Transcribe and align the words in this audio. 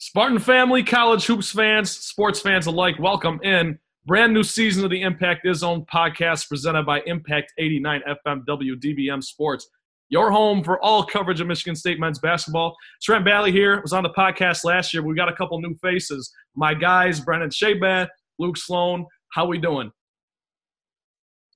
Spartan 0.00 0.38
family, 0.38 0.84
college 0.84 1.26
hoops 1.26 1.50
fans, 1.50 1.90
sports 1.90 2.38
fans 2.38 2.66
alike, 2.66 2.96
welcome 3.00 3.40
in. 3.42 3.76
Brand 4.06 4.32
new 4.32 4.44
season 4.44 4.84
of 4.84 4.92
the 4.92 5.02
Impact 5.02 5.44
Izzone 5.44 5.84
podcast 5.88 6.48
presented 6.48 6.86
by 6.86 7.00
Impact 7.06 7.52
89 7.58 8.02
FM 8.08 8.44
WDBM 8.44 9.20
Sports. 9.24 9.68
Your 10.08 10.30
home 10.30 10.62
for 10.62 10.80
all 10.84 11.02
coverage 11.02 11.40
of 11.40 11.48
Michigan 11.48 11.74
State 11.74 11.98
men's 11.98 12.20
basketball. 12.20 12.76
Trent 13.02 13.24
Bally 13.24 13.50
here 13.50 13.82
was 13.82 13.92
on 13.92 14.04
the 14.04 14.10
podcast 14.10 14.62
last 14.62 14.94
year. 14.94 15.02
We 15.02 15.16
got 15.16 15.28
a 15.28 15.34
couple 15.34 15.60
new 15.60 15.74
faces. 15.82 16.32
My 16.54 16.74
guys, 16.74 17.18
Brendan 17.18 17.50
Shabat, 17.50 18.06
Luke 18.38 18.56
Sloan. 18.56 19.04
How 19.32 19.46
we 19.46 19.58
doing? 19.58 19.90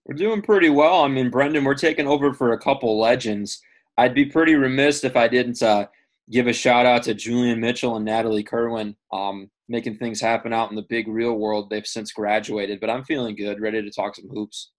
We're 0.06 0.16
doing 0.16 0.42
pretty 0.42 0.68
well. 0.68 1.04
I 1.04 1.08
mean, 1.08 1.30
Brendan, 1.30 1.62
we're 1.62 1.76
taking 1.76 2.08
over 2.08 2.34
for 2.34 2.54
a 2.54 2.58
couple 2.58 2.98
legends. 2.98 3.62
I'd 3.98 4.14
be 4.14 4.24
pretty 4.24 4.56
remiss 4.56 5.04
if 5.04 5.14
I 5.14 5.28
didn't 5.28 5.62
uh, 5.62 5.86
give 6.30 6.46
a 6.46 6.52
shout 6.52 6.86
out 6.86 7.02
to 7.04 7.14
Julian 7.14 7.60
Mitchell 7.60 7.96
and 7.96 8.04
Natalie 8.04 8.42
Kerwin, 8.42 8.96
um, 9.12 9.50
making 9.68 9.96
things 9.96 10.20
happen 10.20 10.52
out 10.52 10.70
in 10.70 10.76
the 10.76 10.86
big 10.88 11.08
real 11.08 11.34
world. 11.34 11.70
They've 11.70 11.86
since 11.86 12.12
graduated, 12.12 12.80
but 12.80 12.90
I'm 12.90 13.04
feeling 13.04 13.36
good, 13.36 13.60
ready 13.60 13.82
to 13.82 13.90
talk 13.90 14.14
some 14.14 14.28
hoops. 14.28 14.70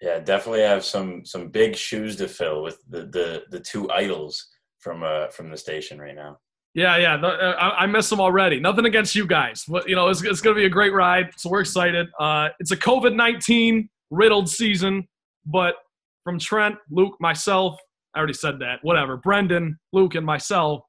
Yeah, 0.00 0.18
definitely 0.18 0.62
have 0.62 0.84
some 0.84 1.24
some 1.26 1.48
big 1.48 1.76
shoes 1.76 2.16
to 2.16 2.28
fill 2.28 2.62
with 2.62 2.78
the 2.88 3.02
the, 3.02 3.42
the 3.50 3.60
two 3.60 3.90
idols 3.90 4.46
from 4.78 5.02
uh 5.02 5.28
from 5.28 5.50
the 5.50 5.56
station 5.56 6.00
right 6.00 6.14
now. 6.14 6.38
Yeah, 6.72 6.96
yeah, 6.98 7.14
uh, 7.16 7.56
I, 7.58 7.82
I, 7.82 7.86
miss 7.86 8.08
them 8.08 8.20
already. 8.20 8.60
Nothing 8.60 8.86
against 8.86 9.16
you 9.16 9.26
guys, 9.26 9.64
but 9.66 9.88
you 9.88 9.96
know 9.96 10.08
it's, 10.08 10.22
it's 10.22 10.40
going 10.40 10.54
to 10.54 10.60
be 10.60 10.66
a 10.66 10.70
great 10.70 10.92
ride. 10.92 11.30
So 11.36 11.50
we're 11.50 11.60
excited. 11.60 12.06
Uh, 12.18 12.50
it's 12.60 12.70
a 12.70 12.76
COVID 12.76 13.14
nineteen 13.14 13.90
riddled 14.10 14.48
season, 14.48 15.06
but 15.44 15.74
from 16.22 16.38
Trent, 16.38 16.76
Luke, 16.90 17.16
myself, 17.20 17.76
I 18.14 18.18
already 18.18 18.34
said 18.34 18.60
that. 18.60 18.78
Whatever. 18.82 19.16
Brendan, 19.16 19.78
Luke, 19.92 20.14
and 20.14 20.24
myself, 20.24 20.82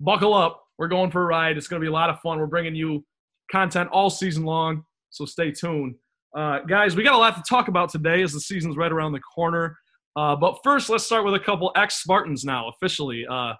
buckle 0.00 0.34
up. 0.34 0.62
We're 0.78 0.88
going 0.88 1.10
for 1.10 1.22
a 1.22 1.26
ride. 1.26 1.56
It's 1.56 1.68
going 1.68 1.80
to 1.80 1.84
be 1.84 1.88
a 1.88 1.92
lot 1.92 2.10
of 2.10 2.20
fun. 2.20 2.38
We're 2.38 2.46
bringing 2.46 2.74
you 2.74 3.04
content 3.50 3.88
all 3.90 4.10
season 4.10 4.44
long, 4.44 4.84
so 5.10 5.24
stay 5.24 5.50
tuned. 5.50 5.96
Uh, 6.36 6.60
guys, 6.60 6.94
we 6.94 7.02
got 7.02 7.14
a 7.14 7.18
lot 7.18 7.36
to 7.36 7.42
talk 7.48 7.68
about 7.68 7.88
today 7.88 8.22
as 8.22 8.32
the 8.32 8.40
season's 8.40 8.76
right 8.76 8.92
around 8.92 9.12
the 9.12 9.20
corner. 9.20 9.76
Uh, 10.16 10.36
but 10.36 10.58
first, 10.62 10.90
let's 10.90 11.04
start 11.04 11.24
with 11.24 11.34
a 11.34 11.40
couple 11.40 11.72
ex 11.76 12.02
Spartans 12.02 12.44
now, 12.44 12.68
officially. 12.68 13.24
Uh, 13.28 13.54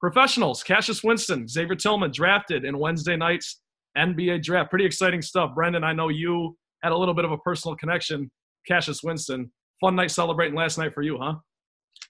professionals, 0.00 0.62
Cassius 0.62 1.02
Winston, 1.02 1.48
Xavier 1.48 1.74
Tillman 1.74 2.12
drafted 2.12 2.64
in 2.64 2.78
Wednesday 2.78 3.16
night's 3.16 3.60
NBA 3.96 4.42
draft. 4.42 4.70
Pretty 4.70 4.84
exciting 4.84 5.22
stuff. 5.22 5.54
Brendan, 5.54 5.84
I 5.84 5.92
know 5.92 6.08
you 6.08 6.56
had 6.82 6.92
a 6.92 6.96
little 6.96 7.14
bit 7.14 7.24
of 7.24 7.32
a 7.32 7.38
personal 7.38 7.76
connection. 7.76 8.30
Cassius 8.68 9.02
Winston, 9.02 9.50
fun 9.80 9.96
night 9.96 10.10
celebrating 10.10 10.54
last 10.54 10.78
night 10.78 10.94
for 10.94 11.02
you, 11.02 11.18
huh? 11.20 11.34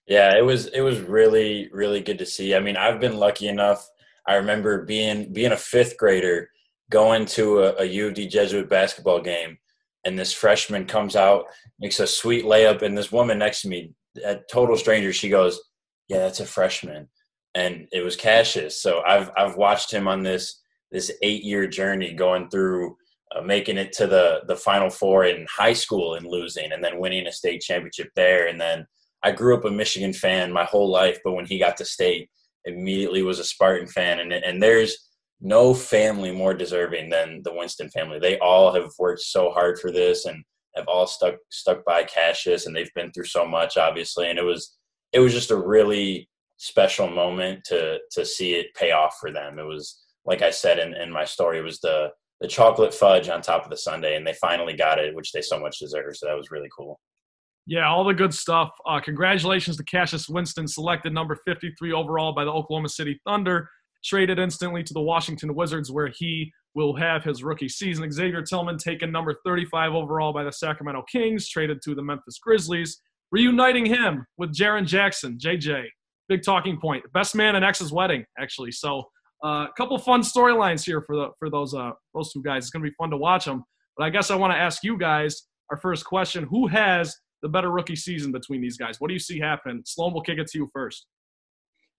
Yeah, 0.07 0.37
it 0.37 0.43
was 0.43 0.67
it 0.67 0.83
was 0.83 1.01
really 1.01 1.69
really 1.73 2.01
good 2.01 2.19
to 2.19 2.27
see. 2.27 2.55
I 2.55 2.61
mean, 2.61 2.77
I've 2.77 3.01
been 3.01 3.17
lucky 3.17 3.49
enough. 3.49 3.89
I 4.27 4.35
remember 4.37 4.85
being 4.85 5.33
being 5.33 5.53
a 5.53 5.57
fifth 5.57 5.97
grader 5.97 6.51
going 6.91 7.25
to 7.27 7.61
a, 7.61 7.75
a 7.83 7.85
U 7.85 8.09
of 8.09 8.15
D 8.15 8.27
Jesuit 8.27 8.69
basketball 8.69 9.21
game, 9.21 9.57
and 10.05 10.19
this 10.19 10.33
freshman 10.33 10.87
comes 10.87 11.17
out, 11.17 11.47
makes 11.81 12.01
a 12.01 12.07
sweet 12.07 12.45
layup, 12.45 12.83
and 12.83 12.97
this 12.97 13.13
woman 13.13 13.39
next 13.39 13.63
to 13.63 13.69
me, 13.69 13.93
a 14.25 14.39
total 14.51 14.77
stranger, 14.77 15.13
she 15.13 15.31
goes, 15.31 15.61
"Yeah, 16.09 16.19
that's 16.19 16.41
a 16.41 16.47
freshman," 16.47 17.09
and 17.55 17.89
it 17.93 18.03
was 18.03 18.17
Cassius. 18.17 18.81
So 18.83 19.03
I've 19.07 19.31
I've 19.39 19.57
watched 19.57 19.91
him 19.91 20.07
on 20.07 20.23
this 20.23 20.61
this 20.93 21.11
eight 21.23 21.45
year 21.45 21.67
journey 21.67 22.13
going 22.13 22.51
through 22.51 22.97
uh, 23.35 23.41
making 23.41 23.79
it 23.79 23.93
to 23.95 24.07
the 24.07 24.43
the 24.49 24.57
final 24.57 24.91
four 24.91 25.25
in 25.25 25.47
high 25.51 25.73
school 25.73 26.15
and 26.15 26.27
losing, 26.27 26.73
and 26.73 26.85
then 26.85 26.99
winning 26.99 27.27
a 27.27 27.33
state 27.33 27.63
championship 27.63 28.11
there, 28.15 28.49
and 28.49 28.61
then 28.61 28.87
I 29.25 29.33
grew 29.33 29.57
up 29.57 29.65
a 29.65 29.71
Michigan 29.71 30.13
fan 30.13 30.53
my 30.53 30.65
whole 30.65 30.91
life, 30.91 31.19
but 31.25 31.33
when 31.33 31.47
he 31.47 31.59
got 31.59 31.77
to 31.79 31.85
state, 31.85 32.29
immediately 32.67 33.23
was 33.23 33.39
a 33.39 33.45
Spartan 33.45 33.89
fan, 33.89 34.21
and 34.21 34.33
and 34.33 34.63
there's 34.63 35.09
no 35.41 35.75
family 35.75 36.31
more 36.31 36.55
deserving 36.55 37.11
than 37.11 37.43
the 37.43 37.55
Winston 37.55 37.91
family. 37.91 38.19
They 38.19 38.39
all 38.39 38.73
have 38.73 38.91
worked 38.99 39.21
so 39.21 39.51
hard 39.51 39.79
for 39.79 39.91
this 39.91 40.27
and 40.27 40.45
have 40.77 40.87
all 40.89 41.07
stuck 41.07 41.37
stuck 41.51 41.85
by 41.85 42.05
Cassius, 42.05 42.67
and 42.67 42.77
they've 42.77 42.95
been 42.95 43.13
through 43.13 43.25
so 43.25 43.47
much, 43.47 43.77
obviously, 43.77 44.29
and 44.31 44.39
it 44.39 44.45
was 44.45 44.77
it 45.13 45.21
was 45.21 45.33
just 45.33 45.51
a 45.51 45.57
really 45.57 46.29
special 46.59 47.09
moment 47.09 47.65
to 47.65 47.99
to 48.13 48.25
see 48.25 48.55
it 48.55 48.75
pay 48.75 48.93
off 48.93 49.17
for 49.21 49.33
them. 49.33 49.59
It 49.59 49.65
was 49.65 50.03
like 50.25 50.43
I 50.43 50.51
said 50.51 50.79
in, 50.79 50.95
in 50.95 51.11
my 51.11 51.25
story, 51.25 51.59
it 51.59 51.63
was 51.63 51.81
the 51.81 52.11
the 52.41 52.49
chocolate 52.49 52.93
fudge 52.93 53.29
on 53.29 53.41
top 53.41 53.65
of 53.65 53.71
the 53.71 53.77
sundae, 53.77 54.17
and 54.17 54.27
they 54.27 54.35
finally 54.35 54.75
got 54.75 54.99
it, 54.99 55.15
which 55.15 55.33
they 55.33 55.43
so 55.43 55.59
much 55.59 55.79
deserve. 55.79 56.17
So 56.17 56.27
that 56.27 56.37
was 56.37 56.51
really 56.51 56.69
cool. 56.77 57.01
Yeah, 57.67 57.89
all 57.89 58.05
the 58.05 58.15
good 58.15 58.35
stuff. 58.35 58.71
Uh, 58.87 59.01
congratulations 59.01 59.79
to 59.79 59.85
Cassius 59.85 60.29
Winston, 60.29 60.69
selected 60.69 61.15
number 61.15 61.37
53 61.47 61.93
overall 61.93 62.35
by 62.35 62.45
the 62.45 62.51
Oklahoma 62.51 62.91
City 62.91 63.19
Thunder, 63.27 63.69
traded 64.05 64.39
instantly 64.39 64.83
to 64.83 64.93
the 64.93 65.01
Washington 65.01 65.55
Wizards, 65.55 65.91
where 65.91 66.09
he 66.15 66.53
will 66.75 66.95
have 66.95 67.25
his 67.25 67.43
rookie 67.43 67.69
season. 67.69 68.11
Xavier 68.11 68.43
Tillman, 68.43 68.77
taken 68.77 69.11
number 69.11 69.35
35 69.47 69.95
overall 69.95 70.33
by 70.33 70.45
the 70.45 70.53
Sacramento 70.53 71.05
Kings, 71.11 71.49
traded 71.49 71.81
to 71.83 71.95
the 71.95 72.03
Memphis 72.03 72.39
Grizzlies, 72.39 73.01
reuniting 73.33 73.87
him 73.87 74.27
with 74.37 74.55
Jaren 74.55 74.87
Jackson, 74.87 75.39
JJ. 75.39 75.85
Big 76.29 76.43
talking 76.43 76.79
point. 76.79 77.05
Best 77.15 77.35
man 77.35 77.57
in 77.57 77.65
X's 77.65 77.93
wedding, 77.93 78.25
actually. 78.39 78.73
So 78.73 79.05
a 79.43 79.47
uh, 79.47 79.67
couple 79.77 79.97
fun 79.99 80.23
storylines 80.23 80.85
here 80.85 81.03
for 81.03 81.17
the 81.17 81.29
for 81.39 81.51
those 81.51 81.75
uh, 81.75 81.91
those 82.15 82.33
two 82.33 82.43
guys. 82.43 82.65
It's 82.65 82.71
gonna 82.71 82.83
be 82.83 82.95
fun 82.99 83.11
to 83.11 83.17
watch 83.17 83.45
them. 83.45 83.63
But 83.97 84.05
I 84.05 84.11
guess 84.11 84.31
I 84.31 84.37
want 84.37 84.53
to 84.53 84.59
ask 84.59 84.83
you 84.83 84.97
guys 84.97 85.47
our 85.71 85.77
first 85.77 86.07
question: 86.07 86.45
Who 86.45 86.67
has 86.69 87.15
the 87.45 87.49
better 87.51 87.71
rookie 87.71 87.95
season 87.95 88.33
between 88.33 88.63
these 88.63 88.79
guys? 88.79 88.99
What 89.01 89.09
do 89.09 89.15
you 89.15 89.21
see 89.21 89.39
happen? 89.39 89.83
Sloan, 89.85 90.15
will 90.15 90.23
kick 90.23 90.39
it 90.39 90.47
to 90.49 90.59
you 90.59 90.71
first. 90.73 91.07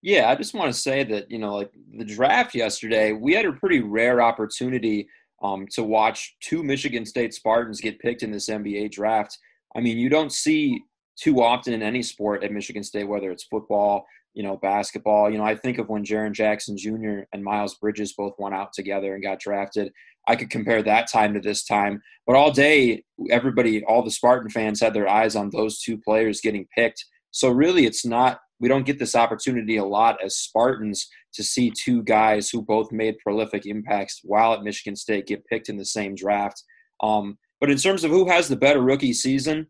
Yeah, 0.01 0.29
I 0.29 0.35
just 0.35 0.55
want 0.55 0.73
to 0.73 0.79
say 0.79 1.03
that 1.03 1.29
you 1.29 1.37
know, 1.37 1.55
like 1.55 1.71
the 1.97 2.03
draft 2.03 2.55
yesterday, 2.55 3.11
we 3.11 3.33
had 3.33 3.45
a 3.45 3.53
pretty 3.53 3.81
rare 3.81 4.21
opportunity 4.21 5.07
um, 5.43 5.67
to 5.73 5.83
watch 5.83 6.35
two 6.41 6.63
Michigan 6.63 7.05
State 7.05 7.35
Spartans 7.35 7.79
get 7.79 7.99
picked 7.99 8.23
in 8.23 8.31
this 8.31 8.49
NBA 8.49 8.91
draft. 8.91 9.37
I 9.75 9.81
mean, 9.81 9.99
you 9.99 10.09
don't 10.09 10.31
see 10.31 10.83
too 11.15 11.43
often 11.43 11.73
in 11.73 11.83
any 11.83 12.01
sport 12.01 12.43
at 12.43 12.51
Michigan 12.51 12.83
State, 12.83 13.07
whether 13.07 13.31
it's 13.31 13.43
football, 13.43 14.07
you 14.33 14.41
know, 14.41 14.57
basketball. 14.57 15.29
You 15.29 15.37
know, 15.37 15.43
I 15.43 15.55
think 15.55 15.77
of 15.77 15.89
when 15.89 16.03
Jaren 16.03 16.33
Jackson 16.33 16.75
Jr. 16.75 17.19
and 17.33 17.43
Miles 17.43 17.75
Bridges 17.75 18.13
both 18.13 18.33
went 18.39 18.55
out 18.55 18.73
together 18.73 19.13
and 19.13 19.23
got 19.23 19.39
drafted. 19.39 19.93
I 20.27 20.35
could 20.35 20.49
compare 20.49 20.81
that 20.83 21.11
time 21.11 21.33
to 21.33 21.39
this 21.39 21.63
time. 21.63 22.01
But 22.25 22.35
all 22.35 22.51
day, 22.51 23.03
everybody, 23.29 23.83
all 23.83 24.03
the 24.03 24.11
Spartan 24.11 24.49
fans 24.49 24.81
had 24.81 24.93
their 24.93 25.07
eyes 25.07 25.35
on 25.35 25.49
those 25.51 25.79
two 25.79 25.97
players 25.97 26.41
getting 26.41 26.67
picked. 26.75 27.03
So 27.31 27.49
really, 27.49 27.85
it's 27.85 28.05
not, 28.05 28.39
we 28.59 28.67
don't 28.67 28.85
get 28.85 28.99
this 28.99 29.15
opportunity 29.15 29.77
a 29.77 29.85
lot 29.85 30.17
as 30.23 30.37
Spartans 30.37 31.07
to 31.33 31.43
see 31.43 31.71
two 31.71 32.01
guys 32.03 32.49
who 32.49 32.61
both 32.61 32.91
made 32.91 33.17
prolific 33.19 33.65
impacts 33.65 34.21
while 34.23 34.53
at 34.53 34.63
Michigan 34.63 34.95
State 34.95 35.27
get 35.27 35.45
picked 35.47 35.69
in 35.69 35.77
the 35.77 35.85
same 35.85 36.15
draft. 36.15 36.63
Um, 37.01 37.37
but 37.59 37.69
in 37.69 37.77
terms 37.77 38.03
of 38.03 38.11
who 38.11 38.29
has 38.29 38.47
the 38.47 38.55
better 38.55 38.81
rookie 38.81 39.13
season, 39.13 39.67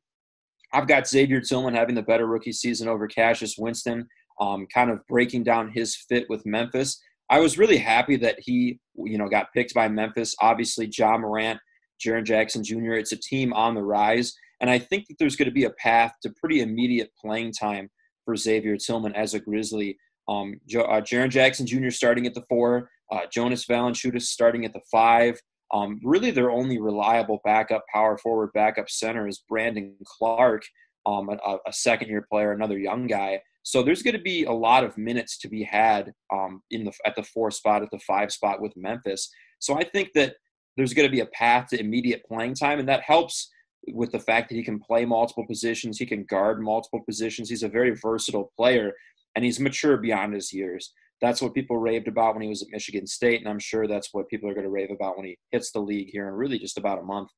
I've 0.74 0.88
got 0.88 1.08
Xavier 1.08 1.42
Tillman 1.42 1.74
having 1.74 1.96
the 1.96 2.02
better 2.04 2.28
rookie 2.28 2.52
season 2.52 2.88
over 2.88 3.08
Cassius 3.08 3.56
Winston 3.58 4.08
um, 4.40 4.68
kind 4.74 4.90
of 4.90 5.06
breaking 5.08 5.44
down 5.44 5.72
his 5.72 5.96
fit 5.96 6.26
with 6.30 6.46
Memphis. 6.46 7.02
I 7.30 7.40
was 7.40 7.58
really 7.58 7.78
happy 7.78 8.18
that 8.18 8.40
he, 8.40 8.80
you 8.96 9.18
know, 9.18 9.28
got 9.28 9.52
picked 9.54 9.74
by 9.74 9.88
Memphis. 9.88 10.36
Obviously, 10.40 10.90
Ja 10.96 11.18
Morant, 11.18 11.60
Jaren 12.04 12.24
Jackson 12.24 12.64
Jr. 12.64 12.94
It's 12.94 13.12
a 13.12 13.18
team 13.18 13.54
on 13.54 13.74
the 13.74 13.84
rise, 13.84 14.34
and 14.62 14.70
I 14.70 14.80
think 14.80 15.08
that 15.08 15.16
there's 15.20 15.36
going 15.36 15.48
to 15.48 15.54
be 15.54 15.66
a 15.66 15.72
path 15.72 16.14
to 16.24 16.34
pretty 16.40 16.62
immediate 16.62 17.12
playing 17.20 17.54
time 17.54 17.90
for 18.24 18.36
Xavier 18.36 18.78
Tillman 18.78 19.16
as 19.16 19.34
a 19.34 19.40
Grizzly. 19.40 19.98
Um, 20.28 20.60
uh, 20.76 21.02
Jaren 21.02 21.30
Jackson 21.30 21.68
Jr. 21.68 21.90
starting 21.90 22.26
at 22.26 22.34
the 22.34 22.44
four, 22.50 22.90
uh, 23.12 23.22
Jonas 23.32 23.66
Valanciunas 23.66 24.24
starting 24.24 24.66
at 24.66 24.74
the 24.74 24.82
five. 24.92 25.40
Um, 25.74 26.00
really, 26.04 26.32
their 26.32 26.52
only 26.52 26.80
reliable 26.80 27.42
backup 27.44 27.84
power 27.94 28.18
forward, 28.18 28.52
backup 28.54 28.90
center 28.90 29.28
is 29.28 29.44
Brandon 29.50 29.96
Clarke, 30.06 30.64
um, 31.06 31.30
a, 31.30 31.58
a 31.68 31.74
second-year 31.74 32.26
player, 32.32 32.52
another 32.52 32.78
young 32.78 33.08
guy. 33.08 33.42
So 33.66 33.82
there's 33.82 34.04
going 34.04 34.16
to 34.16 34.22
be 34.22 34.44
a 34.44 34.52
lot 34.52 34.84
of 34.84 34.96
minutes 34.96 35.40
to 35.40 35.50
be 35.50 35.64
had 35.64 36.14
um, 36.32 36.62
in 36.70 36.86
the 36.86 36.94
at 37.04 37.16
the 37.16 37.24
four 37.24 37.50
spot, 37.50 37.82
at 37.82 37.90
the 37.92 38.00
five 38.00 38.32
spot 38.32 38.62
with 38.62 38.78
Memphis. 38.78 39.28
So 39.58 39.76
I 39.76 39.84
think 39.84 40.12
that 40.14 40.36
there's 40.78 40.94
going 40.94 41.08
to 41.08 41.12
be 41.12 41.22
a 41.22 41.26
path 41.26 41.70
to 41.70 41.80
immediate 41.80 42.24
playing 42.28 42.54
time, 42.54 42.78
and 42.78 42.88
that 42.88 43.02
helps 43.02 43.50
with 43.92 44.12
the 44.12 44.20
fact 44.20 44.50
that 44.50 44.56
he 44.56 44.64
can 44.64 44.80
play 44.80 45.04
multiple 45.04 45.48
positions, 45.48 45.98
he 45.98 46.06
can 46.06 46.26
guard 46.26 46.62
multiple 46.62 47.02
positions. 47.08 47.50
He's 47.50 47.64
a 47.64 47.68
very 47.68 47.96
versatile 48.00 48.52
player, 48.56 48.94
and 49.36 49.44
he's 49.44 49.60
mature 49.60 49.98
beyond 49.98 50.36
his 50.36 50.54
years. 50.54 50.94
That's 51.20 51.42
what 51.42 51.56
people 51.56 51.78
raved 51.78 52.08
about 52.08 52.36
when 52.36 52.44
he 52.44 52.50
was 52.50 52.62
at 52.62 52.70
Michigan 52.70 53.08
State, 53.08 53.40
and 53.40 53.50
I'm 53.50 53.60
sure 53.60 53.88
that's 53.88 54.14
what 54.14 54.30
people 54.30 54.48
are 54.48 54.54
going 54.54 54.66
to 54.66 54.72
rave 54.72 54.92
about 54.92 55.18
when 55.18 55.26
he 55.26 55.40
hits 55.50 55.72
the 55.72 55.80
league 55.80 56.10
here 56.12 56.28
in 56.28 56.36
really 56.36 56.60
just 56.60 56.78
about 56.78 57.00
a 57.00 57.04
month. 57.04 57.30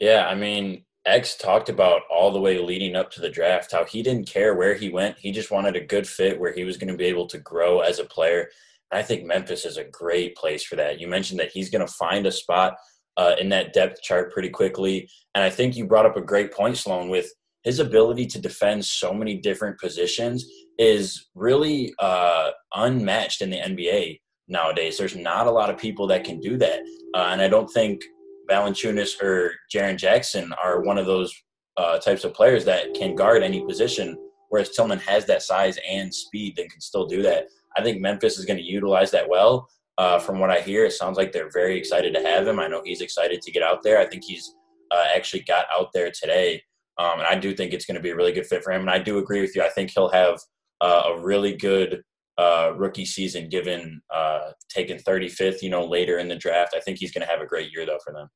Yeah, 0.00 0.26
I 0.26 0.34
mean, 0.34 0.86
X 1.06 1.36
talked 1.36 1.68
about 1.68 2.02
all 2.10 2.30
the 2.30 2.40
way 2.40 2.58
leading 2.58 2.96
up 2.96 3.10
to 3.12 3.20
the 3.20 3.30
draft 3.30 3.72
how 3.72 3.84
he 3.84 4.02
didn't 4.02 4.28
care 4.28 4.54
where 4.54 4.74
he 4.74 4.90
went. 4.90 5.18
He 5.18 5.32
just 5.32 5.50
wanted 5.50 5.76
a 5.76 5.84
good 5.84 6.06
fit 6.06 6.38
where 6.38 6.52
he 6.52 6.64
was 6.64 6.76
going 6.76 6.90
to 6.92 6.96
be 6.98 7.04
able 7.04 7.26
to 7.28 7.38
grow 7.38 7.80
as 7.80 7.98
a 7.98 8.04
player. 8.04 8.48
I 8.92 9.02
think 9.02 9.24
Memphis 9.24 9.64
is 9.64 9.76
a 9.76 9.84
great 9.84 10.36
place 10.36 10.64
for 10.64 10.76
that. 10.76 11.00
You 11.00 11.08
mentioned 11.08 11.40
that 11.40 11.50
he's 11.50 11.70
going 11.70 11.86
to 11.86 11.92
find 11.92 12.26
a 12.26 12.32
spot 12.32 12.76
uh, 13.16 13.34
in 13.38 13.48
that 13.50 13.72
depth 13.72 14.02
chart 14.02 14.32
pretty 14.32 14.48
quickly. 14.48 15.08
And 15.34 15.44
I 15.44 15.50
think 15.50 15.76
you 15.76 15.86
brought 15.86 16.06
up 16.06 16.16
a 16.16 16.22
great 16.22 16.52
point, 16.52 16.76
Sloan, 16.76 17.08
with 17.08 17.30
his 17.64 17.80
ability 17.80 18.26
to 18.26 18.40
defend 18.40 18.84
so 18.84 19.12
many 19.12 19.36
different 19.36 19.78
positions 19.78 20.46
is 20.78 21.28
really 21.34 21.92
uh, 21.98 22.50
unmatched 22.74 23.42
in 23.42 23.50
the 23.50 23.58
NBA. 23.58 24.20
nowadays. 24.46 24.96
There's 24.96 25.16
not 25.16 25.46
a 25.46 25.50
lot 25.50 25.68
of 25.68 25.76
people 25.76 26.06
that 26.06 26.24
can 26.24 26.40
do 26.40 26.56
that, 26.56 26.80
uh, 27.14 27.28
and 27.30 27.42
I 27.42 27.48
don't 27.48 27.68
think 27.68 28.00
Valanciunas 28.48 29.20
or 29.22 29.52
Jaren 29.72 29.96
Jackson 29.96 30.52
are 30.62 30.82
one 30.82 30.98
of 30.98 31.06
those 31.06 31.34
uh, 31.76 31.98
types 31.98 32.24
of 32.24 32.34
players 32.34 32.64
that 32.64 32.94
can 32.94 33.14
guard 33.14 33.42
any 33.42 33.64
position. 33.64 34.16
Whereas 34.48 34.70
Tillman 34.70 34.98
has 35.00 35.26
that 35.26 35.42
size 35.42 35.78
and 35.88 36.12
speed 36.12 36.58
and 36.58 36.70
can 36.70 36.80
still 36.80 37.06
do 37.06 37.22
that. 37.22 37.48
I 37.76 37.82
think 37.82 38.00
Memphis 38.00 38.38
is 38.38 38.44
going 38.44 38.56
to 38.56 38.62
utilize 38.62 39.10
that 39.10 39.28
well. 39.28 39.68
Uh, 39.98 40.18
from 40.18 40.38
what 40.38 40.50
I 40.50 40.60
hear, 40.60 40.84
it 40.84 40.92
sounds 40.92 41.16
like 41.16 41.32
they're 41.32 41.50
very 41.52 41.76
excited 41.76 42.14
to 42.14 42.22
have 42.22 42.46
him. 42.46 42.60
I 42.60 42.68
know 42.68 42.82
he's 42.84 43.00
excited 43.00 43.42
to 43.42 43.52
get 43.52 43.62
out 43.62 43.82
there. 43.82 43.98
I 43.98 44.06
think 44.06 44.24
he's 44.24 44.54
uh, 44.90 45.04
actually 45.14 45.42
got 45.42 45.66
out 45.76 45.88
there 45.92 46.10
today, 46.10 46.62
um, 46.98 47.18
and 47.18 47.26
I 47.26 47.34
do 47.36 47.52
think 47.52 47.72
it's 47.72 47.84
going 47.84 47.96
to 47.96 48.00
be 48.00 48.10
a 48.10 48.16
really 48.16 48.32
good 48.32 48.46
fit 48.46 48.62
for 48.62 48.72
him. 48.72 48.82
And 48.82 48.90
I 48.90 49.00
do 49.00 49.18
agree 49.18 49.40
with 49.40 49.56
you. 49.56 49.62
I 49.62 49.70
think 49.70 49.90
he'll 49.90 50.08
have 50.10 50.38
uh, 50.80 51.02
a 51.14 51.20
really 51.20 51.56
good 51.56 52.02
uh, 52.38 52.72
rookie 52.76 53.04
season, 53.04 53.48
given 53.48 54.00
uh, 54.14 54.52
taking 54.68 54.98
35th, 54.98 55.62
you 55.62 55.70
know, 55.70 55.84
later 55.84 56.18
in 56.18 56.28
the 56.28 56.36
draft. 56.36 56.74
I 56.76 56.80
think 56.80 56.98
he's 56.98 57.12
going 57.12 57.26
to 57.26 57.30
have 57.30 57.40
a 57.42 57.46
great 57.46 57.72
year 57.72 57.84
though 57.84 57.98
for 58.04 58.12
them. 58.12 58.28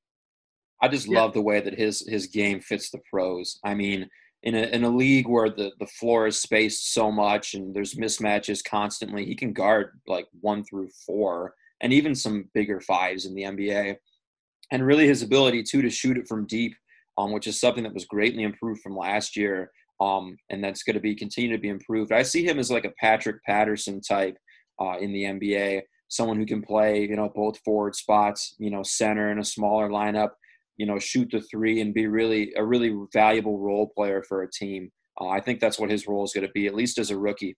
I 0.83 0.89
just 0.89 1.09
yeah. 1.09 1.21
love 1.21 1.33
the 1.33 1.43
way 1.43 1.61
that 1.61 1.79
his 1.79 2.07
his 2.09 2.27
game 2.27 2.61
fits 2.61 2.91
the 2.91 3.01
pros. 3.11 3.59
I 3.65 3.75
mean, 3.75 4.09
in 4.43 4.55
a 4.55 4.63
in 4.63 4.85
a 4.85 4.91
league 4.91 5.29
where 5.29 5.49
the 5.49 5.73
the 5.79 5.87
floor 5.87 6.27
is 6.27 6.41
spaced 6.41 6.93
so 6.93 7.11
much 7.11 7.55
and 7.55 7.75
there's 7.75 7.95
mismatches 7.95 8.63
constantly, 8.65 9.25
he 9.25 9.35
can 9.35 9.53
guard 9.53 10.01
like 10.07 10.27
one 10.41 10.65
through 10.65 10.91
four 11.07 11.55
and 11.81 11.93
even 11.93 12.15
some 12.15 12.49
bigger 12.55 12.81
fives 12.81 13.27
in 13.27 13.35
the 13.35 13.43
NBA. 13.43 13.97
And 14.71 14.87
really, 14.87 15.07
his 15.07 15.23
ability 15.23 15.63
too 15.63 15.83
to 15.83 15.91
shoot 15.91 16.17
it 16.17 16.29
from 16.29 16.47
deep, 16.47 16.75
um, 17.19 17.33
which 17.33 17.47
is 17.47 17.61
something 17.61 17.85
that 17.85 17.95
was 17.95 18.05
greatly 18.07 18.43
improved 18.43 18.83
from 18.83 18.97
last 18.97 19.37
year 19.37 19.71
um, 20.03 20.37
and 20.51 20.63
that's 20.63 20.83
going 20.83 20.95
to 20.95 21.01
be 21.01 21.15
continue 21.15 21.51
to 21.53 21.61
be 21.61 21.69
improved. 21.69 22.13
I 22.13 22.23
see 22.23 22.45
him 22.45 22.59
as 22.59 22.71
like 22.71 22.85
a 22.85 22.93
Patrick 22.99 23.43
Patterson 23.45 24.01
type 24.01 24.37
uh, 24.81 24.97
in 24.99 25.13
the 25.13 25.25
NBA, 25.25 25.83
someone 26.09 26.37
who 26.37 26.47
can 26.47 26.63
play, 26.63 27.03
you 27.03 27.15
know, 27.15 27.31
both 27.35 27.59
forward 27.61 27.95
spots, 27.95 28.55
you 28.59 28.71
know, 28.71 28.83
center 28.83 29.31
in 29.31 29.39
a 29.39 29.45
smaller 29.45 29.89
lineup, 29.89 30.31
you 30.77 30.87
know, 30.87 30.99
shoot 30.99 31.29
the 31.31 31.41
three 31.41 31.81
and 31.81 31.95
be 31.95 32.07
really 32.07 32.53
a 32.57 32.65
really 32.65 32.97
valuable 33.13 33.59
role 33.59 33.91
player 33.95 34.23
for 34.23 34.43
a 34.43 34.51
team. 34.51 34.91
Uh, 35.21 35.29
I 35.29 35.41
think 35.41 35.61
that's 35.61 35.79
what 35.79 35.91
his 35.91 36.07
role 36.07 36.25
is 36.25 36.33
going 36.33 36.47
to 36.47 36.53
be, 36.53 36.67
at 36.67 36.75
least 36.75 36.99
as 36.99 37.11
a 37.11 37.19
rookie. 37.19 37.57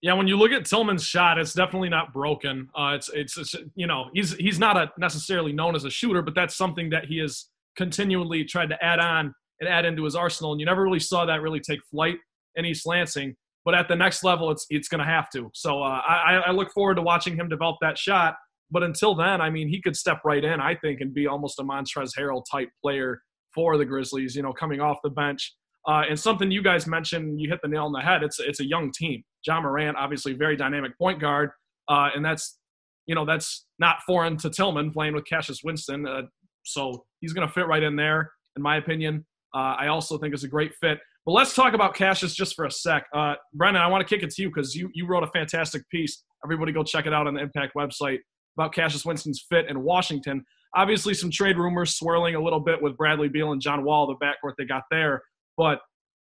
Yeah, 0.00 0.14
when 0.14 0.26
you 0.26 0.36
look 0.36 0.52
at 0.52 0.64
Tillman's 0.64 1.04
shot, 1.04 1.38
it's 1.38 1.52
definitely 1.52 1.90
not 1.90 2.12
broken. 2.12 2.68
Uh, 2.74 2.92
it's, 2.94 3.10
it's, 3.12 3.36
it's 3.36 3.54
you 3.74 3.86
know 3.86 4.06
he's 4.14 4.34
he's 4.36 4.58
not 4.58 4.76
a 4.76 4.90
necessarily 4.98 5.52
known 5.52 5.76
as 5.76 5.84
a 5.84 5.90
shooter, 5.90 6.22
but 6.22 6.34
that's 6.34 6.56
something 6.56 6.88
that 6.90 7.04
he 7.04 7.18
has 7.18 7.46
continually 7.76 8.44
tried 8.44 8.70
to 8.70 8.84
add 8.84 8.98
on 8.98 9.34
and 9.60 9.68
add 9.68 9.84
into 9.84 10.04
his 10.04 10.14
arsenal. 10.14 10.52
And 10.52 10.60
you 10.60 10.66
never 10.66 10.82
really 10.82 11.00
saw 11.00 11.26
that 11.26 11.42
really 11.42 11.60
take 11.60 11.80
flight 11.90 12.16
in 12.56 12.64
East 12.64 12.86
Lansing. 12.86 13.36
But 13.64 13.74
at 13.74 13.88
the 13.88 13.96
next 13.96 14.24
level, 14.24 14.50
it's 14.50 14.66
it's 14.70 14.88
going 14.88 15.00
to 15.00 15.04
have 15.04 15.28
to. 15.30 15.50
So 15.54 15.82
uh, 15.82 16.00
I, 16.06 16.42
I 16.46 16.50
look 16.50 16.72
forward 16.72 16.94
to 16.94 17.02
watching 17.02 17.36
him 17.36 17.48
develop 17.48 17.76
that 17.82 17.98
shot. 17.98 18.36
But 18.70 18.82
until 18.82 19.14
then, 19.14 19.40
I 19.40 19.50
mean, 19.50 19.68
he 19.68 19.80
could 19.80 19.96
step 19.96 20.20
right 20.24 20.44
in, 20.44 20.60
I 20.60 20.74
think, 20.74 21.00
and 21.00 21.12
be 21.12 21.26
almost 21.26 21.58
a 21.58 21.62
Montrezl 21.62 22.12
Harrell 22.18 22.42
type 22.50 22.68
player 22.82 23.22
for 23.54 23.76
the 23.76 23.84
Grizzlies. 23.84 24.34
You 24.34 24.42
know, 24.42 24.52
coming 24.52 24.80
off 24.80 24.98
the 25.02 25.10
bench. 25.10 25.54
Uh, 25.88 26.02
and 26.08 26.18
something 26.18 26.50
you 26.50 26.62
guys 26.62 26.86
mentioned, 26.86 27.40
you 27.40 27.48
hit 27.48 27.58
the 27.62 27.68
nail 27.68 27.86
on 27.86 27.92
the 27.92 28.00
head. 28.00 28.22
It's 28.22 28.38
it's 28.38 28.60
a 28.60 28.66
young 28.66 28.92
team. 28.92 29.22
Ja 29.46 29.60
Morant, 29.60 29.96
obviously, 29.96 30.34
very 30.34 30.56
dynamic 30.56 30.96
point 30.98 31.20
guard, 31.20 31.50
uh, 31.88 32.10
and 32.14 32.24
that's 32.24 32.58
you 33.06 33.14
know 33.14 33.24
that's 33.24 33.66
not 33.78 33.96
foreign 34.06 34.36
to 34.38 34.50
Tillman 34.50 34.92
playing 34.92 35.14
with 35.14 35.24
Cassius 35.24 35.62
Winston. 35.64 36.06
Uh, 36.06 36.22
so 36.64 37.06
he's 37.20 37.32
going 37.32 37.46
to 37.46 37.52
fit 37.52 37.66
right 37.66 37.82
in 37.82 37.96
there, 37.96 38.30
in 38.56 38.62
my 38.62 38.76
opinion 38.76 39.24
uh, 39.54 39.76
I 39.78 39.88
also 39.88 40.18
think 40.18 40.34
is 40.34 40.44
a 40.44 40.48
great 40.48 40.74
fit. 40.80 40.98
But 41.26 41.32
let's 41.32 41.54
talk 41.54 41.74
about 41.74 41.94
Cassius 41.94 42.34
just 42.34 42.54
for 42.54 42.64
a 42.64 42.70
sec. 42.70 43.06
Uh, 43.14 43.34
Brendan, 43.54 43.82
I 43.82 43.86
want 43.88 44.06
to 44.06 44.14
kick 44.14 44.24
it 44.24 44.30
to 44.34 44.42
you 44.42 44.48
because 44.48 44.74
you, 44.74 44.90
you 44.94 45.06
wrote 45.06 45.22
a 45.22 45.28
fantastic 45.28 45.88
piece. 45.90 46.22
Everybody 46.44 46.72
go 46.72 46.82
check 46.82 47.06
it 47.06 47.12
out 47.12 47.26
on 47.26 47.34
the 47.34 47.40
Impact 47.40 47.74
website 47.76 48.18
about 48.60 48.74
Cassius 48.74 49.04
Winston's 49.04 49.44
fit 49.48 49.68
in 49.68 49.82
Washington. 49.82 50.44
Obviously, 50.76 51.14
some 51.14 51.30
trade 51.30 51.56
rumors 51.56 51.96
swirling 51.96 52.34
a 52.34 52.42
little 52.42 52.60
bit 52.60 52.80
with 52.80 52.96
Bradley 52.96 53.28
Beal 53.28 53.52
and 53.52 53.60
John 53.60 53.84
Wall, 53.84 54.06
the 54.06 54.24
backcourt 54.24 54.52
they 54.58 54.64
got 54.64 54.82
there. 54.90 55.22
But 55.56 55.80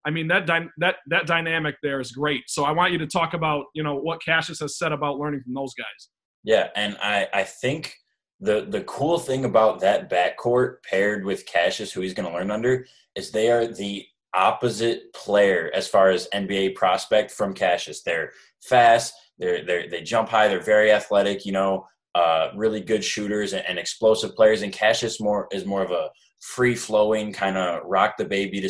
I 0.05 0.11
mean 0.11 0.27
that 0.27 0.45
dy- 0.45 0.69
that 0.77 0.97
that 1.07 1.25
dynamic 1.25 1.75
there 1.81 1.99
is 1.99 2.11
great. 2.11 2.43
So 2.47 2.63
I 2.63 2.71
want 2.71 2.91
you 2.91 2.99
to 2.99 3.07
talk 3.07 3.33
about 3.33 3.65
you 3.73 3.83
know 3.83 3.95
what 3.95 4.23
Cassius 4.23 4.59
has 4.59 4.77
said 4.77 4.91
about 4.91 5.17
learning 5.17 5.41
from 5.41 5.53
those 5.53 5.73
guys. 5.73 6.09
Yeah, 6.43 6.67
and 6.75 6.97
I 7.01 7.27
I 7.33 7.43
think 7.43 7.95
the 8.39 8.67
the 8.69 8.81
cool 8.81 9.17
thing 9.17 9.45
about 9.45 9.79
that 9.79 10.09
backcourt 10.09 10.83
paired 10.83 11.25
with 11.25 11.45
Cassius, 11.45 11.91
who 11.91 12.01
he's 12.01 12.13
going 12.13 12.29
to 12.29 12.35
learn 12.35 12.51
under, 12.51 12.85
is 13.15 13.31
they 13.31 13.49
are 13.49 13.65
the 13.65 14.05
opposite 14.35 15.11
player 15.13 15.71
as 15.73 15.87
far 15.87 16.09
as 16.09 16.27
NBA 16.33 16.75
prospect 16.75 17.31
from 17.31 17.53
Cassius. 17.53 18.03
They're 18.03 18.31
fast, 18.61 19.13
they're, 19.39 19.65
they 19.65 19.87
they 19.87 20.01
jump 20.01 20.29
high, 20.29 20.49
they're 20.49 20.59
very 20.59 20.91
athletic, 20.91 21.45
you 21.45 21.51
know, 21.51 21.87
uh, 22.15 22.49
really 22.55 22.79
good 22.79 23.03
shooters 23.03 23.53
and, 23.53 23.63
and, 23.67 23.77
explosive 23.77 24.33
players. 24.35 24.61
And 24.61 24.71
Cassius 24.71 25.19
more 25.19 25.49
is 25.51 25.65
more 25.65 25.83
of 25.83 25.91
a 25.91 26.09
free 26.39 26.73
flowing 26.73 27.33
kind 27.33 27.57
of 27.57 27.81
rock 27.83 28.15
the 28.17 28.23
baby 28.23 28.61
to 28.61 28.69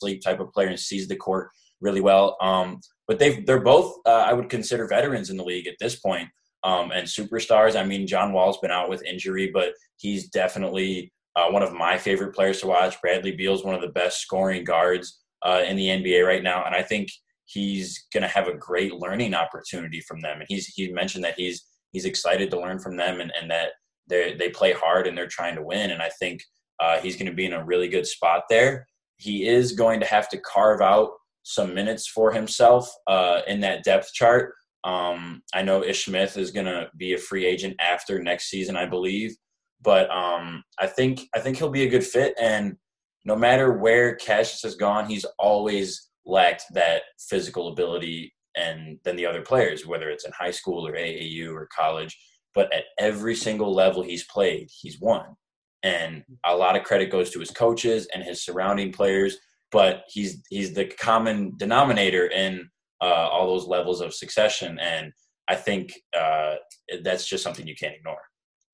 sleep 0.00 0.20
type 0.22 0.40
of 0.40 0.52
player 0.52 0.66
and 0.66 0.78
sees 0.78 1.06
the 1.06 1.14
court 1.14 1.50
really 1.80 2.00
well. 2.00 2.36
Um, 2.40 2.80
but 3.06 3.18
they 3.18 3.40
they're 3.40 3.60
both 3.60 3.94
uh, 4.06 4.24
I 4.26 4.32
would 4.32 4.48
consider 4.48 4.88
veterans 4.88 5.30
in 5.30 5.36
the 5.36 5.44
league 5.44 5.68
at 5.68 5.76
this 5.78 5.96
point 6.00 6.28
um, 6.64 6.90
and 6.90 7.06
superstars. 7.06 7.78
I 7.78 7.84
mean, 7.84 8.06
John 8.06 8.32
Wall's 8.32 8.58
been 8.58 8.70
out 8.70 8.88
with 8.88 9.04
injury, 9.04 9.50
but 9.52 9.72
he's 9.96 10.28
definitely 10.28 11.12
uh, 11.36 11.48
one 11.48 11.62
of 11.62 11.72
my 11.72 11.96
favorite 11.96 12.34
players 12.34 12.60
to 12.60 12.66
watch. 12.66 13.00
Bradley 13.00 13.32
Beal's 13.32 13.64
one 13.64 13.74
of 13.74 13.80
the 13.80 13.88
best 13.88 14.20
scoring 14.20 14.64
guards 14.64 15.20
uh, 15.42 15.62
in 15.66 15.76
the 15.76 15.86
NBA 15.86 16.26
right 16.26 16.42
now, 16.42 16.64
and 16.64 16.74
I 16.74 16.82
think 16.82 17.08
he's 17.46 18.06
going 18.12 18.22
to 18.22 18.28
have 18.28 18.46
a 18.46 18.56
great 18.56 18.94
learning 18.94 19.34
opportunity 19.34 20.00
from 20.00 20.20
them. 20.20 20.38
And 20.40 20.46
he's 20.48 20.66
he 20.66 20.92
mentioned 20.92 21.24
that 21.24 21.34
he's 21.36 21.64
he's 21.92 22.04
excited 22.04 22.50
to 22.50 22.60
learn 22.60 22.78
from 22.78 22.96
them, 22.96 23.20
and, 23.20 23.32
and 23.40 23.50
that 23.50 23.70
they 24.08 24.34
they 24.34 24.50
play 24.50 24.72
hard 24.72 25.06
and 25.06 25.16
they're 25.16 25.26
trying 25.26 25.56
to 25.56 25.62
win. 25.62 25.90
And 25.90 26.02
I 26.02 26.10
think 26.18 26.42
uh, 26.80 26.98
he's 27.00 27.16
going 27.16 27.26
to 27.26 27.34
be 27.34 27.46
in 27.46 27.52
a 27.52 27.64
really 27.64 27.88
good 27.88 28.06
spot 28.06 28.44
there. 28.48 28.86
He 29.16 29.46
is 29.46 29.72
going 29.72 30.00
to 30.00 30.06
have 30.06 30.28
to 30.30 30.38
carve 30.38 30.80
out 30.80 31.10
some 31.42 31.74
minutes 31.74 32.06
for 32.06 32.32
himself 32.32 32.90
uh, 33.06 33.40
in 33.46 33.60
that 33.60 33.84
depth 33.84 34.12
chart. 34.12 34.54
Um, 34.84 35.42
I 35.54 35.62
know 35.62 35.84
Ish 35.84 36.06
Smith 36.06 36.36
is 36.38 36.50
going 36.50 36.66
to 36.66 36.88
be 36.96 37.12
a 37.12 37.18
free 37.18 37.44
agent 37.44 37.76
after 37.80 38.22
next 38.22 38.48
season, 38.48 38.76
I 38.76 38.86
believe. 38.86 39.36
But 39.82 40.10
um, 40.10 40.62
I 40.78 40.86
think 40.86 41.22
I 41.34 41.40
think 41.40 41.56
he'll 41.56 41.70
be 41.70 41.84
a 41.84 41.90
good 41.90 42.04
fit, 42.04 42.34
and 42.40 42.76
no 43.24 43.36
matter 43.36 43.78
where 43.78 44.14
Cassius 44.16 44.62
has 44.62 44.74
gone, 44.74 45.06
he's 45.06 45.26
always 45.38 46.08
lacked 46.26 46.64
that 46.74 47.02
physical 47.28 47.68
ability 47.68 48.32
and 48.56 48.98
than 49.04 49.16
the 49.16 49.26
other 49.26 49.42
players, 49.42 49.86
whether 49.86 50.10
it's 50.10 50.24
in 50.24 50.32
high 50.32 50.50
school 50.50 50.86
or 50.86 50.92
AAU 50.92 51.52
or 51.54 51.68
college. 51.74 52.18
But 52.54 52.72
at 52.74 52.84
every 52.98 53.36
single 53.36 53.72
level 53.72 54.02
he's 54.02 54.24
played, 54.24 54.68
he's 54.72 55.00
won. 55.00 55.24
And 55.82 56.24
a 56.44 56.56
lot 56.56 56.76
of 56.76 56.84
credit 56.84 57.10
goes 57.10 57.30
to 57.30 57.40
his 57.40 57.50
coaches 57.50 58.08
and 58.12 58.22
his 58.22 58.44
surrounding 58.44 58.92
players. 58.92 59.36
But 59.72 60.02
he's 60.08 60.42
he's 60.50 60.74
the 60.74 60.86
common 60.86 61.52
denominator 61.56 62.26
in 62.26 62.68
uh, 63.00 63.04
all 63.04 63.46
those 63.46 63.66
levels 63.66 64.00
of 64.00 64.12
succession, 64.12 64.78
and 64.80 65.12
I 65.48 65.54
think 65.54 65.92
uh, 66.16 66.56
that's 67.02 67.26
just 67.26 67.42
something 67.42 67.66
you 67.66 67.76
can't 67.76 67.94
ignore. 67.94 68.20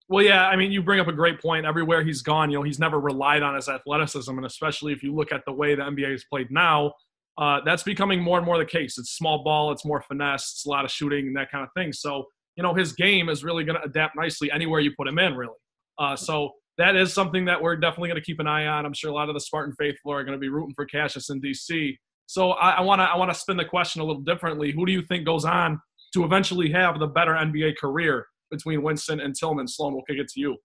Well, 0.08 0.24
yeah, 0.24 0.46
I 0.46 0.56
mean, 0.56 0.70
you 0.70 0.82
bring 0.82 1.00
up 1.00 1.08
a 1.08 1.12
great 1.12 1.40
point. 1.40 1.66
Everywhere 1.66 2.04
he's 2.04 2.22
gone, 2.22 2.50
you 2.50 2.58
know, 2.58 2.62
he's 2.62 2.78
never 2.78 3.00
relied 3.00 3.42
on 3.42 3.54
his 3.56 3.68
athleticism, 3.68 4.30
and 4.30 4.46
especially 4.46 4.92
if 4.92 5.02
you 5.02 5.14
look 5.14 5.32
at 5.32 5.42
the 5.46 5.52
way 5.52 5.74
the 5.74 5.82
NBA 5.82 6.14
is 6.14 6.24
played 6.24 6.50
now, 6.50 6.92
uh, 7.38 7.60
that's 7.64 7.82
becoming 7.82 8.22
more 8.22 8.38
and 8.38 8.46
more 8.46 8.58
the 8.58 8.64
case. 8.64 8.98
It's 8.98 9.12
small 9.12 9.44
ball, 9.44 9.72
it's 9.72 9.84
more 9.84 10.00
finesse, 10.00 10.52
it's 10.52 10.66
a 10.66 10.70
lot 10.70 10.84
of 10.84 10.90
shooting 10.90 11.26
and 11.26 11.36
that 11.36 11.50
kind 11.50 11.64
of 11.64 11.70
thing. 11.76 11.92
So, 11.92 12.24
you 12.56 12.62
know, 12.62 12.74
his 12.74 12.92
game 12.92 13.28
is 13.28 13.44
really 13.44 13.64
going 13.64 13.78
to 13.78 13.84
adapt 13.84 14.16
nicely 14.16 14.50
anywhere 14.50 14.80
you 14.80 14.92
put 14.96 15.08
him 15.08 15.18
in, 15.18 15.34
really. 15.34 15.54
Uh, 15.98 16.16
so 16.16 16.52
that 16.78 16.96
is 16.96 17.12
something 17.12 17.44
that 17.46 17.60
we're 17.60 17.76
definitely 17.76 18.08
going 18.08 18.20
to 18.20 18.24
keep 18.24 18.40
an 18.40 18.46
eye 18.46 18.66
on. 18.66 18.86
I'm 18.86 18.94
sure 18.94 19.10
a 19.10 19.14
lot 19.14 19.28
of 19.28 19.34
the 19.34 19.40
Spartan 19.40 19.74
faithful 19.78 20.12
are 20.12 20.24
going 20.24 20.36
to 20.36 20.40
be 20.40 20.48
rooting 20.48 20.74
for 20.74 20.84
Cassius 20.86 21.30
in 21.30 21.40
DC. 21.40 21.96
So 22.26 22.50
I 22.52 22.80
want 22.80 22.98
to 22.98 23.04
I 23.04 23.16
want 23.16 23.32
to 23.32 23.38
spin 23.38 23.56
the 23.56 23.64
question 23.64 24.02
a 24.02 24.04
little 24.04 24.22
differently. 24.22 24.72
Who 24.72 24.84
do 24.84 24.90
you 24.90 25.02
think 25.02 25.24
goes 25.24 25.44
on 25.44 25.80
to 26.12 26.24
eventually 26.24 26.72
have 26.72 26.98
the 26.98 27.06
better 27.06 27.34
NBA 27.34 27.76
career? 27.76 28.26
between 28.50 28.82
Winston 28.82 29.20
and 29.20 29.34
Tillman. 29.34 29.68
Sloan, 29.68 29.94
we'll 29.94 30.02
kick 30.02 30.18
it 30.18 30.28
to 30.28 30.40
you. 30.40 30.56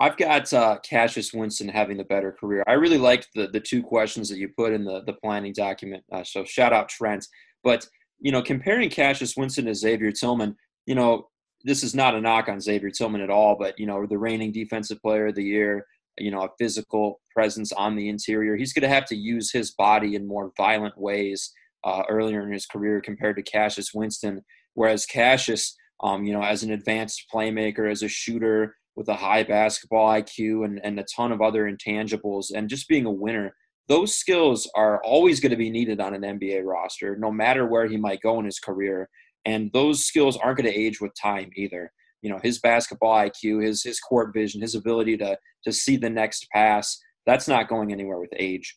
I've 0.00 0.16
got 0.16 0.52
uh, 0.52 0.78
Cassius 0.84 1.32
Winston 1.32 1.68
having 1.68 1.96
the 1.96 2.04
better 2.04 2.30
career. 2.30 2.62
I 2.68 2.74
really 2.74 2.98
liked 2.98 3.28
the 3.34 3.48
the 3.48 3.60
two 3.60 3.82
questions 3.82 4.28
that 4.28 4.38
you 4.38 4.48
put 4.48 4.72
in 4.72 4.84
the 4.84 5.02
the 5.04 5.14
planning 5.14 5.52
document. 5.52 6.04
Uh, 6.12 6.24
so 6.24 6.44
shout 6.44 6.72
out 6.72 6.88
Trent. 6.88 7.26
But 7.64 7.86
you 8.20 8.32
know, 8.32 8.42
comparing 8.42 8.90
Cassius 8.90 9.36
Winston 9.36 9.66
to 9.66 9.74
Xavier 9.74 10.12
Tillman, 10.12 10.56
you 10.86 10.94
know, 10.94 11.28
this 11.64 11.82
is 11.82 11.94
not 11.94 12.14
a 12.14 12.20
knock 12.20 12.48
on 12.48 12.60
Xavier 12.60 12.90
Tillman 12.90 13.20
at 13.20 13.30
all. 13.30 13.56
But 13.58 13.78
you 13.78 13.86
know, 13.86 14.06
the 14.06 14.18
reigning 14.18 14.52
defensive 14.52 15.00
player 15.02 15.28
of 15.28 15.34
the 15.34 15.44
year, 15.44 15.84
you 16.16 16.30
know, 16.30 16.42
a 16.42 16.50
physical 16.58 17.20
presence 17.34 17.72
on 17.72 17.96
the 17.96 18.08
interior. 18.08 18.56
He's 18.56 18.72
going 18.72 18.88
to 18.88 18.94
have 18.94 19.06
to 19.06 19.16
use 19.16 19.50
his 19.50 19.72
body 19.72 20.14
in 20.14 20.26
more 20.26 20.52
violent 20.56 20.96
ways 20.96 21.52
uh, 21.84 22.02
earlier 22.08 22.42
in 22.42 22.52
his 22.52 22.66
career 22.66 23.00
compared 23.00 23.36
to 23.36 23.42
Cassius 23.42 23.92
Winston. 23.92 24.44
Whereas 24.74 25.06
Cassius, 25.06 25.76
um, 26.00 26.24
you 26.24 26.32
know, 26.32 26.42
as 26.42 26.62
an 26.62 26.70
advanced 26.70 27.24
playmaker, 27.32 27.90
as 27.90 28.04
a 28.04 28.08
shooter 28.08 28.76
with 28.98 29.08
a 29.08 29.14
high 29.14 29.44
basketball 29.44 30.12
IQ 30.12 30.64
and, 30.64 30.80
and 30.82 30.98
a 30.98 31.04
ton 31.04 31.30
of 31.30 31.40
other 31.40 31.70
intangibles, 31.72 32.46
and 32.52 32.68
just 32.68 32.88
being 32.88 33.06
a 33.06 33.10
winner. 33.10 33.54
Those 33.86 34.16
skills 34.16 34.68
are 34.74 35.00
always 35.04 35.38
going 35.38 35.52
to 35.52 35.56
be 35.56 35.70
needed 35.70 36.00
on 36.00 36.14
an 36.14 36.22
NBA 36.22 36.64
roster, 36.64 37.16
no 37.16 37.30
matter 37.30 37.64
where 37.64 37.86
he 37.86 37.96
might 37.96 38.20
go 38.20 38.40
in 38.40 38.44
his 38.44 38.58
career. 38.58 39.08
And 39.44 39.70
those 39.72 40.04
skills 40.04 40.36
aren't 40.36 40.58
going 40.58 40.70
to 40.70 40.78
age 40.78 41.00
with 41.00 41.12
time 41.14 41.50
either. 41.54 41.92
You 42.22 42.30
know, 42.30 42.40
his 42.42 42.58
basketball 42.58 43.14
IQ, 43.14 43.64
his 43.64 43.84
his 43.84 44.00
court 44.00 44.34
vision, 44.34 44.60
his 44.60 44.74
ability 44.74 45.16
to 45.18 45.38
to 45.64 45.72
see 45.72 45.96
the 45.96 46.10
next 46.10 46.48
pass, 46.52 46.98
that's 47.24 47.46
not 47.46 47.68
going 47.68 47.92
anywhere 47.92 48.18
with 48.18 48.32
age. 48.36 48.76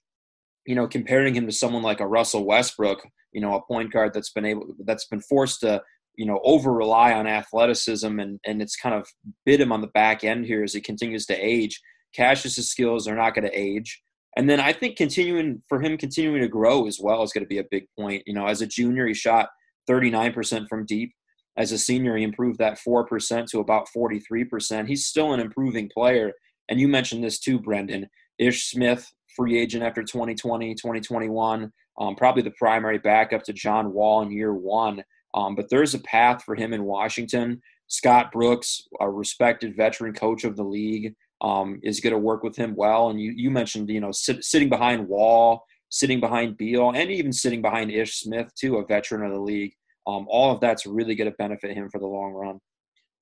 You 0.67 0.75
know, 0.75 0.87
comparing 0.87 1.33
him 1.33 1.47
to 1.47 1.51
someone 1.51 1.81
like 1.81 1.99
a 1.99 2.07
Russell 2.07 2.45
Westbrook, 2.45 3.01
you 3.33 3.41
know, 3.41 3.55
a 3.55 3.65
point 3.65 3.91
guard 3.91 4.13
that's 4.13 4.31
been 4.31 4.45
able 4.45 4.67
that's 4.85 5.07
been 5.07 5.21
forced 5.21 5.61
to 5.61 5.81
you 6.15 6.25
know 6.25 6.39
over 6.43 6.71
rely 6.71 7.13
on 7.13 7.27
athleticism 7.27 8.19
and 8.19 8.39
and 8.45 8.61
it's 8.61 8.75
kind 8.75 8.95
of 8.95 9.07
bit 9.45 9.61
him 9.61 9.71
on 9.71 9.81
the 9.81 9.87
back 9.87 10.23
end 10.23 10.45
here 10.45 10.63
as 10.63 10.73
he 10.73 10.81
continues 10.81 11.25
to 11.27 11.35
age. 11.35 11.79
Cassius's 12.13 12.69
skills 12.69 13.07
are 13.07 13.15
not 13.15 13.33
going 13.33 13.49
to 13.49 13.57
age. 13.57 14.01
And 14.37 14.49
then 14.49 14.59
I 14.59 14.73
think 14.73 14.97
continuing 14.97 15.61
for 15.67 15.81
him 15.81 15.97
continuing 15.97 16.41
to 16.41 16.47
grow 16.47 16.87
as 16.87 16.99
well 17.01 17.23
is 17.23 17.33
going 17.33 17.43
to 17.43 17.49
be 17.49 17.59
a 17.59 17.65
big 17.69 17.85
point. 17.99 18.23
You 18.25 18.33
know, 18.33 18.47
as 18.47 18.61
a 18.61 18.67
junior, 18.67 19.07
he 19.07 19.13
shot 19.13 19.49
39% 19.89 20.67
from 20.69 20.85
deep. 20.85 21.13
As 21.57 21.73
a 21.73 21.77
senior, 21.77 22.15
he 22.15 22.23
improved 22.23 22.59
that 22.59 22.79
4% 22.79 23.45
to 23.47 23.59
about 23.59 23.87
43%. 23.95 24.87
He's 24.87 25.05
still 25.05 25.33
an 25.33 25.41
improving 25.41 25.89
player. 25.93 26.31
And 26.69 26.79
you 26.79 26.87
mentioned 26.87 27.23
this 27.23 27.39
too, 27.39 27.59
Brendan. 27.59 28.07
Ish 28.39 28.69
Smith, 28.69 29.05
free 29.35 29.59
agent 29.59 29.83
after 29.83 30.01
2020, 30.01 30.75
2021, 30.75 31.71
um, 31.99 32.15
probably 32.15 32.41
the 32.41 32.51
primary 32.51 32.99
backup 32.99 33.43
to 33.43 33.53
John 33.53 33.91
Wall 33.91 34.21
in 34.21 34.31
year 34.31 34.53
one. 34.53 35.03
Um, 35.33 35.55
but 35.55 35.69
there's 35.69 35.93
a 35.93 35.99
path 35.99 36.43
for 36.43 36.55
him 36.55 36.73
in 36.73 36.83
Washington. 36.83 37.61
Scott 37.87 38.31
Brooks, 38.31 38.87
a 38.99 39.09
respected 39.09 39.75
veteran 39.75 40.13
coach 40.13 40.43
of 40.43 40.55
the 40.55 40.63
league, 40.63 41.13
um, 41.41 41.79
is 41.83 41.99
going 41.99 42.13
to 42.13 42.19
work 42.19 42.43
with 42.43 42.55
him 42.55 42.75
well. 42.75 43.09
And 43.09 43.19
you, 43.19 43.33
you 43.35 43.51
mentioned, 43.51 43.89
you 43.89 43.99
know, 43.99 44.11
sit, 44.11 44.43
sitting 44.43 44.69
behind 44.69 45.07
Wall, 45.07 45.65
sitting 45.89 46.19
behind 46.19 46.57
Beal, 46.57 46.91
and 46.91 47.11
even 47.11 47.33
sitting 47.33 47.61
behind 47.61 47.91
Ish 47.91 48.19
Smith, 48.19 48.51
too, 48.55 48.77
a 48.77 48.85
veteran 48.85 49.25
of 49.25 49.33
the 49.33 49.41
league. 49.41 49.73
Um, 50.07 50.25
all 50.29 50.53
of 50.53 50.61
that's 50.61 50.85
really 50.85 51.15
going 51.15 51.29
to 51.29 51.37
benefit 51.37 51.75
him 51.75 51.89
for 51.89 51.99
the 51.99 52.07
long 52.07 52.33
run. 52.33 52.59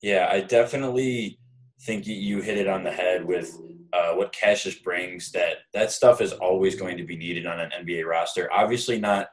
Yeah, 0.02 0.30
I 0.32 0.42
definitely 0.42 1.40
think 1.82 2.08
you 2.08 2.42
hit 2.42 2.58
it 2.58 2.68
on 2.68 2.84
the 2.84 2.92
head 2.92 3.26
with 3.26 3.58
uh, 3.94 4.14
what 4.14 4.32
Cassius 4.32 4.76
brings. 4.76 5.32
That 5.32 5.58
that 5.74 5.92
stuff 5.92 6.22
is 6.22 6.34
always 6.34 6.76
going 6.76 6.98
to 6.98 7.04
be 7.04 7.18
needed 7.18 7.46
on 7.46 7.60
an 7.60 7.72
NBA 7.84 8.06
roster. 8.06 8.50
Obviously, 8.54 9.00
not 9.00 9.28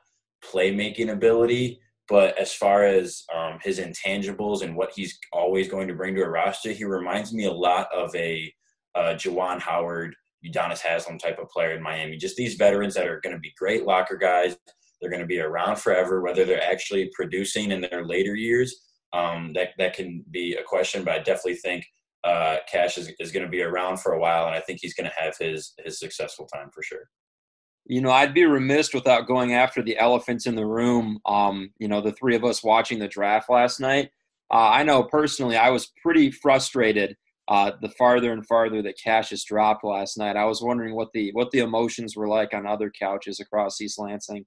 playmaking 0.44 1.12
ability, 1.12 1.80
but 2.08 2.38
as 2.38 2.52
far 2.52 2.84
as 2.84 3.24
um, 3.34 3.58
his 3.62 3.80
intangibles 3.80 4.62
and 4.62 4.76
what 4.76 4.92
he's 4.94 5.18
always 5.32 5.68
going 5.68 5.88
to 5.88 5.94
bring 5.94 6.14
to 6.14 6.22
a 6.22 6.28
roster, 6.28 6.70
he 6.70 6.84
reminds 6.84 7.32
me 7.32 7.46
a 7.46 7.52
lot 7.52 7.88
of 7.92 8.14
a 8.14 8.52
uh, 8.94 9.14
Juwan 9.14 9.60
Howard, 9.60 10.14
Udonis 10.44 10.80
Haslam 10.80 11.18
type 11.18 11.38
of 11.38 11.48
player 11.48 11.72
in 11.72 11.82
Miami. 11.82 12.16
Just 12.16 12.36
these 12.36 12.54
veterans 12.54 12.94
that 12.94 13.08
are 13.08 13.20
going 13.20 13.34
to 13.34 13.40
be 13.40 13.52
great 13.58 13.84
locker 13.84 14.16
guys. 14.16 14.56
They're 15.00 15.10
going 15.10 15.20
to 15.20 15.26
be 15.26 15.40
around 15.40 15.76
forever, 15.76 16.22
whether 16.22 16.44
they're 16.44 16.62
actually 16.62 17.10
producing 17.14 17.70
in 17.70 17.80
their 17.80 18.06
later 18.06 18.34
years. 18.34 18.82
Um, 19.12 19.52
that 19.54 19.70
that 19.78 19.94
can 19.94 20.24
be 20.30 20.54
a 20.54 20.62
question, 20.62 21.04
but 21.04 21.14
I 21.14 21.18
definitely 21.18 21.56
think 21.56 21.86
uh, 22.24 22.56
Cash 22.70 22.98
is, 22.98 23.12
is 23.20 23.30
going 23.30 23.44
to 23.44 23.50
be 23.50 23.62
around 23.62 24.00
for 24.00 24.12
a 24.12 24.18
while, 24.18 24.46
and 24.46 24.54
I 24.54 24.60
think 24.60 24.80
he's 24.80 24.94
going 24.94 25.08
to 25.08 25.22
have 25.22 25.36
his 25.38 25.74
his 25.84 25.98
successful 25.98 26.46
time 26.46 26.70
for 26.74 26.82
sure. 26.82 27.08
You 27.88 28.00
know, 28.00 28.10
I'd 28.10 28.34
be 28.34 28.44
remiss 28.44 28.92
without 28.92 29.26
going 29.26 29.54
after 29.54 29.82
the 29.82 29.96
elephants 29.96 30.46
in 30.46 30.56
the 30.56 30.66
room. 30.66 31.18
Um, 31.24 31.70
you 31.78 31.88
know, 31.88 32.00
the 32.00 32.12
three 32.12 32.34
of 32.34 32.44
us 32.44 32.64
watching 32.64 32.98
the 32.98 33.08
draft 33.08 33.48
last 33.48 33.80
night. 33.80 34.10
Uh, 34.52 34.70
I 34.70 34.82
know 34.82 35.04
personally, 35.04 35.56
I 35.56 35.70
was 35.70 35.92
pretty 36.02 36.30
frustrated 36.30 37.16
uh, 37.48 37.72
the 37.80 37.88
farther 37.90 38.32
and 38.32 38.46
farther 38.46 38.82
that 38.82 38.98
Cassius 39.02 39.44
dropped 39.44 39.84
last 39.84 40.18
night. 40.18 40.36
I 40.36 40.44
was 40.44 40.62
wondering 40.62 40.94
what 40.94 41.12
the 41.12 41.30
what 41.32 41.50
the 41.52 41.60
emotions 41.60 42.16
were 42.16 42.28
like 42.28 42.52
on 42.54 42.66
other 42.66 42.90
couches 42.90 43.40
across 43.40 43.80
East 43.80 43.98
Lansing. 43.98 44.44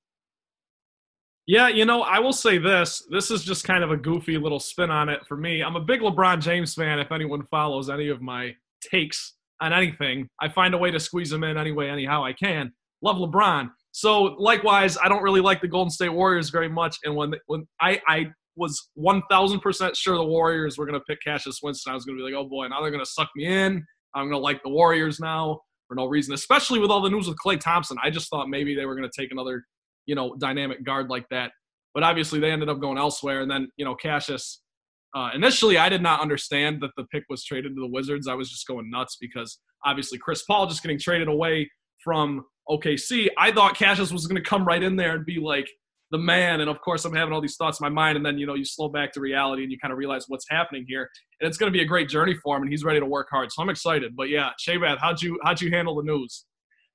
Yeah, 1.47 1.67
you 1.67 1.85
know, 1.85 2.03
I 2.03 2.19
will 2.19 2.33
say 2.33 2.57
this. 2.59 3.03
This 3.09 3.31
is 3.31 3.43
just 3.43 3.63
kind 3.63 3.83
of 3.83 3.89
a 3.89 3.97
goofy 3.97 4.37
little 4.37 4.59
spin 4.59 4.91
on 4.91 5.09
it 5.09 5.25
for 5.27 5.35
me. 5.35 5.63
I'm 5.63 5.75
a 5.75 5.81
big 5.81 6.01
LeBron 6.01 6.41
James 6.41 6.75
fan. 6.75 6.99
If 6.99 7.11
anyone 7.11 7.43
follows 7.49 7.89
any 7.89 8.09
of 8.09 8.21
my 8.21 8.53
takes 8.81 9.33
on 9.59 9.73
anything, 9.73 10.29
I 10.39 10.49
find 10.49 10.73
a 10.73 10.77
way 10.77 10.91
to 10.91 10.99
squeeze 10.99 11.31
them 11.31 11.43
in 11.43 11.57
anyway, 11.57 11.89
anyhow 11.89 12.23
I 12.23 12.33
can. 12.33 12.71
Love 13.01 13.17
LeBron. 13.17 13.69
So 13.91 14.35
likewise, 14.37 14.97
I 14.97 15.09
don't 15.09 15.23
really 15.23 15.41
like 15.41 15.61
the 15.61 15.67
Golden 15.67 15.89
State 15.89 16.09
Warriors 16.09 16.49
very 16.49 16.69
much. 16.69 16.97
And 17.03 17.15
when 17.15 17.33
when 17.47 17.67
I, 17.81 17.99
I 18.07 18.27
was 18.55 18.89
1,000% 18.97 19.95
sure 19.95 20.17
the 20.17 20.23
Warriors 20.23 20.77
were 20.77 20.85
going 20.85 20.99
to 20.99 21.05
pick 21.07 21.19
Cassius 21.25 21.59
Winston. 21.63 21.91
I 21.91 21.95
was 21.95 22.05
going 22.05 22.17
to 22.17 22.23
be 22.23 22.29
like, 22.29 22.37
oh 22.37 22.47
boy, 22.47 22.67
now 22.67 22.81
they're 22.81 22.91
going 22.91 23.03
to 23.03 23.09
suck 23.09 23.29
me 23.35 23.45
in. 23.45 23.83
I'm 24.13 24.25
going 24.25 24.31
to 24.33 24.37
like 24.37 24.61
the 24.63 24.69
Warriors 24.69 25.19
now 25.19 25.61
for 25.87 25.95
no 25.95 26.05
reason, 26.05 26.33
especially 26.33 26.79
with 26.79 26.91
all 26.91 27.01
the 27.01 27.09
news 27.09 27.27
with 27.27 27.37
Klay 27.43 27.59
Thompson. 27.59 27.97
I 28.03 28.09
just 28.09 28.29
thought 28.29 28.49
maybe 28.49 28.75
they 28.75 28.85
were 28.85 28.95
going 28.95 29.09
to 29.09 29.21
take 29.21 29.31
another, 29.31 29.63
you 30.05 30.15
know, 30.15 30.35
dynamic 30.39 30.83
guard 30.83 31.09
like 31.09 31.25
that. 31.31 31.51
But 31.93 32.03
obviously 32.03 32.39
they 32.39 32.51
ended 32.51 32.69
up 32.69 32.79
going 32.79 32.97
elsewhere. 32.97 33.41
And 33.41 33.49
then, 33.49 33.69
you 33.77 33.85
know, 33.85 33.95
Cassius, 33.95 34.61
uh, 35.15 35.29
initially 35.33 35.77
I 35.77 35.89
did 35.89 36.03
not 36.03 36.21
understand 36.21 36.81
that 36.81 36.91
the 36.97 37.05
pick 37.05 37.23
was 37.29 37.43
traded 37.43 37.75
to 37.75 37.81
the 37.81 37.89
Wizards. 37.89 38.27
I 38.27 38.35
was 38.35 38.49
just 38.49 38.67
going 38.67 38.89
nuts 38.89 39.17
because 39.19 39.59
obviously 39.85 40.19
Chris 40.19 40.43
Paul 40.43 40.67
just 40.67 40.83
getting 40.83 40.99
traded 40.99 41.27
away 41.27 41.69
from 42.03 42.43
OKC. 42.69 43.27
I 43.37 43.51
thought 43.51 43.75
Cassius 43.75 44.11
was 44.11 44.27
going 44.27 44.41
to 44.41 44.47
come 44.47 44.65
right 44.65 44.81
in 44.81 44.95
there 44.95 45.15
and 45.15 45.25
be 45.25 45.39
like, 45.39 45.69
the 46.11 46.17
man. 46.17 46.61
And 46.61 46.69
of 46.69 46.81
course, 46.81 47.05
I'm 47.05 47.13
having 47.13 47.33
all 47.33 47.41
these 47.41 47.55
thoughts 47.55 47.79
in 47.79 47.83
my 47.83 47.89
mind. 47.89 48.17
And 48.17 48.25
then, 48.25 48.37
you 48.37 48.45
know, 48.45 48.55
you 48.55 48.65
slow 48.65 48.89
back 48.89 49.11
to 49.13 49.19
reality 49.19 49.63
and 49.63 49.71
you 49.71 49.77
kind 49.79 49.91
of 49.91 49.97
realize 49.97 50.25
what's 50.27 50.45
happening 50.49 50.85
here. 50.87 51.09
And 51.39 51.47
it's 51.47 51.57
going 51.57 51.71
to 51.71 51.77
be 51.77 51.83
a 51.83 51.87
great 51.87 52.09
journey 52.09 52.35
for 52.35 52.57
him. 52.57 52.63
And 52.63 52.71
he's 52.71 52.83
ready 52.83 52.99
to 52.99 53.05
work 53.05 53.27
hard. 53.29 53.51
So 53.51 53.61
I'm 53.61 53.69
excited. 53.69 54.15
But 54.15 54.29
yeah, 54.29 54.49
Shabath, 54.59 54.97
how'd 54.99 55.21
you, 55.21 55.39
how'd 55.43 55.61
you 55.61 55.69
handle 55.71 55.95
the 55.95 56.03
news? 56.03 56.45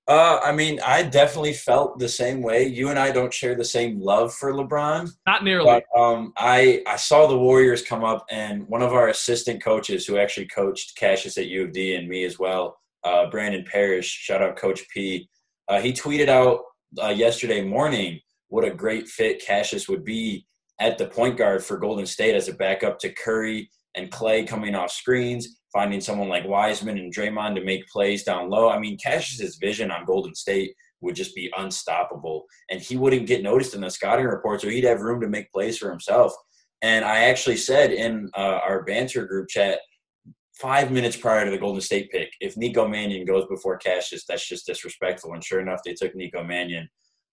Uh, 0.06 0.38
I 0.44 0.52
mean, 0.52 0.80
I 0.84 1.02
definitely 1.02 1.54
felt 1.54 1.98
the 1.98 2.10
same 2.10 2.42
way. 2.42 2.66
You 2.66 2.90
and 2.90 2.98
I 2.98 3.10
don't 3.10 3.32
share 3.32 3.54
the 3.54 3.64
same 3.64 3.98
love 3.98 4.34
for 4.34 4.52
LeBron. 4.52 5.10
Not 5.26 5.44
nearly. 5.44 5.64
But, 5.64 5.98
um, 5.98 6.34
I 6.36 6.82
I 6.86 6.96
saw 6.96 7.26
the 7.26 7.38
Warriors 7.38 7.80
come 7.80 8.04
up, 8.04 8.26
and 8.30 8.68
one 8.68 8.82
of 8.82 8.92
our 8.92 9.08
assistant 9.08 9.64
coaches, 9.64 10.04
who 10.04 10.18
actually 10.18 10.44
coached 10.48 10.98
Cassius 10.98 11.38
at 11.38 11.46
U 11.46 11.64
of 11.64 11.72
D 11.72 11.94
and 11.94 12.06
me 12.06 12.24
as 12.24 12.38
well, 12.38 12.76
uh, 13.02 13.30
Brandon 13.30 13.64
Parrish, 13.64 14.06
shout 14.06 14.42
out 14.42 14.56
Coach 14.56 14.86
P. 14.92 15.26
Uh, 15.68 15.80
he 15.80 15.92
tweeted 15.92 16.28
out 16.28 16.60
uh, 17.02 17.08
yesterday 17.08 17.62
morning 17.62 18.20
what 18.48 18.64
a 18.64 18.70
great 18.70 19.08
fit 19.08 19.44
Cassius 19.44 19.88
would 19.88 20.04
be 20.04 20.46
at 20.80 20.98
the 20.98 21.06
point 21.06 21.36
guard 21.36 21.64
for 21.64 21.78
Golden 21.78 22.06
State 22.06 22.34
as 22.34 22.48
a 22.48 22.54
backup 22.54 22.98
to 23.00 23.12
Curry 23.12 23.70
and 23.96 24.10
Klay 24.10 24.46
coming 24.46 24.74
off 24.74 24.90
screens, 24.90 25.60
finding 25.72 26.00
someone 26.00 26.28
like 26.28 26.46
Wiseman 26.46 26.98
and 26.98 27.14
Draymond 27.14 27.54
to 27.54 27.64
make 27.64 27.88
plays 27.88 28.24
down 28.24 28.50
low. 28.50 28.68
I 28.68 28.78
mean, 28.78 28.98
Cassius's 28.98 29.56
vision 29.56 29.90
on 29.90 30.04
Golden 30.04 30.34
State 30.34 30.74
would 31.00 31.14
just 31.14 31.34
be 31.34 31.52
unstoppable, 31.56 32.44
and 32.70 32.80
he 32.80 32.96
wouldn't 32.96 33.26
get 33.26 33.42
noticed 33.42 33.74
in 33.74 33.82
the 33.82 33.90
scouting 33.90 34.26
report, 34.26 34.60
so 34.60 34.68
he'd 34.68 34.84
have 34.84 35.00
room 35.02 35.20
to 35.20 35.28
make 35.28 35.52
plays 35.52 35.78
for 35.78 35.90
himself. 35.90 36.32
And 36.82 37.04
I 37.04 37.24
actually 37.24 37.56
said 37.56 37.92
in 37.92 38.30
uh, 38.36 38.60
our 38.64 38.84
banter 38.84 39.26
group 39.26 39.48
chat 39.48 39.80
five 40.54 40.90
minutes 40.90 41.16
prior 41.16 41.44
to 41.44 41.50
the 41.50 41.58
Golden 41.58 41.80
State 41.80 42.10
pick, 42.10 42.32
if 42.40 42.56
Nico 42.56 42.86
Mannion 42.86 43.26
goes 43.26 43.46
before 43.48 43.76
Cassius, 43.76 44.24
that's 44.26 44.48
just 44.48 44.66
disrespectful. 44.66 45.32
And 45.32 45.44
sure 45.44 45.60
enough, 45.60 45.80
they 45.84 45.94
took 45.94 46.14
Nico 46.14 46.42
Mannion. 46.44 46.88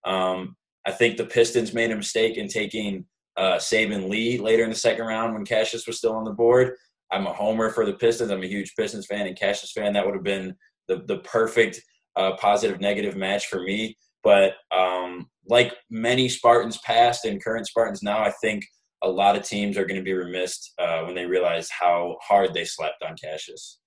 Um, 0.05 0.55
I 0.85 0.91
think 0.91 1.17
the 1.17 1.25
Pistons 1.25 1.73
made 1.73 1.91
a 1.91 1.95
mistake 1.95 2.37
in 2.37 2.47
taking 2.47 3.05
uh, 3.37 3.55
Saben 3.57 4.09
Lee 4.09 4.37
later 4.37 4.63
in 4.63 4.69
the 4.69 4.75
second 4.75 5.05
round 5.05 5.33
when 5.33 5.45
Cassius 5.45 5.87
was 5.87 5.97
still 5.97 6.13
on 6.13 6.25
the 6.25 6.31
board. 6.31 6.73
I'm 7.11 7.27
a 7.27 7.33
homer 7.33 7.69
for 7.69 7.85
the 7.85 7.93
Pistons. 7.93 8.31
I'm 8.31 8.43
a 8.43 8.47
huge 8.47 8.73
Pistons 8.75 9.05
fan 9.05 9.27
and 9.27 9.37
Cassius 9.37 9.71
fan. 9.71 9.93
That 9.93 10.05
would 10.05 10.15
have 10.15 10.23
been 10.23 10.55
the 10.87 11.03
the 11.07 11.19
perfect 11.19 11.81
uh, 12.15 12.35
positive 12.37 12.81
negative 12.81 13.15
match 13.15 13.47
for 13.47 13.61
me. 13.61 13.97
But 14.23 14.53
um, 14.75 15.27
like 15.47 15.73
many 15.89 16.29
Spartans 16.29 16.77
past 16.79 17.25
and 17.25 17.43
current 17.43 17.67
Spartans 17.67 18.03
now, 18.03 18.19
I 18.19 18.31
think 18.41 18.63
a 19.03 19.09
lot 19.09 19.35
of 19.35 19.43
teams 19.43 19.77
are 19.77 19.85
going 19.85 19.99
to 19.99 20.03
be 20.03 20.13
remiss 20.13 20.73
uh, 20.79 21.01
when 21.01 21.15
they 21.15 21.25
realize 21.25 21.69
how 21.69 22.17
hard 22.21 22.53
they 22.53 22.65
slept 22.65 23.03
on 23.03 23.15
Cassius. 23.21 23.79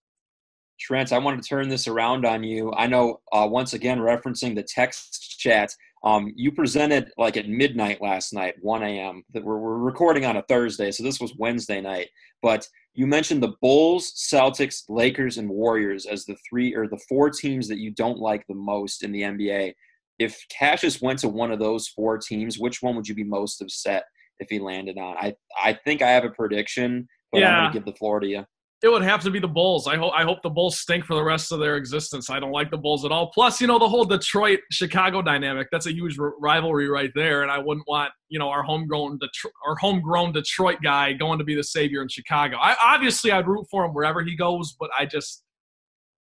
Trent, 0.79 1.13
I 1.13 1.19
want 1.19 1.41
to 1.41 1.49
turn 1.49 1.69
this 1.69 1.87
around 1.87 2.27
on 2.27 2.43
you. 2.43 2.73
I 2.77 2.87
know, 2.87 3.21
uh, 3.33 3.47
once 3.49 3.75
again, 3.75 3.99
referencing 3.99 4.55
the 4.55 4.65
text 4.65 5.39
chat, 5.39 5.71
um, 6.03 6.33
you 6.37 6.53
presented 6.53 7.11
like 7.17 7.37
at 7.37 7.49
midnight 7.49 8.03
last 8.03 8.33
night, 8.33 8.55
1 8.61 8.83
a.m. 8.83 9.23
That 9.33 9.45
we're, 9.45 9.59
we're 9.59 9.79
recording 9.79 10.27
on 10.27 10.37
a 10.37 10.43
Thursday, 10.43 10.91
so 10.91 11.03
this 11.03 11.21
was 11.21 11.35
Wednesday 11.39 11.81
night. 11.81 12.09
But 12.43 12.69
you 12.93 13.07
mentioned 13.07 13.43
the 13.43 13.55
Bulls, 13.63 14.13
Celtics, 14.13 14.83
Lakers, 14.89 15.39
and 15.39 15.49
Warriors 15.49 16.07
as 16.07 16.25
the 16.25 16.37
three 16.49 16.75
or 16.75 16.89
the 16.89 17.01
four 17.09 17.31
teams 17.31 17.69
that 17.69 17.79
you 17.79 17.91
don't 17.93 18.19
like 18.19 18.47
the 18.47 18.55
most 18.55 19.03
in 19.03 19.13
the 19.13 19.23
NBA. 19.23 19.73
If 20.19 20.39
Cassius 20.51 21.01
went 21.01 21.21
to 21.21 21.29
one 21.29 21.51
of 21.51 21.59
those 21.59 21.89
four 21.89 22.19
teams, 22.19 22.59
which 22.59 22.83
one 22.83 22.95
would 22.97 23.09
you 23.09 23.15
be 23.15 23.25
most 23.25 23.63
upset 23.63 24.05
if 24.39 24.49
he 24.49 24.59
landed 24.59 24.99
on? 24.99 25.17
I 25.17 25.35
I 25.63 25.79
think 25.85 26.03
I 26.03 26.11
have 26.11 26.25
a 26.25 26.31
prediction, 26.31 27.07
but 27.33 27.41
yeah. 27.41 27.51
I'm 27.51 27.63
going 27.63 27.73
to 27.73 27.79
give 27.79 27.87
the 27.87 27.99
floor 27.99 28.21
to 28.21 28.27
you. 28.27 28.45
It 28.83 28.89
would 28.89 29.03
have 29.03 29.23
to 29.23 29.31
be 29.31 29.39
the 29.39 29.49
Bulls. 29.49 29.89
I 29.89 29.97
hope 29.97 30.13
I 30.15 30.25
hope 30.25 30.43
the 30.43 30.51
Bulls 30.51 30.79
stink 30.79 31.07
for 31.07 31.15
the 31.15 31.25
rest 31.25 31.53
of 31.53 31.59
their 31.59 31.77
existence. 31.77 32.29
I 32.29 32.39
don't 32.39 32.51
like 32.51 32.71
the 32.71 32.77
Bulls 32.77 33.07
at 33.07 33.13
all. 33.13 33.31
Plus, 33.31 33.59
you 33.59 33.67
know, 33.67 33.79
the 33.79 33.89
whole 33.89 34.05
Detroit 34.05 34.61
Chicago 34.71 35.23
dynamic, 35.23 35.69
that's 35.73 35.87
a 35.87 35.93
huge 35.93 36.19
r- 36.19 36.35
rivalry 36.39 36.87
right 36.87 37.11
there 37.15 37.43
and 37.43 37.51
I 37.51 37.59
wouldn't 37.59 37.89
want, 37.89 38.13
you 38.29 38.39
know, 38.39 38.51
our 38.51 38.63
homegrown 38.63 39.19
Detroit, 39.21 39.55
our 39.67 39.77
homegrown 39.77 40.33
Detroit 40.33 40.79
guy 40.83 41.15
going 41.15 41.39
to 41.39 41.47
be 41.47 41.55
the 41.55 41.65
savior 41.65 42.03
in 42.03 42.09
Chicago. 42.09 42.59
I 42.61 42.77
obviously 42.83 43.33
I'd 43.33 43.49
root 43.49 43.67
for 43.71 43.87
him 43.87 43.95
wherever 43.95 44.23
he 44.23 44.37
goes, 44.37 44.77
but 44.79 44.91
I 44.99 45.07
just 45.07 45.45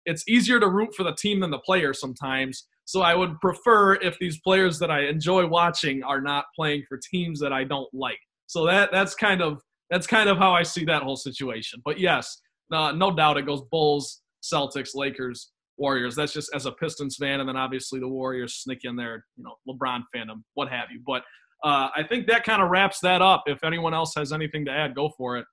it's 0.06 0.24
easier 0.28 0.60
to 0.60 0.68
root 0.68 0.94
for 0.96 1.04
the 1.04 1.14
team 1.14 1.40
than 1.40 1.52
the 1.52 1.60
player 1.60 1.94
sometimes. 1.94 2.68
So 2.86 3.02
I 3.02 3.16
would 3.16 3.40
prefer 3.40 3.96
if 3.96 4.18
these 4.20 4.40
players 4.40 4.80
that 4.80 4.92
I 4.92 5.06
enjoy 5.06 5.46
watching 5.48 6.04
are 6.04 6.22
not 6.22 6.46
playing 6.56 6.84
for 6.90 6.98
teams 6.98 7.40
that 7.40 7.54
I 7.54 7.64
don't 7.64 7.92
like. 7.94 8.20
So 8.48 8.66
that 8.66 8.92
that's 8.92 9.16
kind 9.16 9.42
of 9.42 9.62
that's 9.90 10.08
kind 10.08 10.30
of 10.30 10.38
how 10.38 10.54
I 10.54 10.64
see 10.64 10.86
that 10.86 11.04
whole 11.04 11.16
situation. 11.16 11.82
But 11.86 12.00
yes, 12.00 12.42
uh, 12.72 12.92
no 12.92 13.12
doubt 13.12 13.38
it 13.38 13.46
goes 13.46 13.62
Bulls, 13.72 14.22
Celtics, 14.42 14.96
Lakers, 14.96 15.52
Warriors. 15.78 16.16
That's 16.16 16.34
just 16.34 16.54
as 16.54 16.66
a 16.66 16.72
Pistons 16.72 17.18
fan, 17.18 17.40
and 17.40 17.50
then 17.50 17.58
obviously 17.58 18.00
the 18.00 18.08
Warriors 18.08 18.56
sneak 18.56 18.80
in 18.84 18.96
there, 18.96 19.26
you 19.38 19.44
know, 19.44 19.56
LeBron 19.68 20.04
fandom, 20.16 20.44
what 20.54 20.70
have 20.70 20.90
you. 20.92 21.02
But 21.06 21.24
uh, 21.64 21.90
I 21.96 22.04
think 22.08 22.28
that 22.28 22.44
kind 22.44 22.62
of 22.62 22.70
wraps 22.70 23.00
that 23.02 23.22
up. 23.22 23.44
If 23.46 23.64
anyone 23.64 23.94
else 23.94 24.14
has 24.16 24.34
anything 24.34 24.66
to 24.66 24.72
add, 24.72 24.96
go 24.96 25.10
for 25.18 25.38
it. 25.38 25.46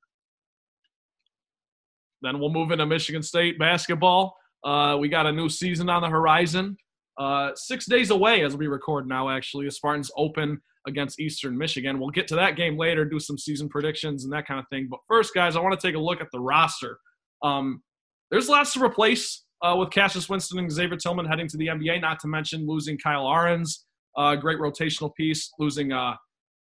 Then 2.22 2.40
we'll 2.40 2.50
move 2.50 2.70
into 2.70 2.86
Michigan 2.86 3.22
State 3.22 3.58
basketball. 3.58 4.36
Uh, 4.64 4.96
we 4.98 5.08
got 5.08 5.26
a 5.26 5.32
new 5.32 5.48
season 5.48 5.88
on 5.88 6.02
the 6.02 6.08
horizon. 6.08 6.76
Uh, 7.18 7.50
six 7.54 7.86
days 7.86 8.10
away 8.10 8.42
as 8.44 8.56
we 8.56 8.66
record 8.66 9.08
now, 9.08 9.28
actually. 9.28 9.64
The 9.64 9.72
Spartans 9.72 10.10
open 10.16 10.60
against 10.86 11.20
Eastern 11.20 11.56
Michigan. 11.56 11.98
We'll 11.98 12.10
get 12.10 12.28
to 12.28 12.36
that 12.36 12.56
game 12.56 12.78
later, 12.78 13.04
do 13.04 13.18
some 13.18 13.36
season 13.36 13.68
predictions 13.68 14.24
and 14.24 14.32
that 14.32 14.46
kind 14.46 14.60
of 14.60 14.66
thing. 14.70 14.88
But 14.90 15.00
first, 15.08 15.34
guys, 15.34 15.56
I 15.56 15.60
want 15.60 15.78
to 15.78 15.86
take 15.86 15.96
a 15.96 16.00
look 16.00 16.20
at 16.20 16.28
the 16.32 16.40
roster. 16.40 16.98
Um, 17.42 17.82
there's 18.30 18.48
lots 18.48 18.72
to 18.74 18.84
replace 18.84 19.44
uh, 19.62 19.76
with 19.78 19.90
Cassius 19.90 20.28
Winston 20.28 20.58
and 20.58 20.70
Xavier 20.70 20.96
Tillman 20.96 21.26
heading 21.26 21.48
to 21.48 21.56
the 21.56 21.68
NBA, 21.68 22.00
not 22.00 22.20
to 22.20 22.28
mention 22.28 22.66
losing 22.66 22.98
Kyle 22.98 23.26
Ahrens, 23.26 23.84
uh, 24.16 24.36
great 24.36 24.58
rotational 24.58 25.14
piece, 25.14 25.50
losing 25.58 25.92
uh, 25.92 26.14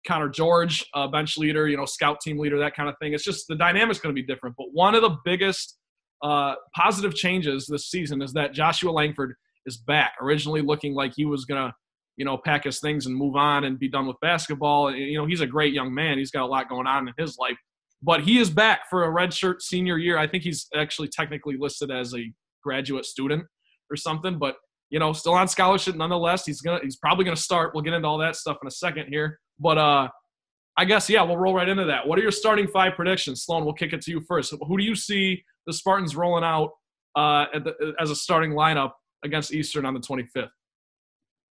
Connor 0.08 0.30
George, 0.30 0.86
uh, 0.94 1.08
bench 1.08 1.38
leader, 1.38 1.68
you 1.68 1.78
know, 1.78 1.86
scout 1.86 2.20
team 2.22 2.38
leader, 2.38 2.60
that 2.60 2.76
kind 2.76 2.90
of 2.90 2.96
thing. 3.02 3.14
It's 3.14 3.24
just 3.24 3.48
the 3.48 3.56
dynamic's 3.56 4.00
going 4.00 4.14
to 4.16 4.22
be 4.22 4.26
different. 4.26 4.56
But 4.58 4.68
one 4.74 4.96
of 4.96 5.02
the 5.02 5.18
biggest 5.24 5.78
uh, 6.24 6.56
positive 6.76 7.16
changes 7.16 7.66
this 7.68 7.90
season 7.90 8.22
is 8.22 8.34
that 8.34 8.54
Joshua 8.54 8.92
Langford 8.92 9.36
is 9.66 9.78
back. 9.78 10.14
Originally 10.22 10.62
looking 10.62 10.94
like 10.94 11.14
he 11.16 11.26
was 11.26 11.46
to, 11.46 11.74
you 12.18 12.26
know, 12.26 12.38
pack 12.38 12.66
his 12.66 12.80
things 12.80 13.06
and 13.06 13.16
move 13.16 13.36
on 13.36 13.64
and 13.64 13.80
be 13.80 13.90
done 13.90 14.08
with 14.08 14.18
basketball. 14.22 14.94
You 14.94 15.18
know, 15.18 15.26
he's 15.26 15.42
a 15.42 15.48
great 15.48 15.74
young 15.74 15.94
man. 15.94 16.18
He's 16.18 16.32
got 16.32 16.44
a 16.44 16.48
lot 16.48 16.70
going 16.70 16.88
on 16.88 17.08
in 17.08 17.14
his 17.18 17.38
life. 17.38 17.58
But 18.04 18.22
he 18.22 18.40
is 18.40 18.50
back 18.50 18.90
for 18.90 19.06
a 19.06 19.10
redshirt 19.10 19.62
senior 19.62 19.98
year. 19.98 20.18
I 20.18 20.28
think 20.28 20.44
he's 20.44 20.68
actually 20.76 21.08
technically 21.08 21.56
listed 21.58 21.92
as 21.92 22.14
a 22.16 22.32
graduate 22.64 23.06
student 23.06 23.44
or 23.90 23.96
something, 23.96 24.40
but 24.40 24.56
you 24.90 25.00
know, 25.00 25.14
still 25.14 25.34
on 25.34 25.48
scholarship 25.48 25.96
nonetheless. 25.96 26.46
He's 26.46 26.62
gonna 26.62 26.80
he's 26.84 26.98
probably 26.98 27.24
gonna 27.24 27.38
start. 27.38 27.74
We'll 27.74 27.84
get 27.84 27.94
into 27.94 28.08
all 28.08 28.18
that 28.18 28.36
stuff 28.36 28.58
in 28.62 28.68
a 28.68 28.72
second 28.72 29.08
here. 29.10 29.40
But 29.60 29.78
uh 29.78 30.10
I 30.78 30.86
guess 30.86 31.10
yeah, 31.10 31.22
we'll 31.24 31.38
roll 31.38 31.54
right 31.54 31.68
into 31.68 31.86
that. 31.86 32.08
What 32.08 32.20
are 32.20 32.22
your 32.22 32.32
starting 32.32 32.68
five 32.68 32.94
predictions? 32.96 33.44
Sloan, 33.44 33.66
we'll 33.66 33.74
kick 33.74 33.94
it 33.94 34.02
to 34.02 34.12
you 34.12 34.22
first. 34.28 34.54
Who 34.68 34.78
do 34.78 34.84
you 34.84 34.96
see 34.96 35.44
the 35.68 35.74
Spartans 35.74 36.16
rolling 36.16 36.44
out 36.44 36.72
uh, 37.16 37.46
the, 37.54 37.94
as 38.00 38.10
a 38.10 38.16
starting 38.16 38.52
lineup 38.52 38.94
against 39.24 39.54
Eastern 39.54 39.86
on 39.86 39.94
the 39.94 40.00
25th? 40.00 40.50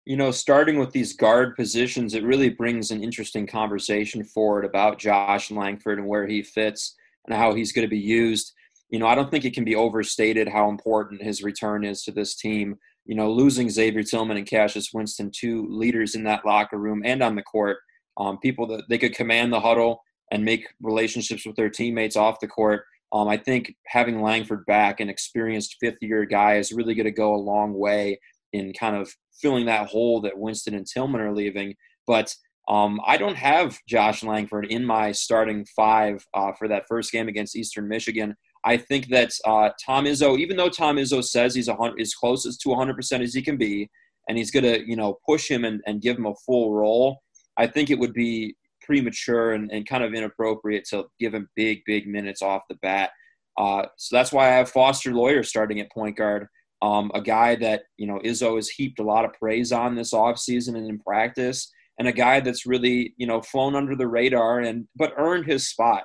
You 0.05 0.17
know, 0.17 0.31
starting 0.31 0.79
with 0.79 0.91
these 0.91 1.13
guard 1.13 1.55
positions, 1.55 2.13
it 2.13 2.23
really 2.23 2.49
brings 2.49 2.89
an 2.89 3.03
interesting 3.03 3.45
conversation 3.45 4.23
forward 4.23 4.65
about 4.65 4.97
Josh 4.97 5.51
Langford 5.51 5.99
and 5.99 6.07
where 6.07 6.25
he 6.25 6.41
fits 6.41 6.95
and 7.27 7.37
how 7.37 7.53
he's 7.53 7.71
going 7.71 7.85
to 7.85 7.89
be 7.89 7.99
used. 7.99 8.51
You 8.89 8.99
know, 8.99 9.07
I 9.07 9.15
don't 9.15 9.29
think 9.29 9.45
it 9.45 9.53
can 9.53 9.63
be 9.63 9.75
overstated 9.75 10.47
how 10.47 10.69
important 10.69 11.21
his 11.21 11.43
return 11.43 11.85
is 11.85 12.03
to 12.03 12.11
this 12.11 12.35
team. 12.35 12.77
You 13.05 13.15
know, 13.15 13.31
losing 13.31 13.69
Xavier 13.69 14.03
Tillman 14.03 14.37
and 14.37 14.47
Cassius 14.47 14.91
Winston, 14.91 15.31
two 15.31 15.67
leaders 15.69 16.15
in 16.15 16.23
that 16.23 16.45
locker 16.45 16.77
room 16.77 17.03
and 17.05 17.21
on 17.21 17.35
the 17.35 17.43
court, 17.43 17.77
um, 18.17 18.39
people 18.39 18.67
that 18.67 18.83
they 18.89 18.97
could 18.97 19.13
command 19.15 19.53
the 19.53 19.59
huddle 19.59 20.01
and 20.31 20.43
make 20.43 20.67
relationships 20.81 21.45
with 21.45 21.55
their 21.55 21.69
teammates 21.69 22.15
off 22.15 22.39
the 22.39 22.47
court. 22.47 22.85
Um, 23.13 23.27
I 23.27 23.37
think 23.37 23.75
having 23.87 24.21
Langford 24.21 24.65
back, 24.65 24.99
an 24.99 25.09
experienced 25.09 25.77
fifth 25.79 25.97
year 26.01 26.25
guy, 26.25 26.55
is 26.55 26.71
really 26.71 26.95
going 26.95 27.05
to 27.05 27.11
go 27.11 27.33
a 27.33 27.37
long 27.37 27.73
way 27.73 28.19
in 28.53 28.73
kind 28.73 28.95
of 28.95 29.11
filling 29.41 29.65
that 29.65 29.87
hole 29.87 30.21
that 30.21 30.37
Winston 30.37 30.75
and 30.75 30.85
Tillman 30.85 31.21
are 31.21 31.35
leaving. 31.35 31.75
But 32.07 32.33
um, 32.67 32.99
I 33.05 33.17
don't 33.17 33.35
have 33.35 33.77
Josh 33.87 34.23
Langford 34.23 34.65
in 34.67 34.85
my 34.85 35.11
starting 35.11 35.65
five 35.75 36.25
uh, 36.33 36.51
for 36.57 36.67
that 36.67 36.85
first 36.87 37.11
game 37.11 37.27
against 37.27 37.55
Eastern 37.55 37.87
Michigan. 37.87 38.35
I 38.63 38.77
think 38.77 39.07
that 39.07 39.31
uh, 39.45 39.69
Tom 39.83 40.05
Izzo, 40.05 40.37
even 40.37 40.55
though 40.55 40.69
Tom 40.69 40.97
Izzo 40.97 41.23
says 41.23 41.55
he's 41.55 41.67
as 41.67 42.13
close 42.13 42.45
as 42.45 42.57
to 42.57 42.69
100% 42.69 43.23
as 43.23 43.33
he 43.33 43.41
can 43.41 43.57
be, 43.57 43.89
and 44.29 44.37
he's 44.37 44.51
going 44.51 44.63
to, 44.63 44.87
you 44.87 44.95
know, 44.95 45.17
push 45.27 45.49
him 45.49 45.65
and, 45.65 45.81
and 45.87 46.01
give 46.01 46.17
him 46.17 46.27
a 46.27 46.35
full 46.45 46.73
role, 46.73 47.19
I 47.57 47.67
think 47.67 47.89
it 47.89 47.97
would 47.97 48.13
be 48.13 48.55
premature 48.91 49.53
and, 49.53 49.71
and 49.71 49.87
kind 49.87 50.03
of 50.03 50.13
inappropriate 50.13 50.83
to 50.89 51.05
give 51.17 51.33
him 51.33 51.47
big, 51.55 51.81
big 51.85 52.07
minutes 52.07 52.41
off 52.41 52.63
the 52.69 52.75
bat. 52.81 53.11
Uh, 53.57 53.85
so 53.97 54.17
that's 54.17 54.33
why 54.33 54.47
I 54.47 54.57
have 54.57 54.69
Foster 54.69 55.13
Loyer 55.13 55.43
starting 55.43 55.79
at 55.79 55.91
point 55.93 56.17
guard, 56.17 56.47
um, 56.81 57.09
a 57.13 57.21
guy 57.21 57.55
that, 57.55 57.83
you 57.95 58.05
know, 58.05 58.19
Izzo 58.19 58.57
has 58.57 58.67
heaped 58.67 58.99
a 58.99 59.03
lot 59.03 59.23
of 59.23 59.31
praise 59.33 59.71
on 59.71 59.95
this 59.95 60.13
offseason 60.13 60.75
and 60.75 60.89
in 60.89 60.99
practice, 60.99 61.71
and 61.99 62.07
a 62.07 62.11
guy 62.11 62.41
that's 62.41 62.65
really, 62.65 63.13
you 63.15 63.27
know, 63.27 63.41
flown 63.41 63.75
under 63.75 63.95
the 63.95 64.07
radar 64.07 64.59
and 64.59 64.87
but 64.97 65.13
earned 65.17 65.45
his 65.45 65.69
spot. 65.69 66.03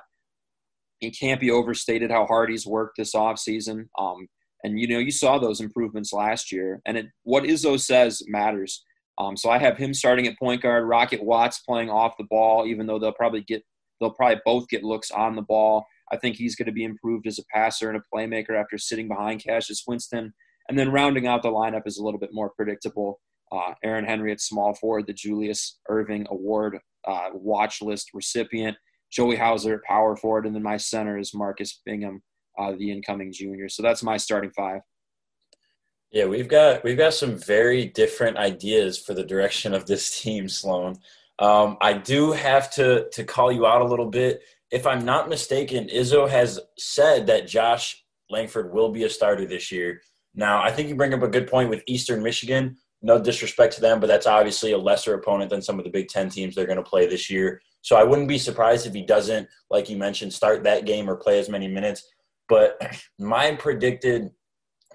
He 0.99 1.11
can't 1.11 1.41
be 1.41 1.51
overstated 1.51 2.09
how 2.09 2.25
hard 2.25 2.49
he's 2.49 2.65
worked 2.65 2.95
this 2.97 3.13
offseason. 3.13 3.87
Um, 3.99 4.27
and, 4.63 4.79
you 4.79 4.87
know, 4.87 4.99
you 4.99 5.11
saw 5.11 5.39
those 5.39 5.59
improvements 5.59 6.13
last 6.13 6.53
year. 6.53 6.81
And 6.85 6.97
it, 6.97 7.07
what 7.23 7.43
Izzo 7.43 7.77
says 7.79 8.23
matters. 8.27 8.83
Um, 9.19 9.35
so 9.35 9.49
I 9.49 9.57
have 9.57 9.77
him 9.77 9.93
starting 9.93 10.27
at 10.27 10.37
point 10.37 10.61
guard, 10.61 10.87
Rocket 10.87 11.23
Watts 11.23 11.59
playing 11.59 11.89
off 11.89 12.17
the 12.17 12.27
ball, 12.29 12.65
even 12.67 12.85
though 12.85 12.99
they'll 12.99 13.11
probably 13.11 13.41
get 13.41 13.63
they'll 13.99 14.11
probably 14.11 14.41
both 14.45 14.67
get 14.67 14.83
looks 14.83 15.09
on 15.09 15.35
the 15.35 15.41
ball. 15.41 15.85
I 16.11 16.17
think 16.17 16.35
he's 16.35 16.55
going 16.55 16.67
to 16.67 16.71
be 16.71 16.83
improved 16.83 17.27
as 17.27 17.39
a 17.39 17.43
passer 17.53 17.89
and 17.89 17.99
a 17.99 18.15
playmaker 18.15 18.51
after 18.51 18.77
sitting 18.77 19.07
behind 19.07 19.43
Cassius 19.43 19.83
Winston. 19.87 20.33
And 20.69 20.77
then 20.77 20.91
rounding 20.91 21.27
out 21.27 21.41
the 21.41 21.49
lineup 21.49 21.83
is 21.85 21.97
a 21.97 22.03
little 22.03 22.19
bit 22.19 22.29
more 22.31 22.51
predictable. 22.55 23.19
Uh, 23.51 23.73
Aaron 23.83 24.05
Henry 24.05 24.31
at 24.31 24.41
small 24.41 24.73
forward, 24.75 25.07
the 25.07 25.13
Julius 25.13 25.79
Erving 25.89 26.27
Award 26.27 26.79
uh, 27.07 27.29
watch 27.33 27.81
list 27.81 28.11
recipient. 28.13 28.77
Joey 29.11 29.37
Hauser 29.37 29.75
at 29.75 29.83
power 29.83 30.17
forward, 30.17 30.45
and 30.45 30.53
then 30.53 30.63
my 30.63 30.77
center 30.77 31.17
is 31.17 31.33
Marcus 31.33 31.81
Bingham, 31.85 32.21
uh, 32.59 32.73
the 32.77 32.91
incoming 32.91 33.31
junior. 33.31 33.69
So 33.69 33.81
that's 33.81 34.03
my 34.03 34.17
starting 34.17 34.51
five. 34.51 34.81
Yeah, 36.11 36.25
we've 36.25 36.47
got 36.47 36.83
we've 36.83 36.97
got 36.97 37.13
some 37.13 37.37
very 37.37 37.85
different 37.85 38.37
ideas 38.37 38.97
for 38.97 39.13
the 39.13 39.23
direction 39.23 39.73
of 39.73 39.85
this 39.85 40.19
team, 40.21 40.47
Sloan. 40.47 40.97
Um, 41.39 41.77
I 41.81 41.93
do 41.93 42.31
have 42.31 42.71
to 42.75 43.09
to 43.09 43.23
call 43.23 43.51
you 43.51 43.65
out 43.65 43.81
a 43.81 43.87
little 43.87 44.09
bit. 44.09 44.41
If 44.71 44.85
I'm 44.85 45.05
not 45.05 45.29
mistaken, 45.29 45.87
Izzo 45.87 46.29
has 46.29 46.59
said 46.77 47.27
that 47.27 47.47
Josh 47.47 48.03
Langford 48.29 48.73
will 48.73 48.89
be 48.89 49.03
a 49.03 49.09
starter 49.09 49.45
this 49.45 49.71
year. 49.71 50.01
Now, 50.35 50.61
I 50.61 50.71
think 50.71 50.89
you 50.89 50.95
bring 50.95 51.13
up 51.13 51.23
a 51.23 51.27
good 51.27 51.47
point 51.47 51.69
with 51.69 51.83
Eastern 51.87 52.21
Michigan. 52.21 52.77
No 53.01 53.21
disrespect 53.21 53.75
to 53.75 53.81
them, 53.81 53.99
but 53.99 54.07
that's 54.07 54.27
obviously 54.27 54.71
a 54.71 54.77
lesser 54.77 55.13
opponent 55.13 55.49
than 55.49 55.61
some 55.61 55.79
of 55.79 55.85
the 55.85 55.91
Big 55.91 56.09
Ten 56.09 56.29
teams 56.29 56.55
they're 56.55 56.65
going 56.65 56.77
to 56.77 56.83
play 56.83 57.07
this 57.07 57.29
year. 57.29 57.61
So 57.81 57.95
I 57.95 58.03
wouldn't 58.03 58.27
be 58.27 58.37
surprised 58.37 58.85
if 58.85 58.93
he 58.93 59.03
doesn't, 59.03 59.47
like 59.69 59.89
you 59.89 59.97
mentioned, 59.97 60.33
start 60.33 60.63
that 60.63 60.85
game 60.85 61.09
or 61.09 61.15
play 61.15 61.39
as 61.39 61.47
many 61.47 61.67
minutes. 61.67 62.03
But 62.49 62.77
my 63.19 63.55
predicted, 63.55 64.31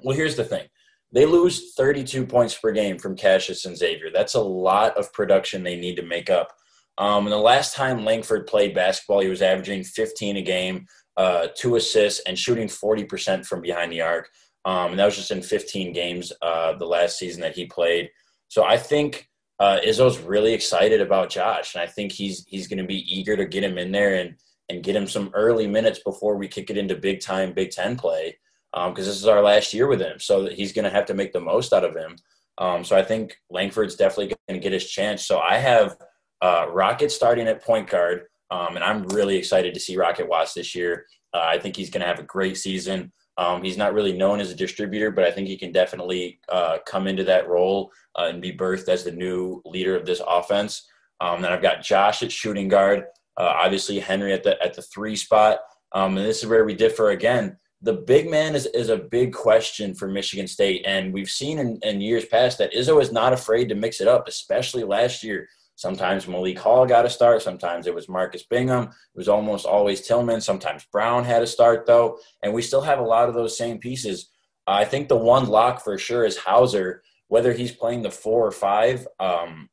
well, 0.03 0.16
here's 0.16 0.37
the 0.37 0.44
thing 0.44 0.66
they 1.12 1.27
lose 1.27 1.75
32 1.75 2.27
points 2.27 2.57
per 2.57 2.72
game 2.72 2.98
from 2.98 3.16
Cassius 3.16 3.64
and 3.66 3.77
Xavier. 3.77 4.11
That's 4.12 4.35
a 4.35 4.40
lot 4.40 4.96
of 4.96 5.12
production 5.12 5.62
they 5.62 5.77
need 5.77 5.96
to 5.96 6.03
make 6.03 6.31
up. 6.31 6.53
Um, 6.98 7.27
and 7.27 7.33
the 7.33 7.38
last 7.38 7.75
time 7.75 8.05
Langford 8.05 8.46
played 8.46 8.75
basketball, 8.75 9.20
he 9.20 9.29
was 9.29 9.42
averaging 9.42 9.85
15 9.85 10.38
a 10.38 10.42
game, 10.42 10.87
uh, 11.16 11.48
two 11.55 11.77
assists, 11.77 12.20
and 12.27 12.38
shooting 12.38 12.68
40% 12.68 13.46
from 13.46 13.61
behind 13.61 13.92
the 13.92 14.01
arc. 14.01 14.31
Um, 14.64 14.92
and 14.92 14.98
that 14.98 15.07
was 15.07 15.16
just 15.16 15.31
in 15.31 15.42
15 15.42 15.92
games 15.92 16.33
uh, 16.40 16.75
the 16.75 16.87
last 16.87 17.18
season 17.18 17.40
that 17.42 17.57
he 17.57 17.66
played. 17.66 18.11
So 18.48 18.64
I 18.64 18.77
think 18.77 19.29
uh, 19.59 19.81
Izzo's 19.85 20.18
really 20.18 20.53
excited 20.53 21.01
about 21.01 21.31
Josh, 21.31 21.75
and 21.75 21.83
I 21.83 21.87
think 21.87 22.12
he's 22.12 22.44
he's 22.46 22.68
going 22.68 22.79
to 22.79 22.85
be 22.85 23.07
eager 23.09 23.37
to 23.37 23.46
get 23.46 23.64
him 23.64 23.79
in 23.79 23.92
there 23.92 24.16
and 24.16 24.35
and 24.68 24.83
get 24.83 24.96
him 24.96 25.07
some 25.07 25.31
early 25.35 25.66
minutes 25.66 26.01
before 26.05 26.37
we 26.37 26.48
kick 26.48 26.70
it 26.70 26.77
into 26.77 26.94
big 26.94 27.20
time 27.20 27.53
Big 27.53 27.70
Ten 27.70 27.96
play 27.96 28.37
because 28.72 28.88
um, 28.88 28.94
this 29.04 29.16
is 29.16 29.26
our 29.26 29.42
last 29.42 29.74
year 29.74 29.87
with 29.87 30.00
him. 30.00 30.18
So 30.18 30.46
he's 30.46 30.72
going 30.72 30.85
to 30.85 30.90
have 30.90 31.06
to 31.06 31.14
make 31.14 31.32
the 31.32 31.40
most 31.40 31.72
out 31.72 31.85
of 31.85 31.94
him. 31.94 32.16
Um, 32.58 32.85
so 32.85 32.96
I 32.96 33.02
think 33.02 33.37
Langford's 33.50 33.96
definitely 33.96 34.28
going 34.48 34.61
to 34.61 34.62
get 34.62 34.72
his 34.72 34.88
chance. 34.88 35.26
So 35.26 35.40
I 35.40 35.58
have 35.58 35.96
uh, 36.40 36.66
Rocket 36.70 37.11
starting 37.11 37.48
at 37.48 37.64
point 37.64 37.88
guard, 37.88 38.24
um, 38.50 38.76
and 38.76 38.85
I'm 38.85 39.06
really 39.08 39.37
excited 39.37 39.74
to 39.74 39.80
see 39.80 39.96
Rocket 39.96 40.28
Watts 40.28 40.54
this 40.54 40.74
year. 40.74 41.06
Uh, 41.35 41.42
I 41.42 41.58
think 41.58 41.76
he's 41.76 41.90
going 41.90 42.02
to 42.02 42.06
have 42.06 42.18
a 42.18 42.24
great 42.24 42.56
season. 42.56 43.12
Um, 43.38 43.62
he's 43.62 43.78
not 43.78 43.94
really 43.94 44.12
known 44.12 44.40
as 44.40 44.50
a 44.50 44.54
distributor, 44.54 45.11
but 45.11 45.24
I 45.24 45.30
think 45.30 45.48
he 45.48 45.56
can 45.56 45.72
definitely 45.72 46.40
uh, 46.50 46.78
come 46.87 47.06
into 47.06 47.24
that 47.24 47.48
role 47.48 47.90
uh, 48.18 48.26
and 48.26 48.42
be 48.42 48.52
birthed 48.52 48.88
as 48.88 49.04
the 49.04 49.12
new 49.12 49.62
leader 49.64 49.96
of 49.96 50.04
this 50.04 50.20
offense. 50.26 50.87
Um, 51.20 51.40
then 51.40 51.52
I've 51.52 51.62
got 51.62 51.82
Josh 51.82 52.22
at 52.22 52.32
shooting 52.32 52.68
guard, 52.68 53.04
uh, 53.38 53.54
obviously 53.56 53.98
Henry 54.00 54.32
at 54.32 54.42
the 54.42 54.62
at 54.62 54.74
the 54.74 54.82
three 54.82 55.16
spot, 55.16 55.61
um, 55.92 56.16
and 56.16 56.26
this 56.26 56.42
is 56.42 56.48
where 56.48 56.64
we 56.64 56.74
differ 56.74 57.11
again 57.11 57.56
the 57.83 57.92
big 57.92 58.31
man 58.31 58.55
is, 58.55 58.66
is 58.66 58.90
a 58.90 58.97
big 58.97 59.33
question 59.33 59.92
for 59.92 60.07
Michigan 60.07 60.47
State. 60.47 60.85
And 60.87 61.12
we've 61.12 61.29
seen 61.29 61.59
in, 61.59 61.79
in, 61.83 62.01
years 62.01 62.25
past 62.25 62.59
that 62.59 62.73
Izzo 62.73 63.03
is 63.03 63.11
not 63.11 63.33
afraid 63.33 63.68
to 63.68 63.75
mix 63.75 64.01
it 64.01 64.07
up, 64.07 64.29
especially 64.29 64.85
last 64.85 65.25
year. 65.25 65.49
Sometimes 65.75 66.29
Malik 66.29 66.59
Hall 66.59 66.87
got 66.87 67.07
a 67.07 67.11
start. 67.11 67.42
Sometimes 67.42 67.88
it 67.88 67.95
was 67.95 68.09
Marcus 68.09 68.45
Bingham. 68.45 68.85
It 68.85 69.16
was 69.16 69.29
almost 69.29 69.66
always 69.66 70.07
Tillman. 70.07 70.40
Sometimes 70.40 70.87
Brown 70.92 71.25
had 71.25 71.42
a 71.42 71.47
start, 71.47 71.85
though. 71.87 72.18
And 72.45 72.55
we 72.55 72.62
still 72.62 72.83
have 72.83 73.01
a 73.01 73.05
lot 73.05 73.29
of 73.29 73.35
those 73.35 73.59
same 73.59 73.79
pieces. 73.79 74.31
I 74.66 74.85
think 74.85 75.09
the 75.09 75.16
one 75.16 75.49
lock 75.49 75.83
for 75.83 75.99
sure 75.99 76.25
is 76.25 76.37
Hauser, 76.37 77.03
whether 77.27 77.53
he's 77.53 77.73
playing 77.73 78.03
the 78.03 78.12
four 78.12 78.47
or 78.47 78.53
five. 78.53 79.09
Um, 79.18 79.68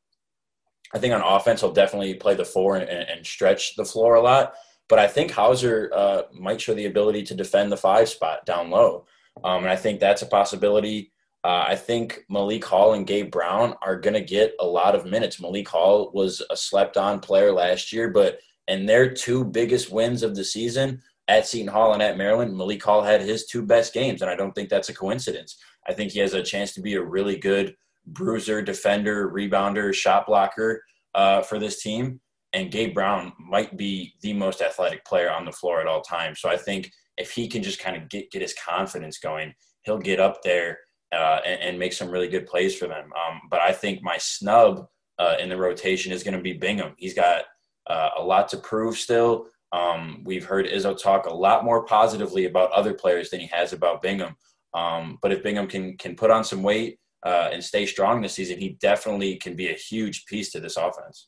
I 0.96 0.98
think 0.98 1.14
on 1.14 1.22
offense 1.22 1.62
he'll 1.62 1.74
definitely 1.74 2.16
play 2.16 2.34
the 2.34 2.46
four 2.46 2.78
and, 2.78 2.90
and 2.90 3.24
stretch 3.24 3.76
the 3.76 3.86
floor 3.86 4.16
a 4.16 4.22
lot. 4.22 4.54
But 4.90 5.00
I 5.00 5.08
think 5.08 5.32
Hauser 5.32 5.92
uh, 5.96 6.24
might 6.34 6.60
show 6.60 6.74
the 6.74 6.88
ability 6.88 7.24
to 7.24 7.36
defend 7.36 7.72
the 7.72 7.78
five 7.78 8.10
spot 8.10 8.46
down 8.46 8.70
low, 8.70 9.06
um, 9.44 9.64
and 9.64 9.72
I 9.72 9.76
think 9.76 10.00
that's 10.00 10.24
a 10.24 10.28
possibility. 10.28 11.12
Uh, 11.44 11.64
I 11.68 11.76
think 11.76 12.26
Malik 12.30 12.66
Hall 12.66 12.94
and 12.94 13.08
Gabe 13.08 13.32
Brown 13.32 13.76
are 13.82 13.98
going 13.98 14.16
to 14.16 14.22
get 14.22 14.56
a 14.60 14.66
lot 14.66 14.96
of 14.96 15.06
minutes. 15.06 15.40
Malik 15.40 15.70
Hall 15.70 16.12
was 16.14 16.42
a 16.50 16.58
slept 16.58 16.98
on 16.98 17.22
player 17.22 17.54
last 17.54 17.94
year, 17.94 18.10
but 18.10 18.40
in 18.68 18.86
their 18.86 19.14
two 19.14 19.46
biggest 19.46 19.90
wins 19.92 20.22
of 20.22 20.36
the 20.36 20.44
season 20.44 21.02
at 21.30 21.48
Seton 21.48 21.68
Hall 21.68 21.94
and 21.94 22.02
at 22.02 22.18
Maryland, 22.18 22.58
Malik 22.58 22.84
Hall 22.84 23.02
had 23.02 23.22
his 23.22 23.46
two 23.46 23.62
best 23.62 23.94
games, 23.94 24.22
and 24.22 24.30
I 24.30 24.36
don't 24.36 24.54
think 24.54 24.68
that's 24.68 24.90
a 24.90 24.94
coincidence. 24.94 25.58
I 25.88 25.94
think 25.94 26.12
he 26.12 26.20
has 26.20 26.34
a 26.34 26.44
chance 26.44 26.74
to 26.74 26.82
be 26.82 26.96
a 26.96 27.02
really 27.02 27.38
good 27.38 27.76
bruiser, 28.08 28.62
defender, 28.62 29.30
rebounder, 29.30 29.94
shot 29.94 30.26
blocker 30.26 30.84
uh, 31.16 31.42
for 31.42 31.60
this 31.60 31.82
team. 31.82 32.20
And 32.54 32.72
Gabe 32.72 32.94
Brown 32.94 33.34
might 33.40 33.78
be 33.78 34.14
the 34.22 34.34
most 34.34 34.62
athletic 34.62 35.06
player 35.06 35.32
on 35.32 35.46
the 35.46 35.52
floor 35.52 35.82
at 35.82 35.88
all 35.88 36.02
times. 36.02 36.42
So 36.42 36.50
I 36.50 36.58
think 36.58 36.92
if 37.18 37.32
he 37.32 37.48
can 37.48 37.62
just 37.62 37.80
kind 37.80 37.96
of 37.96 38.10
get 38.10 38.32
get 38.32 38.42
his 38.42 38.56
confidence 38.56 39.20
going, 39.20 39.54
he'll 39.84 40.00
get 40.00 40.20
up 40.20 40.42
there 40.42 40.80
uh, 41.12 41.40
and, 41.46 41.62
and, 41.62 41.80
make 41.80 41.94
some 41.94 42.10
really 42.10 42.28
good 42.28 42.46
plays 42.46 42.76
for 42.76 42.88
them. 42.88 43.10
Um, 43.16 43.42
but 43.50 43.62
I 43.62 43.72
think 43.72 44.04
my 44.04 44.18
snub 44.20 44.86
uh, 45.18 45.36
in 45.40 45.50
the 45.50 45.58
rotation 45.58 46.12
is 46.12 46.24
going 46.24 46.36
to 46.36 46.42
be 46.42 46.54
Bingham. 46.54 46.94
He's 46.98 47.16
got 47.16 47.46
uh, 47.88 48.10
a 48.18 48.24
lot 48.24 48.48
to 48.50 48.58
prove 48.58 48.96
still. 48.96 49.48
Um, 49.72 50.22
we've 50.24 50.46
heard 50.46 50.68
Izzo 50.68 51.00
talk 51.00 51.26
a 51.26 51.34
lot 51.34 51.66
more 51.66 51.86
positively 51.86 52.46
about 52.46 52.72
other 52.72 52.94
players 52.94 53.30
than 53.30 53.40
he 53.40 53.48
has 53.48 53.74
about 53.74 54.02
Bingham. 54.02 54.36
Um, 54.74 55.18
but 55.22 55.32
if 55.32 55.44
Bingham 55.44 55.68
can 55.68 55.98
can 55.98 56.16
put 56.16 56.32
on 56.32 56.44
some 56.44 56.64
weight 56.64 57.00
uh, 57.26 57.50
and 57.52 57.64
stay 57.64 57.86
strong 57.86 58.22
this 58.22 58.34
season, 58.34 58.60
he 58.60 58.78
definitely 58.80 59.36
can 59.38 59.56
be 59.56 59.70
a 59.70 59.74
huge 59.74 60.26
piece 60.26 60.52
to 60.52 60.60
this 60.60 60.78
offense. 60.78 61.28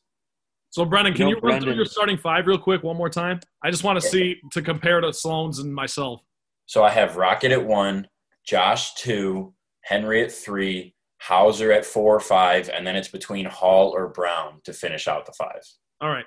So, 0.72 0.86
Brennan, 0.86 1.12
can 1.12 1.28
you, 1.28 1.34
know, 1.34 1.40
you 1.40 1.42
run 1.42 1.50
Brendan, 1.50 1.68
through 1.68 1.74
your 1.74 1.84
starting 1.84 2.16
five 2.16 2.46
real 2.46 2.56
quick 2.56 2.82
one 2.82 2.96
more 2.96 3.10
time? 3.10 3.40
I 3.62 3.70
just 3.70 3.84
want 3.84 4.00
to 4.00 4.08
see 4.08 4.40
to 4.52 4.62
compare 4.62 5.02
to 5.02 5.12
Sloan's 5.12 5.58
and 5.58 5.72
myself. 5.72 6.22
So 6.64 6.82
I 6.82 6.88
have 6.88 7.16
Rocket 7.16 7.52
at 7.52 7.62
one, 7.62 8.08
Josh 8.46 8.94
two, 8.94 9.52
Henry 9.82 10.24
at 10.24 10.32
three, 10.32 10.94
Hauser 11.20 11.72
at 11.72 11.84
four 11.84 12.16
or 12.16 12.20
five, 12.20 12.70
and 12.70 12.86
then 12.86 12.96
it's 12.96 13.08
between 13.08 13.44
Hall 13.44 13.90
or 13.94 14.08
Brown 14.08 14.62
to 14.64 14.72
finish 14.72 15.08
out 15.08 15.26
the 15.26 15.32
five. 15.32 15.60
All 16.00 16.08
right. 16.08 16.24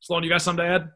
Sloan, 0.00 0.24
you 0.24 0.30
got 0.30 0.42
something 0.42 0.64
to 0.64 0.70
add? 0.70 0.90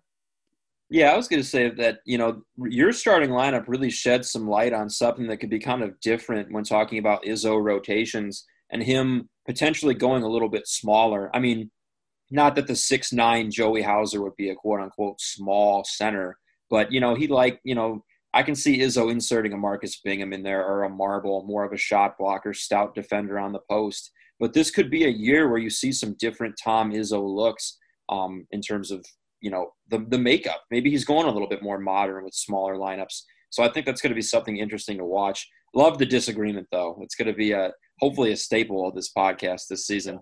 Yeah, 0.91 1.13
I 1.13 1.17
was 1.17 1.29
going 1.29 1.41
to 1.41 1.49
say 1.49 1.71
that, 1.71 2.01
you 2.07 2.19
know, 2.19 2.43
your 2.57 2.93
starting 2.93 3.31
lineup 3.31 3.69
really 3.69 3.91
sheds 3.91 4.33
some 4.33 4.49
light 4.49 4.73
on 4.73 4.91
something 4.91 5.29
that 5.29 5.37
could 5.37 5.49
be 5.49 5.61
kind 5.61 5.85
of 5.85 5.99
different 6.01 6.51
when 6.51 6.65
talking 6.65 6.99
about 6.99 7.23
Izzo 7.23 7.63
rotations 7.63 8.45
and 8.71 8.83
him 8.83 9.29
potentially 9.47 9.95
going 9.95 10.25
a 10.25 10.29
little 10.29 10.49
bit 10.49 10.67
smaller. 10.67 11.31
I 11.33 11.39
mean, 11.39 11.71
not 12.31 12.55
that 12.57 12.67
the 12.67 12.77
six 12.77 13.13
nine 13.13 13.51
Joey 13.51 13.83
Hauser 13.83 14.23
would 14.23 14.37
be 14.37 14.51
a 14.51 14.55
quote 14.55 14.81
unquote 14.81 15.21
small 15.21 15.85
center, 15.85 16.39
but, 16.71 16.93
you 16.93 17.01
know, 17.01 17.15
he 17.15 17.27
like, 17.27 17.61
you 17.65 17.75
know, 17.75 18.05
I 18.35 18.43
can 18.43 18.55
see 18.55 18.81
Izzo 18.81 19.11
inserting 19.11 19.53
a 19.53 19.57
Marcus 19.57 20.01
Bingham 20.05 20.33
in 20.33 20.43
there 20.43 20.65
or 20.65 20.85
a 20.85 20.91
Marble, 20.91 21.45
more 21.45 21.65
of 21.65 21.73
a 21.73 21.79
shot 21.79 22.19
blocker, 22.19 22.53
stout 22.53 22.95
defender 22.95 23.39
on 23.39 23.53
the 23.53 23.61
post. 23.71 24.11
But 24.39 24.53
this 24.53 24.71
could 24.71 24.91
be 24.91 25.05
a 25.05 25.09
year 25.09 25.49
where 25.49 25.59
you 25.59 25.71
see 25.71 25.93
some 25.93 26.15
different 26.19 26.55
Tom 26.63 26.93
Izzo 26.93 27.23
looks 27.23 27.79
um, 28.09 28.47
in 28.51 28.61
terms 28.61 28.91
of 28.91 29.05
you 29.41 29.51
know 29.51 29.73
the 29.89 30.05
the 30.09 30.19
makeup. 30.19 30.63
Maybe 30.71 30.91
he's 30.91 31.05
going 31.05 31.27
a 31.27 31.31
little 31.31 31.49
bit 31.49 31.63
more 31.63 31.79
modern 31.79 32.25
with 32.25 32.35
smaller 32.35 32.77
lineups. 32.77 33.23
So 33.51 33.63
I 33.63 33.71
think 33.71 33.87
that's 33.87 34.01
going 34.01 34.11
to 34.11 34.17
be 34.17 34.23
something 34.23 34.59
interesting 34.59 34.99
to 34.99 35.05
watch. 35.05 35.49
Love 35.75 35.99
the 35.99 36.07
disagreement 36.07 36.67
though. 36.71 36.99
It's 37.03 37.15
going 37.15 37.29
to 37.29 37.35
be 37.35 37.53
a 37.53 37.73
hopefully 37.99 38.33
a 38.33 38.37
staple 38.37 38.87
of 38.87 38.95
this 38.95 39.11
podcast 39.17 39.69
this 39.69 39.87
season. 39.87 40.21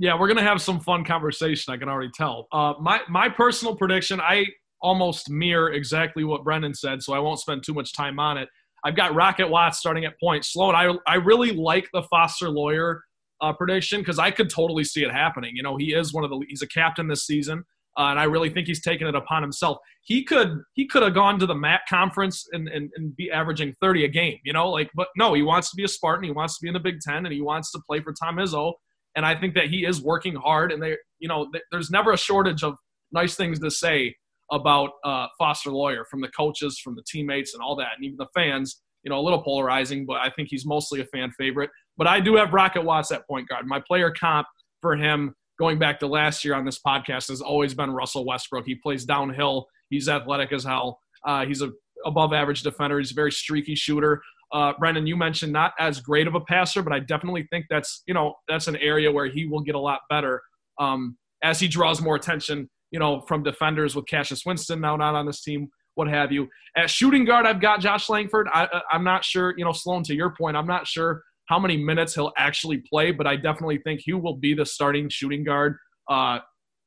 Yeah, 0.00 0.18
we're 0.18 0.28
gonna 0.28 0.42
have 0.42 0.62
some 0.62 0.80
fun 0.80 1.04
conversation. 1.04 1.74
I 1.74 1.76
can 1.76 1.90
already 1.90 2.10
tell. 2.14 2.48
Uh, 2.52 2.72
my 2.80 3.02
my 3.10 3.28
personal 3.28 3.76
prediction, 3.76 4.18
I 4.18 4.46
almost 4.80 5.28
mirror 5.28 5.72
exactly 5.72 6.24
what 6.24 6.42
Brendan 6.42 6.72
said, 6.72 7.02
so 7.02 7.12
I 7.12 7.18
won't 7.18 7.38
spend 7.38 7.62
too 7.62 7.74
much 7.74 7.92
time 7.92 8.18
on 8.18 8.38
it. 8.38 8.48
I've 8.82 8.96
got 8.96 9.14
Rocket 9.14 9.50
Watts 9.50 9.78
starting 9.78 10.06
at 10.06 10.18
point. 10.18 10.46
Sloan, 10.46 10.74
I 10.74 10.94
I 11.06 11.16
really 11.16 11.52
like 11.52 11.86
the 11.92 12.02
Foster 12.04 12.48
Loyer 12.48 13.02
uh, 13.42 13.52
prediction 13.52 14.00
because 14.00 14.18
I 14.18 14.30
could 14.30 14.48
totally 14.48 14.84
see 14.84 15.04
it 15.04 15.12
happening. 15.12 15.54
You 15.54 15.62
know, 15.62 15.76
he 15.76 15.92
is 15.92 16.14
one 16.14 16.24
of 16.24 16.30
the 16.30 16.42
he's 16.48 16.62
a 16.62 16.68
captain 16.68 17.06
this 17.06 17.26
season. 17.26 17.62
Uh, 17.98 18.04
and 18.04 18.20
I 18.20 18.24
really 18.24 18.48
think 18.48 18.68
he's 18.68 18.80
taken 18.80 19.06
it 19.06 19.14
upon 19.14 19.42
himself. 19.42 19.76
He 20.04 20.24
could 20.24 20.62
he 20.72 20.86
could 20.86 21.02
have 21.02 21.12
gone 21.12 21.38
to 21.40 21.46
the 21.46 21.54
MAC 21.54 21.82
conference 21.90 22.46
and, 22.52 22.68
and, 22.68 22.88
and 22.96 23.14
be 23.16 23.30
averaging 23.30 23.74
30 23.82 24.04
a 24.04 24.08
game, 24.08 24.38
you 24.44 24.54
know, 24.54 24.70
like 24.70 24.88
but 24.94 25.08
no, 25.18 25.34
he 25.34 25.42
wants 25.42 25.68
to 25.70 25.76
be 25.76 25.84
a 25.84 25.88
Spartan. 25.88 26.24
He 26.24 26.30
wants 26.30 26.56
to 26.56 26.62
be 26.62 26.68
in 26.68 26.74
the 26.74 26.80
Big 26.80 27.00
Ten, 27.00 27.26
and 27.26 27.34
he 27.34 27.42
wants 27.42 27.70
to 27.72 27.80
play 27.86 28.00
for 28.00 28.14
Tom 28.14 28.36
Izzo. 28.36 28.72
And 29.16 29.26
I 29.26 29.38
think 29.38 29.54
that 29.54 29.66
he 29.66 29.84
is 29.84 30.00
working 30.00 30.34
hard. 30.34 30.72
And 30.72 30.82
they, 30.82 30.96
you 31.18 31.28
know, 31.28 31.50
there's 31.70 31.90
never 31.90 32.12
a 32.12 32.16
shortage 32.18 32.62
of 32.62 32.76
nice 33.12 33.34
things 33.34 33.58
to 33.60 33.70
say 33.70 34.14
about 34.52 34.90
uh, 35.04 35.26
Foster 35.38 35.70
Loyer 35.70 36.04
from 36.10 36.20
the 36.20 36.28
coaches, 36.28 36.78
from 36.78 36.94
the 36.96 37.02
teammates, 37.06 37.54
and 37.54 37.62
all 37.62 37.76
that, 37.76 37.90
and 37.96 38.04
even 38.04 38.16
the 38.16 38.28
fans. 38.34 38.82
You 39.02 39.10
know, 39.10 39.18
a 39.18 39.22
little 39.22 39.42
polarizing, 39.42 40.04
but 40.04 40.18
I 40.18 40.28
think 40.28 40.48
he's 40.50 40.66
mostly 40.66 41.00
a 41.00 41.06
fan 41.06 41.30
favorite. 41.38 41.70
But 41.96 42.06
I 42.06 42.20
do 42.20 42.36
have 42.36 42.52
Rocket 42.52 42.82
Watts 42.82 43.10
at 43.10 43.26
point 43.26 43.48
guard. 43.48 43.66
My 43.66 43.80
player 43.80 44.10
comp 44.10 44.46
for 44.82 44.94
him 44.94 45.34
going 45.58 45.78
back 45.78 46.00
to 46.00 46.06
last 46.06 46.44
year 46.44 46.54
on 46.54 46.64
this 46.64 46.78
podcast 46.78 47.28
has 47.28 47.40
always 47.40 47.72
been 47.74 47.90
Russell 47.90 48.26
Westbrook. 48.26 48.66
He 48.66 48.74
plays 48.74 49.04
downhill. 49.04 49.66
He's 49.88 50.08
athletic 50.08 50.52
as 50.52 50.64
hell. 50.64 50.98
Uh, 51.26 51.46
he's 51.46 51.62
a 51.62 51.70
above 52.04 52.32
average 52.32 52.62
defender. 52.62 52.98
He's 52.98 53.12
a 53.12 53.14
very 53.14 53.32
streaky 53.32 53.74
shooter. 53.74 54.22
Uh, 54.52 54.72
Brendan, 54.78 55.06
you 55.06 55.16
mentioned 55.16 55.52
not 55.52 55.72
as 55.78 56.00
great 56.00 56.26
of 56.26 56.34
a 56.34 56.40
passer, 56.40 56.82
but 56.82 56.92
I 56.92 56.98
definitely 57.00 57.46
think 57.50 57.66
that's 57.70 58.02
you 58.06 58.14
know 58.14 58.34
that's 58.48 58.66
an 58.68 58.76
area 58.76 59.10
where 59.10 59.26
he 59.26 59.46
will 59.46 59.60
get 59.60 59.74
a 59.74 59.80
lot 59.80 60.00
better 60.08 60.42
um, 60.78 61.16
as 61.42 61.60
he 61.60 61.68
draws 61.68 62.00
more 62.00 62.16
attention. 62.16 62.68
You 62.90 62.98
know, 62.98 63.20
from 63.28 63.44
defenders 63.44 63.94
with 63.94 64.06
Cassius 64.06 64.44
Winston 64.44 64.80
now 64.80 64.96
not 64.96 65.14
on 65.14 65.24
this 65.24 65.42
team, 65.42 65.68
what 65.94 66.08
have 66.08 66.32
you. 66.32 66.48
At 66.76 66.90
shooting 66.90 67.24
guard, 67.24 67.46
I've 67.46 67.60
got 67.60 67.80
Josh 67.80 68.08
Langford. 68.08 68.48
I, 68.52 68.68
I'm 68.90 69.04
not 69.04 69.24
sure. 69.24 69.54
You 69.56 69.64
know, 69.64 69.72
Sloan, 69.72 70.02
to 70.04 70.14
your 70.14 70.34
point, 70.34 70.56
I'm 70.56 70.66
not 70.66 70.86
sure 70.86 71.22
how 71.46 71.58
many 71.58 71.76
minutes 71.76 72.14
he'll 72.14 72.32
actually 72.36 72.78
play, 72.78 73.10
but 73.10 73.26
I 73.26 73.36
definitely 73.36 73.78
think 73.78 74.00
he 74.04 74.12
will 74.12 74.36
be 74.36 74.54
the 74.54 74.64
starting 74.64 75.08
shooting 75.08 75.44
guard 75.44 75.76
uh, 76.08 76.38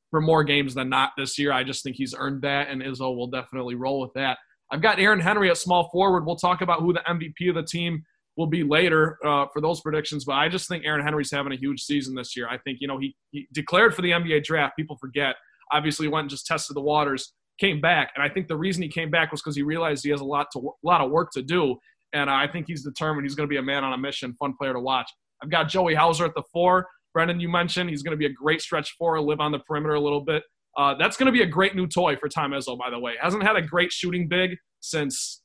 for 0.09 0.21
more 0.21 0.43
games 0.43 0.73
than 0.73 0.89
not 0.89 1.11
this 1.17 1.37
year. 1.37 1.51
I 1.51 1.63
just 1.63 1.83
think 1.83 1.95
he's 1.95 2.15
earned 2.17 2.41
that, 2.43 2.69
and 2.69 2.81
Izzo 2.81 3.15
will 3.15 3.27
definitely 3.27 3.75
roll 3.75 3.99
with 3.99 4.13
that. 4.13 4.37
I've 4.73 4.81
got 4.81 4.99
Aaron 4.99 5.19
Henry 5.19 5.49
at 5.49 5.57
small 5.57 5.89
forward. 5.89 6.25
We'll 6.25 6.35
talk 6.35 6.61
about 6.61 6.81
who 6.81 6.93
the 6.93 7.01
MVP 7.07 7.49
of 7.49 7.55
the 7.55 7.63
team 7.63 8.03
will 8.35 8.47
be 8.47 8.63
later 8.63 9.19
uh, 9.23 9.45
for 9.53 9.61
those 9.61 9.79
predictions, 9.81 10.25
but 10.25 10.33
I 10.33 10.49
just 10.49 10.67
think 10.67 10.83
Aaron 10.85 11.05
Henry's 11.05 11.29
having 11.31 11.53
a 11.53 11.55
huge 11.55 11.81
season 11.81 12.15
this 12.15 12.35
year. 12.35 12.47
I 12.49 12.57
think, 12.57 12.79
you 12.81 12.87
know, 12.87 12.97
he, 12.97 13.15
he 13.29 13.47
declared 13.53 13.93
for 13.93 14.01
the 14.01 14.09
NBA 14.09 14.43
draft. 14.43 14.75
People 14.75 14.97
forget. 14.97 15.35
Obviously, 15.71 16.07
went 16.07 16.23
and 16.23 16.29
just 16.29 16.47
tested 16.47 16.75
the 16.75 16.81
waters, 16.81 17.33
came 17.59 17.79
back, 17.79 18.11
and 18.15 18.23
I 18.23 18.29
think 18.29 18.47
the 18.47 18.57
reason 18.57 18.81
he 18.81 18.89
came 18.89 19.11
back 19.11 19.31
was 19.31 19.41
because 19.41 19.55
he 19.55 19.61
realized 19.61 20.03
he 20.03 20.09
has 20.09 20.21
a 20.21 20.25
lot 20.25 20.47
to 20.53 20.59
a 20.59 20.71
lot 20.85 21.01
of 21.01 21.11
work 21.11 21.31
to 21.33 21.41
do 21.41 21.77
and 22.13 22.29
I 22.29 22.47
think 22.47 22.67
he's 22.67 22.83
determined. 22.83 23.25
He's 23.25 23.35
going 23.35 23.47
to 23.47 23.51
be 23.51 23.57
a 23.57 23.63
man 23.63 23.83
on 23.83 23.93
a 23.93 23.97
mission, 23.97 24.33
fun 24.35 24.53
player 24.53 24.73
to 24.73 24.79
watch. 24.79 25.11
I've 25.41 25.49
got 25.49 25.67
Joey 25.67 25.95
Hauser 25.95 26.25
at 26.25 26.35
the 26.35 26.43
four. 26.53 26.87
Brendan, 27.13 27.39
you 27.39 27.49
mentioned 27.49 27.89
he's 27.89 28.03
going 28.03 28.13
to 28.13 28.17
be 28.17 28.25
a 28.25 28.33
great 28.33 28.61
stretch 28.61 28.95
four, 28.97 29.19
live 29.19 29.39
on 29.39 29.51
the 29.51 29.59
perimeter 29.59 29.95
a 29.95 29.99
little 29.99 30.21
bit. 30.21 30.43
Uh, 30.77 30.95
that's 30.95 31.17
going 31.17 31.27
to 31.27 31.31
be 31.31 31.41
a 31.41 31.47
great 31.47 31.75
new 31.75 31.87
toy 31.87 32.15
for 32.15 32.27
Tom 32.27 32.51
Izzo, 32.51 32.77
by 32.77 32.89
the 32.89 32.99
way. 32.99 33.13
Hasn't 33.21 33.43
had 33.43 33.55
a 33.55 33.61
great 33.61 33.91
shooting 33.91 34.27
big 34.27 34.57
since 34.79 35.41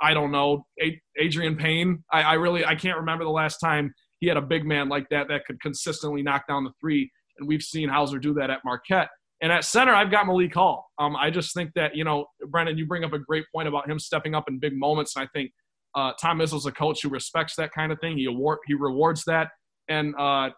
I 0.00 0.14
don't 0.14 0.32
know 0.32 0.66
Adreian 1.20 1.58
Payne. 1.58 2.02
I, 2.12 2.22
I 2.22 2.32
really 2.34 2.64
I 2.64 2.74
can't 2.74 2.98
remember 2.98 3.24
the 3.24 3.30
last 3.30 3.58
time 3.58 3.94
he 4.18 4.26
had 4.26 4.36
a 4.36 4.42
big 4.42 4.64
man 4.64 4.88
like 4.88 5.08
that 5.10 5.28
that 5.28 5.44
could 5.46 5.60
consistently 5.60 6.22
knock 6.22 6.46
down 6.48 6.64
the 6.64 6.72
three. 6.80 7.10
And 7.38 7.48
we've 7.48 7.62
seen 7.62 7.88
Hauser 7.88 8.18
do 8.18 8.34
that 8.34 8.50
at 8.50 8.60
Marquette. 8.64 9.08
And 9.40 9.50
at 9.50 9.64
center, 9.64 9.92
I've 9.92 10.10
got 10.10 10.26
Malik 10.26 10.54
Hall. 10.54 10.86
Um, 10.98 11.16
I 11.16 11.30
just 11.30 11.54
think 11.54 11.70
that, 11.74 11.96
you 11.96 12.04
know, 12.04 12.26
Brendan, 12.48 12.78
you 12.78 12.86
bring 12.86 13.02
up 13.02 13.12
a 13.12 13.18
great 13.18 13.44
point 13.52 13.66
about 13.66 13.90
him 13.90 13.98
stepping 13.98 14.34
up 14.34 14.44
in 14.48 14.60
big 14.60 14.76
moments. 14.76 15.16
And 15.16 15.24
I 15.24 15.28
think 15.36 15.50
uh, 15.94 16.12
Tom 16.20 16.38
Izzo's 16.38 16.66
a 16.66 16.72
coach 16.72 17.02
who 17.02 17.08
respects 17.08 17.56
that 17.56 17.72
kind 17.72 17.92
of 17.92 18.00
thing. 18.00 18.16
He 18.16 18.26
award 18.26 18.58
he 18.66 18.74
rewards 18.74 19.24
that, 19.24 19.48
and 19.88 20.14
uh, 20.16 20.50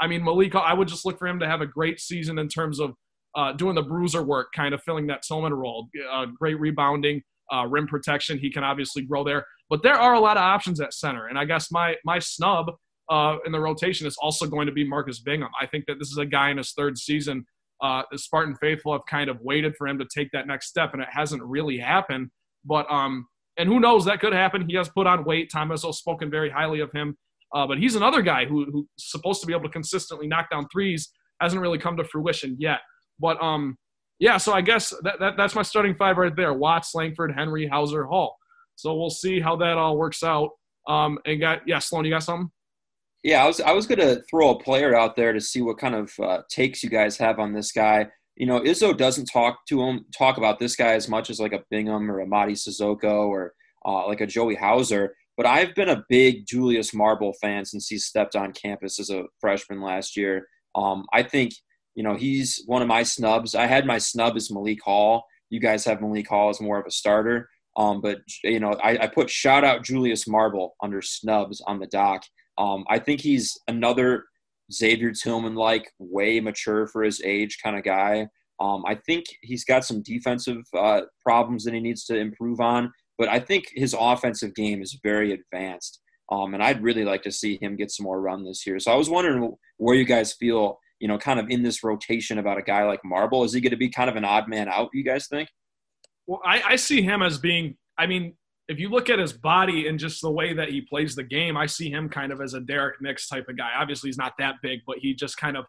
I 0.00 0.06
mean 0.06 0.24
Malik. 0.24 0.54
I 0.54 0.72
would 0.72 0.88
just 0.88 1.04
look 1.04 1.18
for 1.18 1.26
him 1.26 1.38
to 1.40 1.46
have 1.46 1.60
a 1.60 1.66
great 1.66 2.00
season 2.00 2.38
in 2.38 2.48
terms 2.48 2.80
of 2.80 2.94
uh, 3.34 3.52
doing 3.52 3.74
the 3.74 3.82
bruiser 3.82 4.22
work, 4.22 4.48
kind 4.54 4.74
of 4.74 4.82
filling 4.82 5.06
that 5.08 5.22
Tillman 5.22 5.54
role. 5.54 5.88
Uh, 6.10 6.26
great 6.26 6.58
rebounding, 6.58 7.22
uh, 7.52 7.66
rim 7.66 7.86
protection. 7.86 8.38
He 8.38 8.50
can 8.50 8.64
obviously 8.64 9.02
grow 9.02 9.24
there, 9.24 9.44
but 9.70 9.82
there 9.82 9.94
are 9.94 10.14
a 10.14 10.20
lot 10.20 10.36
of 10.36 10.42
options 10.42 10.80
at 10.80 10.94
center. 10.94 11.26
And 11.26 11.38
I 11.38 11.44
guess 11.44 11.70
my 11.70 11.96
my 12.04 12.18
snub 12.18 12.72
uh, 13.10 13.36
in 13.46 13.52
the 13.52 13.60
rotation 13.60 14.06
is 14.06 14.16
also 14.20 14.46
going 14.46 14.66
to 14.66 14.72
be 14.72 14.86
Marcus 14.86 15.20
Bingham. 15.20 15.50
I 15.60 15.66
think 15.66 15.84
that 15.86 15.98
this 15.98 16.08
is 16.08 16.18
a 16.18 16.26
guy 16.26 16.50
in 16.50 16.58
his 16.58 16.72
third 16.72 16.98
season. 16.98 17.44
the 17.80 18.18
Spartan 18.18 18.56
faithful 18.60 18.92
have 18.92 19.02
kind 19.08 19.30
of 19.30 19.38
waited 19.40 19.74
for 19.76 19.86
him 19.86 19.98
to 19.98 20.06
take 20.14 20.30
that 20.32 20.46
next 20.46 20.68
step, 20.68 20.92
and 20.92 21.02
it 21.02 21.08
hasn't 21.10 21.42
really 21.42 21.78
happened. 21.78 22.30
But 22.64 22.90
um, 22.90 23.26
and 23.58 23.68
who 23.68 23.80
knows, 23.80 24.04
that 24.04 24.20
could 24.20 24.32
happen. 24.32 24.68
He 24.68 24.76
has 24.76 24.88
put 24.88 25.06
on 25.06 25.24
weight. 25.24 25.50
Tom 25.52 25.70
has 25.70 25.82
spoken 25.96 26.30
very 26.30 26.48
highly 26.48 26.80
of 26.80 26.92
him. 26.92 27.16
Uh, 27.54 27.66
but 27.66 27.78
he's 27.78 27.96
another 27.96 28.22
guy 28.22 28.44
who, 28.44 28.66
who's 28.70 28.86
supposed 28.96 29.40
to 29.40 29.46
be 29.46 29.52
able 29.52 29.64
to 29.64 29.70
consistently 29.70 30.26
knock 30.26 30.50
down 30.50 30.66
threes. 30.72 31.10
Hasn't 31.40 31.60
really 31.60 31.78
come 31.78 31.96
to 31.96 32.04
fruition 32.04 32.56
yet. 32.58 32.80
But 33.20 33.42
um, 33.42 33.76
yeah, 34.18 34.36
so 34.36 34.52
I 34.52 34.60
guess 34.60 34.92
that, 35.02 35.20
that 35.20 35.36
that's 35.36 35.54
my 35.54 35.62
starting 35.62 35.94
five 35.94 36.16
right 36.16 36.34
there: 36.34 36.52
Watts, 36.52 36.94
Langford, 36.94 37.32
Henry, 37.36 37.66
Hauser, 37.66 38.04
Hall. 38.04 38.36
So 38.76 38.94
we'll 38.94 39.10
see 39.10 39.40
how 39.40 39.56
that 39.56 39.76
all 39.76 39.96
works 39.96 40.22
out. 40.22 40.50
Um, 40.86 41.18
and 41.26 41.40
got 41.40 41.66
yeah, 41.66 41.78
Sloan, 41.78 42.04
you 42.04 42.10
got 42.10 42.22
something? 42.22 42.50
Yeah, 43.22 43.44
I 43.44 43.46
was 43.46 43.60
I 43.60 43.72
was 43.72 43.86
going 43.86 43.98
to 43.98 44.22
throw 44.30 44.50
a 44.50 44.62
player 44.62 44.94
out 44.96 45.16
there 45.16 45.32
to 45.32 45.40
see 45.40 45.60
what 45.60 45.78
kind 45.78 45.94
of 45.94 46.12
uh, 46.22 46.42
takes 46.50 46.82
you 46.82 46.90
guys 46.90 47.16
have 47.18 47.38
on 47.38 47.52
this 47.52 47.72
guy. 47.72 48.06
You 48.36 48.46
know, 48.46 48.60
Izzo 48.60 48.96
doesn't 48.96 49.26
talk 49.26 49.66
to 49.68 49.82
him 49.82 50.06
talk 50.16 50.38
about 50.38 50.58
this 50.58 50.76
guy 50.76 50.94
as 50.94 51.08
much 51.08 51.28
as 51.28 51.40
like 51.40 51.52
a 51.52 51.64
Bingham 51.70 52.10
or 52.10 52.20
a 52.20 52.26
Mady 52.26 52.52
Sissoko 52.52 53.26
or 53.26 53.54
uh, 53.84 54.06
like 54.06 54.20
a 54.20 54.26
Joey 54.26 54.54
Hauser. 54.54 55.14
But 55.36 55.46
I've 55.46 55.74
been 55.74 55.88
a 55.88 56.04
big 56.08 56.46
Julius 56.46 56.94
Marble 56.94 57.32
fan 57.40 57.64
since 57.64 57.88
he 57.88 57.98
stepped 57.98 58.34
on 58.36 58.52
campus 58.52 58.98
as 58.98 59.10
a 59.10 59.24
freshman 59.40 59.80
last 59.80 60.16
year. 60.16 60.46
Um, 60.74 61.04
I 61.12 61.22
think 61.22 61.52
you 61.98 62.04
know 62.04 62.14
he's 62.14 62.62
one 62.66 62.80
of 62.80 62.86
my 62.86 63.02
snubs. 63.02 63.56
I 63.56 63.66
had 63.66 63.84
my 63.84 63.98
snub 63.98 64.36
as 64.36 64.52
Malik 64.52 64.80
Hall. 64.80 65.24
You 65.50 65.58
guys 65.58 65.84
have 65.84 66.00
Malik 66.00 66.28
Hall 66.28 66.48
as 66.48 66.60
more 66.60 66.78
of 66.78 66.86
a 66.86 66.92
starter. 66.92 67.48
Um, 67.76 68.00
but 68.00 68.18
you 68.44 68.60
know, 68.60 68.70
I, 68.82 68.98
I, 68.98 69.06
put 69.08 69.28
shout 69.28 69.64
out 69.64 69.82
Julius 69.82 70.28
Marble 70.28 70.76
under 70.80 71.02
snubs 71.02 71.60
on 71.66 71.80
the 71.80 71.88
dock. 71.88 72.22
Um, 72.56 72.84
I 72.88 73.00
think 73.00 73.20
he's 73.20 73.58
another 73.66 74.26
Xavier 74.72 75.10
Tillman 75.10 75.56
like, 75.56 75.90
way 75.98 76.38
mature 76.38 76.86
for 76.86 77.02
his 77.02 77.20
age 77.24 77.58
kind 77.64 77.76
of 77.76 77.82
guy. 77.82 78.28
Um, 78.60 78.84
I 78.86 78.94
think 78.94 79.24
he's 79.42 79.64
got 79.64 79.84
some 79.84 80.00
defensive 80.02 80.62
uh, 80.76 81.02
problems 81.24 81.64
that 81.64 81.74
he 81.74 81.80
needs 81.80 82.04
to 82.04 82.16
improve 82.16 82.60
on, 82.60 82.92
but 83.18 83.28
I 83.28 83.40
think 83.40 83.64
his 83.74 83.94
offensive 83.98 84.54
game 84.54 84.82
is 84.82 85.00
very 85.02 85.32
advanced. 85.32 86.00
Um, 86.30 86.54
and 86.54 86.62
I'd 86.62 86.82
really 86.82 87.04
like 87.04 87.22
to 87.22 87.32
see 87.32 87.58
him 87.60 87.76
get 87.76 87.90
some 87.90 88.04
more 88.04 88.20
run 88.20 88.44
this 88.44 88.64
year. 88.66 88.78
So 88.78 88.92
I 88.92 88.96
was 88.96 89.10
wondering 89.10 89.56
where 89.78 89.96
you 89.96 90.04
guys 90.04 90.32
feel, 90.34 90.78
you 91.00 91.08
know, 91.08 91.18
kind 91.18 91.38
of 91.38 91.46
in 91.48 91.62
this 91.62 91.84
rotation 91.84 92.38
about 92.38 92.58
a 92.58 92.62
guy 92.62 92.84
like 92.84 93.00
Marble. 93.04 93.44
Is 93.44 93.52
he 93.52 93.60
going 93.60 93.70
to 93.70 93.76
be 93.76 93.88
kind 93.88 94.10
of 94.10 94.16
an 94.16 94.24
odd 94.24 94.48
man 94.48 94.68
out? 94.68 94.90
You 94.92 95.04
guys 95.04 95.26
think? 95.28 95.48
Well, 96.26 96.40
I, 96.44 96.62
I 96.70 96.76
see 96.76 97.02
him 97.02 97.22
as 97.22 97.38
being. 97.38 97.76
I 97.96 98.06
mean, 98.06 98.34
if 98.68 98.78
you 98.78 98.90
look 98.90 99.08
at 99.08 99.18
his 99.18 99.32
body 99.32 99.88
and 99.88 99.98
just 99.98 100.20
the 100.20 100.30
way 100.30 100.52
that 100.52 100.68
he 100.68 100.82
plays 100.82 101.14
the 101.14 101.22
game, 101.22 101.56
I 101.56 101.66
see 101.66 101.90
him 101.90 102.08
kind 102.08 102.32
of 102.32 102.40
as 102.40 102.54
a 102.54 102.60
Derrick 102.60 102.96
Nix 103.00 103.28
type 103.28 103.48
of 103.48 103.56
guy. 103.56 103.70
Obviously, 103.76 104.08
he's 104.08 104.18
not 104.18 104.34
that 104.38 104.56
big, 104.62 104.80
but 104.86 104.98
he 104.98 105.14
just 105.14 105.38
kind 105.38 105.56
of 105.56 105.64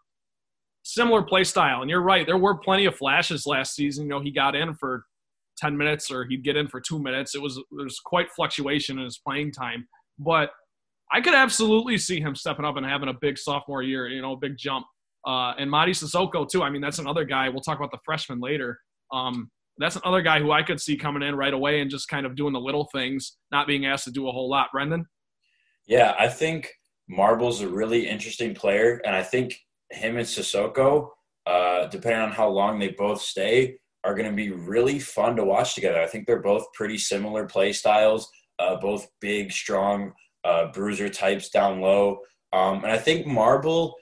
similar 0.84 1.24
play 1.24 1.44
style. 1.44 1.82
And 1.82 1.90
you're 1.90 2.02
right, 2.02 2.26
there 2.26 2.38
were 2.38 2.58
plenty 2.58 2.86
of 2.86 2.96
flashes 2.96 3.46
last 3.46 3.76
season. 3.76 4.06
You 4.06 4.10
know, 4.10 4.20
he 4.20 4.32
got 4.32 4.56
in 4.56 4.74
for 4.74 5.06
10 5.58 5.78
minutes 5.78 6.12
or 6.12 6.26
he'd 6.26 6.44
get 6.44 6.58
in 6.58 6.68
for 6.68 6.82
two 6.82 7.00
minutes. 7.00 7.36
It 7.36 7.42
was 7.42 7.62
there's 7.78 8.00
quite 8.04 8.32
fluctuation 8.32 8.98
in 8.98 9.06
his 9.06 9.18
playing 9.18 9.52
time, 9.52 9.88
but 10.18 10.52
I 11.12 11.22
could 11.22 11.34
absolutely 11.34 11.98
see 11.98 12.20
him 12.20 12.36
stepping 12.36 12.66
up 12.66 12.78
and 12.78 12.86
having 12.86 13.10
a 13.10 13.14
big 13.14 13.38
sophomore 13.38 13.82
year. 13.82 14.08
You 14.08 14.22
know, 14.22 14.34
a 14.34 14.38
big 14.38 14.58
jump. 14.58 14.86
Uh, 15.26 15.54
and 15.58 15.70
Mady 15.70 15.90
Sissoko 15.90 16.48
too. 16.48 16.64
I 16.64 16.70
mean, 16.70 16.82
that's 16.82 17.00
another 17.00 17.26
guy. 17.26 17.50
We'll 17.50 17.62
talk 17.62 17.78
about 17.78 17.92
the 17.92 18.00
freshman 18.06 18.40
later. 18.40 18.80
Um, 19.12 19.50
that's 19.78 19.96
another 19.96 20.22
guy 20.22 20.40
who 20.40 20.52
I 20.52 20.62
could 20.62 20.80
see 20.80 20.98
coming 20.98 21.24
in 21.24 21.36
right 21.36 21.54
away 21.54 21.82
and 21.82 21.90
just 21.90 22.10
kind 22.10 22.26
of 22.26 22.36
doing 22.36 22.54
the 22.54 22.60
little 22.60 22.90
things, 22.94 23.38
not 23.52 23.68
being 23.68 23.86
asked 23.86 24.06
to 24.06 24.12
do 24.12 24.28
a 24.28 24.32
whole 24.32 24.50
lot. 24.50 24.68
Brendan? 24.74 25.06
Yeah, 25.88 26.16
I 26.20 26.28
think 26.28 26.70
Marble's 27.08 27.62
a 27.62 27.68
really 27.68 28.08
interesting 28.08 28.54
player, 28.54 29.02
and 29.06 29.16
I 29.16 29.24
think 29.24 29.58
him 29.90 30.18
and 30.18 30.26
Sissoko, 30.26 31.10
uh, 31.46 31.88
depending 31.88 32.22
on 32.22 32.32
how 32.32 32.50
long 32.50 32.78
they 32.78 32.90
both 32.90 33.22
stay, 33.22 33.78
are 34.04 34.16
going 34.16 34.30
to 34.30 34.36
be 34.36 34.52
really 34.52 35.00
fun 35.00 35.36
to 35.36 35.44
watch 35.44 35.76
together. 35.76 36.02
I 36.02 36.08
think 36.08 36.28
they're 36.28 36.42
both 36.42 36.72
pretty 36.74 36.98
similar 36.98 37.46
play 37.46 37.74
styles, 37.74 38.30
uh, 38.60 38.76
both 38.76 39.08
big, 39.20 39.52
strong 39.52 40.14
uh, 40.44 40.72
bruiser 40.72 41.10
types 41.10 41.50
down 41.50 41.82
low. 41.82 42.20
Um, 42.54 42.84
and 42.84 42.92
I 42.92 42.98
think 42.98 43.26
Marble, 43.26 43.96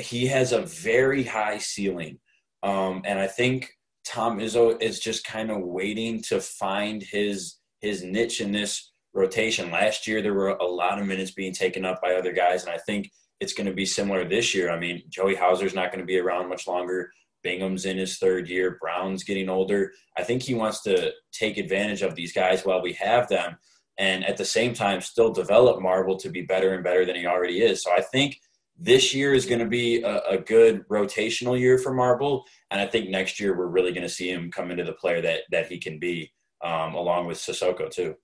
he 0.00 0.26
has 0.26 0.52
a 0.52 0.62
very 0.62 1.24
high 1.24 1.58
ceiling. 1.58 2.18
Um, 2.62 3.02
and 3.04 3.18
I 3.18 3.26
think 3.26 3.70
Tom 4.04 4.38
Izzo 4.38 4.80
is 4.82 5.00
just 5.00 5.24
kind 5.24 5.50
of 5.50 5.62
waiting 5.62 6.22
to 6.28 6.40
find 6.40 7.02
his 7.02 7.56
his 7.80 8.02
niche 8.02 8.40
in 8.40 8.52
this 8.52 8.92
rotation. 9.14 9.70
Last 9.70 10.06
year 10.06 10.20
there 10.20 10.34
were 10.34 10.50
a 10.50 10.64
lot 10.64 10.98
of 10.98 11.06
minutes 11.06 11.30
being 11.30 11.54
taken 11.54 11.84
up 11.84 12.00
by 12.02 12.14
other 12.14 12.32
guys, 12.32 12.64
and 12.64 12.72
I 12.72 12.78
think 12.78 13.10
it's 13.40 13.54
going 13.54 13.66
to 13.66 13.72
be 13.72 13.86
similar 13.86 14.24
this 14.24 14.54
year. 14.54 14.70
I 14.70 14.78
mean, 14.78 15.02
Joey 15.08 15.34
Hauser's 15.34 15.74
not 15.74 15.90
going 15.90 16.00
to 16.00 16.06
be 16.06 16.18
around 16.18 16.48
much 16.48 16.66
longer. 16.66 17.10
Bingham's 17.42 17.86
in 17.86 17.96
his 17.96 18.18
third 18.18 18.50
year. 18.50 18.76
Brown's 18.80 19.24
getting 19.24 19.48
older. 19.48 19.92
I 20.18 20.22
think 20.24 20.42
he 20.42 20.54
wants 20.54 20.82
to 20.82 21.12
take 21.32 21.56
advantage 21.56 22.02
of 22.02 22.14
these 22.14 22.34
guys 22.34 22.66
while 22.66 22.82
we 22.82 22.92
have 22.94 23.28
them, 23.28 23.56
and 23.98 24.24
at 24.24 24.36
the 24.36 24.44
same 24.44 24.74
time 24.74 25.00
still 25.00 25.32
develop 25.32 25.80
Marble 25.80 26.18
to 26.18 26.28
be 26.28 26.42
better 26.42 26.74
and 26.74 26.84
better 26.84 27.06
than 27.06 27.16
he 27.16 27.26
already 27.26 27.62
is. 27.62 27.82
So 27.82 27.92
I 27.92 28.02
think 28.02 28.38
this 28.80 29.14
year 29.14 29.34
is 29.34 29.44
going 29.44 29.58
to 29.58 29.66
be 29.66 30.02
a, 30.02 30.20
a, 30.30 30.38
good 30.38 30.88
rotational 30.88 31.58
year 31.58 31.76
for 31.76 31.92
Marble, 31.92 32.46
and 32.70 32.80
I 32.80 32.86
think 32.86 33.10
next 33.10 33.38
year 33.38 33.56
we're 33.56 33.66
really 33.66 33.92
going 33.92 34.06
to 34.06 34.08
see 34.08 34.30
him 34.30 34.50
come 34.50 34.70
into 34.70 34.84
the 34.84 34.94
player 34.94 35.20
that 35.20 35.42
that 35.50 35.66
he 35.66 35.78
can 35.78 35.98
be, 35.98 36.32
um, 36.64 36.94
along 36.94 37.26
with 37.26 37.36
Sissoko 37.36 37.90
too. 37.90 38.14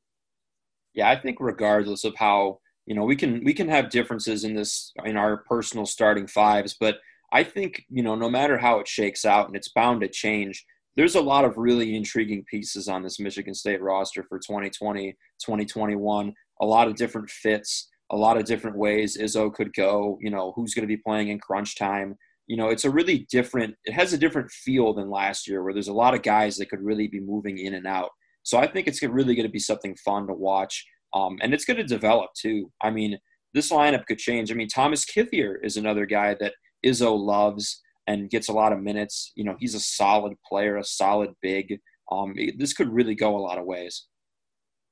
Yeah, 0.95 1.11
I 1.11 1.17
think 1.17 1.37
regardless 1.41 2.05
of 2.05 2.17
how 2.17 2.61
you 2.87 2.95
know 2.95 3.05
we 3.05 3.17
can 3.17 3.45
we 3.45 3.53
can 3.53 3.69
have 3.69 3.91
differences 3.91 4.45
in 4.45 4.55
this 4.55 4.93
in 5.05 5.19
our 5.19 5.39
personal 5.49 5.85
starting 5.85 6.27
fives, 6.27 6.75
but 6.81 6.97
I 7.33 7.45
think 7.45 7.85
you 7.91 8.03
know 8.03 8.15
no 8.15 8.31
matter 8.31 8.57
how 8.57 8.79
it 8.81 8.89
shakes 8.89 9.27
out, 9.27 9.49
and 9.49 9.57
it's 9.57 9.73
bound 9.73 10.01
to 10.01 10.09
change. 10.09 10.65
There's 10.97 11.17
a 11.17 11.21
lot 11.21 11.45
of 11.45 11.59
really 11.59 11.95
intriguing 11.95 12.43
pieces 12.51 12.89
on 12.89 13.03
this 13.03 13.21
Michigan 13.21 13.53
State 13.53 13.83
roster 13.83 14.23
for 14.23 14.39
2020, 14.39 15.13
2021. 15.45 16.33
A 16.63 16.65
lot 16.65 16.89
of 16.89 16.97
different 16.97 17.29
fits 17.29 17.91
a 18.11 18.17
lot 18.17 18.37
of 18.37 18.45
different 18.45 18.77
ways 18.77 19.17
Izzo 19.17 19.53
could 19.53 19.73
go. 19.75 20.19
You 20.21 20.31
know, 20.31 20.53
who's 20.57 20.75
going 20.75 20.89
to 20.89 20.95
be 20.95 21.03
playing 21.03 21.29
in 21.29 21.39
crunch 21.39 21.77
time. 21.77 22.17
You 22.47 22.57
know, 22.57 22.69
it's 22.69 22.85
a 22.85 22.91
really 22.91 23.27
different. 23.31 23.75
It 23.85 23.93
has 23.93 24.13
a 24.13 24.19
different 24.19 24.51
feel 24.51 24.95
than 24.95 25.11
last 25.11 25.49
year, 25.49 25.63
where 25.63 25.73
there's 25.73 25.89
a 25.89 25.93
lot 25.93 26.15
of 26.15 26.23
guys 26.23 26.57
that 26.57 26.71
could 26.71 26.83
really 26.83 27.09
be 27.09 27.21
moving 27.21 27.59
in 27.59 27.75
and 27.75 27.87
out. 27.87 28.11
So 28.43 28.59
I 28.59 28.69
think 28.69 28.87
it's 28.87 29.03
really 29.03 29.35
going 29.35 29.47
to 29.47 29.53
be 29.53 29.59
something 29.59 29.97
fun 30.05 30.29
to 30.29 30.35
watch, 30.35 30.87
um, 31.15 31.39
and 31.43 31.53
it's 31.53 31.65
going 31.65 31.79
to 31.79 31.85
develop 31.85 32.31
too. 32.41 32.71
I 32.81 32.91
mean, 32.91 33.19
this 33.55 33.73
lineup 33.73 34.07
could 34.07 34.19
change. 34.19 34.53
I 34.53 34.55
mean, 34.55 34.69
Thomas 34.69 35.05
Kithier 35.05 35.57
is 35.63 35.77
another 35.77 36.07
guy 36.07 36.37
that 36.41 36.55
Izzo 36.85 37.19
loves 37.19 37.83
and 38.07 38.31
gets 38.31 38.49
a 38.49 38.53
lot 38.53 38.73
of 38.73 38.81
minutes. 38.81 39.33
You 39.35 39.45
know, 39.45 39.57
he's 39.59 39.75
a 39.75 39.81
solid 39.81 40.35
player, 40.49 40.77
a 40.77 40.85
solid 40.85 41.31
big. 41.43 41.81
Um, 42.13 42.37
this 42.57 42.73
could 42.73 42.93
really 42.93 43.15
go 43.15 43.37
a 43.37 43.41
lot 43.41 43.59
of 43.59 43.65
ways. 43.65 44.07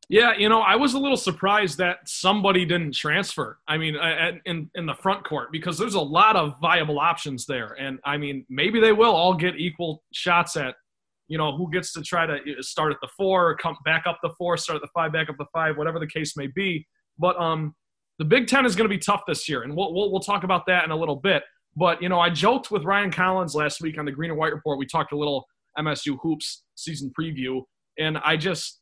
Yeah, 0.09 0.35
you 0.37 0.49
know, 0.49 0.61
I 0.61 0.77
was 0.77 0.95
a 0.95 0.99
little 0.99 1.17
surprised 1.17 1.79
that 1.79 1.99
somebody 2.07 2.65
didn't 2.65 2.93
transfer. 2.95 3.59
I 3.67 3.79
mean, 3.79 3.97
in 4.45 4.71
in 4.75 4.87
the 4.87 4.95
front 4.95 5.25
court 5.25 5.51
because 5.51 5.79
there's 5.79 5.95
a 5.95 6.01
lot 6.01 6.37
of 6.37 6.61
viable 6.61 6.99
options 6.99 7.47
there, 7.47 7.75
and 7.79 7.99
I 8.05 8.19
mean, 8.19 8.45
maybe 8.51 8.81
they 8.81 8.93
will 8.93 9.15
all 9.15 9.35
get 9.35 9.57
equal 9.57 10.03
shots 10.13 10.57
at, 10.57 10.75
you 11.29 11.39
know, 11.39 11.57
who 11.57 11.71
gets 11.71 11.93
to 11.95 12.03
try 12.03 12.27
to 12.27 12.35
uh, 12.35 12.61
start 12.61 12.93
at 12.93 12.99
the 13.01 13.09
four, 13.17 13.57
come 13.57 13.77
back 13.85 14.05
up 14.07 14.19
the 14.23 14.31
four, 14.37 14.57
start 14.59 14.77
at 14.77 14.83
the 14.83 14.91
five, 14.95 15.13
back 15.13 15.31
up 15.31 15.37
the 15.39 15.47
five, 15.55 15.79
whatever 15.79 15.99
the 15.99 16.07
case 16.07 16.37
may 16.37 16.49
be. 16.49 16.87
But 17.19 17.41
um, 17.41 17.75
the 18.19 18.27
Big 18.27 18.47
Ten 18.47 18.67
is 18.67 18.77
going 18.77 18.89
to 18.89 18.95
be 18.95 19.01
tough 19.01 19.23
this 19.27 19.49
year, 19.49 19.63
and 19.63 19.75
we'll, 19.75 19.95
we'll 19.95 20.13
we'll 20.13 20.21
talk 20.21 20.45
about 20.45 20.67
that 20.67 20.85
in 20.85 20.91
a 20.91 20.97
little 20.97 21.17
bit. 21.17 21.45
But 21.77 22.03
you 22.03 22.11
know, 22.11 22.21
I 22.21 22.29
joked 22.29 22.71
with 22.71 22.85
Ryan 22.85 23.11
Collins 23.11 23.55
last 23.55 23.81
week 23.81 23.99
on 23.99 24.05
the 24.05 24.13
Green 24.13 24.31
and 24.31 24.39
White 24.39 24.53
Report. 24.53 24.79
We 24.79 24.87
talked 24.87 25.13
a 25.13 25.19
little 25.19 25.47
MSU 25.79 26.19
hoops 26.23 26.63
season 26.75 27.11
preview, 27.19 27.63
and 27.99 28.19
I 28.19 28.37
just 28.37 28.81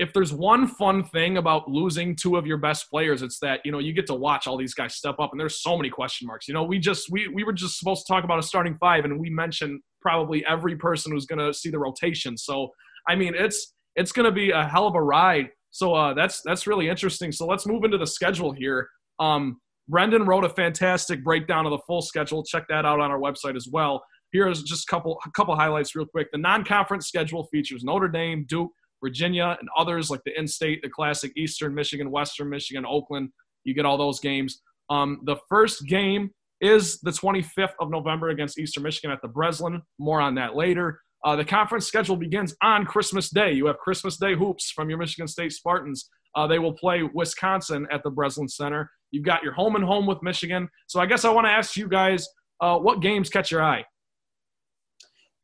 if 0.00 0.14
there's 0.14 0.32
one 0.32 0.66
fun 0.66 1.04
thing 1.04 1.36
about 1.36 1.68
losing 1.68 2.16
two 2.16 2.36
of 2.36 2.46
your 2.46 2.56
best 2.56 2.88
players, 2.88 3.20
it's 3.20 3.38
that 3.40 3.60
you 3.64 3.70
know 3.70 3.78
you 3.78 3.92
get 3.92 4.06
to 4.06 4.14
watch 4.14 4.46
all 4.46 4.56
these 4.56 4.72
guys 4.72 4.94
step 4.94 5.16
up, 5.20 5.30
and 5.30 5.38
there's 5.38 5.60
so 5.60 5.76
many 5.76 5.90
question 5.90 6.26
marks. 6.26 6.48
You 6.48 6.54
know, 6.54 6.64
we 6.64 6.78
just 6.78 7.10
we 7.10 7.28
we 7.28 7.44
were 7.44 7.52
just 7.52 7.78
supposed 7.78 8.06
to 8.06 8.12
talk 8.12 8.24
about 8.24 8.38
a 8.38 8.42
starting 8.42 8.78
five, 8.80 9.04
and 9.04 9.20
we 9.20 9.28
mentioned 9.28 9.80
probably 10.00 10.42
every 10.48 10.74
person 10.74 11.12
who's 11.12 11.26
going 11.26 11.38
to 11.38 11.52
see 11.52 11.68
the 11.68 11.78
rotation. 11.78 12.38
So 12.38 12.70
I 13.06 13.14
mean, 13.14 13.34
it's 13.36 13.74
it's 13.94 14.10
going 14.10 14.24
to 14.24 14.32
be 14.32 14.50
a 14.50 14.64
hell 14.64 14.86
of 14.86 14.94
a 14.94 15.02
ride. 15.02 15.50
So 15.70 15.94
uh, 15.94 16.14
that's 16.14 16.40
that's 16.46 16.66
really 16.66 16.88
interesting. 16.88 17.30
So 17.30 17.46
let's 17.46 17.66
move 17.66 17.84
into 17.84 17.98
the 17.98 18.06
schedule 18.06 18.52
here. 18.52 18.88
Um, 19.18 19.60
Brendan 19.86 20.24
wrote 20.24 20.44
a 20.44 20.48
fantastic 20.48 21.22
breakdown 21.22 21.66
of 21.66 21.72
the 21.72 21.80
full 21.86 22.00
schedule. 22.00 22.42
Check 22.42 22.64
that 22.70 22.86
out 22.86 23.00
on 23.00 23.10
our 23.10 23.18
website 23.18 23.54
as 23.54 23.68
well. 23.70 24.02
Here's 24.32 24.62
just 24.62 24.88
a 24.88 24.90
couple 24.90 25.18
a 25.26 25.30
couple 25.32 25.54
highlights 25.56 25.94
real 25.94 26.06
quick. 26.06 26.28
The 26.32 26.38
non-conference 26.38 27.06
schedule 27.06 27.48
features 27.52 27.84
Notre 27.84 28.08
Dame, 28.08 28.46
Duke, 28.48 28.70
Virginia, 29.02 29.56
and 29.58 29.68
others 29.76 30.10
like 30.10 30.20
the 30.24 30.38
in-state, 30.38 30.82
the 30.82 30.88
classic 30.88 31.32
Eastern 31.36 31.74
Michigan, 31.74 32.10
Western 32.10 32.48
Michigan, 32.48 32.84
Oakland. 32.86 33.30
You 33.64 33.74
get 33.74 33.86
all 33.86 33.98
those 33.98 34.20
games. 34.20 34.60
Um, 34.88 35.20
the 35.24 35.36
first 35.48 35.86
game 35.86 36.30
is 36.60 37.00
the 37.00 37.10
25th 37.10 37.72
of 37.80 37.90
November 37.90 38.30
against 38.30 38.58
Eastern 38.58 38.82
Michigan 38.82 39.10
at 39.10 39.22
the 39.22 39.28
Breslin. 39.28 39.82
More 39.98 40.20
on 40.20 40.34
that 40.34 40.54
later. 40.56 41.00
Uh, 41.24 41.36
the 41.36 41.44
conference 41.44 41.86
schedule 41.86 42.16
begins 42.16 42.54
on 42.62 42.84
Christmas 42.84 43.30
Day. 43.30 43.52
You 43.52 43.66
have 43.66 43.78
Christmas 43.78 44.16
Day 44.16 44.34
hoops 44.34 44.70
from 44.70 44.88
your 44.88 44.98
Michigan 44.98 45.28
State 45.28 45.52
Spartans. 45.52 46.08
Uh, 46.34 46.46
they 46.46 46.58
will 46.58 46.72
play 46.72 47.02
Wisconsin 47.02 47.86
at 47.90 48.02
the 48.02 48.10
Breslin 48.10 48.48
Center. 48.48 48.90
You've 49.10 49.24
got 49.24 49.42
your 49.42 49.52
home 49.52 49.76
and 49.76 49.84
home 49.84 50.06
with 50.06 50.22
Michigan. 50.22 50.68
So 50.86 51.00
I 51.00 51.06
guess 51.06 51.24
I 51.24 51.30
want 51.30 51.46
to 51.46 51.50
ask 51.50 51.76
you 51.76 51.88
guys, 51.88 52.26
uh, 52.60 52.78
what 52.78 53.00
games 53.00 53.28
catch 53.28 53.50
your 53.50 53.62
eye? 53.62 53.84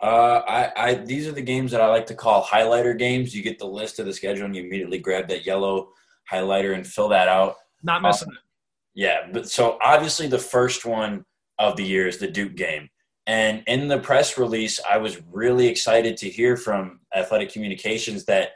Uh, 0.01 0.43
I, 0.47 0.73
I 0.77 0.95
these 0.95 1.27
are 1.27 1.33
the 1.33 1.43
games 1.43 1.71
that 1.73 1.81
I 1.81 1.89
like 1.89 2.07
to 2.07 2.15
call 2.15 2.45
highlighter 2.45 2.99
games. 2.99 3.35
You 3.35 3.43
get 3.43 3.59
the 3.59 3.67
list 3.67 3.99
of 3.99 4.07
the 4.07 4.13
schedule 4.13 4.45
and 4.45 4.55
you 4.55 4.63
immediately 4.63 4.99
grab 4.99 5.29
that 5.29 5.47
yellow 5.47 5.89
highlighter 6.31 6.75
and 6.75 6.87
fill 6.87 7.09
that 7.09 7.29
out. 7.29 7.57
Not 7.83 8.03
missing 8.03 8.29
um, 8.29 8.35
it. 8.35 8.41
Yeah, 8.95 9.29
but 9.33 9.49
so 9.49 9.79
obviously 9.83 10.27
the 10.27 10.39
first 10.39 10.85
one 10.85 11.25
of 11.59 11.77
the 11.77 11.85
year 11.85 12.07
is 12.07 12.19
the 12.19 12.29
Duke 12.29 12.57
game. 12.57 12.89
And 13.27 13.65
in 13.67 13.89
the 13.89 13.99
press 13.99 14.39
release, 14.39 14.81
I 14.89 14.99
was 14.99 15.21
really 15.33 15.67
excited 15.67 16.17
to 16.19 16.29
hear 16.29 16.57
from 16.57 17.01
Athletic 17.15 17.53
Communications 17.53 18.25
that 18.27 18.51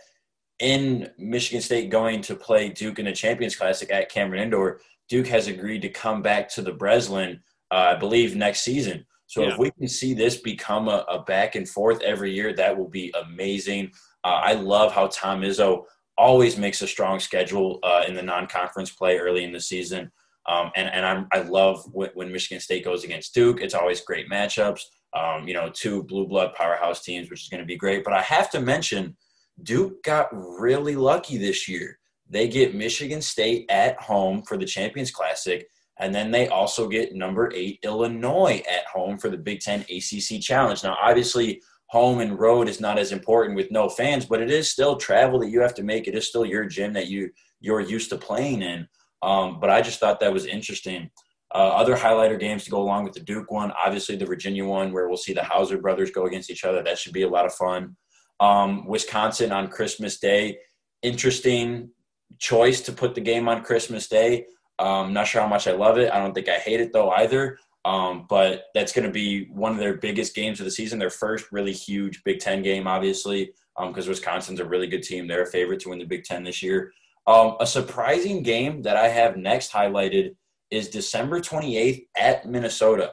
in 0.61 1.11
Michigan 1.19 1.61
State 1.61 1.91
going 1.91 2.21
to 2.23 2.37
play 2.37 2.69
Duke 2.69 2.99
in 2.99 3.07
the 3.07 3.13
Champions 3.13 3.57
Classic 3.57 3.91
at 3.91 4.11
Cameron 4.11 4.43
Indoor, 4.43 4.81
Duke 5.09 5.27
has 5.27 5.49
agreed 5.49 5.83
to 5.83 5.89
come 5.89 6.23
back 6.23 6.49
to 6.51 6.63
the 6.63 6.73
Breslin, 6.73 7.41
uh, 7.73 7.95
I 7.95 7.97
believe, 7.97 8.37
next 8.37 8.61
season. 8.61 9.05
So 9.31 9.43
yeah. 9.43 9.53
if 9.53 9.59
we 9.59 9.71
can 9.71 9.87
see 9.87 10.13
this 10.13 10.39
become 10.39 10.89
a, 10.89 11.05
a, 11.09 11.23
back 11.23 11.55
and 11.55 11.69
forth 11.69 12.03
every 12.03 12.35
year, 12.35 12.53
that 12.53 12.77
will 12.77 12.89
be 12.89 13.15
amazing. 13.29 13.93
Uh, 14.25 14.41
I 14.43 14.55
love 14.55 14.91
how 14.91 15.07
Tom 15.07 15.43
Izzo 15.43 15.85
always 16.19 16.59
makes 16.59 16.83
a 16.83 16.89
strong 16.89 17.21
schedule 17.21 17.79
uh, 17.85 18.03
in 18.09 18.15
the 18.17 18.25
non-conference 18.25 18.91
play 18.91 19.19
early 19.19 19.45
in 19.45 19.53
the 19.53 19.61
season. 19.61 20.11
Um, 20.49 20.73
and 20.75 20.89
and 20.89 21.07
I'm, 21.07 21.29
i 21.33 21.43
love 21.43 21.85
when, 21.93 22.11
when, 22.15 22.33
Michigan 22.33 22.61
State 22.61 22.85
goes 22.85 23.05
against 23.05 23.33
Duke. 23.33 23.61
It's 23.61 23.75
always 23.75 24.01
great 24.01 24.29
matchups. 24.29 24.81
Um, 25.17 25.47
you 25.47 25.55
know, 25.55 25.71
two 25.73 26.03
blue 26.03 26.27
blood 26.27 26.53
powerhouse 26.57 27.01
teams, 27.01 27.31
which 27.31 27.43
is 27.43 27.49
going 27.49 27.61
to 27.61 27.67
be 27.67 27.77
great. 27.77 28.03
But 28.03 28.15
I 28.15 28.23
have 28.23 28.51
to 28.51 28.61
mention, 28.61 29.17
Duke 29.63 30.03
got 30.03 30.27
really 30.33 30.97
lucky 30.97 31.39
this 31.39 31.69
year. 31.69 32.01
They 32.29 32.49
get 32.49 32.75
Michigan 32.75 33.23
State 33.23 33.67
at 33.71 34.01
home 34.01 34.43
for 34.43 34.57
the 34.57 34.65
Champions 34.65 35.13
Classic, 35.13 35.69
and 36.01 36.15
then 36.15 36.31
they 36.31 36.49
also 36.49 36.89
get 36.89 37.15
number 37.15 37.53
eight 37.55 37.79
Illinois 37.83 38.63
at 38.69 38.87
home 38.87 39.19
for 39.19 39.29
the 39.29 39.37
Big 39.37 39.61
Ten 39.61 39.81
ACC 39.83 40.41
Challenge. 40.41 40.83
Now, 40.83 40.97
obviously, 41.01 41.63
home 41.87 42.21
and 42.21 42.39
road 42.39 42.69
is 42.69 42.81
not 42.81 42.99
as 42.99 43.13
important 43.13 43.55
with 43.55 43.71
no 43.71 43.89
fans, 43.89 44.25
but 44.25 44.41
it 44.41 44.51
is 44.51 44.71
still 44.71 44.97
travel 44.97 45.39
that 45.41 45.51
you 45.51 45.61
have 45.61 45.75
to 45.75 45.83
make. 45.83 46.09
It 46.09 46.15
is 46.15 46.27
still 46.27 46.47
your 46.47 46.65
gym 46.65 46.93
that 46.95 47.09
you 47.09 47.31
you're 47.61 47.81
used 47.81 48.09
to 48.11 48.17
playing 48.17 48.63
in. 48.63 48.89
Um, 49.23 49.61
but 49.61 49.69
I 49.69 49.83
just 49.83 50.01
thought 50.01 50.21
that 50.21 50.33
was 50.33 50.47
interesting. 50.47 51.11
Uh, 51.55 51.59
other 51.59 51.97
highlighter 51.97 52.39
games 52.39 52.65
to 52.65 52.71
go 52.71 52.81
along 52.81 53.05
with 53.05 53.13
the 53.13 53.21
Duke 53.21 53.51
one, 53.51 53.73
obviously 53.73 54.17
the 54.17 54.25
Virginia 54.25 54.65
one, 54.65 54.93
where 54.93 55.09
we'll 55.09 55.19
see 55.19 55.35
the 55.35 55.45
Hauser 55.45 55.79
brothers 55.79 56.11
go 56.11 56.27
against 56.27 56.49
each 56.49 56.65
other. 56.65 56.83
That 56.83 56.97
should 56.97 57.13
be 57.13 57.23
a 57.23 57.29
lot 57.29 57.45
of 57.45 57.53
fun. 57.53 57.97
Um, 58.39 58.87
Wisconsin 58.87 59.53
on 59.53 59.69
Christmas 59.69 60.19
Day, 60.19 60.59
interesting 61.03 61.91
choice 62.39 62.81
to 62.83 62.93
put 62.93 63.15
the 63.15 63.21
game 63.21 63.49
on 63.49 63.65
Christmas 63.65 64.09
Day. 64.09 64.47
Um, 64.81 65.13
not 65.13 65.27
sure 65.27 65.43
how 65.43 65.49
much 65.49 65.69
I 65.69 65.73
love 65.73 65.99
it. 65.99 66.11
I 66.13 66.19
don't 66.19 66.35
think 66.35 66.49
I 66.49 66.59
hate 66.59 66.81
it 66.81 66.93
though 66.93 67.11
either. 67.11 67.59
Um, 67.85 68.27
but 68.29 68.65
that's 68.75 68.93
going 68.93 69.07
to 69.07 69.13
be 69.13 69.45
one 69.47 69.73
of 69.73 69.79
their 69.79 69.97
biggest 69.97 70.35
games 70.35 70.61
of 70.61 70.65
the 70.65 70.71
season. 70.71 70.99
Their 70.99 71.11
first 71.11 71.53
really 71.53 71.73
huge 71.73 72.23
Big 72.25 72.41
Ten 72.41 72.63
game, 72.63 72.87
obviously, 72.87 73.53
because 73.79 74.07
um, 74.07 74.11
Wisconsin's 74.11 74.61
a 74.61 74.65
really 74.65 74.87
good 74.87 75.03
team. 75.03 75.27
They're 75.27 75.43
a 75.43 75.51
favorite 75.51 75.81
to 75.81 75.91
win 75.91 75.99
the 75.99 76.05
Big 76.05 76.25
Ten 76.25 76.45
this 76.45 76.63
year. 76.63 76.93
Um, 77.27 77.57
a 77.61 77.67
surprising 77.67 78.43
game 78.43 78.83
that 78.83 78.97
I 78.97 79.09
have 79.09 79.37
next 79.37 79.73
highlighted 79.73 80.35
is 80.71 80.89
December 80.89 81.41
28th 81.41 82.07
at 82.17 82.47
Minnesota. 82.47 83.13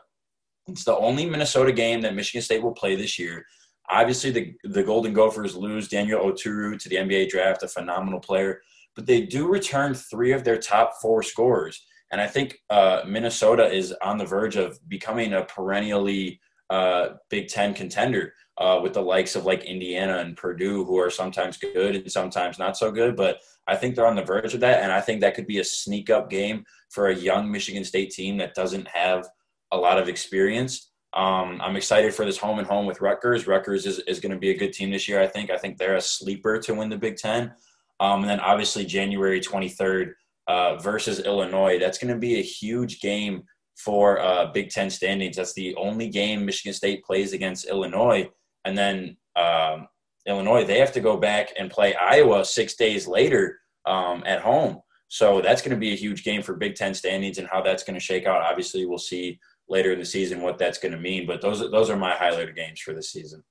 It's 0.68 0.84
the 0.84 0.98
only 0.98 1.26
Minnesota 1.26 1.72
game 1.72 2.02
that 2.02 2.16
Michigan 2.16 2.42
State 2.42 2.62
will 2.62 2.74
play 2.74 2.96
this 2.96 3.18
year. 3.18 3.46
Obviously, 3.90 4.32
the, 4.32 4.54
the 4.66 4.84
Golden 4.84 5.14
Gophers 5.14 5.56
lose 5.56 5.88
Daniel 5.88 6.22
Oturu 6.22 6.78
to 6.78 6.90
the 6.90 6.98
NBA 6.98 7.30
draft, 7.30 7.64
a 7.64 7.70
phenomenal 7.70 8.20
player, 8.20 8.62
but 8.98 9.06
they 9.06 9.22
do 9.22 9.48
return 9.48 9.94
three 9.94 10.32
of 10.34 10.44
their 10.44 10.58
top 10.58 10.96
four 11.00 11.22
scorers. 11.22 11.86
And 12.12 12.20
I 12.20 12.26
think 12.26 12.58
uh, 12.72 13.02
Minnesota 13.08 13.72
is 13.72 13.94
on 14.02 14.18
the 14.18 14.26
verge 14.26 14.56
of 14.56 14.80
becoming 14.90 15.34
a 15.34 15.46
perennially 15.46 16.42
uh, 16.72 17.10
Big 17.30 17.48
Ten 17.48 17.76
contender 17.76 18.34
uh, 18.58 18.80
with 18.82 18.94
the 18.94 19.02
likes 19.02 19.36
of 19.36 19.46
like 19.46 19.64
Indiana 19.66 20.18
and 20.18 20.36
Purdue, 20.36 20.84
who 20.84 20.98
are 20.98 21.12
sometimes 21.12 21.58
good 21.58 21.96
and 21.96 22.12
sometimes 22.12 22.58
not 22.58 22.76
so 22.76 22.92
good. 22.92 23.16
But 23.16 23.40
I 23.68 23.76
think 23.76 23.96
they're 23.96 24.08
on 24.08 24.16
the 24.16 24.24
verge 24.24 24.56
of 24.56 24.62
that, 24.62 24.82
and 24.82 24.92
I 24.92 25.00
think 25.00 25.22
that 25.22 25.36
could 25.36 25.46
be 25.48 25.60
a 25.60 25.64
sneak 25.64 26.10
up 26.10 26.30
game 26.30 26.66
for 26.90 27.10
a 27.10 27.16
young 27.16 27.52
Michigan 27.52 27.84
State 27.84 28.12
team 28.12 28.38
that 28.38 28.56
doesn't 28.56 28.88
have 28.88 29.28
a 29.72 29.78
lot 29.78 30.00
of 30.00 30.10
experience. 30.10 30.92
Um, 31.14 31.60
I'm 31.62 31.76
excited 31.76 32.14
for 32.14 32.26
this 32.26 32.38
home 32.38 32.60
and 32.60 32.68
home 32.68 32.86
with 32.86 33.02
Rutgers. 33.02 33.46
Rutgers 33.46 33.86
is, 33.86 34.00
is 34.00 34.20
going 34.20 34.32
to 34.32 34.40
be 34.40 34.50
a 34.50 34.58
good 34.58 34.74
team 34.74 34.90
this 34.90 35.08
year. 35.08 35.22
I 35.22 35.28
think. 35.28 35.52
I 35.52 35.58
think 35.58 35.78
they're 35.78 35.96
a 35.96 36.02
sleeper 36.02 36.58
to 36.60 36.74
win 36.74 36.90
the 36.90 36.98
Big 36.98 37.18
Ten. 37.18 37.54
Um, 38.00 38.22
and 38.22 38.30
then 38.30 38.40
obviously 38.40 38.86
January 38.86 39.40
23rd 39.40 40.14
uh, 40.48 40.78
versus 40.78 41.20
Illinois. 41.20 41.80
That's 41.80 41.98
going 41.98 42.14
to 42.14 42.20
be 42.20 42.40
a 42.40 42.44
huge 42.44 43.00
game 43.00 43.44
for 43.76 44.20
uh, 44.20 44.52
Big 44.52 44.70
Ten 44.70 44.90
standings. 44.90 45.36
That's 45.36 45.54
the 45.54 45.76
only 45.76 46.10
game 46.10 46.46
Michigan 46.46 46.74
State 46.74 47.04
plays 47.04 47.34
against 47.34 47.68
Illinois 47.68 48.30
and 48.68 48.78
then 48.78 49.18
um, 49.36 49.88
Illinois 50.28 50.66
they 50.66 50.80
have 50.80 50.92
to 50.92 51.00
go 51.00 51.18
back 51.18 51.54
and 51.58 51.72
play 51.72 51.96
Iowa 51.96 52.44
six 52.46 52.76
days 52.76 53.08
later 53.08 53.60
um, 53.86 54.24
at 54.26 54.42
home. 54.42 54.82
So 55.08 55.42
that's 55.42 55.62
going 55.62 55.72
to 55.72 55.80
be 55.80 55.94
a 55.94 55.98
huge 55.98 56.24
game 56.26 56.44
for 56.44 56.56
Big 56.56 56.76
Ten 56.76 56.94
standings 56.94 57.38
and 57.38 57.48
how 57.48 57.62
that's 57.62 57.84
going 57.84 57.94
to 57.94 58.06
shake 58.06 58.26
out. 58.26 58.42
Obviously, 58.42 58.86
we'll 58.86 58.98
see 58.98 59.40
later 59.70 59.94
in 59.94 60.00
the 60.00 60.06
season 60.06 60.42
what 60.42 60.58
that's 60.58 60.78
going 60.78 60.92
to 60.92 61.00
mean. 61.00 61.26
But 61.26 61.42
those 61.42 61.60
those 61.72 61.90
are 61.90 61.96
my 61.96 62.14
highlighted 62.14 62.56
games 62.58 62.82
for 62.82 62.94
this 62.94 63.12
season. 63.12 63.44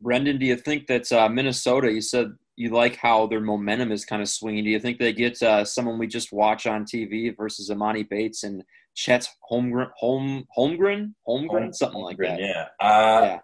Brendan, 0.00 0.38
do 0.38 0.46
you 0.46 0.56
think 0.56 0.86
that 0.86 1.10
uh, 1.12 1.28
Minnesota? 1.28 1.92
You 1.92 2.00
said 2.00 2.32
you 2.58 2.70
like 2.70 2.96
how 2.96 3.26
their 3.26 3.40
momentum 3.40 3.92
is 3.92 4.04
kind 4.04 4.20
of 4.20 4.28
swinging. 4.28 4.64
Do 4.64 4.70
you 4.70 4.80
think 4.80 4.98
they 4.98 5.12
get 5.12 5.40
uh, 5.42 5.64
someone 5.64 5.96
we 5.96 6.08
just 6.08 6.32
watch 6.32 6.66
on 6.66 6.84
TV 6.84 7.34
versus 7.36 7.70
Emoni 7.70 8.08
Bates 8.08 8.42
and 8.42 8.64
Chet's 8.96 9.28
Holmgren, 9.48 9.90
home 9.96 10.44
Holmgren, 10.58 11.14
Holmgren, 11.26 11.72
something 11.72 12.00
like 12.00 12.18
that. 12.18 12.40
Yeah. 12.40 12.66
Uh, 12.80 13.20
yeah. 13.22 13.38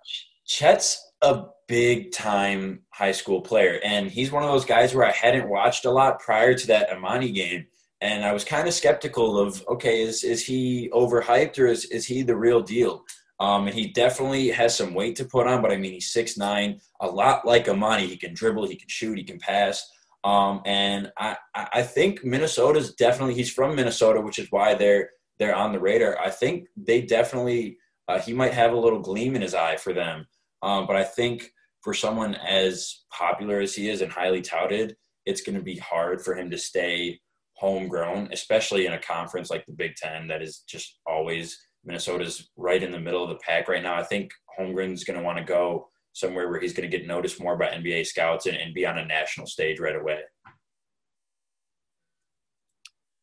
Chet's 0.46 1.12
a 1.22 1.44
big 1.68 2.10
time 2.10 2.80
high 2.92 3.12
school 3.12 3.40
player, 3.40 3.78
and 3.84 4.10
he's 4.10 4.32
one 4.32 4.42
of 4.42 4.50
those 4.50 4.64
guys 4.64 4.94
where 4.94 5.06
I 5.06 5.12
hadn't 5.12 5.48
watched 5.48 5.84
a 5.84 5.92
lot 5.92 6.18
prior 6.18 6.54
to 6.54 6.66
that 6.66 6.90
Emoni 6.90 7.32
game, 7.32 7.66
and 8.00 8.24
I 8.24 8.32
was 8.32 8.44
kind 8.44 8.66
of 8.66 8.74
skeptical 8.74 9.38
of 9.38 9.64
okay, 9.68 10.02
is 10.02 10.24
is 10.24 10.44
he 10.44 10.90
overhyped 10.92 11.56
or 11.60 11.66
is 11.66 11.84
is 11.84 12.04
he 12.04 12.22
the 12.22 12.36
real 12.36 12.60
deal? 12.60 13.04
Um, 13.40 13.66
and 13.66 13.74
he 13.74 13.88
definitely 13.88 14.48
has 14.50 14.76
some 14.76 14.94
weight 14.94 15.16
to 15.16 15.24
put 15.24 15.46
on, 15.46 15.60
but 15.60 15.72
I 15.72 15.76
mean, 15.76 15.92
he's 15.92 16.12
six 16.12 16.36
nine, 16.36 16.80
a 17.00 17.08
lot 17.08 17.44
like 17.46 17.66
Emoni. 17.66 18.06
He 18.06 18.16
can 18.16 18.32
dribble, 18.32 18.66
he 18.68 18.76
can 18.76 18.88
shoot, 18.88 19.18
he 19.18 19.24
can 19.24 19.38
pass. 19.38 19.84
Um, 20.22 20.62
and 20.64 21.12
I, 21.18 21.36
I 21.54 21.82
think 21.82 22.24
Minnesota's 22.24 22.94
definitely, 22.94 23.34
he's 23.34 23.52
from 23.52 23.74
Minnesota, 23.74 24.20
which 24.20 24.38
is 24.38 24.46
why 24.50 24.74
they're 24.74 25.10
they're 25.38 25.54
on 25.54 25.72
the 25.72 25.80
radar. 25.80 26.18
I 26.18 26.30
think 26.30 26.68
they 26.76 27.02
definitely 27.02 27.78
uh, 28.08 28.18
he 28.20 28.32
might 28.32 28.52
have 28.52 28.72
a 28.72 28.78
little 28.78 29.00
gleam 29.00 29.34
in 29.34 29.42
his 29.42 29.54
eye 29.54 29.76
for 29.76 29.92
them. 29.92 30.26
Um, 30.62 30.86
but 30.86 30.96
I 30.96 31.04
think 31.04 31.50
for 31.82 31.94
someone 31.94 32.34
as 32.36 33.04
popular 33.10 33.60
as 33.60 33.74
he 33.74 33.88
is 33.88 34.00
and 34.00 34.10
highly 34.10 34.42
touted, 34.42 34.96
it's 35.26 35.42
going 35.42 35.56
to 35.56 35.62
be 35.62 35.76
hard 35.78 36.22
for 36.22 36.34
him 36.34 36.50
to 36.50 36.58
stay 36.58 37.20
homegrown, 37.56 38.28
especially 38.32 38.86
in 38.86 38.92
a 38.92 38.98
conference 38.98 39.50
like 39.50 39.64
the 39.66 39.72
Big 39.72 39.94
Ten 39.96 40.28
that 40.28 40.42
is 40.42 40.64
just 40.68 40.98
always 41.06 41.58
Minnesota's 41.84 42.50
right 42.56 42.82
in 42.82 42.92
the 42.92 43.00
middle 43.00 43.22
of 43.22 43.28
the 43.28 43.36
pack 43.36 43.68
right 43.68 43.82
now. 43.82 43.94
I 43.94 44.02
think 44.02 44.32
Holmgren's 44.58 45.04
going 45.04 45.18
to 45.18 45.24
want 45.24 45.38
to 45.38 45.44
go 45.44 45.88
somewhere 46.12 46.48
where 46.48 46.60
he's 46.60 46.72
going 46.72 46.88
to 46.88 46.96
get 46.96 47.06
noticed 47.06 47.40
more 47.40 47.56
by 47.56 47.66
NBA 47.66 48.06
scouts 48.06 48.46
and, 48.46 48.56
and 48.56 48.72
be 48.72 48.86
on 48.86 48.98
a 48.98 49.04
national 49.04 49.46
stage 49.46 49.80
right 49.80 49.96
away. 49.96 50.20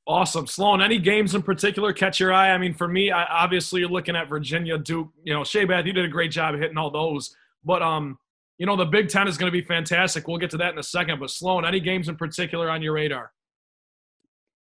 Awesome. 0.08 0.48
Sloan, 0.48 0.82
any 0.82 1.00
games 1.00 1.36
in 1.36 1.42
particular 1.42 1.94
catch 1.94 2.20
your 2.20 2.34
eye? 2.34 2.52
I 2.52 2.58
mean, 2.58 2.74
for 2.74 2.88
me, 2.88 3.12
I, 3.12 3.24
obviously 3.24 3.80
you're 3.82 3.90
looking 3.90 4.16
at 4.16 4.28
Virginia, 4.28 4.78
Duke, 4.78 5.10
you 5.24 5.34
know, 5.34 5.44
Shea 5.44 5.64
Bath, 5.64 5.86
you 5.86 5.94
did 5.94 6.06
a 6.06 6.10
great 6.10 6.32
job 6.32 6.56
hitting 6.56 6.78
all 6.78 6.92
those. 6.92 7.36
But, 7.64 7.82
um, 7.82 8.18
you 8.58 8.66
know, 8.66 8.76
the 8.76 8.86
Big 8.86 9.10
Ten 9.10 9.28
is 9.28 9.38
going 9.38 9.52
to 9.52 9.58
be 9.58 9.66
fantastic. 9.66 10.28
We'll 10.28 10.38
get 10.38 10.50
to 10.52 10.58
that 10.58 10.74
in 10.74 10.80
a 10.80 10.84
second. 10.84 11.20
But, 11.20 11.30
Sloan, 11.30 11.66
any 11.66 11.80
games 11.80 12.10
in 12.10 12.16
particular 12.16 12.70
on 12.70 12.82
your 12.82 12.94
radar? 12.94 13.32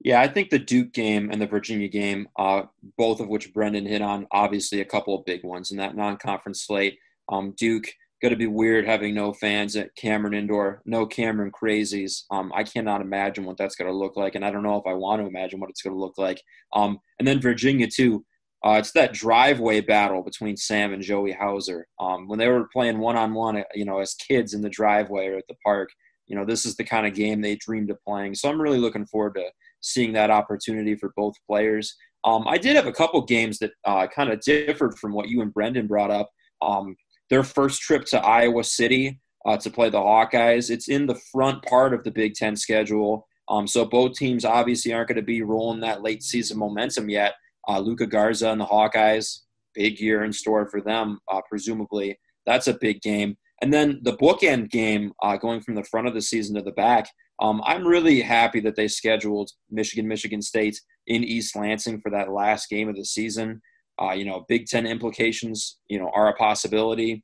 Yeah, 0.04 0.22
I 0.22 0.28
think 0.28 0.50
the 0.50 0.60
Duke 0.60 0.92
game 0.94 1.32
and 1.32 1.42
the 1.42 1.48
Virginia 1.48 1.88
game, 1.88 2.28
uh, 2.38 2.64
both 2.98 3.20
of 3.20 3.30
which 3.30 3.54
Brendan 3.54 3.86
hit 3.86 4.02
on, 4.02 4.28
obviously 4.32 4.82
a 4.82 4.86
couple 4.86 5.16
of 5.18 5.26
big 5.26 5.44
ones 5.44 5.72
in 5.72 5.78
that 5.78 5.96
non 5.96 6.18
conference 6.18 6.62
slate. 6.66 7.00
Um, 7.30 7.54
Duke– 7.58 7.88
going 8.24 8.32
to 8.32 8.38
be 8.38 8.48
weird 8.48 8.86
having 8.86 9.14
no 9.14 9.34
fans 9.34 9.76
at 9.76 9.94
Cameron 9.96 10.34
Indoor, 10.34 10.82
no 10.86 11.06
Cameron 11.06 11.52
crazies. 11.52 12.24
Um, 12.32 12.54
I 12.56 12.64
cannot 12.64 13.02
imagine 13.02 13.44
what 13.44 13.58
that's 13.58 13.76
going 13.76 13.92
to 13.92 13.96
look 13.96 14.16
like, 14.16 14.36
and 14.36 14.46
I 14.46 14.50
don't 14.50 14.64
know 14.64 14.78
if 14.78 14.88
I 14.88 14.94
want 14.94 15.22
to 15.22 15.28
imagine 15.28 15.60
what 15.60 15.70
it's 15.70 15.82
going 15.82 15.94
to 15.94 16.00
look 16.00 16.18
like. 16.18 16.42
Um, 16.72 17.00
and 17.20 17.28
then 17.28 17.42
Virginia 17.42 17.86
too. 17.86 18.26
Uh, 18.66 18.78
it's 18.80 18.94
that 18.94 19.12
driveway 19.12 19.82
battle 19.82 20.24
between 20.24 20.56
Sam 20.56 20.94
and 20.94 21.04
Joey 21.04 21.34
Hauser. 21.34 21.86
Um, 22.00 22.30
when 22.30 22.40
they 22.40 22.48
were 22.48 22.70
playing 22.72 23.00
one 23.00 23.18
on 23.18 23.34
one, 23.34 23.62
you 23.76 23.84
know, 23.84 24.00
as 24.00 24.14
kids 24.14 24.54
in 24.54 24.62
the 24.62 24.70
driveway 24.70 25.28
or 25.28 25.38
at 25.38 25.48
the 25.50 25.56
park, 25.66 25.90
you 26.26 26.38
know, 26.38 26.46
this 26.46 26.66
is 26.66 26.78
the 26.78 26.86
kind 26.86 27.06
of 27.06 27.14
game 27.14 27.42
they 27.42 27.58
dreamed 27.58 27.90
of 27.90 28.02
playing. 28.08 28.36
So 28.36 28.50
I'm 28.50 28.62
really 28.62 28.78
looking 28.78 29.06
forward 29.06 29.36
to 29.36 29.44
seeing 29.84 30.14
that 30.14 30.32
opportunity 30.32 30.96
for 30.96 31.14
both 31.16 31.36
players. 31.48 31.96
Um, 32.24 32.48
I 32.48 32.58
did 32.58 32.76
have 32.76 32.88
a 32.88 32.94
couple 32.94 33.22
games 33.22 33.60
that 33.60 33.72
uh, 33.86 34.08
kind 34.08 34.32
of 34.32 34.40
differed 34.40 34.98
from 34.98 35.14
what 35.14 35.30
you 35.30 35.42
and 35.42 35.54
Brendan 35.54 35.88
brought 35.88 36.10
up. 36.10 36.30
Um, 36.62 36.96
their 37.30 37.44
first 37.44 37.82
trip 37.82 38.06
to 38.06 38.20
Iowa 38.20 38.64
City 38.64 39.20
uh, 39.46 39.58
to 39.58 39.70
play 39.70 39.90
the 39.90 40.00
Hawkeyes. 40.00 40.70
It's 40.70 40.88
in 40.88 41.06
the 41.06 41.20
front 41.32 41.64
part 41.64 41.94
of 41.94 42.04
the 42.04 42.12
Big 42.12 42.34
Ten 42.36 42.56
schedule. 42.56 43.28
Um, 43.50 43.68
so 43.68 43.84
both 43.86 44.14
teams 44.14 44.46
obviously 44.46 44.94
aren't 44.94 45.10
going 45.10 45.18
to 45.18 45.22
be 45.22 45.42
rolling 45.42 45.82
that 45.82 46.02
late 46.02 46.24
season 46.24 46.58
momentum 46.58 47.10
yet. 47.10 47.34
Uh, 47.68 47.80
Luka 47.80 48.08
Garza 48.08 48.50
and 48.50 48.62
the 48.62 48.66
Hawkeyes, 48.66 49.40
big 49.74 50.00
year 50.00 50.24
in 50.24 50.32
store 50.32 50.70
for 50.70 50.82
them, 50.82 51.20
uh, 51.32 51.42
presumably. 51.50 52.18
That's 52.46 52.68
a 52.68 52.74
big 52.74 53.02
game. 53.02 53.38
And 53.62 53.74
then 53.74 54.00
the 54.04 54.18
bookend 54.18 54.70
game, 54.70 55.14
uh, 55.22 55.38
going 55.38 55.62
from 55.62 55.76
the 55.76 55.84
front 55.86 56.08
of 56.08 56.14
the 56.14 56.22
season 56.22 56.56
to 56.56 56.62
the 56.62 56.72
back. 56.72 57.08
Um, 57.40 57.62
I'm 57.66 57.86
really 57.88 58.22
happy 58.22 58.60
that 58.62 58.76
they 58.76 58.88
scheduled 58.88 59.52
Michigan, 59.72 60.08
Michigan 60.08 60.42
State 60.42 60.80
in 61.08 61.24
East 61.24 61.56
Lansing 61.56 62.00
for 62.02 62.12
that 62.12 62.32
last 62.32 62.70
game 62.70 62.90
of 62.90 62.96
the 62.96 63.06
season. 63.06 63.62
Uh, 64.02 64.12
you 64.12 64.26
know, 64.26 64.46
Big 64.48 64.66
Ten 64.68 64.86
implications, 64.86 65.80
you 65.88 66.00
know, 66.00 66.10
are 66.14 66.30
a 66.30 66.36
possibility. 66.36 67.24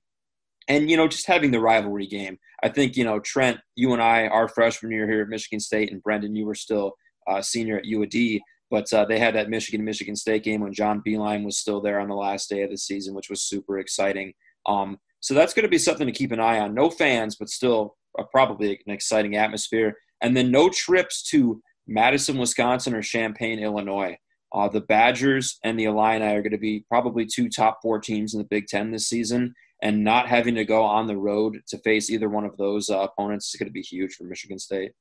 and 0.68 0.90
you 0.90 0.98
know 0.98 1.08
just 1.08 1.28
having 1.28 1.52
the 1.52 1.60
rivalry 1.60 2.08
game. 2.08 2.38
I 2.64 2.70
think 2.70 2.96
you 2.98 3.04
know 3.04 3.20
Trent, 3.20 3.60
you 3.76 3.94
and 3.94 4.02
I, 4.02 4.28
our 4.28 4.48
freshman 4.48 4.92
year 4.92 5.10
here 5.10 5.22
at 5.24 5.30
Michigan 5.30 5.60
State, 5.60 5.92
and 5.92 6.04
Brendan, 6.04 6.36
you 6.36 6.46
were 6.46 6.56
still 6.56 6.94
uh, 7.28 7.42
senior 7.42 7.78
at 7.78 7.86
U 7.86 8.04
of 8.04 8.10
D. 8.10 8.42
But 8.72 8.92
uh, 8.94 9.06
they 9.06 9.18
had 9.20 9.36
that 9.36 9.50
Michigan 9.50 9.84
Michigan 9.84 10.16
State 10.16 10.44
game 10.44 10.62
when 10.62 10.74
John 10.74 11.02
Beilein 11.06 11.44
was 11.44 11.58
still 11.58 11.82
there 11.82 12.00
on 12.00 12.08
the 12.08 12.16
last 12.16 12.50
day 12.50 12.62
of 12.62 12.70
the 12.70 12.78
season, 12.78 13.16
which 13.16 13.30
was 13.30 13.42
super 13.42 13.80
exciting. 13.80 14.34
Um, 14.68 15.00
so 15.22 15.34
that's 15.34 15.54
going 15.54 15.64
to 15.64 15.70
be 15.70 15.80
something 15.80 16.06
to 16.06 16.14
keep 16.14 16.32
an 16.32 16.40
eye 16.40 16.60
on. 16.60 16.76
No 16.76 16.90
fans, 16.92 17.36
but 17.36 17.50
still 17.50 17.96
uh, 18.18 18.24
probably 18.32 18.80
an 18.86 18.94
exciting 18.94 19.36
atmosphere. 19.36 19.96
And 20.22 20.36
then 20.36 20.52
no 20.52 20.70
trips 20.70 21.24
to 21.30 21.62
Madison, 21.88 22.38
Wisconsin, 22.38 22.94
or 22.94 23.02
Champaign, 23.02 23.60
Illinois. 23.60 24.18
Uh, 24.54 24.68
the 24.68 24.82
Badgers 24.82 25.60
and 25.64 25.80
the 25.80 25.86
Illini 25.86 26.26
are 26.26 26.42
going 26.42 26.52
to 26.52 26.58
be 26.58 26.86
probably 26.90 27.26
two 27.26 27.50
top 27.50 27.80
four 27.82 28.00
teams 28.00 28.34
in 28.34 28.40
the 28.40 28.48
Big 28.48 28.68
Ten 28.68 28.92
this 28.92 29.08
season, 29.08 29.54
and 29.82 30.04
not 30.04 30.28
having 30.28 30.56
to 30.56 30.66
go 30.66 30.84
on 30.84 31.08
the 31.08 31.18
road 31.18 31.60
to 31.68 31.78
face 31.80 32.10
either 32.10 32.30
one 32.30 32.46
of 32.46 32.58
those 32.58 32.90
uh, 32.90 33.00
opponents 33.00 33.54
is 33.54 33.60
going 33.60 33.68
to 33.68 33.74
be 33.74 33.82
huge 33.82 34.16
for 34.16 34.24
Michigan 34.24 34.58
State. 34.58 34.92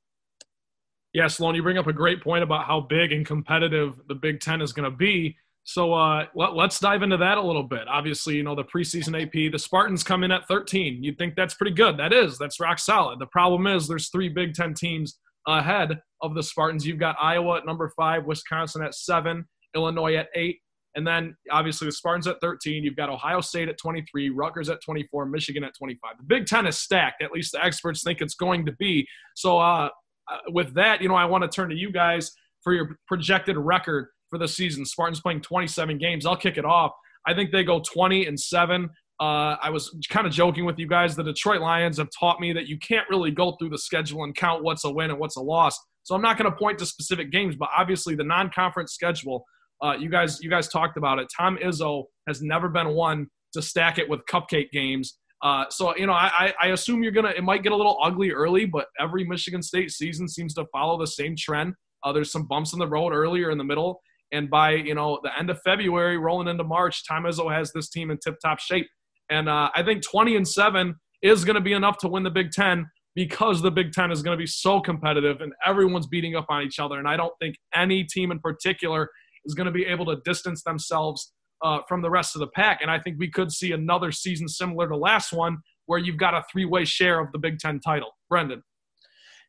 Yeah, 1.13 1.27
Sloan, 1.27 1.55
you 1.55 1.63
bring 1.63 1.79
up 1.79 1.87
a 1.87 1.93
great 1.93 2.21
point 2.21 2.43
about 2.43 2.65
how 2.65 2.81
big 2.81 3.11
and 3.11 3.25
competitive 3.25 3.99
the 4.07 4.15
Big 4.15 4.39
Ten 4.39 4.61
is 4.61 4.73
going 4.73 4.89
to 4.89 4.95
be. 4.95 5.35
So 5.63 5.93
uh, 5.93 6.25
let, 6.33 6.57
us 6.57 6.79
dive 6.79 7.03
into 7.03 7.17
that 7.17 7.37
a 7.37 7.41
little 7.41 7.63
bit. 7.63 7.87
Obviously, 7.87 8.35
you 8.35 8.43
know, 8.43 8.55
the 8.55 8.63
preseason 8.63 9.21
AP, 9.21 9.51
the 9.51 9.59
Spartans 9.59 10.03
come 10.03 10.23
in 10.23 10.31
at 10.31 10.47
13. 10.47 11.03
You'd 11.03 11.17
think 11.17 11.35
that's 11.35 11.53
pretty 11.53 11.75
good. 11.75 11.97
That 11.97 12.11
is, 12.11 12.37
that's 12.37 12.59
rock 12.59 12.79
solid. 12.79 13.19
The 13.19 13.27
problem 13.27 13.67
is 13.67 13.87
there's 13.87 14.09
three 14.09 14.29
Big 14.29 14.55
Ten 14.55 14.73
teams 14.73 15.19
ahead 15.47 15.99
of 16.21 16.35
the 16.35 16.43
Spartans. 16.43 16.87
You've 16.87 16.99
got 16.99 17.17
Iowa 17.21 17.57
at 17.57 17.65
number 17.65 17.91
five, 17.95 18.25
Wisconsin 18.25 18.83
at 18.83 18.95
seven, 18.95 19.47
Illinois 19.75 20.15
at 20.15 20.29
eight, 20.35 20.57
and 20.95 21.05
then 21.05 21.35
obviously 21.51 21.87
the 21.87 21.91
Spartans 21.91 22.27
at 22.27 22.41
13. 22.41 22.83
You've 22.83 22.95
got 22.95 23.09
Ohio 23.09 23.41
State 23.41 23.69
at 23.69 23.77
23, 23.77 24.31
Rutgers 24.31 24.69
at 24.69 24.81
24, 24.83 25.27
Michigan 25.27 25.63
at 25.63 25.75
25. 25.77 26.17
The 26.17 26.23
Big 26.23 26.45
Ten 26.45 26.65
is 26.65 26.77
stacked. 26.77 27.21
At 27.21 27.31
least 27.31 27.51
the 27.51 27.63
experts 27.63 28.03
think 28.03 28.21
it's 28.21 28.35
going 28.35 28.65
to 28.65 28.71
be. 28.73 29.07
So 29.35 29.59
uh, 29.59 29.89
uh 30.31 30.37
with 30.49 30.73
that, 30.75 31.01
you 31.01 31.09
know, 31.09 31.15
I 31.15 31.25
want 31.25 31.43
to 31.43 31.49
turn 31.49 31.69
to 31.69 31.75
you 31.75 31.91
guys 31.91 32.31
for 32.63 32.73
your 32.73 32.97
projected 33.07 33.57
record 33.57 34.07
for 34.29 34.37
the 34.37 34.47
season. 34.47 34.85
Spartans 34.85 35.21
playing 35.21 35.41
27 35.41 35.97
games. 35.97 36.25
I'll 36.25 36.37
kick 36.37 36.57
it 36.57 36.65
off. 36.65 36.91
I 37.27 37.33
think 37.33 37.51
they 37.51 37.63
go 37.63 37.79
20 37.81 38.25
and 38.25 38.39
seven. 38.39 38.89
Uh, 39.19 39.57
I 39.61 39.69
was 39.69 39.93
kind 40.09 40.25
of 40.25 40.31
joking 40.31 40.65
with 40.65 40.79
you 40.79 40.87
guys. 40.87 41.15
The 41.15 41.23
Detroit 41.23 41.61
Lions 41.61 41.97
have 41.97 42.07
taught 42.17 42.39
me 42.39 42.53
that 42.53 42.67
you 42.67 42.77
can't 42.79 43.07
really 43.09 43.31
go 43.31 43.55
through 43.59 43.69
the 43.69 43.77
schedule 43.77 44.23
and 44.23 44.33
count 44.33 44.63
what's 44.63 44.85
a 44.85 44.91
win 44.91 45.09
and 45.09 45.19
what's 45.19 45.35
a 45.35 45.41
loss. 45.41 45.77
So 46.03 46.15
I'm 46.15 46.21
not 46.21 46.37
going 46.37 46.49
to 46.49 46.57
point 46.57 46.79
to 46.79 46.85
specific 46.85 47.31
games, 47.31 47.55
but 47.55 47.69
obviously 47.77 48.15
the 48.15 48.23
non-conference 48.23 48.93
schedule. 48.93 49.43
Uh, 49.83 49.95
you 49.99 50.09
guys, 50.09 50.39
you 50.41 50.49
guys 50.49 50.69
talked 50.69 50.97
about 50.97 51.19
it. 51.19 51.27
Tom 51.35 51.57
Izzo 51.61 52.05
has 52.27 52.41
never 52.41 52.69
been 52.69 52.89
one 52.89 53.27
to 53.53 53.61
stack 53.61 53.97
it 53.97 54.07
with 54.09 54.21
cupcake 54.25 54.71
games. 54.71 55.17
Uh, 55.41 55.65
so 55.69 55.95
you 55.95 56.05
know, 56.05 56.13
I, 56.13 56.53
I 56.61 56.67
assume 56.67 57.01
you're 57.01 57.13
gonna. 57.13 57.29
It 57.29 57.43
might 57.43 57.63
get 57.63 57.71
a 57.71 57.75
little 57.75 57.97
ugly 58.03 58.31
early, 58.31 58.65
but 58.65 58.87
every 58.99 59.23
Michigan 59.23 59.61
State 59.61 59.91
season 59.91 60.27
seems 60.27 60.53
to 60.55 60.65
follow 60.71 60.99
the 60.99 61.07
same 61.07 61.35
trend. 61.37 61.75
Uh, 62.03 62.11
there's 62.11 62.31
some 62.31 62.45
bumps 62.45 62.73
in 62.73 62.79
the 62.79 62.87
road 62.87 63.13
earlier 63.13 63.49
in 63.49 63.57
the 63.57 63.63
middle, 63.63 64.01
and 64.31 64.49
by 64.49 64.71
you 64.71 64.95
know 64.95 65.19
the 65.23 65.37
end 65.37 65.49
of 65.49 65.61
February, 65.61 66.17
rolling 66.17 66.47
into 66.47 66.63
March, 66.63 67.07
Tom 67.07 67.23
Izzo 67.23 67.53
has 67.53 67.71
this 67.73 67.89
team 67.89 68.11
in 68.11 68.17
tip-top 68.17 68.59
shape. 68.59 68.87
And 69.29 69.47
uh, 69.47 69.69
I 69.75 69.83
think 69.83 70.03
20 70.03 70.35
and 70.35 70.47
seven 70.47 70.95
is 71.21 71.45
going 71.45 71.55
to 71.55 71.61
be 71.61 71.73
enough 71.73 71.97
to 71.99 72.07
win 72.07 72.23
the 72.23 72.31
Big 72.31 72.51
Ten 72.51 72.87
because 73.15 73.61
the 73.61 73.71
Big 73.71 73.91
Ten 73.91 74.11
is 74.11 74.21
going 74.21 74.37
to 74.37 74.41
be 74.41 74.47
so 74.47 74.79
competitive 74.79 75.41
and 75.41 75.53
everyone's 75.65 76.07
beating 76.07 76.35
up 76.35 76.45
on 76.49 76.63
each 76.63 76.79
other. 76.79 76.97
And 76.97 77.07
I 77.07 77.17
don't 77.17 77.33
think 77.39 77.55
any 77.73 78.03
team 78.03 78.31
in 78.31 78.39
particular 78.39 79.09
is 79.45 79.53
going 79.53 79.65
to 79.65 79.71
be 79.71 79.85
able 79.85 80.05
to 80.07 80.17
distance 80.25 80.63
themselves 80.63 81.33
uh, 81.61 81.79
from 81.87 82.01
the 82.01 82.09
rest 82.09 82.35
of 82.35 82.39
the 82.39 82.47
pack. 82.47 82.79
And 82.81 82.89
I 82.89 82.99
think 82.99 83.17
we 83.19 83.29
could 83.29 83.51
see 83.51 83.71
another 83.71 84.11
season 84.11 84.47
similar 84.47 84.87
to 84.87 84.95
last 84.95 85.33
one 85.33 85.57
where 85.85 85.99
you've 85.99 86.17
got 86.17 86.33
a 86.33 86.43
three-way 86.51 86.85
share 86.85 87.19
of 87.19 87.31
the 87.31 87.39
Big 87.39 87.59
Ten 87.59 87.79
title. 87.79 88.11
Brendan. 88.29 88.63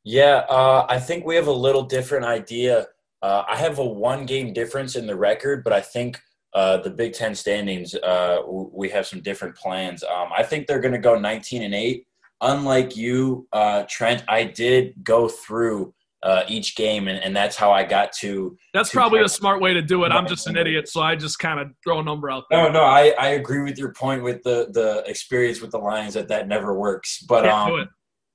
Yeah, 0.05 0.47
uh, 0.49 0.87
I 0.89 0.99
think 0.99 1.27
we 1.27 1.37
have 1.37 1.47
a 1.47 1.53
little 1.53 1.83
different 1.83 2.25
idea. 2.25 2.87
Uh, 3.23 3.45
I 3.49 3.57
have 3.57 3.79
a 3.79 3.85
one-game 3.85 4.53
difference 4.53 4.97
in 4.97 5.07
the 5.07 5.17
record, 5.17 5.63
but 5.63 5.73
I 5.73 5.81
think 5.81 6.21
uh, 6.55 6.79
the 6.79 6.91
Big 6.91 7.13
Ten 7.13 7.35
standings, 7.35 7.95
uh, 7.95 8.39
we 8.47 8.89
have 8.91 9.07
some 9.07 9.21
different 9.21 9.55
plans. 9.57 10.03
Um, 10.03 10.29
I 10.37 10.43
think 10.43 10.67
they're 10.67 10.81
going 10.81 10.95
to 10.95 10.99
go 10.99 11.19
19 11.19 11.63
and 11.63 11.75
eight. 11.75 12.07
Unlike 12.41 12.97
you, 12.97 13.47
uh, 13.53 13.85
Trent, 13.89 14.25
I 14.27 14.45
did 14.45 14.95
go 15.05 15.29
through 15.29 15.95
uh, 16.23 16.43
each 16.49 16.77
game, 16.77 17.09
and, 17.09 17.23
and 17.23 17.35
that's 17.35 17.57
how 17.57 17.71
I 17.71 17.85
got 17.85 18.13
to. 18.21 18.57
That's 18.75 18.91
to 18.91 18.97
probably 18.97 19.21
a 19.21 19.29
smart 19.29 19.61
way 19.61 19.75
to 19.75 19.83
do 19.83 20.05
it. 20.05 20.13
I'm 20.13 20.27
just 20.27 20.47
an 20.47 20.57
idiot, 20.59 20.89
so 20.89 21.01
I 21.01 21.17
just 21.17 21.39
kind 21.39 21.61
of 21.61 21.69
throw 21.85 22.01
a 22.01 22.03
number 22.03 22.31
out 22.31 22.45
there. 22.51 22.65
No, 22.65 22.71
no, 22.71 22.85
I, 22.85 23.15
I 23.19 23.29
agree 23.29 23.63
with 23.63 23.79
your 23.79 23.93
point 23.93 24.23
with 24.23 24.43
the 24.43 24.69
the 24.73 25.03
experience 25.07 25.61
with 25.61 25.71
the 25.71 25.79
Lions 25.79 26.15
that 26.15 26.29
that 26.29 26.49
never 26.49 26.75
works. 26.79 27.23
But 27.23 27.49
um, 27.49 27.89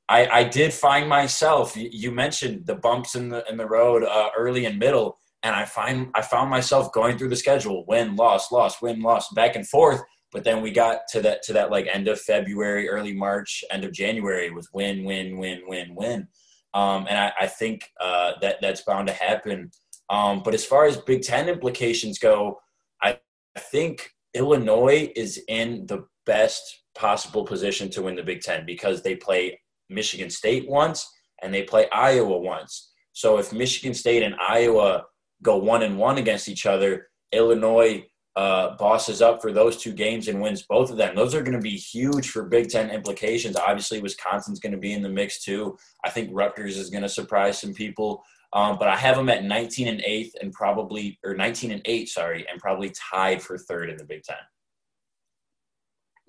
I 0.10 0.28
I 0.28 0.44
did 0.44 0.74
find 0.74 1.10
myself. 1.10 1.76
You 1.76 2.12
mentioned 2.12 2.66
the 2.66 2.76
bumps 2.76 3.16
in 3.16 3.30
the 3.30 3.44
in 3.50 3.58
the 3.58 3.68
road 3.68 4.04
uh, 4.04 4.30
early 4.38 4.66
and 4.66 4.80
middle 4.80 5.18
and 5.46 5.56
I 5.56 5.64
find 5.64 6.10
I 6.16 6.24
found 6.24 6.50
myself 6.50 6.92
going 6.92 7.18
through 7.18 7.30
the 7.30 7.36
schedule, 7.36 7.86
win, 7.88 8.16
loss, 8.16 8.52
loss, 8.52 8.82
win, 8.82 9.02
loss, 9.02 9.32
back 9.34 9.56
and 9.56 9.68
forth. 9.68 10.02
But 10.32 10.44
then 10.44 10.64
we 10.64 10.72
got 10.72 11.02
to 11.12 11.22
that 11.22 11.44
to 11.44 11.54
that 11.54 11.70
like 11.70 11.88
end 11.88 12.08
of 12.08 12.20
February, 12.20 12.90
early 12.90 13.14
March, 13.14 13.64
end 13.72 13.86
of 13.86 13.94
January 13.94 14.50
with 14.50 14.68
win, 14.74 15.04
win, 15.06 15.38
win, 15.38 15.62
win, 15.68 15.94
win. 15.94 16.28
Um, 16.74 17.06
and 17.08 17.18
I, 17.18 17.32
I 17.42 17.48
think 17.48 17.92
uh, 18.02 18.34
that 18.42 18.58
that's 18.60 18.82
bound 18.82 19.08
to 19.08 19.14
happen. 19.14 19.70
Um, 20.10 20.42
but 20.44 20.56
as 20.56 20.66
far 20.66 20.88
as 20.88 20.98
Big 20.98 21.22
Ten 21.22 21.48
implications 21.48 22.18
go, 22.18 22.60
I 23.04 23.20
think 23.60 24.10
Illinois 24.34 25.12
is 25.16 25.42
in 25.48 25.86
the 25.86 26.08
best 26.26 26.82
possible 26.96 27.46
position 27.46 27.92
to 27.92 28.02
win 28.02 28.16
the 28.16 28.24
Big 28.24 28.42
Ten 28.42 28.66
because 28.66 29.04
they 29.04 29.16
play 29.16 29.60
Michigan 29.90 30.30
State 30.30 30.70
once 30.70 31.08
and 31.42 31.54
they 31.54 31.64
play 31.64 31.90
Iowa 31.90 32.38
once. 32.38 32.92
So 33.14 33.38
if 33.38 33.54
Michigan 33.54 33.94
State 33.94 34.24
and 34.24 34.36
Iowa 34.36 35.06
go 35.42 35.58
one 35.58 35.84
and 35.84 35.98
one 35.98 36.18
against 36.18 36.50
each 36.50 36.66
other. 36.66 37.08
Illinois 37.32 38.06
uh, 38.36 38.76
bosses 38.76 39.22
up 39.22 39.42
for 39.42 39.54
those 39.54 39.78
two 39.78 39.94
games 39.94 40.28
and 40.28 40.42
wins 40.42 40.64
both 40.64 40.92
of 40.92 40.98
them. 40.98 41.16
Those 41.16 41.34
are 41.34 41.42
going 41.42 41.58
to 41.58 41.62
be 41.62 41.78
huge 41.78 42.30
for 42.30 42.44
Big 42.44 42.70
Ten 42.70 42.90
implications. 42.90 43.56
Obviously, 43.56 44.02
Wisconsin's 44.02 44.60
going 44.60 44.74
to 44.74 44.78
be 44.78 44.94
in 44.94 45.02
the 45.02 45.10
mix 45.10 45.44
too. 45.44 45.78
I 46.04 46.10
think 46.10 46.32
Rutgers 46.34 46.78
is 46.78 46.90
going 46.90 47.04
to 47.04 47.10
surprise 47.10 47.62
some 47.62 47.74
people. 47.74 48.24
Um, 48.54 48.78
but 48.78 48.88
I 48.88 48.96
have 48.96 49.18
them 49.18 49.30
at 49.30 49.44
19 49.44 49.88
and 49.88 50.02
eighth 50.06 50.34
and 50.42 50.54
probably, 50.54 51.20
or 51.26 51.36
19 51.36 51.72
and 51.72 51.82
eight, 51.86 52.08
sorry, 52.08 52.46
and 52.50 52.60
probably 52.60 52.92
tied 52.92 53.42
for 53.42 53.58
third 53.58 53.90
in 53.90 53.98
the 53.98 54.06
Big 54.06 54.24
Ten. 54.24 54.38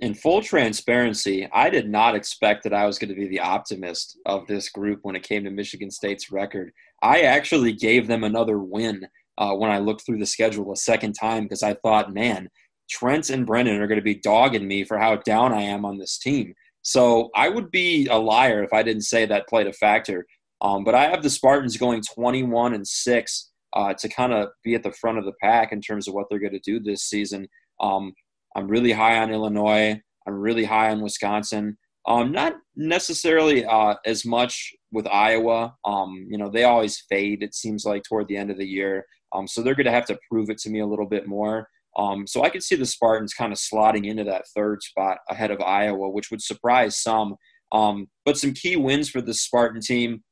In 0.01 0.13
full 0.13 0.43
transparency, 0.43 1.49
I 1.53 1.71
did 1.71 1.89
not 1.89 2.15
expect 2.15 2.65
that 2.65 2.75
I 2.75 2.85
was 2.85 2.99
going 2.99 3.09
to 3.09 3.15
be 3.15 3.29
the 3.29 3.41
optimist 3.41 4.19
of 4.27 4.47
this 4.47 4.69
group 4.69 5.01
when 5.03 5.17
it 5.17 5.23
came 5.23 5.45
to 5.45 5.51
Michigan 5.51 5.91
State's 5.91 6.31
record. 6.31 6.73
I 7.03 7.23
actually 7.23 7.73
gave 7.73 8.07
them 8.07 8.23
another 8.23 8.59
win 8.59 9.07
uh, 9.39 9.55
when 9.55 9.71
I 9.71 9.79
looked 9.79 10.05
through 10.05 10.19
the 10.19 10.27
schedule 10.27 10.71
a 10.71 10.77
second 10.77 11.15
time 11.15 11.45
because 11.45 11.63
I 11.63 11.75
thought, 11.75 12.13
man, 12.13 12.51
Trent 12.91 13.31
and 13.31 13.47
Brendan 13.47 13.81
are 13.81 13.87
going 13.87 13.99
to 13.99 14.05
be 14.05 14.15
dogging 14.15 14.69
me 14.69 14.85
for 14.85 14.99
how 14.99 15.17
down 15.17 15.55
I 15.55 15.63
am 15.63 15.87
on 15.87 15.99
this 15.99 16.19
team. 16.19 16.55
So 16.83 17.31
I 17.35 17.49
would 17.49 17.71
be 17.71 18.07
a 18.07 18.17
liar 18.17 18.63
if 18.63 18.73
I 18.73 18.83
didn't 18.83 19.03
say 19.03 19.27
that 19.27 19.49
played 19.49 19.67
a 19.67 19.73
factor. 19.73 20.27
Um, 20.61 20.85
but 20.85 20.95
I 20.95 21.09
have 21.09 21.23
the 21.23 21.31
Spartans 21.31 21.77
going 21.77 22.03
21 22.03 22.75
and 22.75 22.87
six 22.87 23.51
uh, 23.75 23.95
to 23.95 24.09
kind 24.09 24.33
of 24.33 24.49
be 24.63 24.75
at 24.75 24.83
the 24.83 24.93
front 24.93 25.19
of 25.19 25.25
the 25.25 25.33
pack 25.43 25.73
in 25.73 25.81
terms 25.81 26.07
of 26.07 26.15
what 26.15 26.27
they're 26.31 26.39
going 26.39 26.53
to 26.53 26.59
do 26.61 26.81
this 26.81 27.03
season. 27.03 27.49
Um, 27.81 28.15
I'm 28.57 28.69
really 28.69 28.93
high 28.93 29.19
on 29.19 29.31
Illinois. 29.31 30.01
I'm 30.27 30.35
really 30.35 30.65
high 30.65 30.91
on 30.91 31.03
Wisconsin. 31.03 31.77
Um, 32.09 32.33
not 32.33 32.55
necessarily 32.75 33.65
uh, 33.67 33.97
as 34.07 34.25
much 34.25 34.73
with 34.93 35.07
Iowa. 35.07 35.75
Um, 35.85 36.27
you 36.31 36.39
know, 36.39 36.49
they 36.49 36.65
always 36.65 37.05
fade. 37.09 37.43
It 37.43 37.55
seems 37.55 37.85
like 37.85 38.03
toward 38.03 38.29
the 38.29 38.37
end 38.37 38.51
of 38.51 38.57
the 38.57 38.67
year. 38.67 39.05
Um, 39.35 39.47
so 39.47 39.61
they're 39.61 39.75
going 39.75 39.87
to 39.87 39.93
have 39.93 40.07
to 40.07 40.19
prove 40.31 40.49
it 40.49 40.59
to 40.59 40.71
me 40.71 40.81
a 40.81 40.87
little 40.87 41.07
bit 41.07 41.27
more. 41.27 41.69
Um, 41.99 42.27
so 42.27 42.43
I 42.45 42.51
could 42.51 42.63
see 42.63 42.77
the 42.77 42.87
Spartans 42.87 43.35
kind 43.35 43.53
of 43.53 43.59
slotting 43.59 44.07
into 44.07 44.25
that 44.25 44.45
third 44.55 44.83
spot 44.83 45.19
ahead 45.29 45.51
of 45.51 45.61
Iowa, 45.61 46.09
which 46.09 46.31
would 46.31 46.43
surprise 46.43 47.03
some. 47.03 47.37
Um, 47.73 48.09
but 48.25 48.39
some 48.39 48.53
key 48.53 48.77
wins 48.77 49.11
for 49.11 49.21
the 49.21 49.35
Spartan 49.35 49.81
team. 49.81 50.23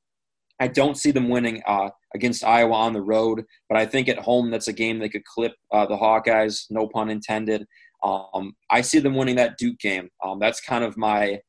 I 0.60 0.68
don't 0.68 0.96
see 0.96 1.10
them 1.10 1.28
winning 1.28 1.62
uh, 1.66 1.90
against 2.14 2.44
Iowa 2.44 2.74
on 2.74 2.92
the 2.92 3.02
road, 3.02 3.44
but 3.68 3.76
I 3.76 3.86
think 3.86 4.08
at 4.08 4.18
home 4.18 4.50
that's 4.50 4.68
a 4.68 4.72
game 4.72 4.98
they 4.98 5.08
could 5.08 5.24
clip 5.24 5.52
uh, 5.72 5.86
the 5.86 5.96
Hawkeyes, 5.96 6.66
no 6.70 6.86
pun 6.86 7.10
intended. 7.10 7.66
Um, 8.04 8.54
I 8.70 8.82
see 8.82 8.98
them 8.98 9.14
winning 9.14 9.36
that 9.36 9.56
Duke 9.58 9.78
game. 9.78 10.10
Um, 10.22 10.38
that's 10.38 10.60
kind 10.60 10.84
of 10.84 10.96
my 10.96 11.40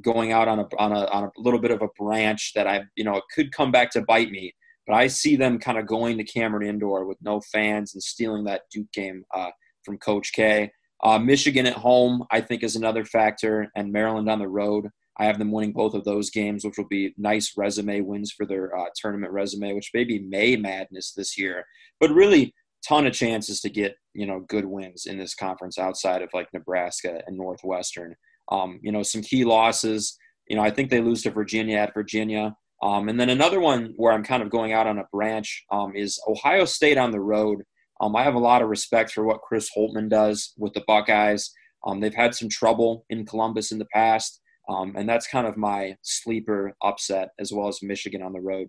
going 0.00 0.32
out 0.32 0.48
on 0.48 0.58
a 0.58 0.68
on 0.78 0.92
a 0.92 1.04
on 1.06 1.24
a 1.24 1.30
little 1.36 1.60
bit 1.60 1.70
of 1.70 1.82
a 1.82 1.88
branch 1.98 2.52
that 2.54 2.66
I 2.66 2.82
you 2.96 3.04
know 3.04 3.16
it 3.16 3.24
could 3.34 3.52
come 3.52 3.72
back 3.72 3.90
to 3.92 4.02
bite 4.02 4.30
me. 4.30 4.54
But 4.86 4.94
I 4.94 5.06
see 5.06 5.36
them 5.36 5.58
kind 5.58 5.78
of 5.78 5.86
going 5.86 6.18
to 6.18 6.24
Cameron 6.24 6.66
Indoor 6.66 7.06
with 7.06 7.18
no 7.22 7.40
fans 7.40 7.94
and 7.94 8.02
stealing 8.02 8.44
that 8.44 8.62
Duke 8.72 8.90
game 8.92 9.24
uh, 9.32 9.50
from 9.84 9.96
Coach 9.98 10.32
K. 10.32 10.72
Uh, 11.04 11.18
Michigan 11.18 11.66
at 11.66 11.74
home, 11.74 12.24
I 12.30 12.40
think, 12.40 12.62
is 12.62 12.76
another 12.76 13.04
factor, 13.04 13.70
and 13.76 13.92
Maryland 13.92 14.28
on 14.28 14.38
the 14.38 14.48
road. 14.48 14.88
I 15.18 15.26
have 15.26 15.38
them 15.38 15.52
winning 15.52 15.72
both 15.72 15.94
of 15.94 16.04
those 16.04 16.30
games, 16.30 16.64
which 16.64 16.78
will 16.78 16.88
be 16.88 17.14
nice 17.18 17.52
resume 17.56 18.00
wins 18.00 18.32
for 18.32 18.46
their 18.46 18.76
uh, 18.76 18.86
tournament 18.96 19.32
resume, 19.32 19.74
which 19.74 19.90
may 19.92 20.04
be 20.04 20.20
May 20.20 20.56
Madness 20.56 21.12
this 21.12 21.38
year. 21.38 21.64
But 22.00 22.10
really, 22.10 22.54
ton 22.86 23.06
of 23.06 23.12
chances 23.12 23.60
to 23.60 23.70
get 23.70 23.96
you 24.14 24.26
know 24.26 24.40
good 24.40 24.64
wins 24.64 25.06
in 25.06 25.18
this 25.18 25.34
conference 25.34 25.78
outside 25.78 26.22
of 26.22 26.30
like 26.32 26.48
Nebraska 26.52 27.22
and 27.26 27.36
Northwestern. 27.36 28.14
Um, 28.50 28.80
you 28.82 28.92
know, 28.92 29.02
some 29.02 29.22
key 29.22 29.44
losses. 29.44 30.16
You 30.48 30.56
know, 30.56 30.62
I 30.62 30.70
think 30.70 30.90
they 30.90 31.00
lose 31.00 31.22
to 31.22 31.30
Virginia 31.30 31.78
at 31.78 31.94
Virginia. 31.94 32.54
Um, 32.82 33.08
and 33.08 33.18
then 33.18 33.30
another 33.30 33.60
one 33.60 33.94
where 33.96 34.12
I'm 34.12 34.24
kind 34.24 34.42
of 34.42 34.50
going 34.50 34.72
out 34.72 34.88
on 34.88 34.98
a 34.98 35.06
branch 35.12 35.64
um, 35.70 35.94
is 35.94 36.20
Ohio 36.26 36.64
State 36.64 36.98
on 36.98 37.12
the 37.12 37.20
road. 37.20 37.62
Um, 38.00 38.16
I 38.16 38.24
have 38.24 38.34
a 38.34 38.40
lot 38.40 38.60
of 38.60 38.68
respect 38.68 39.12
for 39.12 39.24
what 39.24 39.40
Chris 39.40 39.70
Holtmann 39.76 40.10
does 40.10 40.52
with 40.58 40.72
the 40.74 40.82
Buckeyes. 40.88 41.52
Um, 41.86 42.00
they've 42.00 42.14
had 42.14 42.34
some 42.34 42.48
trouble 42.48 43.04
in 43.08 43.24
Columbus 43.24 43.70
in 43.70 43.78
the 43.78 43.86
past, 43.94 44.40
um, 44.68 44.94
and 44.96 45.08
that's 45.08 45.28
kind 45.28 45.46
of 45.46 45.56
my 45.56 45.96
sleeper 46.02 46.74
upset 46.82 47.30
as 47.38 47.52
well 47.52 47.68
as 47.68 47.82
Michigan 47.82 48.22
on 48.22 48.32
the 48.32 48.40
road. 48.40 48.68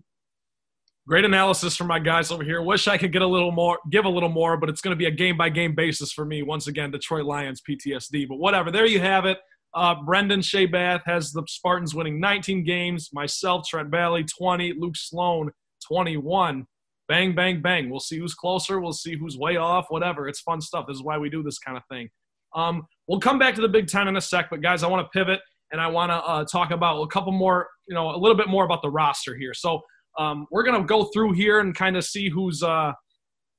Great 1.06 1.26
analysis 1.26 1.76
from 1.76 1.88
my 1.88 1.98
guys 1.98 2.30
over 2.30 2.42
here. 2.42 2.62
Wish 2.62 2.88
I 2.88 2.96
could 2.96 3.12
get 3.12 3.20
a 3.20 3.26
little 3.26 3.52
more, 3.52 3.78
give 3.90 4.06
a 4.06 4.08
little 4.08 4.30
more, 4.30 4.56
but 4.56 4.70
it's 4.70 4.80
going 4.80 4.96
to 4.96 4.98
be 4.98 5.04
a 5.04 5.10
game 5.10 5.36
by 5.36 5.50
game 5.50 5.74
basis 5.74 6.10
for 6.12 6.24
me. 6.24 6.42
Once 6.42 6.66
again, 6.66 6.90
Detroit 6.90 7.26
Lions 7.26 7.60
PTSD. 7.60 8.26
But 8.26 8.36
whatever. 8.36 8.70
There 8.70 8.86
you 8.86 9.00
have 9.00 9.26
it. 9.26 9.36
Uh, 9.74 9.96
Brendan 10.06 10.42
Bath 10.72 11.02
has 11.04 11.30
the 11.30 11.42
Spartans 11.46 11.94
winning 11.94 12.20
19 12.20 12.64
games. 12.64 13.10
Myself, 13.12 13.66
Trent 13.68 13.90
Valley, 13.90 14.24
20. 14.24 14.74
Luke 14.78 14.96
Sloan, 14.96 15.50
21. 15.86 16.66
Bang, 17.06 17.34
bang, 17.34 17.60
bang. 17.60 17.90
We'll 17.90 18.00
see 18.00 18.18
who's 18.18 18.34
closer. 18.34 18.80
We'll 18.80 18.94
see 18.94 19.14
who's 19.14 19.36
way 19.36 19.56
off. 19.56 19.86
Whatever. 19.90 20.26
It's 20.26 20.40
fun 20.40 20.62
stuff. 20.62 20.86
This 20.88 20.96
is 20.96 21.02
why 21.02 21.18
we 21.18 21.28
do 21.28 21.42
this 21.42 21.58
kind 21.58 21.76
of 21.76 21.82
thing. 21.90 22.08
Um, 22.54 22.86
we'll 23.08 23.20
come 23.20 23.38
back 23.38 23.54
to 23.56 23.60
the 23.60 23.68
Big 23.68 23.88
Ten 23.88 24.08
in 24.08 24.16
a 24.16 24.22
sec, 24.22 24.48
but 24.48 24.62
guys, 24.62 24.82
I 24.82 24.86
want 24.86 25.04
to 25.04 25.10
pivot 25.18 25.40
and 25.70 25.82
I 25.82 25.88
want 25.88 26.10
to 26.10 26.16
uh, 26.16 26.44
talk 26.44 26.70
about 26.70 27.02
a 27.02 27.06
couple 27.08 27.32
more, 27.32 27.68
you 27.88 27.94
know, 27.94 28.14
a 28.14 28.16
little 28.16 28.36
bit 28.36 28.48
more 28.48 28.64
about 28.64 28.80
the 28.80 28.90
roster 28.90 29.36
here. 29.36 29.52
So 29.52 29.82
um, 30.18 30.46
we're 30.50 30.62
going 30.62 30.80
to 30.80 30.86
go 30.86 31.04
through 31.04 31.32
here 31.32 31.60
and 31.60 31.74
kind 31.74 31.96
of 31.96 32.04
see 32.04 32.28
who's 32.28 32.62
uh, 32.62 32.92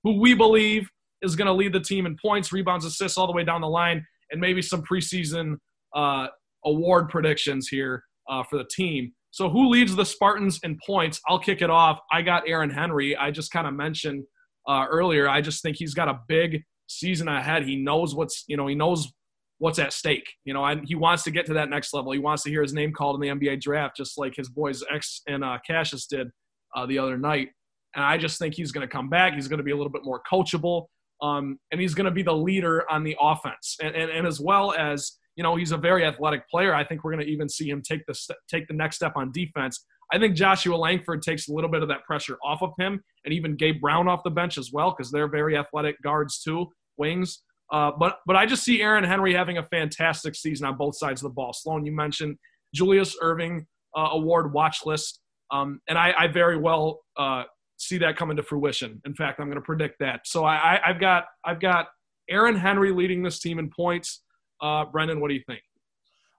who 0.04 0.20
we 0.20 0.34
believe 0.34 0.90
is 1.22 1.36
going 1.36 1.48
to 1.48 1.54
lead 1.54 1.74
the 1.74 1.80
team 1.80 2.06
in 2.06 2.16
points, 2.18 2.52
rebounds, 2.52 2.86
assists, 2.86 3.18
all 3.18 3.28
the 3.28 3.34
way 3.34 3.44
down 3.44 3.62
the 3.62 3.68
line, 3.68 4.06
and 4.32 4.40
maybe 4.40 4.62
some 4.62 4.84
preseason 4.84 5.56
uh, 5.96 6.28
award 6.66 7.10
predictions 7.10 7.68
here 7.68 8.04
uh, 8.30 8.44
for 8.44 8.58
the 8.58 8.68
team. 8.72 9.12
So, 9.32 9.50
who 9.50 9.70
leads 9.70 9.96
the 9.96 10.06
Spartans 10.06 10.60
in 10.64 10.78
points? 10.86 11.20
I'll 11.28 11.40
kick 11.40 11.62
it 11.62 11.70
off. 11.70 12.00
I 12.12 12.22
got 12.22 12.48
Aaron 12.48 12.70
Henry. 12.70 13.18
I 13.18 13.32
just 13.32 13.52
kind 13.52 13.68
of 13.68 13.74
mentioned 13.74 14.24
uh, 14.68 14.86
earlier. 14.90 15.28
I 15.28 15.42
just 15.42 15.62
think 15.62 15.78
he's 15.78 15.94
got 15.94 16.08
a 16.08 16.20
big 16.28 16.64
season 16.88 17.28
ahead. 17.28 17.64
He 17.64 17.76
knows 17.76 18.16
what's 18.16 18.46
you 18.48 18.56
know 18.56 18.68
he 18.68 18.76
knows 18.76 19.12
what's 19.58 19.80
at 19.80 19.92
stake. 19.92 20.32
You 20.46 20.54
know, 20.54 20.64
and 20.64 20.88
he 20.88 20.96
wants 20.96 21.24
to 21.24 21.32
get 21.32 21.46
to 21.48 21.54
that 21.56 21.70
next 21.70 21.94
level. 21.94 22.12
He 22.14 22.20
wants 22.20 22.44
to 22.44 22.50
hear 22.50 22.62
his 22.62 22.74
name 22.74 22.94
called 22.94 23.22
in 23.22 23.40
the 23.40 23.48
NBA 23.48 23.62
draft, 23.62 23.98
just 23.98 24.18
like 24.18 24.36
his 24.36 24.50
boys 24.50 24.84
X 24.94 25.22
and 25.28 25.44
uh, 25.44 25.58
Cassius 25.68 26.06
did 26.06 26.30
uh, 26.76 26.86
the 26.86 27.00
other 27.00 27.18
night. 27.18 27.50
And 27.96 28.04
I 28.04 28.18
just 28.18 28.40
think 28.40 28.54
he's 28.54 28.72
going 28.72 28.88
to 28.88 28.92
come 28.92 29.10
back. 29.10 29.34
He's 29.34 29.48
going 29.48 29.60
to 29.60 29.64
be 29.64 29.72
a 29.72 29.76
little 29.76 29.92
bit 29.92 30.04
more 30.04 30.22
coachable, 30.30 30.88
um, 31.22 31.58
and 31.72 31.80
he's 31.80 31.94
going 31.94 32.06
to 32.06 32.12
be 32.12 32.24
the 32.24 32.36
leader 32.36 32.90
on 32.92 33.04
the 33.04 33.16
offense, 33.20 33.78
and, 33.82 33.96
and 33.96 34.12
and 34.12 34.28
as 34.28 34.42
well 34.42 34.74
as 34.74 35.14
you 35.38 35.44
know 35.44 35.56
he's 35.56 35.72
a 35.72 35.78
very 35.78 36.06
athletic 36.06 36.48
player. 36.50 36.76
I 36.76 36.84
think 36.84 37.04
we're 37.04 37.14
going 37.14 37.26
to 37.26 37.32
even 37.32 37.48
see 37.48 37.70
him 37.70 37.82
take 37.82 38.06
the 38.06 38.14
st- 38.14 38.38
take 38.50 38.68
the 38.68 38.74
next 38.74 38.98
step 38.98 39.14
on 39.16 39.32
defense. 39.32 39.86
I 40.12 40.20
think 40.20 40.36
Joshua 40.36 40.76
Langford 40.76 41.22
takes 41.22 41.48
a 41.48 41.54
little 41.54 41.70
bit 41.70 41.82
of 41.82 41.88
that 41.88 42.04
pressure 42.04 42.38
off 42.44 42.62
of 42.62 42.74
him, 42.78 43.02
and 43.24 43.34
even 43.34 43.56
Gabe 43.56 43.80
Brown 43.80 44.10
off 44.10 44.24
the 44.24 44.30
bench 44.30 44.58
as 44.58 44.72
well 44.74 44.94
because 44.96 45.10
they're 45.10 45.30
very 45.30 45.58
athletic 45.58 46.02
guards 46.02 46.42
too, 46.42 46.68
wings. 46.98 47.42
Uh, 47.72 47.92
but 47.98 48.20
but 48.28 48.36
I 48.36 48.46
just 48.46 48.64
see 48.64 48.82
Aaron 48.82 49.04
Henry 49.04 49.34
having 49.34 49.58
a 49.58 49.64
fantastic 49.64 50.36
season 50.36 50.68
on 50.68 50.78
both 50.78 50.98
sides 50.98 51.24
of 51.24 51.30
the 51.30 51.34
ball. 51.34 51.54
Sloan, 51.54 51.86
you 51.86 51.92
mentioned 51.92 52.38
Julius 52.74 53.16
Erving 53.22 53.66
uh, 53.98 54.10
award 54.12 54.54
watch 54.54 54.86
list, 54.86 55.22
um, 55.62 55.82
and 55.88 55.98
I, 55.98 56.14
I, 56.18 56.28
very 56.28 56.58
well 56.58 57.02
uh, 57.18 57.44
see 57.78 57.98
that 58.00 58.18
coming 58.18 58.38
to 58.38 58.44
fruition. 58.44 59.02
In 59.06 59.14
fact, 59.14 59.40
I'm 59.40 59.48
going 59.48 59.56
to 59.56 59.62
predict 59.62 60.00
that. 60.00 60.22
So 60.26 60.46
I, 60.46 60.80
have 60.84 61.00
got 61.00 61.26
I've 61.44 61.60
got 61.60 61.88
Aaron 62.30 62.56
Henry 62.56 62.92
leading 62.92 63.24
this 63.24 63.40
team 63.40 63.60
in 63.60 63.70
points. 63.70 64.24
Uh, 64.62 64.86
Brendan, 64.86 65.20
what 65.20 65.30
do 65.30 65.34
you 65.36 65.44
think? 65.48 65.62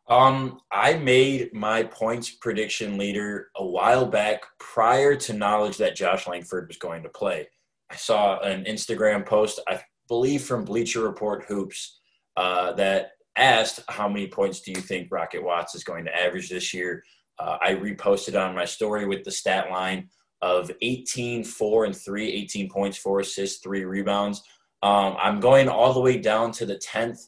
Um, 0.08 0.60
I 0.70 0.94
made 0.94 1.52
my 1.52 1.82
points 1.82 2.30
prediction 2.30 2.96
leader 2.96 3.48
a 3.56 3.66
while 3.66 4.06
back 4.06 4.44
prior 4.60 5.16
to 5.16 5.32
knowledge 5.32 5.78
that 5.78 5.96
Josh 5.96 6.28
Langford 6.28 6.68
was 6.68 6.76
going 6.76 7.02
to 7.02 7.08
play. 7.08 7.48
I 7.90 7.96
saw 7.96 8.38
an 8.40 8.64
Instagram 8.64 9.26
post, 9.26 9.60
I 9.68 9.80
believe 10.08 10.42
from 10.42 10.64
Bleacher 10.64 11.00
Report 11.00 11.44
Hoops, 11.48 11.98
uh, 12.36 12.72
that 12.74 13.12
asked 13.36 13.80
how 13.88 14.08
many 14.08 14.28
points 14.28 14.60
do 14.60 14.70
you 14.70 14.80
think 14.80 15.08
Rocket 15.10 15.42
Watts 15.42 15.74
is 15.74 15.84
going 15.84 16.04
to 16.04 16.16
average 16.16 16.48
this 16.48 16.72
year. 16.72 17.02
Uh, 17.38 17.58
I 17.60 17.74
reposted 17.74 18.40
on 18.40 18.54
my 18.54 18.64
story 18.64 19.06
with 19.06 19.24
the 19.24 19.30
stat 19.30 19.70
line 19.70 20.08
of 20.42 20.70
18, 20.82 21.44
4, 21.44 21.84
and 21.86 21.96
3, 21.96 22.32
18 22.32 22.70
points, 22.70 22.98
4 22.98 23.20
assists, 23.20 23.62
3 23.62 23.84
rebounds. 23.84 24.42
Um, 24.82 25.16
I'm 25.18 25.40
going 25.40 25.68
all 25.68 25.92
the 25.92 26.00
way 26.00 26.18
down 26.18 26.52
to 26.52 26.66
the 26.66 26.76
10th 26.76 27.18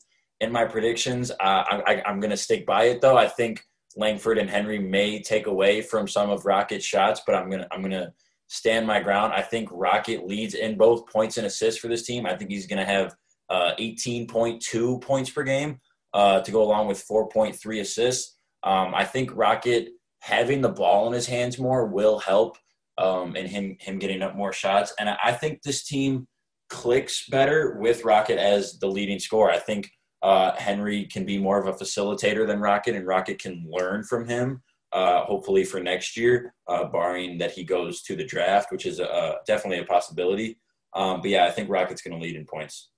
in 0.40 0.52
my 0.52 0.64
predictions. 0.64 1.30
Uh, 1.30 1.34
I, 1.40 2.02
am 2.06 2.20
going 2.20 2.30
to 2.30 2.36
stick 2.36 2.66
by 2.66 2.84
it, 2.84 3.00
though. 3.00 3.16
I 3.16 3.26
think 3.26 3.64
Langford 3.96 4.38
and 4.38 4.48
Henry 4.48 4.78
may 4.78 5.20
take 5.20 5.46
away 5.46 5.82
from 5.82 6.06
some 6.06 6.30
of 6.30 6.44
Rocket's 6.44 6.84
shots, 6.84 7.22
but 7.26 7.34
I'm 7.34 7.48
going 7.50 7.62
to 7.62 7.68
I'm 7.72 7.80
going 7.80 7.90
to 7.92 8.12
stand 8.48 8.86
my 8.86 9.00
ground. 9.00 9.32
I 9.32 9.42
think 9.42 9.68
Rocket 9.72 10.26
leads 10.26 10.54
in 10.54 10.76
both 10.76 11.10
points 11.10 11.36
and 11.36 11.46
assists 11.46 11.80
for 11.80 11.88
this 11.88 12.06
team. 12.06 12.26
I 12.26 12.36
think 12.36 12.50
he's 12.50 12.66
going 12.66 12.78
to 12.78 12.84
have 12.84 13.14
uh, 13.50 13.72
18.2 13.78 15.00
points 15.00 15.30
per 15.30 15.42
game 15.42 15.80
uh, 16.14 16.40
to 16.40 16.50
go 16.50 16.62
along 16.62 16.86
with 16.86 17.04
4.3 17.06 17.80
assists. 17.80 18.36
Um, 18.62 18.94
I 18.94 19.04
think 19.04 19.30
Rocket 19.34 19.90
having 20.20 20.60
the 20.60 20.68
ball 20.68 21.06
in 21.06 21.12
his 21.12 21.26
hands 21.26 21.58
more 21.58 21.86
will 21.86 22.18
help 22.18 22.56
um, 22.98 23.36
in 23.36 23.46
him 23.46 23.76
him 23.80 23.98
getting 23.98 24.22
up 24.22 24.36
more 24.36 24.52
shots. 24.52 24.92
And 24.98 25.08
I, 25.08 25.16
I 25.24 25.32
think 25.32 25.62
this 25.62 25.84
team 25.84 26.26
clicks 26.68 27.26
better 27.28 27.78
with 27.78 28.04
Rocket 28.04 28.38
as 28.38 28.78
the 28.78 28.88
leading 28.88 29.18
scorer. 29.18 29.50
I 29.50 29.58
think 29.58 29.90
uh, 30.22 30.52
Henry 30.56 31.04
can 31.06 31.24
be 31.24 31.38
more 31.38 31.60
of 31.60 31.66
a 31.66 31.84
facilitator 31.84 32.46
than 32.46 32.60
Rocket, 32.60 32.96
and 32.96 33.06
Rocket 33.06 33.40
can 33.40 33.64
learn 33.68 34.04
from 34.04 34.26
him. 34.26 34.62
Uh, 34.90 35.22
hopefully 35.24 35.64
for 35.64 35.80
next 35.80 36.16
year, 36.16 36.54
uh, 36.66 36.84
barring 36.84 37.36
that 37.36 37.52
he 37.52 37.62
goes 37.62 38.00
to 38.00 38.16
the 38.16 38.24
draft, 38.24 38.72
which 38.72 38.86
is 38.86 39.00
a, 39.00 39.34
definitely 39.46 39.80
a 39.80 39.84
possibility. 39.84 40.58
Um, 40.94 41.20
but 41.20 41.28
yeah, 41.28 41.44
I 41.44 41.50
think 41.50 41.68
Rocket's 41.68 42.00
going 42.00 42.18
to 42.18 42.24
lead 42.24 42.36
in 42.36 42.46
points. 42.46 42.88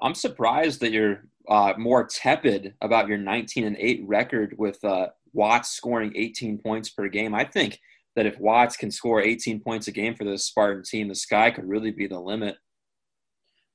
I'm 0.00 0.14
surprised 0.14 0.80
that 0.80 0.90
you're 0.90 1.24
uh, 1.48 1.74
more 1.78 2.06
tepid 2.06 2.74
about 2.82 3.08
your 3.08 3.18
19 3.18 3.64
and 3.64 3.76
8 3.78 4.04
record 4.06 4.54
with 4.58 4.82
uh, 4.84 5.08
Watts 5.32 5.70
scoring 5.70 6.12
18 6.14 6.58
points 6.58 6.90
per 6.90 7.08
game. 7.08 7.34
I 7.34 7.44
think 7.44 7.78
that 8.16 8.26
if 8.26 8.38
Watts 8.38 8.76
can 8.76 8.90
score 8.90 9.20
18 9.20 9.60
points 9.60 9.88
a 9.88 9.92
game 9.92 10.14
for 10.14 10.24
this 10.24 10.46
Spartan 10.46 10.82
team, 10.82 11.08
the 11.08 11.14
sky 11.14 11.50
could 11.50 11.68
really 11.68 11.90
be 11.90 12.06
the 12.06 12.18
limit. 12.18 12.56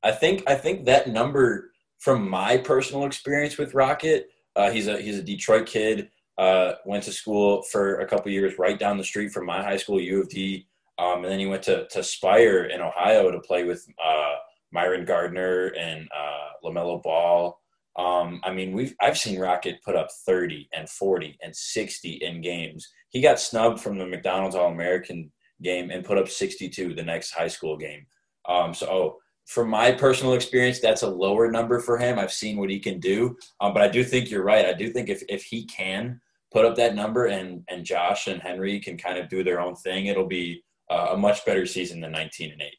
I 0.03 0.11
think 0.11 0.43
I 0.47 0.55
think 0.55 0.85
that 0.85 1.07
number 1.07 1.71
from 1.99 2.27
my 2.27 2.57
personal 2.57 3.05
experience 3.05 3.57
with 3.57 3.75
Rocket, 3.75 4.29
uh, 4.55 4.71
he's 4.71 4.87
a 4.87 4.99
he's 4.99 5.19
a 5.19 5.23
Detroit 5.23 5.67
kid. 5.67 6.09
Uh, 6.37 6.73
went 6.85 7.03
to 7.03 7.11
school 7.11 7.61
for 7.63 7.99
a 7.99 8.07
couple 8.07 8.31
years 8.31 8.57
right 8.57 8.79
down 8.79 8.97
the 8.97 9.03
street 9.03 9.31
from 9.31 9.45
my 9.45 9.61
high 9.61 9.77
school, 9.77 10.01
U 10.01 10.21
of 10.21 10.29
D, 10.29 10.65
um, 10.97 11.23
and 11.23 11.25
then 11.25 11.39
he 11.39 11.45
went 11.45 11.61
to 11.63 11.87
to 11.87 12.03
Spire 12.03 12.63
in 12.63 12.81
Ohio 12.81 13.29
to 13.29 13.39
play 13.41 13.63
with 13.63 13.85
uh, 14.03 14.35
Myron 14.71 15.05
Gardner 15.05 15.67
and 15.77 16.07
uh, 16.17 16.67
LaMelo 16.67 17.03
Ball. 17.03 17.60
Um, 17.97 18.39
I 18.43 18.51
mean, 18.51 18.73
we've 18.73 18.95
I've 19.01 19.17
seen 19.17 19.39
Rocket 19.39 19.83
put 19.83 19.95
up 19.95 20.09
30 20.25 20.69
and 20.73 20.89
40 20.89 21.37
and 21.41 21.55
60 21.55 22.09
in 22.21 22.41
games. 22.41 22.87
He 23.09 23.21
got 23.21 23.39
snubbed 23.39 23.81
from 23.81 23.97
the 23.97 24.05
McDonald's 24.05 24.55
All 24.55 24.71
American 24.71 25.31
game 25.61 25.91
and 25.91 26.05
put 26.05 26.17
up 26.17 26.29
62 26.29 26.93
the 26.95 27.03
next 27.03 27.31
high 27.31 27.47
school 27.47 27.77
game. 27.77 28.05
Um, 28.47 28.73
so, 28.73 28.87
oh, 28.89 29.17
from 29.45 29.69
my 29.69 29.91
personal 29.91 30.33
experience, 30.33 30.79
that's 30.79 31.01
a 31.01 31.09
lower 31.09 31.51
number 31.51 31.79
for 31.79 31.97
him. 31.97 32.17
I've 32.17 32.31
seen 32.31 32.57
what 32.57 32.69
he 32.69 32.79
can 32.79 32.99
do, 32.99 33.35
um, 33.59 33.73
but 33.73 33.83
I 33.83 33.87
do 33.87 34.03
think 34.03 34.29
you're 34.29 34.43
right. 34.43 34.65
I 34.65 34.73
do 34.73 34.89
think 34.89 35.09
if 35.09 35.23
if 35.27 35.43
he 35.43 35.65
can 35.65 36.21
put 36.53 36.65
up 36.65 36.75
that 36.75 36.95
number 36.95 37.25
and 37.25 37.63
and 37.67 37.85
Josh 37.85 38.27
and 38.27 38.41
Henry 38.41 38.79
can 38.79 38.97
kind 38.97 39.17
of 39.17 39.29
do 39.29 39.43
their 39.43 39.59
own 39.59 39.75
thing, 39.75 40.05
it'll 40.05 40.27
be 40.27 40.63
uh, 40.89 41.09
a 41.11 41.17
much 41.17 41.45
better 41.45 41.65
season 41.65 42.01
than 42.01 42.11
19 42.11 42.51
and 42.51 42.61
8. 42.61 42.73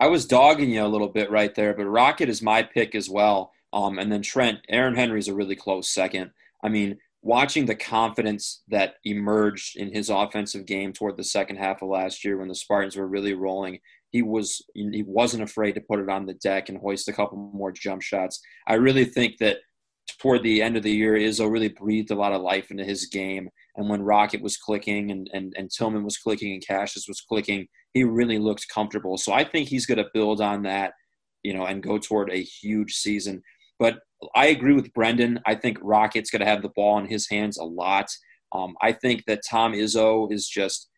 I 0.00 0.08
was 0.08 0.26
dogging 0.26 0.70
you 0.70 0.84
a 0.84 0.88
little 0.88 1.08
bit 1.08 1.30
right 1.30 1.54
there, 1.54 1.74
but 1.74 1.84
Rocket 1.86 2.28
is 2.28 2.42
my 2.42 2.62
pick 2.62 2.94
as 2.94 3.08
well. 3.08 3.52
Um, 3.72 3.98
and 3.98 4.12
then 4.12 4.22
Trent, 4.22 4.60
Aaron 4.68 4.94
Henry's 4.94 5.28
a 5.28 5.34
really 5.34 5.56
close 5.56 5.88
second. 5.88 6.30
I 6.62 6.68
mean, 6.68 6.98
watching 7.22 7.66
the 7.66 7.74
confidence 7.74 8.62
that 8.68 8.94
emerged 9.04 9.76
in 9.76 9.92
his 9.92 10.10
offensive 10.10 10.66
game 10.66 10.92
toward 10.92 11.16
the 11.16 11.24
second 11.24 11.56
half 11.56 11.82
of 11.82 11.88
last 11.88 12.24
year 12.24 12.36
when 12.36 12.48
the 12.48 12.54
Spartans 12.54 12.96
were 12.96 13.08
really 13.08 13.34
rolling, 13.34 13.78
he 14.10 14.22
was 14.22 14.60
he 14.74 15.02
wasn't 15.06 15.42
afraid 15.42 15.72
to 15.72 15.80
put 15.80 16.00
it 16.00 16.10
on 16.10 16.26
the 16.26 16.34
deck 16.34 16.68
and 16.68 16.78
hoist 16.78 17.08
a 17.08 17.12
couple 17.12 17.38
more 17.54 17.72
jump 17.72 18.02
shots. 18.02 18.40
I 18.66 18.74
really 18.74 19.06
think 19.06 19.38
that 19.38 19.58
toward 20.20 20.42
the 20.42 20.62
end 20.62 20.76
of 20.76 20.82
the 20.82 20.92
year, 20.92 21.14
Izzo 21.14 21.50
really 21.50 21.68
breathed 21.68 22.10
a 22.10 22.16
lot 22.16 22.32
of 22.32 22.42
life 22.42 22.70
into 22.70 22.84
his 22.84 23.06
game. 23.06 23.48
And 23.76 23.88
when 23.88 24.02
Rocket 24.02 24.42
was 24.42 24.56
clicking 24.56 25.10
and, 25.10 25.28
and, 25.32 25.52
and 25.56 25.70
Tillman 25.70 26.04
was 26.04 26.18
clicking 26.18 26.52
and 26.52 26.66
Cassius 26.66 27.06
was 27.08 27.20
clicking, 27.20 27.66
he 27.94 28.04
really 28.04 28.38
looked 28.38 28.68
comfortable. 28.68 29.16
So 29.16 29.32
I 29.32 29.44
think 29.44 29.68
he's 29.68 29.86
going 29.86 29.98
to 29.98 30.10
build 30.12 30.40
on 30.40 30.62
that, 30.62 30.92
you 31.42 31.54
know, 31.54 31.66
and 31.66 31.82
go 31.82 31.98
toward 31.98 32.30
a 32.30 32.42
huge 32.42 32.94
season. 32.94 33.42
But 33.82 33.98
I 34.36 34.46
agree 34.46 34.74
with 34.74 34.92
Brendan. 34.92 35.40
I 35.44 35.56
think 35.56 35.78
Rocket's 35.82 36.30
going 36.30 36.38
to 36.38 36.46
have 36.46 36.62
the 36.62 36.68
ball 36.76 36.98
in 36.98 37.06
his 37.06 37.28
hands 37.28 37.58
a 37.58 37.64
lot. 37.64 38.06
Um, 38.52 38.76
I 38.80 38.92
think 38.92 39.24
that 39.26 39.40
Tom 39.50 39.72
Izzo 39.72 40.32
is 40.32 40.46
just 40.46 40.88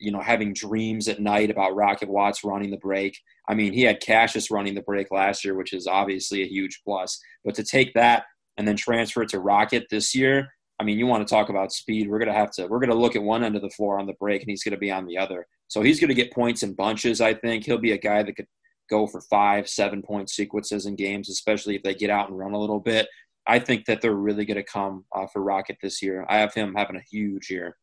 you 0.00 0.10
know, 0.10 0.20
having 0.20 0.52
dreams 0.52 1.06
at 1.06 1.20
night 1.20 1.50
about 1.50 1.76
Rocket 1.76 2.08
Watts 2.08 2.42
running 2.42 2.72
the 2.72 2.76
break. 2.78 3.16
I 3.48 3.54
mean, 3.54 3.72
he 3.72 3.82
had 3.82 4.00
Cassius 4.00 4.50
running 4.50 4.74
the 4.74 4.82
break 4.82 5.12
last 5.12 5.44
year, 5.44 5.54
which 5.54 5.72
is 5.72 5.86
obviously 5.86 6.42
a 6.42 6.48
huge 6.48 6.80
plus. 6.84 7.20
But 7.44 7.54
to 7.54 7.62
take 7.62 7.94
that 7.94 8.24
and 8.56 8.66
then 8.66 8.76
transfer 8.76 9.22
it 9.22 9.28
to 9.30 9.38
Rocket 9.38 9.86
this 9.90 10.12
year, 10.12 10.48
I 10.80 10.84
mean, 10.84 10.98
you 10.98 11.06
want 11.06 11.26
to 11.26 11.32
talk 11.32 11.50
about 11.50 11.72
speed. 11.72 12.10
We're 12.10 12.18
gonna 12.18 12.32
have 12.32 12.50
to. 12.54 12.66
We're 12.66 12.80
gonna 12.80 12.96
look 12.96 13.14
at 13.14 13.22
one 13.22 13.44
end 13.44 13.54
of 13.54 13.62
the 13.62 13.70
floor 13.70 14.00
on 14.00 14.06
the 14.06 14.14
break, 14.14 14.42
and 14.42 14.50
he's 14.50 14.64
gonna 14.64 14.76
be 14.76 14.90
on 14.90 15.06
the 15.06 15.16
other. 15.16 15.46
So 15.68 15.82
he's 15.82 16.00
gonna 16.00 16.14
get 16.14 16.32
points 16.32 16.64
in 16.64 16.74
bunches. 16.74 17.20
I 17.20 17.34
think 17.34 17.64
he'll 17.64 17.78
be 17.78 17.92
a 17.92 17.98
guy 17.98 18.24
that 18.24 18.34
could 18.34 18.48
go 18.88 19.06
for 19.06 19.20
five, 19.20 19.68
seven 19.68 20.02
point 20.02 20.30
sequences 20.30 20.86
in 20.86 20.96
games, 20.96 21.28
especially 21.28 21.76
if 21.76 21.82
they 21.82 21.94
get 21.94 22.10
out 22.10 22.28
and 22.28 22.38
run 22.38 22.52
a 22.52 22.60
little 22.60 22.80
bit. 22.80 23.08
I 23.46 23.58
think 23.58 23.84
that 23.86 24.00
they're 24.00 24.14
really 24.14 24.44
going 24.44 24.56
to 24.56 24.62
come 24.62 25.04
uh, 25.14 25.26
for 25.26 25.42
Rocket 25.42 25.76
this 25.82 26.02
year. 26.02 26.24
I 26.28 26.38
have 26.38 26.54
him 26.54 26.74
having 26.74 26.96
a 26.96 27.02
huge 27.10 27.50
year. 27.50 27.76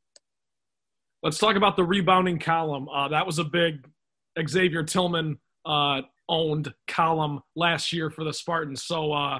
Let's 1.23 1.37
talk 1.37 1.55
about 1.55 1.75
the 1.75 1.83
rebounding 1.83 2.39
column. 2.39 2.89
Uh, 2.89 3.09
that 3.09 3.25
was 3.27 3.37
a 3.37 3.43
big 3.43 3.87
Xavier 4.47 4.83
Tillman 4.83 5.37
uh, 5.65 6.01
owned 6.27 6.73
column 6.87 7.41
last 7.55 7.93
year 7.93 8.09
for 8.09 8.23
the 8.23 8.33
Spartans. 8.33 8.83
So, 8.83 9.13
uh, 9.13 9.39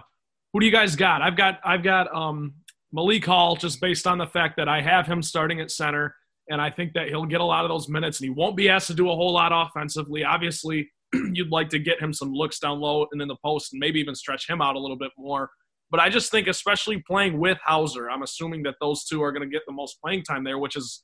who 0.54 0.60
do 0.60 0.66
you 0.66 0.72
guys 0.72 0.96
got? 0.96 1.22
I've 1.22 1.38
got 1.38 1.60
I've 1.64 1.82
got 1.82 2.14
um, 2.14 2.54
Malik 2.92 3.26
Hall 3.26 3.56
just 3.56 3.80
based 3.80 4.06
on 4.06 4.18
the 4.18 4.28
fact 4.28 4.58
that 4.58 4.68
I 4.68 4.82
have 4.82 5.08
him 5.08 5.24
starting 5.24 5.60
at 5.62 5.72
center, 5.72 6.16
and 6.50 6.62
I 6.62 6.70
think 6.70 6.94
that 6.94 7.08
he'll 7.08 7.26
get 7.26 7.42
a 7.42 7.46
lot 7.46 7.64
of 7.64 7.70
those 7.70 7.88
minutes, 7.88 8.20
and 8.20 8.26
he 8.26 8.30
won't 8.30 8.58
be 8.58 8.70
asked 8.70 8.88
to 8.88 8.94
do 8.94 9.10
a 9.10 9.16
whole 9.16 9.34
lot 9.34 9.52
offensively. 9.54 10.24
Obviously, 10.24 10.92
you'd 11.34 11.52
like 11.52 11.70
to 11.70 11.80
get 11.80 12.02
him 12.02 12.14
some 12.14 12.32
looks 12.34 12.60
down 12.60 12.80
low 12.80 13.06
and 13.12 13.22
in 13.22 13.28
the 13.28 13.38
post, 13.44 13.74
and 13.74 13.80
maybe 13.80 14.00
even 14.00 14.16
stretch 14.16 14.50
him 14.50 14.62
out 14.62 14.76
a 14.76 14.80
little 14.80 14.98
bit 14.98 15.12
more. 15.18 15.50
But 15.90 16.00
I 16.00 16.10
just 16.10 16.32
think, 16.32 16.48
especially 16.48 17.04
playing 17.06 17.38
with 17.38 17.58
Hauser, 17.66 18.10
I'm 18.10 18.24
assuming 18.24 18.64
that 18.64 18.76
those 18.80 19.04
two 19.04 19.22
are 19.22 19.32
going 19.32 19.48
to 19.48 19.54
get 19.54 19.64
the 19.68 19.74
most 19.74 19.98
playing 20.02 20.24
time 20.24 20.44
there, 20.44 20.58
which 20.58 20.78
is, 20.78 21.04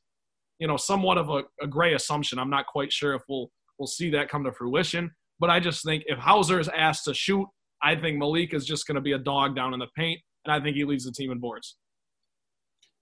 you 0.59 0.67
know, 0.67 0.77
somewhat 0.77 1.17
of 1.17 1.29
a, 1.29 1.43
a 1.61 1.67
gray 1.67 1.93
assumption. 1.93 2.39
I'm 2.39 2.49
not 2.49 2.67
quite 2.67 2.91
sure 2.91 3.13
if 3.13 3.21
we'll 3.27 3.51
we'll 3.77 3.87
see 3.87 4.09
that 4.11 4.29
come 4.29 4.43
to 4.45 4.51
fruition. 4.51 5.11
But 5.39 5.49
I 5.49 5.59
just 5.59 5.83
think 5.83 6.03
if 6.07 6.17
Hauser 6.17 6.59
is 6.59 6.69
asked 6.69 7.05
to 7.05 7.13
shoot, 7.13 7.45
I 7.83 7.95
think 7.95 8.17
Malik 8.17 8.53
is 8.53 8.65
just 8.65 8.87
going 8.87 8.95
to 8.95 9.01
be 9.01 9.11
a 9.11 9.19
dog 9.19 9.55
down 9.55 9.73
in 9.73 9.79
the 9.79 9.87
paint, 9.95 10.19
and 10.45 10.53
I 10.53 10.59
think 10.59 10.75
he 10.75 10.83
leads 10.83 11.03
the 11.03 11.11
team 11.11 11.31
in 11.31 11.39
boards. 11.39 11.77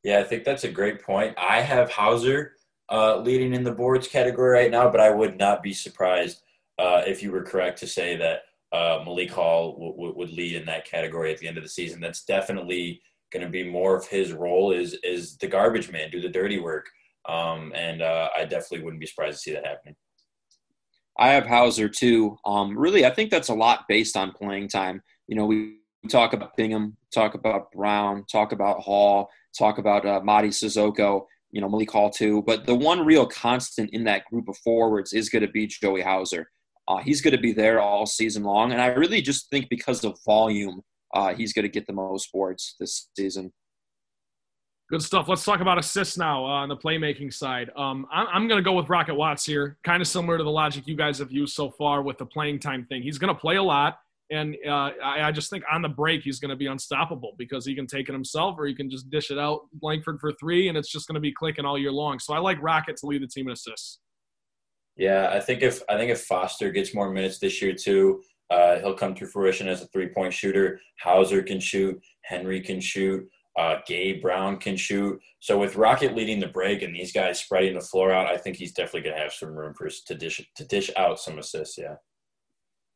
Yeah, 0.04 0.20
I 0.20 0.24
think 0.24 0.44
that's 0.44 0.66
a 0.66 0.72
great 0.72 1.02
point. 1.02 1.36
I 1.38 1.62
have 1.62 1.92
Hauser 1.92 2.54
uh, 2.92 3.18
leading 3.18 3.54
in 3.54 3.64
the 3.64 3.72
boards 3.72 4.08
category 4.08 4.52
right 4.52 4.72
now, 4.72 4.90
but 4.90 5.00
I 5.00 5.12
would 5.12 5.38
not 5.38 5.64
be 5.64 5.74
surprised 5.74 6.42
uh, 6.80 7.02
if 7.06 7.24
you 7.24 7.32
were 7.32 7.44
correct 7.44 7.80
to 7.80 7.88
say 7.88 8.16
that 8.18 8.42
uh, 8.72 9.04
Malik 9.06 9.32
Hall 9.32 9.74
w- 9.74 9.94
w- 9.94 10.14
would 10.18 10.32
lead 10.32 10.56
in 10.56 10.66
that 10.66 10.86
category 10.86 11.32
at 11.32 11.40
the 11.40 11.48
end 11.48 11.58
of 11.58 11.64
the 11.64 11.70
season. 11.70 12.02
That's 12.02 12.26
definitely 12.26 13.02
going 13.32 13.46
to 13.46 13.50
be 13.52 13.64
more 13.64 13.96
of 13.96 14.08
his 14.08 14.34
role 14.34 14.72
is 14.72 14.98
is 15.04 15.38
the 15.38 15.48
garbage 15.48 15.92
man, 15.92 16.10
do 16.10 16.22
the 16.22 16.30
dirty 16.30 16.60
work, 16.60 16.86
um, 17.28 17.72
and 17.76 18.02
uh, 18.02 18.30
I 18.38 18.46
definitely 18.46 18.84
wouldn't 18.84 19.00
be 19.00 19.08
surprised 19.08 19.38
to 19.38 19.42
see 19.42 19.54
that 19.54 19.66
happening. 19.66 19.96
I 21.18 21.30
have 21.30 21.46
Hauser 21.46 21.88
too. 21.88 22.38
Um, 22.46 22.78
really, 22.78 23.06
I 23.06 23.10
think 23.10 23.32
that's 23.32 23.50
a 23.50 23.54
lot 23.54 23.86
based 23.88 24.18
on 24.18 24.34
playing 24.34 24.68
time. 24.68 25.02
You 25.28 25.36
know, 25.36 25.46
we 25.46 25.78
talk 26.10 26.34
about 26.34 26.58
Bingham, 26.58 26.98
talk 27.14 27.36
about 27.36 27.72
Brown, 27.72 28.26
talk 28.30 28.52
about 28.52 28.82
Hall, 28.82 29.30
talk 29.58 29.78
about 29.78 30.06
uh, 30.06 30.20
Mady 30.22 30.50
Sissoko, 30.50 31.26
you 31.52 31.62
know, 31.62 31.70
Malik 31.70 31.92
Hall 31.92 32.10
too. 32.10 32.44
But 32.46 32.66
the 32.66 32.76
one 32.76 33.06
real 33.06 33.26
constant 33.26 33.92
in 33.92 34.04
that 34.06 34.26
group 34.26 34.50
of 34.50 34.58
forwards 34.58 35.14
is 35.14 35.30
going 35.30 35.44
to 35.44 35.52
be 35.52 35.68
Joey 35.68 36.02
Hauser. 36.02 36.50
Uh, 36.88 36.98
he's 36.98 37.22
going 37.22 37.36
to 37.36 37.42
be 37.42 37.52
there 37.52 37.80
all 37.80 38.06
season 38.06 38.44
long, 38.44 38.72
and 38.72 38.82
I 38.82 38.88
really 38.88 39.22
just 39.22 39.50
think 39.50 39.70
because 39.70 40.04
of 40.04 40.18
volume, 40.26 40.82
uh, 41.14 41.34
he's 41.34 41.54
going 41.54 41.64
to 41.64 41.70
get 41.70 41.88
the 41.88 41.94
most 41.94 42.32
boards 42.32 42.76
this 42.80 43.10
season. 43.18 43.52
Good 44.92 45.02
stuff. 45.02 45.28
Let's 45.28 45.44
talk 45.44 45.62
about 45.62 45.80
assists 45.80 46.16
now 46.16 46.46
uh, 46.46 46.50
on 46.50 46.70
the 46.70 46.78
playmaking 46.78 47.34
side. 47.34 47.72
Um, 47.76 48.06
I'm, 48.12 48.28
I'm 48.32 48.48
going 48.48 48.60
to 48.60 48.64
go 48.64 48.74
with 48.74 48.88
Rocket 48.88 49.16
Watts 49.16 49.44
here, 49.44 49.80
kind 49.84 50.00
of 50.00 50.08
similar 50.08 50.38
to 50.38 50.44
the 50.44 50.52
logic 50.52 50.88
you 50.88 50.96
guys 50.96 51.18
have 51.18 51.32
used 51.32 51.56
so 51.56 51.72
far 51.72 52.04
with 52.04 52.20
the 52.20 52.26
playing 52.26 52.60
time 52.60 52.86
thing. 52.86 53.02
He's 53.02 53.18
going 53.18 53.34
to 53.34 53.40
play 53.40 53.56
a 53.56 53.64
lot, 53.64 53.98
and 54.30 54.56
uh, 54.68 54.92
I, 55.04 55.24
I, 55.24 55.32
just 55.32 55.50
think 55.50 55.64
on 55.72 55.82
the 55.82 55.90
break 55.90 56.22
he's 56.22 56.40
going 56.40 56.50
to 56.50 56.56
be 56.56 56.68
unstoppable 56.68 57.34
because 57.40 57.66
he 57.66 57.74
can 57.74 57.88
take 57.88 58.10
it 58.10 58.12
himself 58.12 58.58
or 58.60 58.68
he 58.68 58.76
can 58.76 58.90
just 58.92 59.10
dish 59.10 59.32
it 59.32 59.40
out 59.40 59.62
Langford 59.82 60.20
for 60.20 60.32
three, 60.34 60.68
and 60.68 60.78
it's 60.78 60.92
just 60.92 61.08
going 61.08 61.16
to 61.16 61.20
be 61.20 61.32
clicking 61.32 61.66
all 61.66 61.80
year 61.80 61.92
long. 61.92 62.20
So 62.20 62.36
I 62.36 62.38
like 62.38 62.62
Rocket 62.62 62.98
to 62.98 63.08
lead 63.08 63.24
the 63.24 63.28
team 63.28 63.48
in 63.48 63.54
assists. 63.54 64.00
Yeah, 64.98 65.30
I 65.32 65.40
think 65.40 65.62
if 65.62 65.82
I 65.90 65.98
think 65.98 66.12
if 66.12 66.22
Foster 66.22 66.72
gets 66.72 66.94
more 66.94 67.12
minutes 67.12 67.40
this 67.40 67.62
year 67.62 67.74
too, 67.74 68.22
uh, 68.50 68.80
he'll 68.80 68.94
come 68.94 69.14
to 69.16 69.26
fruition 69.26 69.68
as 69.68 69.82
a 69.82 69.88
three 69.88 70.08
point 70.08 70.34
shooter. 70.34 70.80
Hauser 71.02 71.44
can 71.44 71.60
shoot, 71.60 72.00
Henry 72.24 72.62
can 72.62 72.80
shoot, 72.80 73.28
uh, 73.58 73.78
Gabe 73.88 74.22
Brown 74.22 74.58
can 74.58 74.78
shoot. 74.78 75.20
So 75.40 75.60
with 75.60 75.76
Rocket 75.76 76.16
leading 76.16 76.40
the 76.40 76.48
break 76.48 76.82
and 76.82 76.96
these 76.96 77.12
guys 77.12 77.40
spreading 77.40 77.74
the 77.74 77.82
floor 77.82 78.12
out, 78.12 78.28
I 78.28 78.38
think 78.38 78.58
he's 78.58 78.74
definitely 78.74 79.02
going 79.02 79.16
to 79.16 79.22
have 79.22 79.34
some 79.34 79.56
room 79.56 79.74
for 79.74 79.90
to 79.90 80.16
dish 80.16 80.42
to 80.56 80.66
dish 80.66 80.90
out 80.98 81.20
some 81.20 81.40
assists. 81.40 81.78
Yeah. 81.78 81.96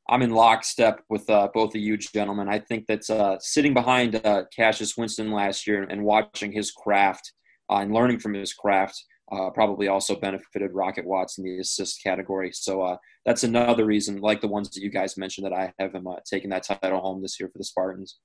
I'm 0.10 0.24
in 0.24 0.32
lockstep 0.32 1.02
with 1.10 1.30
uh, 1.30 1.50
both 1.54 1.76
of 1.76 1.82
you 1.82 1.95
gentlemen. 1.95 2.50
I 2.50 2.58
think 2.60 2.88
that 2.88 3.08
uh, 3.12 3.38
sitting 3.39 3.76
behind 3.76 4.16
uh, 4.26 4.45
Cassius 4.56 4.97
Winston 4.97 5.32
last 5.32 5.68
year 5.68 5.84
and 5.84 6.04
watching 6.04 6.52
his 6.52 6.72
craft 6.72 7.32
uh, 7.70 7.76
and 7.76 7.93
learning 7.93 8.20
from 8.20 8.34
his 8.34 8.52
craft 8.52 9.04
uh, 9.32 9.49
probably 9.51 9.88
also 9.88 10.15
benefited 10.15 10.71
Rocket 10.73 11.05
Watts 11.05 11.38
in 11.38 11.43
the 11.43 11.59
assist 11.59 12.01
category. 12.03 12.51
So 12.53 12.82
uh, 12.82 12.97
that's 13.25 13.43
another 13.43 13.86
reason, 13.86 14.21
like 14.21 14.41
the 14.41 14.47
ones 14.47 14.69
that 14.71 14.82
you 14.82 14.89
guys 14.89 15.17
mentioned, 15.17 15.45
that 15.45 15.53
I 15.53 15.73
have 15.80 15.93
him 15.93 16.07
uh, 16.07 16.15
taking 16.30 16.49
that 16.51 16.63
title 16.63 16.99
home 16.99 17.21
this 17.21 17.39
year 17.39 17.49
for 17.49 17.57
the 17.57 17.63
Spartans. 17.63 18.19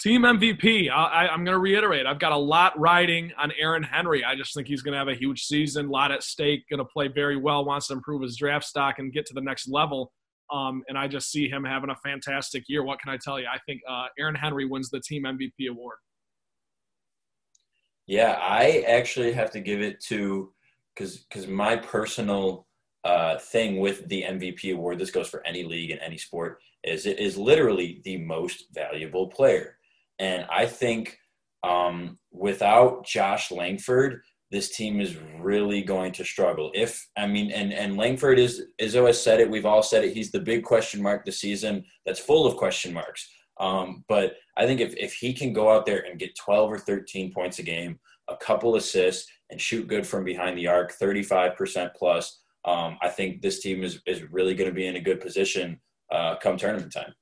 Team 0.00 0.22
MVP. 0.22 0.90
I, 0.90 1.28
am 1.32 1.44
going 1.44 1.54
to 1.54 1.58
reiterate. 1.58 2.04
I've 2.04 2.18
got 2.18 2.32
a 2.32 2.36
lot 2.36 2.78
riding 2.78 3.32
on 3.38 3.52
Aaron 3.58 3.82
Henry. 3.82 4.22
I 4.22 4.34
just 4.34 4.52
think 4.54 4.68
he's 4.68 4.82
going 4.82 4.92
to 4.92 4.98
have 4.98 5.08
a 5.08 5.14
huge 5.14 5.44
season, 5.44 5.88
lot 5.88 6.12
at 6.12 6.22
stake, 6.22 6.68
going 6.68 6.78
to 6.78 6.84
play 6.84 7.08
very 7.08 7.36
well, 7.36 7.64
wants 7.64 7.86
to 7.86 7.94
improve 7.94 8.20
his 8.20 8.36
draft 8.36 8.66
stock 8.66 8.98
and 8.98 9.12
get 9.12 9.24
to 9.26 9.34
the 9.34 9.40
next 9.40 9.66
level. 9.66 10.12
Um, 10.52 10.82
and 10.88 10.98
I 10.98 11.08
just 11.08 11.30
see 11.30 11.48
him 11.48 11.64
having 11.64 11.88
a 11.88 11.96
fantastic 12.04 12.64
year. 12.68 12.84
What 12.84 13.00
can 13.00 13.12
I 13.12 13.16
tell 13.16 13.40
you? 13.40 13.46
I 13.46 13.58
think 13.66 13.80
uh, 13.88 14.06
Aaron 14.18 14.34
Henry 14.34 14.66
wins 14.66 14.90
the 14.90 15.00
Team 15.00 15.22
MVP 15.22 15.70
award. 15.70 15.96
Yeah, 18.06 18.38
I 18.40 18.84
actually 18.86 19.32
have 19.32 19.50
to 19.52 19.60
give 19.60 19.80
it 19.80 20.00
to 20.04 20.52
because 20.94 21.18
because 21.18 21.46
my 21.46 21.76
personal 21.76 22.66
uh, 23.04 23.38
thing 23.38 23.80
with 23.80 24.08
the 24.08 24.22
MVP 24.22 24.74
award, 24.74 24.98
this 24.98 25.10
goes 25.10 25.28
for 25.28 25.46
any 25.46 25.64
league 25.64 25.90
and 25.90 26.00
any 26.00 26.18
sport, 26.18 26.58
is 26.82 27.06
it 27.06 27.18
is 27.18 27.36
literally 27.36 28.00
the 28.04 28.18
most 28.18 28.66
valuable 28.72 29.28
player, 29.28 29.78
and 30.18 30.46
I 30.50 30.66
think 30.66 31.18
um, 31.62 32.18
without 32.30 33.06
Josh 33.06 33.50
Langford, 33.50 34.20
this 34.50 34.76
team 34.76 35.00
is 35.00 35.16
really 35.40 35.82
going 35.82 36.12
to 36.12 36.24
struggle. 36.24 36.70
If 36.74 37.08
I 37.16 37.26
mean, 37.26 37.50
and 37.50 37.72
and 37.72 37.96
Langford 37.96 38.38
is 38.38 38.66
is 38.78 38.96
always 38.96 39.18
said 39.18 39.40
it. 39.40 39.50
We've 39.50 39.66
all 39.66 39.82
said 39.82 40.04
it. 40.04 40.14
He's 40.14 40.30
the 40.30 40.40
big 40.40 40.62
question 40.62 41.02
mark 41.02 41.24
this 41.24 41.40
season. 41.40 41.84
That's 42.04 42.20
full 42.20 42.46
of 42.46 42.56
question 42.56 42.92
marks. 42.92 43.28
Um, 43.58 44.04
but 44.08 44.34
I 44.56 44.66
think 44.66 44.80
if, 44.80 44.94
if 44.96 45.14
he 45.14 45.32
can 45.32 45.52
go 45.52 45.70
out 45.70 45.86
there 45.86 46.04
and 46.08 46.18
get 46.18 46.36
12 46.36 46.72
or 46.72 46.78
13 46.78 47.32
points 47.32 47.58
a 47.58 47.62
game, 47.62 47.98
a 48.28 48.36
couple 48.36 48.76
assists, 48.76 49.30
and 49.50 49.60
shoot 49.60 49.86
good 49.86 50.06
from 50.06 50.24
behind 50.24 50.56
the 50.56 50.66
arc, 50.66 50.92
35% 50.98 51.94
plus, 51.94 52.40
um, 52.64 52.96
I 53.02 53.08
think 53.08 53.42
this 53.42 53.60
team 53.60 53.84
is, 53.84 54.00
is 54.06 54.22
really 54.30 54.54
going 54.54 54.70
to 54.70 54.74
be 54.74 54.86
in 54.86 54.96
a 54.96 55.00
good 55.00 55.20
position 55.20 55.80
uh, 56.10 56.36
come 56.36 56.56
tournament 56.56 56.92
time. 56.92 57.14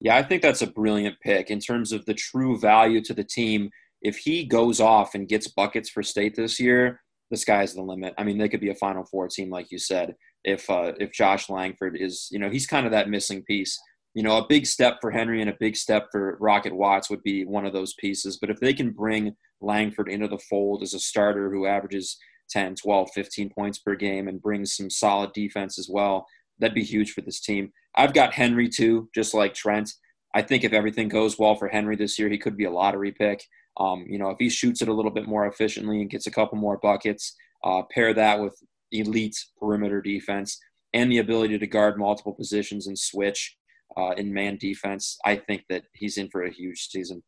Yeah, 0.00 0.16
I 0.16 0.22
think 0.22 0.42
that's 0.42 0.62
a 0.62 0.66
brilliant 0.66 1.16
pick 1.20 1.50
in 1.50 1.60
terms 1.60 1.92
of 1.92 2.04
the 2.04 2.14
true 2.14 2.58
value 2.58 3.00
to 3.02 3.14
the 3.14 3.24
team. 3.24 3.70
If 4.02 4.18
he 4.18 4.44
goes 4.44 4.80
off 4.80 5.14
and 5.14 5.28
gets 5.28 5.48
buckets 5.48 5.88
for 5.88 6.02
state 6.02 6.36
this 6.36 6.60
year, 6.60 7.00
the 7.30 7.36
sky's 7.36 7.74
the 7.74 7.82
limit. 7.82 8.14
I 8.18 8.24
mean, 8.24 8.38
they 8.38 8.48
could 8.48 8.60
be 8.60 8.70
a 8.70 8.74
Final 8.74 9.04
Four 9.04 9.28
team, 9.28 9.50
like 9.50 9.70
you 9.70 9.78
said. 9.78 10.14
If 10.44 10.68
uh, 10.68 10.92
if 11.00 11.12
Josh 11.12 11.48
Langford 11.48 11.96
is, 11.98 12.28
you 12.30 12.38
know, 12.38 12.50
he's 12.50 12.66
kind 12.66 12.86
of 12.86 12.92
that 12.92 13.08
missing 13.08 13.42
piece 13.42 13.80
you 14.16 14.22
know, 14.22 14.38
a 14.38 14.46
big 14.48 14.64
step 14.64 14.96
for 15.02 15.10
Henry 15.10 15.42
and 15.42 15.50
a 15.50 15.56
big 15.60 15.76
step 15.76 16.08
for 16.10 16.38
Rocket 16.40 16.74
Watts 16.74 17.10
would 17.10 17.22
be 17.22 17.44
one 17.44 17.66
of 17.66 17.74
those 17.74 17.92
pieces. 17.92 18.38
But 18.38 18.48
if 18.48 18.58
they 18.58 18.72
can 18.72 18.92
bring 18.92 19.36
Langford 19.60 20.08
into 20.08 20.26
the 20.26 20.38
fold 20.38 20.82
as 20.82 20.94
a 20.94 20.98
starter 20.98 21.50
who 21.50 21.66
averages 21.66 22.16
10, 22.48 22.76
12, 22.76 23.10
15 23.14 23.50
points 23.50 23.78
per 23.78 23.94
game 23.94 24.26
and 24.26 24.40
brings 24.40 24.74
some 24.74 24.88
solid 24.88 25.34
defense 25.34 25.78
as 25.78 25.90
well, 25.92 26.26
that'd 26.58 26.74
be 26.74 26.82
huge 26.82 27.12
for 27.12 27.20
this 27.20 27.40
team. 27.40 27.70
I've 27.94 28.14
got 28.14 28.32
Henry 28.32 28.70
too, 28.70 29.10
just 29.14 29.34
like 29.34 29.52
Trent. 29.52 29.92
I 30.34 30.40
think 30.40 30.64
if 30.64 30.72
everything 30.72 31.10
goes 31.10 31.38
well 31.38 31.54
for 31.54 31.68
Henry 31.68 31.94
this 31.94 32.18
year, 32.18 32.30
he 32.30 32.38
could 32.38 32.56
be 32.56 32.64
a 32.64 32.70
lottery 32.70 33.12
pick. 33.12 33.44
Um, 33.76 34.06
you 34.08 34.18
know, 34.18 34.30
if 34.30 34.38
he 34.38 34.48
shoots 34.48 34.80
it 34.80 34.88
a 34.88 34.94
little 34.94 35.10
bit 35.10 35.28
more 35.28 35.46
efficiently 35.46 36.00
and 36.00 36.08
gets 36.08 36.26
a 36.26 36.30
couple 36.30 36.56
more 36.56 36.78
buckets, 36.78 37.36
uh, 37.64 37.82
pair 37.90 38.14
that 38.14 38.40
with 38.40 38.58
elite 38.92 39.36
perimeter 39.60 40.00
defense 40.00 40.58
and 40.94 41.12
the 41.12 41.18
ability 41.18 41.58
to 41.58 41.66
guard 41.66 41.98
multiple 41.98 42.32
positions 42.32 42.86
and 42.86 42.98
switch, 42.98 43.58
uh, 43.96 44.10
in 44.16 44.32
man 44.32 44.56
defense. 44.56 45.18
I 45.24 45.36
think 45.36 45.64
that 45.68 45.84
he's 45.92 46.18
in 46.18 46.28
for 46.28 46.44
a 46.44 46.50
huge 46.50 46.88
season. 46.88 47.22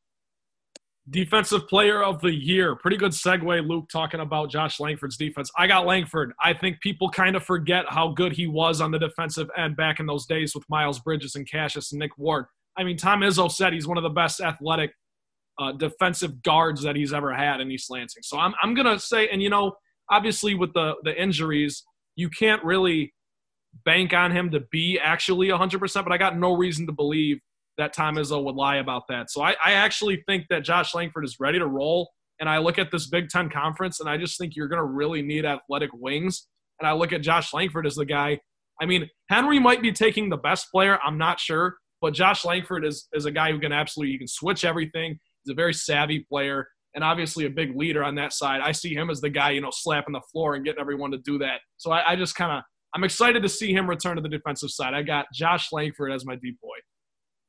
Defensive 1.10 1.66
player 1.68 2.02
of 2.02 2.20
the 2.20 2.32
year. 2.32 2.76
Pretty 2.76 2.98
good 2.98 3.12
segue, 3.12 3.66
Luke, 3.66 3.88
talking 3.90 4.20
about 4.20 4.50
Josh 4.50 4.78
Langford's 4.78 5.16
defense. 5.16 5.50
I 5.56 5.66
got 5.66 5.86
Langford. 5.86 6.34
I 6.42 6.52
think 6.52 6.80
people 6.80 7.08
kind 7.08 7.34
of 7.34 7.42
forget 7.42 7.86
how 7.88 8.08
good 8.08 8.32
he 8.32 8.46
was 8.46 8.82
on 8.82 8.90
the 8.90 8.98
defensive 8.98 9.48
end 9.56 9.74
back 9.74 10.00
in 10.00 10.06
those 10.06 10.26
days 10.26 10.54
with 10.54 10.68
Miles 10.68 10.98
Bridges 10.98 11.34
and 11.34 11.50
Cassius 11.50 11.92
and 11.92 11.98
Nick 11.98 12.18
Ward. 12.18 12.44
I 12.76 12.84
mean, 12.84 12.98
Tom 12.98 13.20
Izzo 13.20 13.50
said 13.50 13.72
he's 13.72 13.86
one 13.86 13.96
of 13.96 14.02
the 14.02 14.10
best 14.10 14.40
athletic 14.42 14.92
uh, 15.58 15.72
defensive 15.72 16.42
guards 16.42 16.82
that 16.82 16.94
he's 16.94 17.14
ever 17.14 17.34
had 17.34 17.60
in 17.60 17.70
East 17.70 17.90
Lansing. 17.90 18.22
So 18.22 18.38
I'm, 18.38 18.54
I'm 18.62 18.74
going 18.74 18.86
to 18.86 18.98
say, 18.98 19.28
and 19.28 19.42
you 19.42 19.48
know, 19.48 19.76
obviously 20.10 20.54
with 20.54 20.72
the 20.74 20.94
the 21.04 21.20
injuries, 21.20 21.84
you 22.16 22.28
can't 22.28 22.62
really 22.64 23.14
bank 23.84 24.12
on 24.12 24.30
him 24.30 24.50
to 24.50 24.60
be 24.70 24.98
actually 24.98 25.48
100%. 25.48 26.04
But 26.04 26.12
I 26.12 26.18
got 26.18 26.38
no 26.38 26.56
reason 26.56 26.86
to 26.86 26.92
believe 26.92 27.38
that 27.76 27.92
Tom 27.92 28.16
Izzo 28.16 28.42
would 28.44 28.56
lie 28.56 28.76
about 28.76 29.04
that. 29.08 29.30
So 29.30 29.42
I, 29.42 29.54
I 29.64 29.72
actually 29.72 30.22
think 30.26 30.46
that 30.50 30.64
Josh 30.64 30.94
Langford 30.94 31.24
is 31.24 31.36
ready 31.38 31.58
to 31.58 31.66
roll. 31.66 32.10
And 32.40 32.48
I 32.48 32.58
look 32.58 32.78
at 32.78 32.90
this 32.90 33.08
Big 33.08 33.28
Ten 33.28 33.48
conference, 33.50 33.98
and 33.98 34.08
I 34.08 34.16
just 34.16 34.38
think 34.38 34.54
you're 34.54 34.68
going 34.68 34.80
to 34.80 34.84
really 34.84 35.22
need 35.22 35.44
athletic 35.44 35.90
wings. 35.92 36.46
And 36.78 36.88
I 36.88 36.92
look 36.92 37.12
at 37.12 37.22
Josh 37.22 37.52
Langford 37.52 37.86
as 37.86 37.96
the 37.96 38.04
guy. 38.04 38.38
I 38.80 38.86
mean, 38.86 39.08
Henry 39.28 39.58
might 39.58 39.82
be 39.82 39.90
taking 39.90 40.28
the 40.28 40.36
best 40.36 40.70
player. 40.70 40.98
I'm 41.04 41.18
not 41.18 41.40
sure. 41.40 41.76
But 42.00 42.14
Josh 42.14 42.44
Langford 42.44 42.84
is, 42.84 43.08
is 43.12 43.24
a 43.24 43.32
guy 43.32 43.50
who 43.50 43.58
can 43.58 43.72
absolutely 43.72 44.12
you 44.12 44.18
can 44.18 44.28
switch 44.28 44.64
everything. 44.64 45.18
He's 45.42 45.52
a 45.52 45.54
very 45.54 45.74
savvy 45.74 46.20
player 46.20 46.68
and 46.94 47.04
obviously 47.04 47.44
a 47.44 47.50
big 47.50 47.76
leader 47.76 48.02
on 48.02 48.14
that 48.16 48.32
side. 48.32 48.60
I 48.60 48.72
see 48.72 48.94
him 48.94 49.10
as 49.10 49.20
the 49.20 49.30
guy, 49.30 49.50
you 49.50 49.60
know, 49.60 49.70
slapping 49.72 50.12
the 50.12 50.20
floor 50.32 50.54
and 50.54 50.64
getting 50.64 50.80
everyone 50.80 51.10
to 51.10 51.18
do 51.18 51.38
that. 51.38 51.60
So 51.76 51.90
I, 51.90 52.12
I 52.12 52.16
just 52.16 52.34
kind 52.34 52.52
of 52.52 52.62
I'm 52.94 53.04
excited 53.04 53.42
to 53.42 53.48
see 53.48 53.72
him 53.72 53.88
return 53.88 54.16
to 54.16 54.22
the 54.22 54.28
defensive 54.28 54.70
side. 54.70 54.94
I 54.94 55.02
got 55.02 55.26
Josh 55.32 55.72
Langford 55.72 56.12
as 56.12 56.24
my 56.24 56.36
DPOY. 56.36 56.78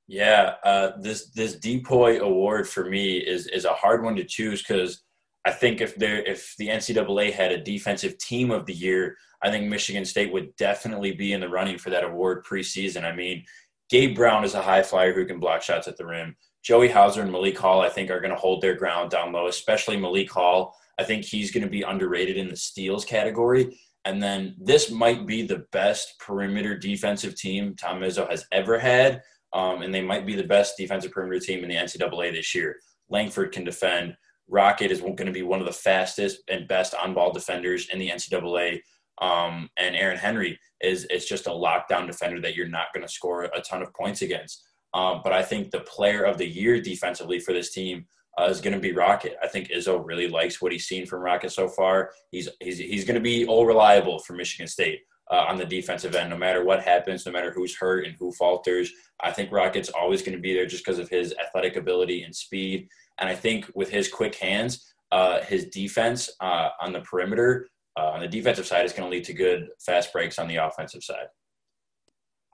Yeah, 0.08 0.56
uh, 0.64 0.92
this 1.02 1.30
this 1.32 1.58
DPOY 1.58 2.20
award 2.20 2.68
for 2.68 2.90
me 2.90 3.18
is 3.18 3.48
is 3.48 3.66
a 3.66 3.74
hard 3.74 4.04
one 4.04 4.16
to 4.16 4.24
choose 4.24 4.62
because 4.62 5.04
I 5.46 5.52
think 5.52 5.82
if 5.82 5.96
there 5.96 6.24
if 6.26 6.56
the 6.58 6.68
NCAA 6.68 7.32
had 7.32 7.52
a 7.52 7.64
defensive 7.64 8.18
team 8.18 8.52
of 8.52 8.66
the 8.66 8.74
year, 8.74 9.16
I 9.44 9.52
think 9.52 9.68
Michigan 9.68 10.06
State 10.06 10.34
would 10.34 10.56
definitely 10.56 11.12
be 11.12 11.34
in 11.34 11.42
the 11.42 11.48
running 11.48 11.78
for 11.78 11.92
that 11.92 12.04
award 12.04 12.44
preseason. 12.44 13.04
I 13.04 13.16
mean, 13.16 13.46
Gabe 13.90 14.16
Brown 14.16 14.44
is 14.44 14.56
a 14.56 14.62
high 14.62 14.84
flyer 14.84 15.14
who 15.14 15.26
can 15.26 15.40
block 15.40 15.62
shots 15.62 15.88
at 15.88 15.96
the 15.98 16.06
rim. 16.06 16.36
Joey 16.64 16.90
Hauser 16.90 17.22
and 17.22 17.32
Malik 17.32 17.58
Hall, 17.58 17.82
I 17.82 17.90
think, 17.90 18.12
are 18.12 18.20
going 18.20 18.34
to 18.34 18.40
hold 18.40 18.62
their 18.62 18.76
ground 18.76 19.12
down 19.12 19.32
low, 19.32 19.48
especially 19.48 19.96
Malik 19.96 20.30
Hall. 20.30 20.76
I 21.00 21.04
think 21.04 21.24
he's 21.24 21.52
going 21.52 21.64
to 21.64 21.70
be 21.70 21.84
underrated 21.84 22.36
in 22.36 22.50
the 22.50 22.58
steals 22.58 23.06
category. 23.06 23.80
And 24.06 24.22
then 24.22 24.56
this 24.60 24.90
might 24.92 25.28
be 25.28 25.42
the 25.42 25.66
best 25.72 26.18
perimeter 26.20 26.78
defensive 26.78 27.36
team 27.36 27.76
Tom 27.76 28.00
Izzo 28.02 28.30
has 28.30 28.46
ever 28.52 28.80
had. 28.80 29.22
Um, 29.54 29.82
and 29.82 29.94
they 29.94 30.02
might 30.02 30.26
be 30.26 30.36
the 30.36 30.44
best 30.44 30.76
defensive 30.78 31.12
perimeter 31.12 31.40
team 31.40 31.64
in 31.64 31.70
the 31.70 31.76
NCAA 31.76 32.32
this 32.32 32.54
year. 32.54 32.78
Langford 33.10 33.52
can 33.52 33.64
defend. 33.64 34.16
Rocket 34.48 34.92
is 34.92 35.02
going 35.02 35.26
to 35.26 35.32
be 35.32 35.42
one 35.42 35.60
of 35.60 35.66
the 35.66 35.72
fastest 35.72 36.42
and 36.48 36.68
best 36.68 36.96
on 36.96 37.14
ball 37.14 37.32
defenders 37.32 37.90
in 37.92 38.00
the 38.00 38.10
NCAA. 38.10 38.80
Um, 39.22 39.70
and 39.78 39.96
Aaron 39.96 40.18
Henry 40.18 40.58
is, 40.82 41.06
is 41.06 41.26
just 41.26 41.48
a 41.48 41.52
lockdown 41.52 42.08
defender 42.08 42.40
that 42.42 42.56
you're 42.56 42.68
not 42.68 42.94
going 42.94 43.06
to 43.06 43.12
score 43.12 43.44
a 43.44 43.62
ton 43.62 43.82
of 43.82 43.94
points 43.94 44.22
against. 44.22 44.64
Um, 44.94 45.22
but 45.24 45.34
I 45.34 45.44
think 45.44 45.72
the 45.72 45.82
player 45.82 46.24
of 46.24 46.38
the 46.38 46.48
year 46.48 46.82
defensively 46.82 47.40
for 47.40 47.54
this 47.54 47.72
team 47.72 48.06
uh, 48.40 48.46
is 48.46 48.62
going 48.62 48.74
to 48.74 48.80
be 48.80 48.94
Rocket. 48.94 49.36
I 49.44 49.48
think 49.48 49.70
Izzo 49.70 50.04
really 50.06 50.28
likes 50.28 50.62
what 50.62 50.72
he's 50.72 50.88
seen 50.88 51.06
from 51.06 51.22
Rocket 51.22 51.52
so 51.52 51.68
far. 51.68 52.12
He's 52.32 52.48
he's 52.60 52.78
he's 52.78 53.06
going 53.06 53.16
to 53.16 53.22
be 53.22 53.46
all 53.46 53.66
reliable 53.66 54.20
for 54.20 54.34
Michigan 54.34 54.68
State 54.68 55.02
uh, 55.32 55.46
on 55.48 55.58
the 55.58 55.66
defensive 55.66 56.16
end, 56.16 56.30
no 56.30 56.38
matter 56.38 56.64
what 56.64 56.82
happens, 56.82 57.26
no 57.26 57.32
matter 57.32 57.52
who's 57.52 57.76
hurt 57.76 58.06
and 58.06 58.16
who 58.18 58.32
falters. 58.32 58.92
I 59.22 59.32
think 59.32 59.52
Rocket's 59.52 59.90
always 59.90 60.22
going 60.22 60.36
to 60.36 60.42
be 60.42 60.54
there 60.54 60.66
just 60.66 60.86
because 60.86 61.00
of 61.00 61.10
his 61.10 61.34
athletic 61.44 61.76
ability 61.76 62.24
and 62.24 62.36
speed. 62.36 62.88
And 63.20 63.30
I 63.30 63.36
think 63.36 63.70
with 63.76 63.90
his 63.90 64.08
quick 64.08 64.36
hands, 64.36 64.94
uh, 65.12 65.42
his 65.42 65.66
defense 65.66 66.30
uh, 66.40 66.70
on 66.82 66.94
the 66.94 67.02
perimeter, 67.02 67.68
uh, 67.98 68.12
on 68.12 68.22
the 68.22 68.28
defensive 68.28 68.66
side, 68.66 68.86
is 68.86 68.94
going 68.94 69.10
to 69.10 69.16
lead 69.16 69.26
to 69.26 69.34
good 69.34 69.68
fast 69.86 70.14
breaks 70.14 70.40
on 70.40 70.48
the 70.48 70.58
offensive 70.58 71.04
side. 71.04 71.28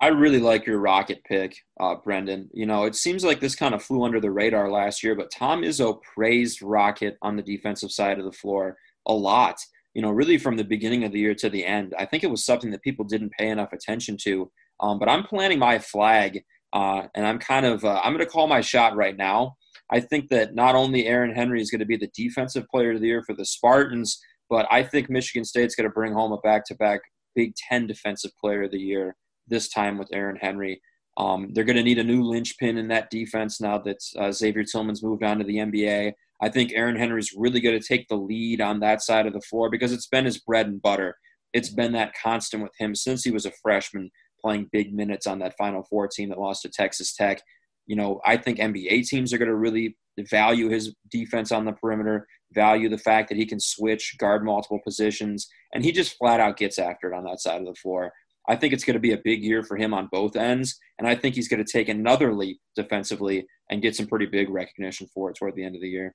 I 0.01 0.07
really 0.07 0.39
like 0.39 0.65
your 0.65 0.79
Rocket 0.79 1.23
pick, 1.23 1.55
uh, 1.79 1.95
Brendan. 1.95 2.49
You 2.53 2.65
know, 2.65 2.83
it 2.83 2.95
seems 2.95 3.23
like 3.23 3.39
this 3.39 3.55
kind 3.55 3.73
of 3.73 3.81
flew 3.81 4.03
under 4.03 4.19
the 4.19 4.31
radar 4.31 4.69
last 4.69 5.03
year, 5.03 5.15
but 5.15 5.31
Tom 5.31 5.61
Izzo 5.61 6.01
praised 6.01 6.61
Rocket 6.61 7.17
on 7.21 7.37
the 7.37 7.41
defensive 7.41 7.91
side 7.91 8.19
of 8.19 8.25
the 8.25 8.31
floor 8.31 8.77
a 9.07 9.13
lot. 9.13 9.57
You 9.93 10.01
know, 10.01 10.11
really 10.11 10.37
from 10.37 10.57
the 10.57 10.65
beginning 10.65 11.05
of 11.05 11.13
the 11.13 11.19
year 11.19 11.35
to 11.35 11.49
the 11.49 11.65
end. 11.65 11.95
I 11.97 12.05
think 12.05 12.23
it 12.23 12.29
was 12.29 12.45
something 12.45 12.71
that 12.71 12.83
people 12.83 13.05
didn't 13.05 13.31
pay 13.39 13.47
enough 13.47 13.71
attention 13.71 14.17
to. 14.23 14.51
Um, 14.81 14.99
but 14.99 15.07
I'm 15.07 15.23
planting 15.23 15.59
my 15.59 15.79
flag, 15.79 16.43
uh, 16.73 17.03
and 17.15 17.25
I'm 17.25 17.39
kind 17.39 17.65
of 17.65 17.85
uh, 17.85 18.01
I'm 18.03 18.11
going 18.13 18.25
to 18.25 18.31
call 18.31 18.47
my 18.47 18.59
shot 18.59 18.97
right 18.97 19.15
now. 19.15 19.55
I 19.89 20.01
think 20.01 20.29
that 20.29 20.55
not 20.55 20.75
only 20.75 21.07
Aaron 21.07 21.33
Henry 21.33 21.61
is 21.61 21.71
going 21.71 21.79
to 21.79 21.85
be 21.85 21.95
the 21.95 22.11
defensive 22.13 22.65
player 22.67 22.91
of 22.91 23.01
the 23.01 23.07
year 23.07 23.23
for 23.23 23.33
the 23.33 23.45
Spartans, 23.45 24.19
but 24.49 24.67
I 24.69 24.83
think 24.83 25.09
Michigan 25.09 25.45
State's 25.45 25.75
going 25.75 25.87
to 25.87 25.93
bring 25.93 26.11
home 26.11 26.33
a 26.33 26.37
back-to-back 26.39 27.01
Big 27.35 27.53
Ten 27.55 27.87
defensive 27.87 28.31
player 28.41 28.63
of 28.63 28.71
the 28.71 28.79
year 28.79 29.15
this 29.47 29.69
time 29.69 29.97
with 29.97 30.09
Aaron 30.11 30.37
Henry. 30.37 30.81
Um, 31.17 31.51
they're 31.53 31.63
going 31.63 31.77
to 31.77 31.83
need 31.83 31.99
a 31.99 32.03
new 32.03 32.23
linchpin 32.23 32.77
in 32.77 32.89
that 32.89 33.09
defense 33.09 33.61
now 33.61 33.77
that 33.79 33.97
uh, 34.17 34.31
Xavier 34.31 34.63
Tillman's 34.63 35.03
moved 35.03 35.23
on 35.23 35.37
to 35.39 35.45
the 35.45 35.57
NBA. 35.57 36.13
I 36.41 36.49
think 36.49 36.73
Aaron 36.73 36.97
Henry's 36.97 37.33
really 37.35 37.61
going 37.61 37.79
to 37.79 37.87
take 37.87 38.07
the 38.07 38.17
lead 38.17 38.59
on 38.59 38.81
that 38.81 39.01
side 39.01 39.25
of 39.25 39.33
the 39.33 39.41
floor 39.41 39.69
because 39.69 39.93
it's 39.93 40.07
been 40.07 40.25
his 40.25 40.39
bread 40.39 40.67
and 40.67 40.81
butter. 40.81 41.17
It's 41.53 41.69
been 41.69 41.93
that 41.93 42.13
constant 42.21 42.63
with 42.63 42.73
him 42.77 42.93
since 42.95 43.23
he 43.23 43.31
was 43.31 43.45
a 43.45 43.51
freshman 43.63 44.11
playing 44.41 44.69
big 44.71 44.93
minutes 44.93 45.25
on 45.25 45.39
that 45.39 45.55
Final 45.57 45.83
Four 45.83 46.07
team 46.07 46.29
that 46.29 46.39
lost 46.39 46.63
to 46.63 46.69
Texas 46.69 47.15
Tech. 47.15 47.41
You 47.87 47.95
know, 47.95 48.19
I 48.25 48.35
think 48.35 48.59
NBA 48.59 49.07
teams 49.07 49.31
are 49.31 49.37
going 49.37 49.49
to 49.49 49.55
really 49.55 49.95
value 50.19 50.69
his 50.69 50.93
defense 51.09 51.51
on 51.51 51.65
the 51.65 51.73
perimeter, 51.73 52.27
value 52.53 52.89
the 52.89 52.97
fact 52.97 53.29
that 53.29 53.37
he 53.37 53.45
can 53.45 53.59
switch, 53.59 54.15
guard 54.17 54.43
multiple 54.43 54.79
positions, 54.83 55.47
and 55.73 55.83
he 55.83 55.91
just 55.91 56.17
flat 56.17 56.39
out 56.39 56.57
gets 56.57 56.79
after 56.79 57.11
it 57.11 57.15
on 57.15 57.23
that 57.23 57.39
side 57.39 57.61
of 57.61 57.67
the 57.67 57.75
floor. 57.75 58.11
I 58.47 58.55
think 58.55 58.73
it's 58.73 58.83
going 58.83 58.95
to 58.95 58.99
be 58.99 59.13
a 59.13 59.21
big 59.23 59.43
year 59.43 59.63
for 59.63 59.77
him 59.77 59.93
on 59.93 60.09
both 60.11 60.35
ends, 60.35 60.77
and 60.99 61.07
I 61.07 61.15
think 61.15 61.35
he's 61.35 61.47
going 61.47 61.63
to 61.63 61.71
take 61.71 61.89
another 61.89 62.33
leap 62.33 62.59
defensively 62.75 63.45
and 63.69 63.81
get 63.81 63.95
some 63.95 64.07
pretty 64.07 64.27
big 64.27 64.49
recognition 64.49 65.07
for 65.13 65.29
it 65.29 65.37
toward 65.37 65.55
the 65.55 65.63
end 65.63 65.75
of 65.75 65.81
the 65.81 65.89
year. 65.89 66.13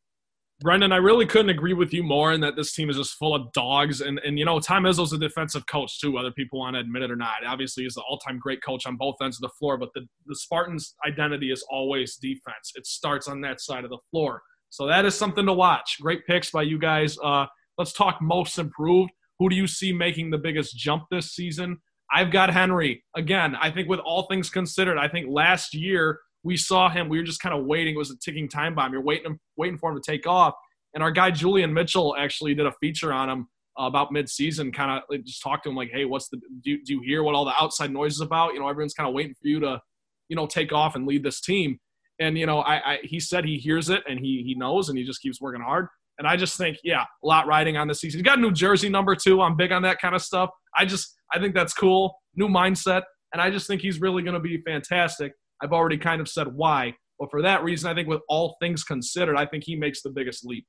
Brendan, 0.61 0.93
I 0.93 0.97
really 0.97 1.24
couldn't 1.24 1.49
agree 1.49 1.72
with 1.72 1.95
you 1.95 2.03
more 2.03 2.33
in 2.35 2.43
that 2.43 2.55
this 2.55 2.74
team 2.74 2.91
is 2.91 2.97
just 2.97 3.14
full 3.14 3.35
of 3.35 3.51
dogs. 3.53 4.03
And, 4.03 4.18
and 4.18 4.39
you 4.39 4.45
know, 4.45 4.61
Tom 4.61 4.85
Izzo's 4.85 5.14
a 5.14 5.18
defensive 5.18 5.66
coach, 5.66 5.99
too, 5.99 6.12
whether 6.12 6.31
people 6.33 6.59
want 6.59 6.76
to 6.76 6.81
admit 6.81 7.03
it 7.03 7.11
or 7.11 7.16
not. 7.16 7.47
Obviously, 7.47 7.85
he's 7.85 7.97
an 7.97 8.03
all 8.07 8.18
time 8.18 8.39
great 8.39 8.62
coach 8.62 8.85
on 8.85 8.97
both 8.97 9.14
ends 9.22 9.39
of 9.39 9.41
the 9.41 9.55
floor, 9.59 9.78
but 9.78 9.89
the, 9.95 10.03
the 10.26 10.37
Spartans' 10.37 10.95
identity 11.07 11.51
is 11.51 11.64
always 11.70 12.16
defense. 12.16 12.72
It 12.74 12.87
starts 12.87 13.26
on 13.26 13.41
that 13.41 13.61
side 13.62 13.85
of 13.85 13.91
the 13.91 14.01
floor. 14.11 14.43
So 14.68 14.87
that 14.87 15.07
is 15.07 15.14
something 15.14 15.47
to 15.47 15.53
watch. 15.53 15.97
Great 16.01 16.26
picks 16.26 16.51
by 16.51 16.62
you 16.62 16.78
guys. 16.78 17.16
Uh, 17.24 17.47
let's 17.78 17.95
talk 17.95 18.18
most 18.20 18.59
improved. 18.59 19.11
Who 19.39 19.49
do 19.49 19.57
you 19.57 19.66
see 19.66 19.95
making 19.95 20.31
the 20.31 20.39
biggest 20.39 20.76
jump 20.76 21.05
this 21.11 21.33
season? 21.33 21.78
I've 22.13 22.31
got 22.31 22.53
Henry. 22.53 23.05
Again, 23.15 23.57
I 23.61 23.71
think 23.71 23.89
with 23.89 24.01
all 24.01 24.27
things 24.27 24.51
considered, 24.51 24.99
I 24.99 25.09
think 25.09 25.29
last 25.31 25.75
year 25.75 26.19
we 26.43 26.57
saw 26.57 26.89
him. 26.89 27.09
We 27.09 27.19
were 27.19 27.25
just 27.25 27.41
kind 27.41 27.55
of 27.55 27.67
waiting. 27.67 27.95
It 27.95 27.99
was 27.99 28.11
a 28.11 28.19
ticking 28.19 28.49
time 28.49 28.75
bomb. 28.75 28.93
You're 28.93 29.03
waiting, 29.03 29.39
waiting 29.57 29.79
for 29.79 29.91
him 29.91 30.01
to 30.01 30.11
take 30.11 30.27
off. 30.27 30.55
And 30.95 31.03
our 31.03 31.11
guy 31.11 31.31
Julian 31.31 31.73
Mitchell 31.73 32.17
actually 32.19 32.55
did 32.55 32.67
a 32.67 32.73
feature 32.81 33.13
on 33.13 33.29
him 33.29 33.49
uh, 33.79 33.85
about 33.85 34.13
mid-season. 34.13 34.73
Kind 34.73 35.03
of 35.09 35.25
just 35.25 35.43
talked 35.43 35.65
to 35.65 35.71
him 35.71 35.77
like, 35.77 35.91
"Hey, 35.93 36.05
what's 36.05 36.29
the? 36.29 36.41
Do, 36.65 36.83
do 36.83 36.95
you 36.95 37.01
hear 37.01 37.23
what 37.23 37.35
all 37.35 37.45
the 37.45 37.55
outside 37.61 37.93
noise 37.93 38.15
is 38.15 38.21
about? 38.21 38.55
You 38.55 38.61
know, 38.61 38.69
everyone's 38.69 38.95
kind 38.95 39.09
of 39.09 39.15
waiting 39.15 39.35
for 39.35 39.47
you 39.47 39.61
to, 39.61 39.81
you 40.29 40.37
know, 40.37 40.47
take 40.47 40.73
off 40.73 40.97
and 40.97 41.07
lead 41.07 41.23
this 41.23 41.41
team." 41.41 41.79
And 42.19 42.37
you 42.37 42.47
know, 42.47 42.61
I, 42.61 42.95
I 42.95 42.99
he 43.03 43.21
said 43.21 43.45
he 43.45 43.57
hears 43.57 43.89
it 43.89 44.03
and 44.09 44.19
he 44.19 44.43
he 44.45 44.55
knows 44.55 44.89
and 44.89 44.99
he 44.99 45.05
just 45.05 45.23
keeps 45.23 45.41
working 45.41 45.63
hard. 45.63 45.87
And 46.19 46.27
I 46.29 46.37
just 46.37 46.59
think, 46.59 46.77
yeah, 46.85 47.03
a 47.03 47.27
lot 47.27 47.47
riding 47.47 47.79
on 47.79 47.89
the 47.89 47.95
season. 47.95 48.19
He's 48.19 48.25
got 48.25 48.39
New 48.39 48.53
Jersey 48.53 48.91
number 48.91 49.15
two. 49.15 49.41
I'm 49.41 49.57
big 49.57 49.73
on 49.73 49.83
that 49.83 50.01
kind 50.01 50.15
of 50.15 50.21
stuff. 50.21 50.51
I 50.77 50.85
just 50.85 51.17
I 51.33 51.39
think 51.39 51.55
that's 51.55 51.72
cool, 51.72 52.16
new 52.35 52.49
mindset, 52.49 53.03
and 53.33 53.41
I 53.41 53.51
just 53.51 53.66
think 53.66 53.81
he's 53.81 54.01
really 54.01 54.22
going 54.22 54.35
to 54.35 54.41
be 54.41 54.62
fantastic. 54.66 55.33
I've 55.62 55.72
already 55.72 55.99
kind 55.99 56.20
of 56.20 56.28
said 56.28 56.49
why, 56.49 56.95
but 57.18 57.31
for 57.31 57.43
that 57.43 57.62
reason, 57.62 57.91
I 57.91 57.95
think 57.95 58.09
with 58.09 58.22
all 58.28 58.57
things 58.61 58.83
considered, 58.83 59.37
I 59.37 59.47
think 59.47 59.64
he 59.64 59.76
makes 59.76 60.03
the 60.03 60.11
biggest 60.11 60.45
leap. 60.45 60.66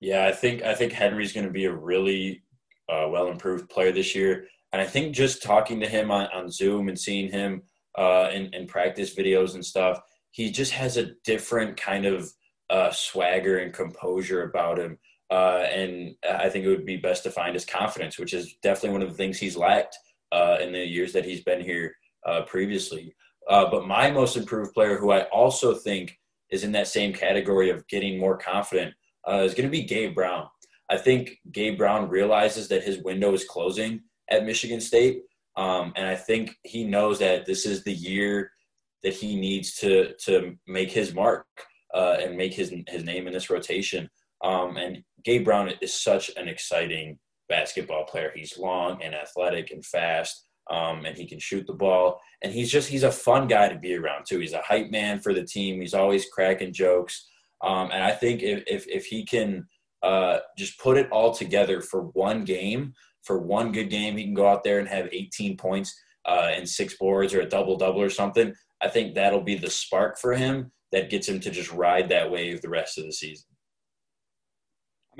Yeah, 0.00 0.26
I 0.26 0.32
think 0.32 0.62
I 0.62 0.74
think 0.74 0.92
Henry's 0.92 1.32
going 1.32 1.46
to 1.46 1.52
be 1.52 1.66
a 1.66 1.72
really 1.72 2.42
uh, 2.88 3.06
well 3.08 3.28
improved 3.28 3.68
player 3.68 3.92
this 3.92 4.14
year, 4.14 4.46
and 4.72 4.80
I 4.80 4.86
think 4.86 5.14
just 5.14 5.42
talking 5.42 5.80
to 5.80 5.86
him 5.86 6.10
on, 6.10 6.26
on 6.34 6.50
Zoom 6.50 6.88
and 6.88 6.98
seeing 6.98 7.30
him 7.30 7.62
uh, 7.98 8.30
in, 8.32 8.52
in 8.54 8.66
practice 8.66 9.14
videos 9.14 9.54
and 9.54 9.64
stuff, 9.64 10.00
he 10.30 10.50
just 10.50 10.72
has 10.72 10.96
a 10.96 11.12
different 11.24 11.76
kind 11.76 12.06
of 12.06 12.30
uh, 12.70 12.90
swagger 12.90 13.58
and 13.58 13.74
composure 13.74 14.44
about 14.44 14.78
him. 14.78 14.98
Uh, 15.30 15.64
and 15.72 16.14
I 16.28 16.48
think 16.48 16.64
it 16.64 16.68
would 16.68 16.84
be 16.86 16.96
best 16.96 17.22
to 17.22 17.30
find 17.30 17.54
his 17.54 17.64
confidence, 17.64 18.18
which 18.18 18.34
is 18.34 18.56
definitely 18.62 18.90
one 18.90 19.02
of 19.02 19.10
the 19.10 19.16
things 19.16 19.38
he's 19.38 19.56
lacked 19.56 19.96
uh, 20.32 20.56
in 20.60 20.72
the 20.72 20.84
years 20.84 21.12
that 21.12 21.24
he's 21.24 21.44
been 21.44 21.60
here 21.60 21.94
uh, 22.26 22.42
previously. 22.42 23.14
Uh, 23.48 23.70
but 23.70 23.86
my 23.86 24.10
most 24.10 24.36
improved 24.36 24.74
player, 24.74 24.96
who 24.96 25.12
I 25.12 25.22
also 25.24 25.74
think 25.74 26.18
is 26.50 26.64
in 26.64 26.72
that 26.72 26.88
same 26.88 27.12
category 27.12 27.70
of 27.70 27.86
getting 27.88 28.18
more 28.18 28.36
confident, 28.36 28.94
uh, 29.28 29.42
is 29.44 29.54
going 29.54 29.68
to 29.68 29.70
be 29.70 29.84
Gabe 29.84 30.14
Brown. 30.14 30.46
I 30.90 30.96
think 30.96 31.38
Gabe 31.52 31.78
Brown 31.78 32.08
realizes 32.08 32.68
that 32.68 32.82
his 32.82 32.98
window 32.98 33.32
is 33.32 33.44
closing 33.44 34.00
at 34.30 34.44
Michigan 34.44 34.80
State, 34.80 35.22
um, 35.56 35.92
and 35.96 36.06
I 36.06 36.16
think 36.16 36.56
he 36.64 36.84
knows 36.84 37.18
that 37.20 37.46
this 37.46 37.66
is 37.66 37.84
the 37.84 37.92
year 37.92 38.50
that 39.02 39.14
he 39.14 39.36
needs 39.36 39.74
to 39.76 40.14
to 40.24 40.56
make 40.66 40.90
his 40.90 41.14
mark 41.14 41.46
uh, 41.94 42.16
and 42.20 42.36
make 42.36 42.54
his 42.54 42.72
his 42.88 43.04
name 43.04 43.26
in 43.26 43.32
this 43.32 43.50
rotation. 43.50 44.08
Um, 44.42 44.76
and 44.76 45.02
Gabe 45.24 45.44
Brown 45.44 45.70
is 45.80 46.00
such 46.00 46.30
an 46.36 46.48
exciting 46.48 47.18
basketball 47.48 48.04
player. 48.04 48.32
He's 48.34 48.58
long 48.58 49.02
and 49.02 49.14
athletic 49.14 49.70
and 49.70 49.84
fast, 49.84 50.46
um, 50.70 51.04
and 51.04 51.16
he 51.16 51.26
can 51.26 51.38
shoot 51.38 51.66
the 51.66 51.74
ball. 51.74 52.20
And 52.42 52.52
he's 52.52 52.70
just 52.70 52.88
he's 52.88 53.02
a 53.02 53.12
fun 53.12 53.48
guy 53.48 53.68
to 53.68 53.78
be 53.78 53.96
around 53.96 54.26
too. 54.26 54.38
He's 54.38 54.52
a 54.52 54.62
hype 54.62 54.90
man 54.90 55.20
for 55.20 55.34
the 55.34 55.44
team. 55.44 55.80
He's 55.80 55.94
always 55.94 56.28
cracking 56.30 56.72
jokes. 56.72 57.26
Um, 57.62 57.90
and 57.92 58.02
I 58.02 58.12
think 58.12 58.42
if, 58.42 58.62
if 58.66 58.86
if 58.88 59.06
he 59.06 59.24
can 59.24 59.66
uh, 60.02 60.38
just 60.56 60.78
put 60.78 60.96
it 60.96 61.10
all 61.10 61.32
together 61.32 61.80
for 61.80 62.02
one 62.02 62.44
game. 62.44 62.94
For 63.22 63.38
one 63.38 63.70
good 63.70 63.90
game, 63.90 64.16
he 64.16 64.24
can 64.24 64.32
go 64.34 64.48
out 64.48 64.64
there 64.64 64.78
and 64.78 64.88
have 64.88 65.08
18 65.12 65.58
points 65.58 65.94
uh, 66.26 66.48
and 66.54 66.66
six 66.66 66.96
boards 66.96 67.34
or 67.34 67.40
a 67.40 67.48
double 67.48 67.76
double 67.76 68.00
or 68.00 68.08
something. 68.08 68.54
I 68.80 68.88
think 68.88 69.14
that'll 69.14 69.42
be 69.42 69.56
the 69.56 69.70
spark 69.70 70.18
for 70.18 70.32
him 70.32 70.72
that 70.90 71.10
gets 71.10 71.28
him 71.28 71.38
to 71.40 71.50
just 71.50 71.70
ride 71.70 72.08
that 72.08 72.30
wave 72.30 72.62
the 72.62 72.70
rest 72.70 72.98
of 72.98 73.04
the 73.04 73.12
season. 73.12 73.49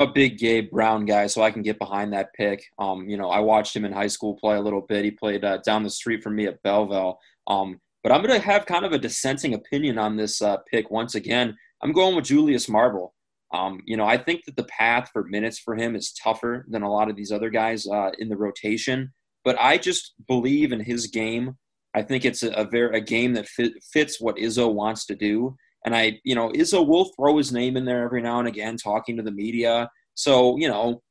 A 0.01 0.07
big 0.07 0.39
Gabe 0.39 0.71
Brown 0.71 1.05
guy, 1.05 1.27
so 1.27 1.43
I 1.43 1.51
can 1.51 1.61
get 1.61 1.79
behind 1.79 2.13
that 2.15 2.33
pick. 2.33 2.65
Um, 2.79 3.07
you 3.07 3.19
know, 3.19 3.29
I 3.29 3.41
watched 3.41 3.77
him 3.77 3.85
in 3.85 3.93
high 3.93 4.07
school 4.07 4.35
play 4.35 4.57
a 4.57 4.61
little 4.61 4.81
bit. 4.81 5.05
He 5.05 5.11
played 5.11 5.45
uh, 5.45 5.59
down 5.59 5.83
the 5.83 5.91
street 5.91 6.23
from 6.23 6.37
me 6.37 6.47
at 6.47 6.63
Belleville. 6.63 7.19
Um, 7.47 7.79
but 8.03 8.11
I'm 8.11 8.23
going 8.23 8.41
to 8.41 8.47
have 8.47 8.65
kind 8.65 8.87
of 8.87 8.93
a 8.93 8.99
dissenting 8.99 9.53
opinion 9.53 9.99
on 9.99 10.17
this 10.17 10.41
uh, 10.41 10.57
pick 10.71 10.91
once 10.91 11.15
again. 11.15 11.55
I'm 11.83 11.93
going 11.93 12.17
with 12.17 12.25
Julius 12.25 12.67
Marble. 12.67 13.15
Um, 13.53 13.83
you 13.85 13.97
know, 13.97 14.07
I 14.07 14.17
think 14.17 14.47
that 14.47 14.57
the 14.57 14.65
path 14.65 15.11
for 15.13 15.25
minutes 15.25 15.59
for 15.59 15.75
him 15.75 15.95
is 15.95 16.13
tougher 16.13 16.65
than 16.71 16.83
a 16.83 16.91
lot 16.91 17.11
of 17.11 17.17
these 17.17 17.31
other 17.31 17.51
guys 17.51 17.87
uh, 17.87 18.11
in 18.19 18.31
the 18.31 18.39
rotation. 18.39 19.13
But 19.45 19.61
I 19.61 19.77
just 19.77 20.15
believe 20.27 20.73
in 20.73 20.81
his 20.81 21.09
game. 21.09 21.59
I 21.95 22.03
think 22.03 22.25
it's 22.25 22.43
a, 22.43 22.51
a 22.53 22.65
very 22.65 22.97
a 22.97 23.01
game 23.01 23.35
that 23.35 23.49
fit, 23.49 23.73
fits 23.83 24.21
what 24.21 24.37
Izzo 24.37 24.73
wants 24.73 25.05
to 25.07 25.15
do. 25.15 25.57
And 25.85 25.97
I, 25.97 26.21
you 26.25 26.35
know, 26.35 26.51
Izzo 26.51 26.87
will 26.87 27.13
throw 27.17 27.37
his 27.39 27.53
name 27.53 27.77
in 27.77 27.85
there 27.85 28.05
every 28.05 28.23
now 28.23 28.39
and 28.39 28.49
again, 28.49 28.77
talking 28.77 29.17
to 29.17 29.23
the 29.23 29.31
media. 29.31 29.91
So, 30.15 30.57
you 30.59 30.69
know, 30.69 31.03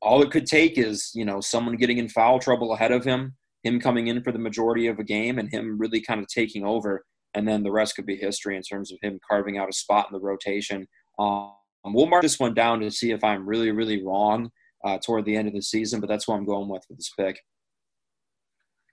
all 0.00 0.22
it 0.22 0.30
could 0.30 0.46
take 0.46 0.78
is, 0.78 1.10
you 1.14 1.24
know, 1.24 1.40
someone 1.40 1.76
getting 1.76 1.98
in 1.98 2.08
foul 2.08 2.38
trouble 2.38 2.72
ahead 2.72 2.92
of 2.92 3.04
him, 3.04 3.34
him 3.62 3.80
coming 3.80 4.06
in 4.06 4.22
for 4.22 4.30
the 4.30 4.38
majority 4.38 4.86
of 4.86 4.98
a 4.98 5.04
game, 5.04 5.38
and 5.38 5.50
him 5.50 5.78
really 5.78 6.00
kind 6.00 6.20
of 6.20 6.28
taking 6.28 6.64
over. 6.64 7.04
And 7.34 7.46
then 7.46 7.62
the 7.62 7.72
rest 7.72 7.96
could 7.96 8.06
be 8.06 8.16
history 8.16 8.56
in 8.56 8.62
terms 8.62 8.92
of 8.92 8.98
him 9.02 9.18
carving 9.28 9.58
out 9.58 9.68
a 9.68 9.72
spot 9.72 10.06
in 10.08 10.14
the 10.14 10.24
rotation. 10.24 10.86
Um, 11.18 11.54
we'll 11.84 12.06
mark 12.06 12.22
this 12.22 12.38
one 12.38 12.54
down 12.54 12.80
to 12.80 12.90
see 12.90 13.10
if 13.10 13.24
I'm 13.24 13.46
really, 13.46 13.72
really 13.72 14.04
wrong 14.04 14.50
uh, 14.84 14.98
toward 14.98 15.24
the 15.24 15.36
end 15.36 15.48
of 15.48 15.54
the 15.54 15.62
season, 15.62 16.00
but 16.00 16.08
that's 16.08 16.28
what 16.28 16.36
I'm 16.36 16.46
going 16.46 16.68
with 16.68 16.84
with 16.88 16.98
this 16.98 17.10
pick. 17.18 17.40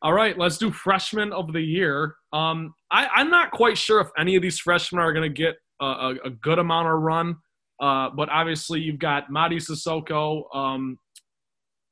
All 0.04 0.12
right, 0.12 0.38
let's 0.38 0.58
do 0.58 0.70
freshman 0.70 1.32
of 1.32 1.54
the 1.54 1.62
year. 1.62 2.16
Um, 2.34 2.74
I, 2.92 3.22
am 3.22 3.30
not 3.30 3.52
quite 3.52 3.78
sure 3.78 4.02
if 4.02 4.10
any 4.18 4.36
of 4.36 4.42
these 4.42 4.60
freshmen 4.60 5.02
are 5.02 5.14
going 5.14 5.34
to 5.34 5.34
get 5.34 5.56
a, 5.82 5.86
a, 5.86 6.16
a, 6.26 6.30
good 6.30 6.60
amount 6.60 6.90
of 6.90 7.00
run, 7.00 7.38
uh, 7.82 8.10
but 8.10 8.28
obviously 8.28 8.82
you've 8.82 9.00
got 9.00 9.30
Mady 9.32 9.66
Sissoko, 9.66 10.54
um, 10.54 10.98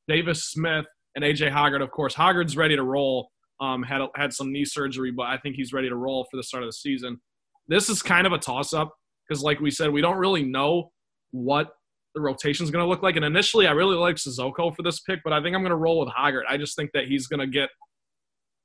Davis 0.08 0.44
Smith, 0.44 0.84
and 1.16 1.24
AJ 1.24 1.52
Hoggard. 1.52 1.82
Of 1.82 1.90
course, 1.90 2.14
Hoggard's 2.14 2.54
ready 2.54 2.76
to 2.76 2.82
roll. 2.82 3.30
Um, 3.60 3.82
had 3.82 4.02
had 4.14 4.34
some 4.34 4.52
knee 4.52 4.66
surgery, 4.66 5.10
but 5.10 5.28
I 5.28 5.38
think 5.38 5.56
he's 5.56 5.72
ready 5.72 5.88
to 5.88 5.96
roll 5.96 6.26
for 6.30 6.36
the 6.36 6.42
start 6.42 6.64
of 6.64 6.68
the 6.68 6.72
season. 6.72 7.18
This 7.68 7.88
is 7.88 8.02
kind 8.02 8.26
of 8.26 8.34
a 8.34 8.38
toss 8.38 8.74
up 8.74 8.92
because, 9.26 9.42
like 9.42 9.60
we 9.60 9.70
said, 9.70 9.90
we 9.90 10.02
don't 10.02 10.18
really 10.18 10.42
know 10.42 10.90
what 11.30 11.70
the 12.14 12.20
rotation 12.20 12.64
is 12.64 12.70
going 12.70 12.84
to 12.84 12.88
look 12.88 13.02
like. 13.02 13.16
And 13.16 13.24
initially, 13.24 13.68
I 13.68 13.70
really 13.70 13.96
like 13.96 14.16
Sissoko 14.16 14.74
for 14.74 14.82
this 14.82 15.00
pick, 15.00 15.20
but 15.24 15.32
I 15.32 15.40
think 15.42 15.54
I'm 15.54 15.62
going 15.62 15.70
to 15.70 15.76
roll 15.76 16.00
with 16.00 16.10
Hoggard. 16.10 16.42
I 16.48 16.58
just 16.58 16.76
think 16.76 16.90
that 16.92 17.06
he's 17.06 17.26
going 17.26 17.40
to 17.40 17.46
get 17.46 17.70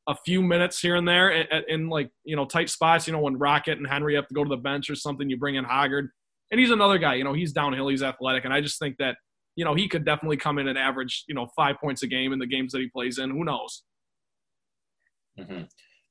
a 0.07 0.15
few 0.25 0.41
minutes 0.41 0.79
here 0.79 0.95
and 0.95 1.07
there 1.07 1.29
in, 1.31 1.63
in, 1.67 1.89
like 1.89 2.09
you 2.23 2.35
know 2.35 2.45
tight 2.45 2.69
spots. 2.69 3.07
You 3.07 3.13
know 3.13 3.19
when 3.19 3.37
Rocket 3.37 3.77
and 3.77 3.87
Henry 3.87 4.15
have 4.15 4.27
to 4.27 4.33
go 4.33 4.43
to 4.43 4.49
the 4.49 4.57
bench 4.57 4.89
or 4.89 4.95
something, 4.95 5.29
you 5.29 5.37
bring 5.37 5.55
in 5.55 5.65
Hoggard, 5.65 6.07
and 6.51 6.59
he's 6.59 6.71
another 6.71 6.97
guy. 6.97 7.15
You 7.15 7.23
know 7.23 7.33
he's 7.33 7.51
downhill, 7.51 7.89
he's 7.89 8.03
athletic, 8.03 8.45
and 8.45 8.53
I 8.53 8.61
just 8.61 8.79
think 8.79 8.97
that 8.97 9.17
you 9.55 9.65
know 9.65 9.75
he 9.75 9.87
could 9.87 10.05
definitely 10.05 10.37
come 10.37 10.59
in 10.59 10.67
and 10.67 10.77
average 10.77 11.25
you 11.27 11.35
know 11.35 11.47
five 11.55 11.75
points 11.81 12.03
a 12.03 12.07
game 12.07 12.33
in 12.33 12.39
the 12.39 12.47
games 12.47 12.71
that 12.71 12.79
he 12.79 12.87
plays 12.87 13.17
in. 13.17 13.29
Who 13.29 13.43
knows? 13.43 13.83
Mm-hmm. 15.39 15.63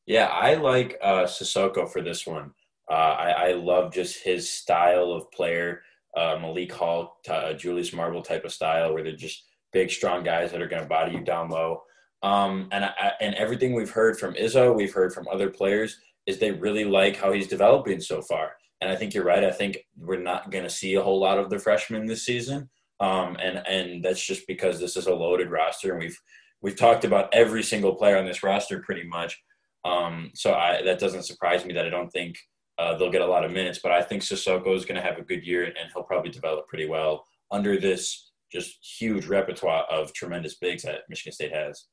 Yeah, 0.06 0.26
I 0.26 0.54
like 0.54 0.98
uh, 1.02 1.24
Sissoko 1.24 1.90
for 1.90 2.00
this 2.00 2.26
one. 2.26 2.52
Uh, 2.88 2.94
I, 2.94 3.30
I, 3.30 3.52
love 3.54 3.92
just 3.92 4.22
his 4.22 4.48
style 4.48 5.10
of 5.10 5.28
player, 5.32 5.82
uh, 6.16 6.38
Malik 6.40 6.70
Hall, 6.70 7.16
uh, 7.28 7.52
Julius 7.54 7.92
Marble 7.92 8.22
type 8.22 8.44
of 8.44 8.52
style, 8.52 8.94
where 8.94 9.02
they're 9.02 9.16
just 9.16 9.42
big, 9.72 9.90
strong 9.90 10.22
guys 10.22 10.52
that 10.52 10.62
are 10.62 10.68
going 10.68 10.82
to 10.82 10.88
body 10.88 11.16
you 11.16 11.24
down 11.24 11.50
low. 11.50 11.82
Um, 12.22 12.68
and 12.72 12.84
I, 12.84 13.12
and 13.20 13.34
everything 13.34 13.74
we've 13.74 13.90
heard 13.90 14.18
from 14.18 14.34
Izzo, 14.34 14.74
we've 14.74 14.92
heard 14.92 15.12
from 15.12 15.28
other 15.28 15.50
players, 15.50 15.98
is 16.26 16.38
they 16.38 16.50
really 16.50 16.84
like 16.84 17.16
how 17.16 17.32
he's 17.32 17.46
developing 17.46 18.00
so 18.00 18.20
far. 18.22 18.52
And 18.80 18.90
I 18.90 18.96
think 18.96 19.14
you're 19.14 19.24
right. 19.24 19.44
I 19.44 19.50
think 19.50 19.78
we're 19.96 20.20
not 20.20 20.50
going 20.50 20.64
to 20.64 20.70
see 20.70 20.94
a 20.94 21.02
whole 21.02 21.20
lot 21.20 21.38
of 21.38 21.50
the 21.50 21.58
freshmen 21.58 22.06
this 22.06 22.24
season, 22.24 22.68
um, 23.00 23.36
and 23.42 23.62
and 23.66 24.04
that's 24.04 24.24
just 24.24 24.46
because 24.46 24.78
this 24.78 24.96
is 24.96 25.06
a 25.06 25.14
loaded 25.14 25.50
roster, 25.50 25.92
and 25.92 26.00
we've 26.00 26.18
we've 26.60 26.76
talked 26.76 27.04
about 27.04 27.32
every 27.32 27.62
single 27.62 27.94
player 27.94 28.18
on 28.18 28.26
this 28.26 28.42
roster 28.42 28.80
pretty 28.80 29.04
much. 29.04 29.40
Um, 29.84 30.30
so 30.34 30.52
I, 30.52 30.82
that 30.82 30.98
doesn't 30.98 31.22
surprise 31.22 31.64
me 31.64 31.72
that 31.74 31.86
I 31.86 31.90
don't 31.90 32.10
think 32.10 32.36
uh, 32.78 32.96
they'll 32.96 33.10
get 33.10 33.22
a 33.22 33.26
lot 33.26 33.44
of 33.44 33.52
minutes, 33.52 33.78
but 33.82 33.92
I 33.92 34.02
think 34.02 34.22
Sissoko 34.22 34.74
is 34.74 34.84
going 34.84 35.00
to 35.00 35.06
have 35.06 35.18
a 35.18 35.22
good 35.22 35.46
year, 35.46 35.64
and 35.64 35.74
he'll 35.94 36.02
probably 36.02 36.30
develop 36.30 36.68
pretty 36.68 36.86
well 36.86 37.24
under 37.50 37.78
this 37.78 38.32
just 38.52 38.78
huge 38.98 39.26
repertoire 39.26 39.84
of 39.84 40.12
tremendous 40.12 40.56
bigs 40.56 40.82
that 40.82 41.00
Michigan 41.08 41.32
State 41.32 41.54
has. 41.54 41.86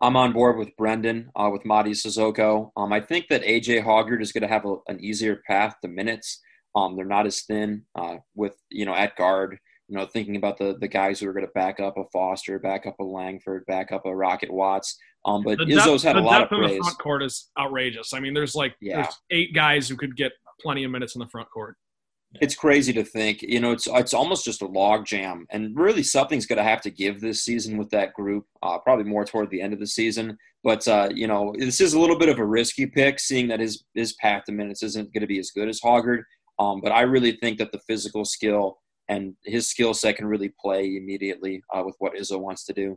I'm 0.00 0.16
on 0.16 0.32
board 0.32 0.56
with 0.56 0.74
Brendan 0.76 1.30
uh, 1.36 1.50
with 1.52 1.62
Mady 1.64 1.90
Sissoko. 1.90 2.70
Um, 2.76 2.92
I 2.92 3.00
think 3.00 3.26
that 3.28 3.42
AJ 3.42 3.84
Hoggard 3.84 4.22
is 4.22 4.32
going 4.32 4.42
to 4.42 4.48
have 4.48 4.64
a, 4.64 4.76
an 4.88 5.00
easier 5.00 5.42
path 5.46 5.76
to 5.82 5.88
minutes. 5.88 6.40
Um, 6.74 6.96
they're 6.96 7.04
not 7.04 7.26
as 7.26 7.42
thin 7.42 7.82
uh, 7.94 8.16
with 8.34 8.56
you 8.70 8.86
know 8.86 8.94
at 8.94 9.16
guard. 9.16 9.58
You 9.88 9.96
know, 9.96 10.06
thinking 10.06 10.36
about 10.36 10.56
the 10.56 10.76
the 10.80 10.88
guys 10.88 11.20
who 11.20 11.28
are 11.28 11.32
going 11.32 11.46
to 11.46 11.52
back 11.52 11.80
up 11.80 11.98
a 11.98 12.04
Foster, 12.12 12.58
back 12.58 12.86
up 12.86 12.98
a 13.00 13.04
Langford, 13.04 13.66
back 13.66 13.92
up 13.92 14.06
a 14.06 14.14
Rocket 14.14 14.50
Watts. 14.52 14.96
Um, 15.24 15.42
but 15.42 15.58
the 15.58 15.64
Izzo's 15.64 16.02
had 16.02 16.16
a 16.16 16.20
lot 16.20 16.42
of 16.42 16.48
praise. 16.48 16.70
The 16.70 16.78
front 16.78 16.98
court 16.98 17.22
is 17.22 17.50
outrageous. 17.58 18.14
I 18.14 18.20
mean, 18.20 18.32
there's 18.32 18.54
like 18.54 18.74
yeah. 18.80 19.02
there's 19.02 19.20
eight 19.30 19.52
guys 19.54 19.88
who 19.88 19.96
could 19.96 20.16
get 20.16 20.32
plenty 20.60 20.84
of 20.84 20.90
minutes 20.90 21.14
in 21.14 21.18
the 21.18 21.28
front 21.28 21.50
court. 21.50 21.76
It's 22.34 22.54
crazy 22.54 22.92
to 22.92 23.02
think, 23.02 23.42
you 23.42 23.58
know, 23.58 23.72
it's 23.72 23.88
it's 23.88 24.14
almost 24.14 24.44
just 24.44 24.62
a 24.62 24.66
log 24.66 25.04
jam, 25.04 25.46
and 25.50 25.76
really 25.76 26.04
something's 26.04 26.46
going 26.46 26.58
to 26.58 26.62
have 26.62 26.80
to 26.82 26.90
give 26.90 27.20
this 27.20 27.42
season 27.42 27.76
with 27.76 27.90
that 27.90 28.14
group. 28.14 28.46
Uh, 28.62 28.78
probably 28.78 29.04
more 29.04 29.24
toward 29.24 29.50
the 29.50 29.60
end 29.60 29.72
of 29.72 29.80
the 29.80 29.86
season, 29.86 30.38
but 30.62 30.86
uh, 30.86 31.08
you 31.12 31.26
know, 31.26 31.52
this 31.58 31.80
is 31.80 31.94
a 31.94 31.98
little 31.98 32.18
bit 32.18 32.28
of 32.28 32.38
a 32.38 32.44
risky 32.44 32.86
pick, 32.86 33.18
seeing 33.18 33.48
that 33.48 33.58
his 33.58 33.82
his 33.94 34.12
path 34.14 34.44
to 34.44 34.52
minutes 34.52 34.84
isn't 34.84 35.12
going 35.12 35.22
to 35.22 35.26
be 35.26 35.40
as 35.40 35.50
good 35.50 35.68
as 35.68 35.80
Hoggard. 35.80 36.22
Um, 36.60 36.80
but 36.80 36.92
I 36.92 37.02
really 37.02 37.32
think 37.32 37.58
that 37.58 37.72
the 37.72 37.80
physical 37.88 38.24
skill 38.24 38.78
and 39.08 39.34
his 39.44 39.68
skill 39.68 39.92
set 39.92 40.16
can 40.16 40.26
really 40.26 40.52
play 40.60 40.96
immediately 40.96 41.62
uh, 41.74 41.82
with 41.84 41.96
what 41.98 42.14
Izzo 42.14 42.38
wants 42.38 42.64
to 42.66 42.72
do. 42.72 42.96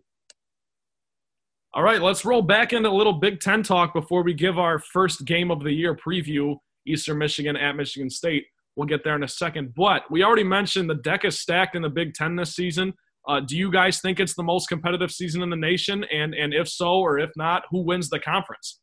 All 1.73 1.81
right, 1.81 2.01
let's 2.01 2.23
roll 2.23 2.43
back 2.43 2.71
into 2.71 2.89
a 2.89 2.91
little 2.91 3.13
Big 3.13 3.39
Ten 3.39 3.63
talk 3.63 3.95
before 3.95 4.21
we 4.21 4.35
give 4.35 4.59
our 4.59 4.77
first 4.77 5.25
game 5.25 5.49
of 5.49 5.63
the 5.63 5.71
year 5.71 5.95
preview: 5.95 6.57
Eastern 6.85 7.17
Michigan 7.17 7.57
at 7.57 7.75
Michigan 7.75 8.11
State. 8.11 8.45
We'll 8.75 8.87
get 8.87 9.03
there 9.03 9.15
in 9.15 9.23
a 9.23 9.27
second. 9.27 9.73
But 9.75 10.03
we 10.09 10.23
already 10.23 10.43
mentioned 10.43 10.89
the 10.89 10.95
deck 10.95 11.25
is 11.25 11.39
stacked 11.39 11.75
in 11.75 11.81
the 11.81 11.89
Big 11.89 12.13
Ten 12.13 12.35
this 12.35 12.55
season. 12.55 12.93
Uh, 13.27 13.39
do 13.39 13.55
you 13.55 13.71
guys 13.71 14.01
think 14.01 14.19
it's 14.19 14.35
the 14.35 14.43
most 14.43 14.67
competitive 14.67 15.11
season 15.11 15.41
in 15.41 15.49
the 15.49 15.55
nation? 15.55 16.03
And 16.11 16.33
and 16.33 16.53
if 16.53 16.67
so, 16.67 16.93
or 16.93 17.19
if 17.19 17.29
not, 17.35 17.63
who 17.69 17.83
wins 17.83 18.09
the 18.09 18.19
conference? 18.19 18.79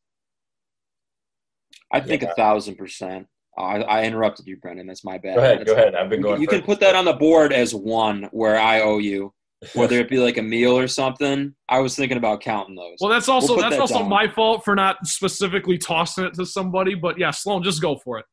I 1.92 2.00
think 2.00 2.22
yeah. 2.22 2.30
a 2.30 2.34
thousand 2.34 2.76
percent. 2.76 3.26
I, 3.58 3.82
I, 3.82 4.04
interrupted 4.04 4.46
you, 4.46 4.56
Brendan. 4.56 4.86
That's 4.86 5.04
my 5.04 5.18
bad. 5.18 5.34
Go 5.34 5.42
ahead. 5.42 5.58
That's, 5.60 5.70
go 5.70 5.76
ahead. 5.76 5.94
I've 5.94 6.08
been 6.08 6.22
going. 6.22 6.40
You, 6.40 6.46
can 6.46 6.62
put 6.62 6.80
that 6.80 6.94
on 6.94 7.04
the 7.04 7.12
board 7.12 7.52
as 7.52 7.74
one 7.74 8.28
where 8.32 8.58
I 8.58 8.80
owe 8.80 8.98
you, 8.98 9.34
whether 9.74 9.98
it 9.98 10.08
be 10.08 10.18
like 10.18 10.38
a 10.38 10.42
meal 10.42 10.78
or 10.78 10.86
something. 10.86 11.54
I 11.68 11.80
was 11.80 11.96
thinking 11.96 12.16
about 12.16 12.40
counting 12.40 12.76
those. 12.76 12.96
Well, 13.00 13.10
that's 13.10 13.28
also 13.28 13.54
we'll 13.54 13.62
that's 13.62 13.74
that 13.74 13.80
also 13.80 13.98
down. 13.98 14.08
my 14.08 14.28
fault 14.28 14.64
for 14.64 14.74
not 14.74 15.04
specifically 15.06 15.78
tossing 15.78 16.24
it 16.24 16.34
to 16.34 16.46
somebody. 16.46 16.94
But 16.94 17.18
yeah, 17.18 17.32
Sloan, 17.32 17.62
just 17.62 17.82
go 17.82 17.96
for 17.96 18.18
it. 18.18 18.24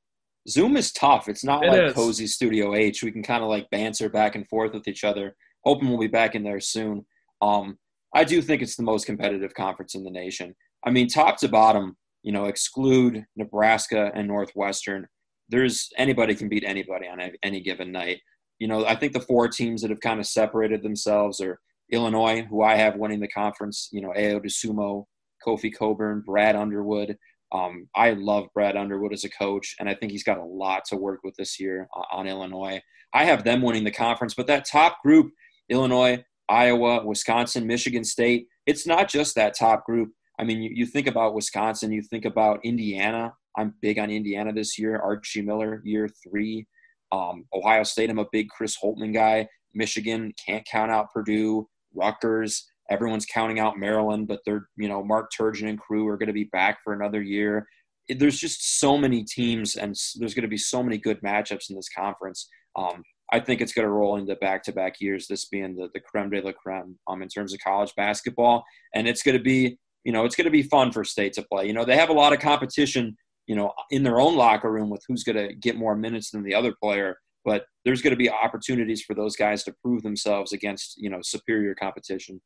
Zoom 0.49 0.77
is 0.77 0.91
tough. 0.91 1.27
It's 1.27 1.43
not 1.43 1.65
it 1.65 1.69
like 1.69 1.81
is. 1.81 1.93
Cozy 1.93 2.27
Studio 2.27 2.73
H. 2.73 3.03
We 3.03 3.11
can 3.11 3.23
kind 3.23 3.43
of 3.43 3.49
like 3.49 3.69
banter 3.69 4.09
back 4.09 4.35
and 4.35 4.47
forth 4.47 4.73
with 4.73 4.87
each 4.87 5.03
other. 5.03 5.35
Hoping 5.65 5.89
we'll 5.89 5.99
be 5.99 6.07
back 6.07 6.35
in 6.35 6.43
there 6.43 6.59
soon. 6.59 7.05
Um, 7.41 7.77
I 8.15 8.23
do 8.23 8.41
think 8.41 8.61
it's 8.61 8.77
the 8.77 8.83
most 8.83 9.05
competitive 9.05 9.53
conference 9.53 9.95
in 9.95 10.03
the 10.03 10.11
nation. 10.11 10.55
I 10.85 10.91
mean, 10.91 11.07
top 11.07 11.37
to 11.39 11.49
bottom, 11.49 11.97
you 12.23 12.31
know, 12.31 12.45
exclude 12.45 13.25
Nebraska 13.35 14.11
and 14.15 14.27
Northwestern. 14.27 15.07
There's 15.49 15.89
anybody 15.97 16.35
can 16.35 16.49
beat 16.49 16.63
anybody 16.65 17.07
on 17.07 17.19
any 17.43 17.61
given 17.61 17.91
night. 17.91 18.21
You 18.59 18.67
know, 18.67 18.85
I 18.85 18.95
think 18.95 19.13
the 19.13 19.19
four 19.19 19.47
teams 19.47 19.81
that 19.81 19.91
have 19.91 19.99
kind 19.99 20.19
of 20.19 20.25
separated 20.25 20.81
themselves 20.81 21.41
are 21.41 21.59
Illinois, 21.91 22.43
who 22.49 22.63
I 22.63 22.75
have 22.75 22.95
winning 22.95 23.19
the 23.19 23.27
conference. 23.27 23.89
You 23.91 24.01
know, 24.01 24.13
Ayo 24.17 24.43
Dosunmu, 24.43 25.05
Kofi 25.45 25.73
Cockburn, 25.73 26.23
Brad 26.25 26.55
Underwood. 26.55 27.17
Um, 27.51 27.87
I 27.95 28.11
love 28.11 28.47
Brad 28.53 28.75
Underwood 28.75 29.13
as 29.13 29.23
a 29.23 29.29
coach, 29.29 29.75
and 29.79 29.89
I 29.89 29.95
think 29.95 30.11
he's 30.11 30.23
got 30.23 30.37
a 30.37 30.43
lot 30.43 30.83
to 30.89 30.97
work 30.97 31.21
with 31.23 31.35
this 31.35 31.59
year 31.59 31.87
uh, 31.95 32.03
on 32.11 32.27
Illinois. 32.27 32.81
I 33.13 33.25
have 33.25 33.43
them 33.43 33.61
winning 33.61 33.85
the 33.85 33.91
conference, 33.91 34.33
but 34.33 34.47
that 34.47 34.65
top 34.65 35.01
group 35.01 35.31
Illinois, 35.69 36.23
Iowa, 36.49 37.05
Wisconsin, 37.05 37.67
Michigan 37.67 38.03
State 38.03 38.47
it's 38.67 38.85
not 38.85 39.07
just 39.07 39.33
that 39.35 39.55
top 39.57 39.85
group. 39.85 40.11
I 40.37 40.43
mean, 40.43 40.61
you, 40.61 40.69
you 40.71 40.85
think 40.85 41.07
about 41.07 41.33
Wisconsin, 41.33 41.91
you 41.91 42.03
think 42.03 42.25
about 42.25 42.59
Indiana. 42.63 43.33
I'm 43.57 43.73
big 43.81 43.97
on 43.97 44.11
Indiana 44.11 44.53
this 44.53 44.77
year. 44.77 44.99
Archie 44.99 45.41
Miller, 45.41 45.81
year 45.83 46.07
three. 46.23 46.67
Um, 47.11 47.45
Ohio 47.53 47.83
State, 47.83 48.11
I'm 48.11 48.19
a 48.19 48.27
big 48.31 48.49
Chris 48.49 48.77
Holtmann 48.77 49.13
guy. 49.13 49.47
Michigan, 49.73 50.33
can't 50.45 50.67
count 50.69 50.91
out 50.91 51.11
Purdue. 51.11 51.67
Rutgers, 51.95 52.69
Everyone's 52.89 53.25
counting 53.25 53.59
out 53.59 53.77
Maryland, 53.77 54.27
but 54.27 54.39
they're, 54.45 54.69
you 54.77 54.87
know, 54.87 55.03
Mark 55.03 55.31
Turgeon 55.37 55.69
and 55.69 55.79
crew 55.79 56.07
are 56.07 56.17
going 56.17 56.27
to 56.27 56.33
be 56.33 56.45
back 56.45 56.79
for 56.83 56.93
another 56.93 57.21
year. 57.21 57.67
There's 58.09 58.39
just 58.39 58.79
so 58.79 58.97
many 58.97 59.23
teams, 59.23 59.75
and 59.75 59.95
there's 60.15 60.33
going 60.33 60.43
to 60.43 60.47
be 60.47 60.57
so 60.57 60.81
many 60.81 60.97
good 60.97 61.21
matchups 61.21 61.69
in 61.69 61.75
this 61.75 61.89
conference. 61.89 62.47
Um, 62.77 63.03
I 63.31 63.39
think 63.39 63.59
it's 63.59 63.73
going 63.73 63.85
to 63.85 63.91
roll 63.91 64.15
into 64.15 64.35
back-to-back 64.37 65.01
years. 65.01 65.27
This 65.27 65.45
being 65.45 65.75
the 65.75 65.89
the 65.93 65.99
creme 65.99 66.29
de 66.29 66.41
la 66.41 66.51
creme 66.51 66.97
um, 67.07 67.21
in 67.21 67.27
terms 67.27 67.53
of 67.53 67.59
college 67.59 67.93
basketball, 67.95 68.63
and 68.95 69.07
it's 69.07 69.23
going 69.23 69.37
to 69.37 69.43
be 69.43 69.77
you 70.03 70.13
know 70.13 70.25
it's 70.25 70.35
going 70.35 70.45
to 70.45 70.51
be 70.51 70.63
fun 70.63 70.91
for 70.91 71.03
state 71.03 71.33
to 71.33 71.43
play. 71.43 71.67
You 71.67 71.73
know 71.73 71.85
they 71.85 71.97
have 71.97 72.09
a 72.09 72.13
lot 72.13 72.33
of 72.33 72.39
competition. 72.39 73.17
You 73.47 73.55
know 73.55 73.73
in 73.91 74.03
their 74.03 74.19
own 74.19 74.35
locker 74.35 74.71
room 74.71 74.89
with 74.89 75.03
who's 75.07 75.23
going 75.23 75.35
to 75.35 75.53
get 75.55 75.75
more 75.77 75.95
minutes 75.95 76.31
than 76.31 76.43
the 76.43 76.55
other 76.55 76.73
player. 76.81 77.17
But 77.43 77.65
there's 77.85 78.01
going 78.01 78.11
to 78.11 78.17
be 78.17 78.29
opportunities 78.29 79.03
for 79.03 79.13
those 79.13 79.37
guys 79.37 79.63
to 79.63 79.75
prove 79.81 80.03
themselves 80.03 80.53
against 80.53 80.95
you 80.97 81.09
know 81.09 81.19
superior 81.21 81.75
competition. 81.75 82.41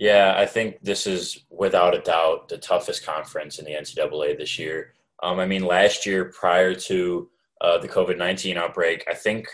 Yeah, 0.00 0.32
I 0.34 0.46
think 0.46 0.78
this 0.82 1.06
is 1.06 1.44
without 1.50 1.94
a 1.94 2.00
doubt 2.00 2.48
the 2.48 2.56
toughest 2.56 3.04
conference 3.04 3.58
in 3.58 3.66
the 3.66 3.72
NCAA 3.72 4.38
this 4.38 4.58
year. 4.58 4.94
Um, 5.22 5.38
I 5.38 5.44
mean, 5.44 5.62
last 5.62 6.06
year 6.06 6.32
prior 6.32 6.74
to 6.74 7.28
uh, 7.60 7.76
the 7.76 7.88
COVID 7.88 8.16
nineteen 8.16 8.56
outbreak, 8.56 9.04
I 9.10 9.14
think 9.14 9.46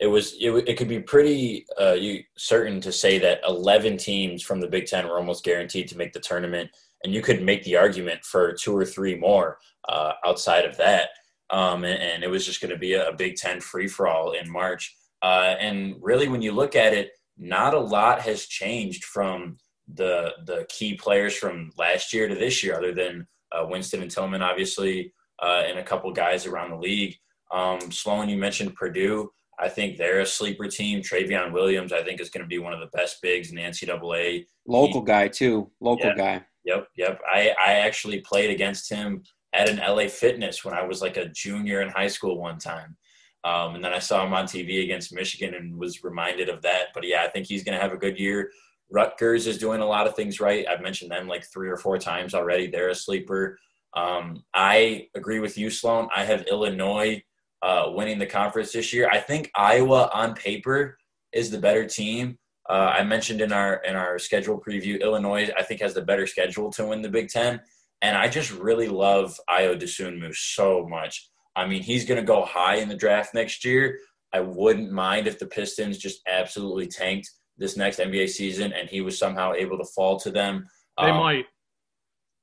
it 0.00 0.08
was 0.08 0.34
it, 0.40 0.50
it 0.66 0.76
could 0.76 0.88
be 0.88 0.98
pretty 0.98 1.64
uh, 1.78 1.94
certain 2.36 2.80
to 2.80 2.90
say 2.90 3.20
that 3.20 3.40
eleven 3.46 3.96
teams 3.96 4.42
from 4.42 4.60
the 4.60 4.66
Big 4.66 4.86
Ten 4.86 5.06
were 5.06 5.16
almost 5.16 5.44
guaranteed 5.44 5.86
to 5.90 5.96
make 5.96 6.12
the 6.12 6.18
tournament, 6.18 6.70
and 7.04 7.14
you 7.14 7.22
could 7.22 7.40
make 7.40 7.62
the 7.62 7.76
argument 7.76 8.24
for 8.24 8.52
two 8.52 8.76
or 8.76 8.84
three 8.84 9.14
more 9.14 9.58
uh, 9.88 10.14
outside 10.26 10.64
of 10.64 10.76
that. 10.78 11.10
Um, 11.50 11.84
and, 11.84 12.02
and, 12.02 12.24
it 12.24 12.30
was 12.30 12.44
just 12.44 12.60
going 12.60 12.72
to 12.72 12.78
be 12.78 12.94
a, 12.94 13.10
a, 13.10 13.14
Big 13.14 13.36
Ten 13.36 13.60
free 13.60 13.86
for 13.86 14.08
all 14.08 14.32
in 14.32 14.50
March. 14.50 14.96
Uh, 15.22 15.54
and 15.60 15.94
really, 16.00 16.26
when 16.26 16.42
you 16.42 16.50
look 16.50 16.74
at 16.74 16.92
it, 16.94 17.12
not 17.38 17.74
a 17.74 17.78
lot 17.78 18.20
has 18.22 18.46
changed 18.46 19.04
from 19.04 19.56
the 19.92 20.32
the 20.46 20.66
key 20.68 20.94
players 20.94 21.36
from 21.36 21.70
last 21.76 22.12
year 22.12 22.28
to 22.28 22.34
this 22.34 22.62
year, 22.62 22.76
other 22.76 22.94
than 22.94 23.26
uh, 23.52 23.66
Winston 23.68 24.02
and 24.02 24.10
Tillman, 24.10 24.42
obviously, 24.42 25.12
uh, 25.42 25.62
and 25.66 25.78
a 25.78 25.82
couple 25.82 26.10
guys 26.12 26.46
around 26.46 26.70
the 26.70 26.76
league. 26.76 27.16
Um, 27.52 27.90
Sloan, 27.92 28.28
you 28.28 28.36
mentioned 28.36 28.74
Purdue. 28.74 29.30
I 29.58 29.68
think 29.68 29.96
they're 29.96 30.20
a 30.20 30.26
sleeper 30.26 30.66
team. 30.66 31.00
Trevion 31.00 31.52
Williams, 31.52 31.92
I 31.92 32.02
think, 32.02 32.20
is 32.20 32.30
going 32.30 32.42
to 32.42 32.48
be 32.48 32.58
one 32.58 32.72
of 32.72 32.80
the 32.80 32.96
best 32.96 33.22
bigs 33.22 33.50
in 33.50 33.56
the 33.56 33.62
NCAA. 33.62 34.46
Local 34.66 35.00
he, 35.00 35.06
guy 35.06 35.28
too. 35.28 35.70
Local 35.80 36.06
yep, 36.06 36.16
guy. 36.16 36.46
Yep, 36.64 36.88
yep. 36.96 37.20
I 37.30 37.54
I 37.64 37.72
actually 37.74 38.20
played 38.20 38.50
against 38.50 38.90
him 38.90 39.22
at 39.52 39.68
an 39.68 39.76
LA 39.76 40.08
Fitness 40.08 40.64
when 40.64 40.74
I 40.74 40.82
was 40.82 41.00
like 41.00 41.16
a 41.16 41.28
junior 41.28 41.82
in 41.82 41.88
high 41.88 42.08
school 42.08 42.38
one 42.38 42.58
time. 42.58 42.96
Um, 43.44 43.74
and 43.74 43.84
then 43.84 43.92
I 43.92 43.98
saw 43.98 44.24
him 44.26 44.32
on 44.32 44.46
TV 44.46 44.82
against 44.82 45.14
Michigan 45.14 45.54
and 45.54 45.78
was 45.78 46.02
reminded 46.02 46.48
of 46.48 46.62
that. 46.62 46.86
But 46.94 47.06
yeah, 47.06 47.22
I 47.22 47.28
think 47.28 47.46
he's 47.46 47.62
going 47.62 47.76
to 47.76 47.82
have 47.82 47.92
a 47.92 47.98
good 47.98 48.18
year. 48.18 48.50
Rutgers 48.90 49.46
is 49.46 49.58
doing 49.58 49.80
a 49.80 49.86
lot 49.86 50.06
of 50.06 50.14
things 50.14 50.40
right. 50.40 50.66
I've 50.68 50.82
mentioned 50.82 51.10
them 51.10 51.26
like 51.26 51.44
three 51.44 51.68
or 51.68 51.76
four 51.76 51.98
times 51.98 52.34
already. 52.34 52.66
They're 52.68 52.90
a 52.90 52.94
sleeper. 52.94 53.58
Um, 53.94 54.44
I 54.54 55.08
agree 55.14 55.40
with 55.40 55.56
you, 55.56 55.70
Sloan. 55.70 56.08
I 56.14 56.24
have 56.24 56.46
Illinois 56.50 57.22
uh, 57.62 57.90
winning 57.94 58.18
the 58.18 58.26
conference 58.26 58.72
this 58.72 58.92
year. 58.92 59.08
I 59.10 59.18
think 59.20 59.50
Iowa 59.54 60.10
on 60.12 60.34
paper 60.34 60.98
is 61.32 61.50
the 61.50 61.58
better 61.58 61.86
team. 61.86 62.38
Uh, 62.68 62.94
I 62.98 63.04
mentioned 63.04 63.40
in 63.40 63.52
our 63.52 63.76
in 63.84 63.94
our 63.94 64.18
schedule 64.18 64.60
preview, 64.60 65.00
Illinois 65.00 65.50
I 65.56 65.62
think 65.62 65.80
has 65.80 65.94
the 65.94 66.02
better 66.02 66.26
schedule 66.26 66.70
to 66.72 66.86
win 66.86 67.02
the 67.02 67.10
Big 67.10 67.28
Ten, 67.28 67.60
and 68.00 68.16
I 68.16 68.28
just 68.28 68.52
really 68.52 68.88
love 68.88 69.38
Ayo 69.50 69.78
Dosunmu 69.78 70.34
so 70.34 70.86
much. 70.88 71.28
I 71.56 71.66
mean, 71.66 71.82
he's 71.82 72.04
going 72.04 72.20
to 72.20 72.26
go 72.26 72.44
high 72.44 72.76
in 72.76 72.88
the 72.88 72.96
draft 72.96 73.34
next 73.34 73.64
year. 73.64 73.98
I 74.32 74.40
wouldn't 74.40 74.90
mind 74.90 75.26
if 75.26 75.38
the 75.38 75.46
Pistons 75.46 75.98
just 75.98 76.20
absolutely 76.26 76.88
tanked 76.88 77.30
this 77.58 77.76
next 77.76 77.98
NBA 77.98 78.28
season 78.28 78.72
and 78.72 78.88
he 78.88 79.00
was 79.00 79.18
somehow 79.18 79.52
able 79.52 79.78
to 79.78 79.84
fall 79.84 80.18
to 80.20 80.30
them. 80.30 80.66
They 80.98 81.10
um, 81.10 81.18
might. 81.18 81.46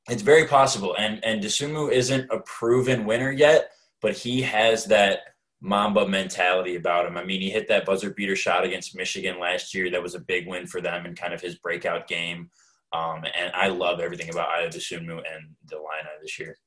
It's 0.09 0.21
very 0.21 0.47
possible. 0.47 0.95
And 0.97 1.23
and 1.23 1.43
Dosunmu 1.43 1.91
isn't 1.91 2.31
a 2.31 2.39
proven 2.39 3.05
winner 3.05 3.31
yet, 3.31 3.71
but 4.01 4.17
he 4.17 4.41
has 4.41 4.85
that 4.85 5.19
Mamba 5.61 6.07
mentality 6.07 6.75
about 6.75 7.05
him. 7.05 7.17
I 7.17 7.23
mean, 7.23 7.39
he 7.39 7.51
hit 7.51 7.67
that 7.67 7.85
buzzer 7.85 8.09
beater 8.09 8.35
shot 8.35 8.65
against 8.65 8.95
Michigan 8.95 9.39
last 9.39 9.75
year. 9.75 9.91
That 9.91 10.01
was 10.01 10.15
a 10.15 10.19
big 10.19 10.47
win 10.47 10.65
for 10.65 10.81
them 10.81 11.05
and 11.05 11.15
kind 11.15 11.33
of 11.33 11.41
his 11.41 11.55
breakout 11.55 12.07
game. 12.07 12.49
Um, 12.93 13.23
and 13.37 13.53
I 13.53 13.67
love 13.67 13.99
everything 13.99 14.29
about 14.29 14.49
Ayo 14.49 14.69
Dosunmu 14.69 15.17
and 15.17 15.55
the 15.67 15.75
lineup 15.75 16.19
this 16.21 16.39
year. 16.39 16.57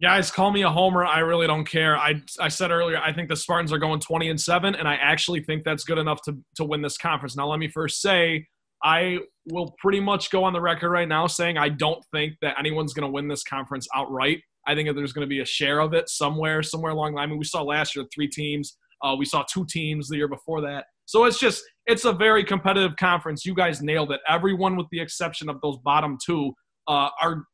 Guys, 0.00 0.30
call 0.30 0.52
me 0.52 0.62
a 0.62 0.70
homer. 0.70 1.04
I 1.04 1.18
really 1.20 1.48
don't 1.48 1.64
care. 1.64 1.96
I, 1.96 2.22
I 2.38 2.46
said 2.48 2.70
earlier, 2.70 2.98
I 2.98 3.12
think 3.12 3.28
the 3.28 3.34
Spartans 3.34 3.72
are 3.72 3.78
going 3.78 3.98
20 3.98 4.30
and 4.30 4.40
7, 4.40 4.76
and 4.76 4.86
I 4.86 4.94
actually 4.94 5.42
think 5.42 5.64
that's 5.64 5.82
good 5.82 5.98
enough 5.98 6.22
to, 6.22 6.38
to 6.54 6.64
win 6.64 6.82
this 6.82 6.96
conference. 6.96 7.36
Now, 7.36 7.48
let 7.48 7.58
me 7.58 7.66
first 7.66 8.00
say, 8.00 8.46
I 8.84 9.18
will 9.46 9.74
pretty 9.78 9.98
much 9.98 10.30
go 10.30 10.44
on 10.44 10.52
the 10.52 10.60
record 10.60 10.90
right 10.90 11.08
now 11.08 11.26
saying 11.26 11.58
I 11.58 11.68
don't 11.68 12.00
think 12.12 12.34
that 12.42 12.54
anyone's 12.60 12.94
going 12.94 13.08
to 13.08 13.12
win 13.12 13.26
this 13.26 13.42
conference 13.42 13.88
outright. 13.92 14.38
I 14.68 14.76
think 14.76 14.88
that 14.88 14.94
there's 14.94 15.12
going 15.12 15.26
to 15.26 15.28
be 15.28 15.40
a 15.40 15.44
share 15.44 15.80
of 15.80 15.94
it 15.94 16.08
somewhere, 16.08 16.62
somewhere 16.62 16.92
along 16.92 17.12
the 17.12 17.16
line. 17.16 17.24
I 17.24 17.30
mean, 17.30 17.38
we 17.38 17.44
saw 17.44 17.62
last 17.62 17.96
year 17.96 18.04
three 18.14 18.28
teams. 18.28 18.76
Uh, 19.02 19.16
we 19.18 19.24
saw 19.24 19.42
two 19.52 19.66
teams 19.68 20.08
the 20.08 20.16
year 20.16 20.28
before 20.28 20.60
that. 20.60 20.84
So 21.06 21.24
it's 21.24 21.40
just, 21.40 21.64
it's 21.86 22.04
a 22.04 22.12
very 22.12 22.44
competitive 22.44 22.94
conference. 22.96 23.44
You 23.44 23.54
guys 23.54 23.82
nailed 23.82 24.12
it. 24.12 24.20
Everyone, 24.28 24.76
with 24.76 24.86
the 24.92 25.00
exception 25.00 25.48
of 25.48 25.60
those 25.60 25.78
bottom 25.78 26.18
two, 26.24 26.52
uh, 26.86 27.08
are 27.20 27.44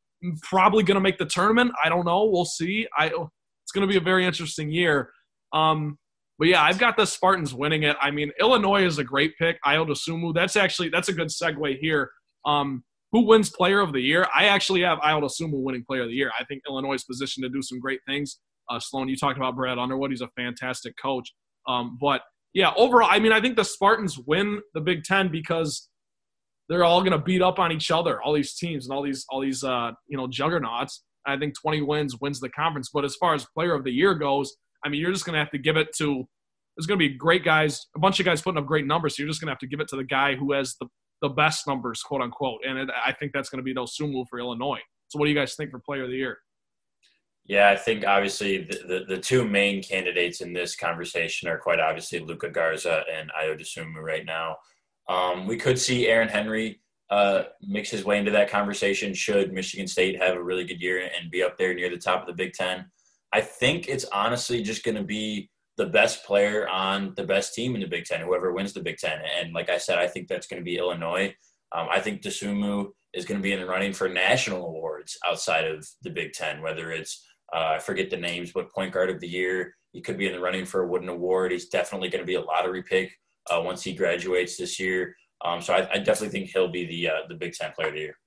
probably 0.41 0.83
going 0.83 0.95
to 0.95 1.01
make 1.01 1.17
the 1.17 1.25
tournament. 1.25 1.71
I 1.83 1.89
don't 1.89 2.05
know. 2.05 2.25
We'll 2.25 2.45
see. 2.45 2.87
I 2.97 3.07
it's 3.07 3.71
going 3.73 3.87
to 3.87 3.91
be 3.91 3.97
a 3.97 4.01
very 4.01 4.25
interesting 4.25 4.69
year. 4.69 5.09
Um, 5.53 5.97
but 6.37 6.47
yeah, 6.47 6.61
I've 6.61 6.77
got 6.77 6.97
the 6.97 7.05
Spartans 7.05 7.53
winning 7.53 7.83
it. 7.83 7.95
I 8.01 8.11
mean, 8.11 8.31
Illinois 8.39 8.83
is 8.83 8.97
a 8.97 9.03
great 9.03 9.37
pick. 9.37 9.57
Ayo 9.65 9.87
Dosunmu. 9.87 10.33
That's 10.33 10.55
actually 10.55 10.89
that's 10.89 11.09
a 11.09 11.13
good 11.13 11.29
segue 11.29 11.79
here. 11.79 12.11
Um, 12.45 12.83
who 13.11 13.25
wins 13.25 13.49
Player 13.49 13.79
of 13.79 13.93
the 13.93 14.01
Year? 14.01 14.27
I 14.35 14.45
actually 14.45 14.81
have 14.81 14.99
Ayo 14.99 15.21
Dosunmu 15.21 15.63
winning 15.63 15.85
Player 15.87 16.01
of 16.01 16.09
the 16.09 16.15
Year. 16.15 16.31
I 16.37 16.43
think 16.43 16.63
Illinois 16.67 16.95
is 16.95 17.05
positioned 17.05 17.43
to 17.43 17.49
do 17.49 17.61
some 17.61 17.79
great 17.79 18.01
things. 18.05 18.39
Uh, 18.69 18.79
Sloan, 18.79 19.07
you 19.07 19.15
talked 19.15 19.37
about 19.37 19.55
Brad 19.55 19.77
Underwood. 19.77 20.11
He's 20.11 20.21
a 20.21 20.29
fantastic 20.35 20.95
coach. 21.01 21.33
Um, 21.67 21.97
but 21.99 22.21
yeah, 22.53 22.73
overall, 22.75 23.07
I 23.09 23.19
mean, 23.19 23.31
I 23.31 23.39
think 23.39 23.55
the 23.55 23.63
Spartans 23.63 24.19
win 24.19 24.61
the 24.73 24.81
Big 24.81 25.03
Ten 25.03 25.29
because 25.29 25.89
they're 26.69 26.83
all 26.83 27.01
going 27.01 27.11
to 27.11 27.19
beat 27.19 27.41
up 27.41 27.59
on 27.59 27.71
each 27.71 27.91
other, 27.91 28.21
all 28.21 28.33
these 28.33 28.55
teams 28.55 28.85
and 28.85 28.95
all 28.95 29.03
these 29.03 29.25
all 29.29 29.41
these 29.41 29.63
uh, 29.63 29.91
you 30.07 30.17
know 30.17 30.27
juggernauts. 30.27 31.03
I 31.27 31.37
think 31.37 31.59
20 31.59 31.81
wins 31.81 32.19
wins 32.21 32.39
the 32.39 32.49
conference. 32.49 32.89
But 32.93 33.03
as 33.03 33.15
far 33.15 33.33
as 33.33 33.45
player 33.45 33.73
of 33.73 33.83
the 33.83 33.91
year 33.91 34.13
goes, 34.13 34.55
I 34.83 34.89
mean, 34.89 35.01
you're 35.01 35.11
just 35.11 35.25
going 35.25 35.33
to 35.33 35.39
have 35.39 35.51
to 35.51 35.57
give 35.57 35.77
it 35.77 35.95
to. 35.97 36.23
There's 36.77 36.87
going 36.87 36.99
to 36.99 37.07
be 37.07 37.15
great 37.15 37.45
guys, 37.45 37.87
a 37.95 37.99
bunch 37.99 38.19
of 38.19 38.25
guys 38.25 38.41
putting 38.41 38.57
up 38.57 38.65
great 38.65 38.85
numbers. 38.85 39.15
So 39.15 39.23
you're 39.23 39.29
just 39.29 39.39
going 39.39 39.47
to 39.47 39.53
have 39.53 39.59
to 39.59 39.67
give 39.67 39.79
it 39.79 39.87
to 39.89 39.95
the 39.95 40.03
guy 40.03 40.35
who 40.35 40.51
has 40.53 40.75
the 40.79 40.87
the 41.21 41.29
best 41.29 41.67
numbers, 41.67 42.01
quote 42.01 42.21
unquote. 42.21 42.61
And 42.67 42.77
it, 42.77 42.89
I 43.03 43.13
think 43.13 43.31
that's 43.33 43.49
going 43.49 43.59
to 43.59 43.63
be 43.63 43.73
Dosunmu 43.73 44.25
for 44.29 44.39
Illinois. 44.39 44.81
So 45.07 45.19
what 45.19 45.25
do 45.25 45.31
you 45.31 45.37
guys 45.37 45.55
think 45.55 45.71
for 45.71 45.79
player 45.79 46.03
of 46.03 46.09
the 46.09 46.17
year? 46.17 46.37
Yeah, 47.47 47.69
I 47.69 47.75
think 47.75 48.05
obviously 48.05 48.63
the, 48.63 48.79
the, 48.87 49.05
the, 49.07 49.17
two 49.19 49.47
main 49.47 49.83
candidates 49.83 50.41
in 50.41 50.51
this 50.51 50.75
conversation 50.75 51.47
are 51.47 51.59
quite 51.59 51.79
obviously 51.79 52.19
Luka 52.19 52.49
Garza 52.49 53.03
and 53.13 53.31
Ayo 53.39 53.59
Dosunmu 53.59 54.01
right 54.01 54.25
now. 54.25 54.55
Um, 55.07 55.47
we 55.47 55.57
could 55.57 55.79
see 55.79 56.07
Aaron 56.07 56.29
Henry 56.29 56.81
uh, 57.09 57.43
mix 57.61 57.89
his 57.89 58.03
way 58.03 58.17
into 58.17 58.31
that 58.31 58.49
conversation 58.49 59.13
should 59.13 59.53
Michigan 59.53 59.87
State 59.87 60.21
have 60.21 60.35
a 60.35 60.43
really 60.43 60.63
good 60.63 60.81
year 60.81 60.99
and 60.99 61.31
be 61.31 61.43
up 61.43 61.57
there 61.57 61.73
near 61.73 61.89
the 61.89 61.97
top 61.97 62.21
of 62.21 62.27
the 62.27 62.33
Big 62.33 62.53
Ten. 62.53 62.85
I 63.31 63.41
think 63.41 63.87
it's 63.87 64.05
honestly 64.05 64.63
just 64.63 64.83
going 64.83 64.95
to 64.95 65.03
be 65.03 65.49
the 65.77 65.85
best 65.85 66.25
player 66.25 66.67
on 66.69 67.13
the 67.15 67.25
best 67.25 67.53
team 67.53 67.75
in 67.75 67.81
the 67.81 67.87
Big 67.87 68.05
Ten, 68.05 68.21
whoever 68.21 68.53
wins 68.53 68.73
the 68.73 68.81
Big 68.81 68.97
Ten. 68.97 69.19
And 69.39 69.53
like 69.53 69.69
I 69.69 69.77
said, 69.77 69.99
I 69.99 70.07
think 70.07 70.27
that's 70.27 70.47
going 70.47 70.61
to 70.61 70.65
be 70.65 70.77
Illinois. 70.77 71.35
Um, 71.71 71.87
I 71.91 71.99
think 71.99 72.21
Dosunmu 72.21 72.87
is 73.13 73.25
going 73.25 73.39
to 73.39 73.43
be 73.43 73.51
in 73.51 73.59
the 73.59 73.65
running 73.65 73.93
for 73.93 74.07
national 74.07 74.65
awards 74.65 75.17
outside 75.27 75.65
of 75.65 75.87
the 76.01 76.09
Big 76.09 76.33
Ten, 76.33 76.61
whether 76.61 76.91
it's 76.91 77.23
uh, 77.53 77.73
I 77.75 77.79
forget 77.79 78.09
the 78.09 78.17
names, 78.17 78.51
but 78.51 78.73
point 78.73 78.93
guard 78.93 79.09
of 79.09 79.19
the 79.19 79.27
year. 79.27 79.75
He 79.91 80.01
could 80.01 80.17
be 80.17 80.27
in 80.27 80.33
the 80.33 80.39
running 80.39 80.65
for 80.65 80.81
a 80.81 80.87
Wooden 80.87 81.09
Award. 81.09 81.51
He's 81.51 81.69
definitely 81.69 82.09
going 82.09 82.21
to 82.21 82.27
be 82.27 82.35
a 82.35 82.41
lottery 82.41 82.83
pick 82.83 83.11
uh, 83.51 83.61
once 83.61 83.83
he 83.83 83.93
graduates 83.93 84.57
this 84.57 84.79
year. 84.79 85.15
Um, 85.43 85.61
so 85.61 85.73
I, 85.73 85.89
I, 85.93 85.97
definitely 85.97 86.29
think 86.29 86.49
he'll 86.49 86.71
be 86.71 86.85
the 86.85 87.09
uh, 87.09 87.27
the 87.27 87.35
Big 87.35 87.53
Ten 87.53 87.71
Player 87.73 87.89
of 87.89 87.93
the 87.93 87.99
Year. 87.99 88.17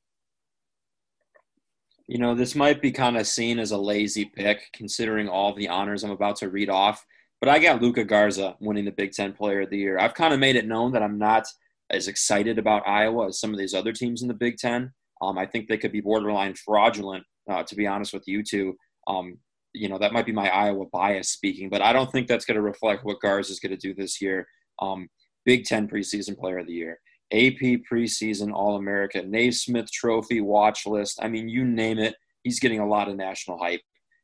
You 2.07 2.19
know, 2.19 2.35
this 2.35 2.55
might 2.55 2.81
be 2.81 2.93
kind 2.93 3.17
of 3.17 3.27
seen 3.27 3.59
as 3.59 3.71
a 3.71 3.79
lazy 3.79 4.27
pick, 4.27 4.63
considering 4.73 5.29
all 5.29 5.55
the 5.55 5.69
honors 5.69 6.05
I'm 6.05 6.11
about 6.11 6.37
to 6.37 6.49
read 6.49 6.71
off. 6.71 7.05
But 7.41 7.49
I 7.49 7.59
got 7.59 7.83
Luka 7.83 8.05
Garza 8.05 8.57
winning 8.61 8.85
the 8.85 8.91
Big 8.93 9.13
Ten 9.13 9.33
Player 9.33 9.63
of 9.63 9.71
the 9.71 9.79
Year. 9.79 9.99
I've 9.99 10.15
kind 10.15 10.35
of 10.35 10.41
made 10.41 10.57
it 10.57 10.67
known 10.67 10.93
that 10.93 11.03
I'm 11.03 11.19
not 11.19 11.47
as 11.91 12.09
excited 12.09 12.59
about 12.59 12.87
Iowa 12.87 13.29
as 13.29 13.41
some 13.41 13.53
of 13.53 13.59
these 13.59 13.75
other 13.75 13.93
teams 13.93 14.23
in 14.23 14.29
the 14.29 14.35
Big 14.35 14.57
Ten. 14.59 14.93
Um, 15.23 15.39
I 15.39 15.47
think 15.47 15.69
they 15.69 15.79
could 15.79 15.93
be 15.93 16.01
borderline 16.01 16.55
fraudulent, 16.55 17.25
uh, 17.51 17.63
to 17.65 17.75
be 17.75 17.87
honest 17.87 18.13
with 18.13 18.25
you 18.27 18.43
two. 18.43 18.77
Um, 19.07 19.39
you 19.73 19.89
know, 19.89 19.99
that 19.99 20.13
might 20.13 20.27
be 20.27 20.33
my 20.33 20.49
Iowa 20.49 20.87
bias 20.93 21.31
speaking, 21.31 21.69
but 21.69 21.83
I 21.83 21.93
don't 21.93 22.11
think 22.11 22.27
that's 22.27 22.45
going 22.45 22.57
to 22.57 22.63
reflect 22.63 23.05
what 23.05 23.21
Garza 23.21 23.53
is 23.53 23.61
going 23.61 23.71
to 23.71 23.77
do 23.77 23.95
this 23.95 24.21
year. 24.21 24.47
Um, 24.81 25.09
Big 25.45 25.65
Ten 25.65 25.89
preseason 25.89 26.37
player 26.37 26.59
of 26.59 26.67
the 26.67 26.75
year, 26.75 27.01
AP 27.33 27.81
preseason 27.91 28.53
All 28.53 28.77
America, 28.77 29.23
Naismith 29.23 29.91
Trophy 29.91 30.41
watch 30.41 30.87
list. 30.87 31.19
I 31.23 31.29
mean, 31.29 31.49
you 31.49 31.65
name 31.65 31.99
it, 31.99 32.15
he's 32.43 32.61
getting 32.61 32.81
a 32.81 32.89
lot 32.89 33.09
of 33.09 33.17
national 33.17 33.59
hype. 33.59 33.81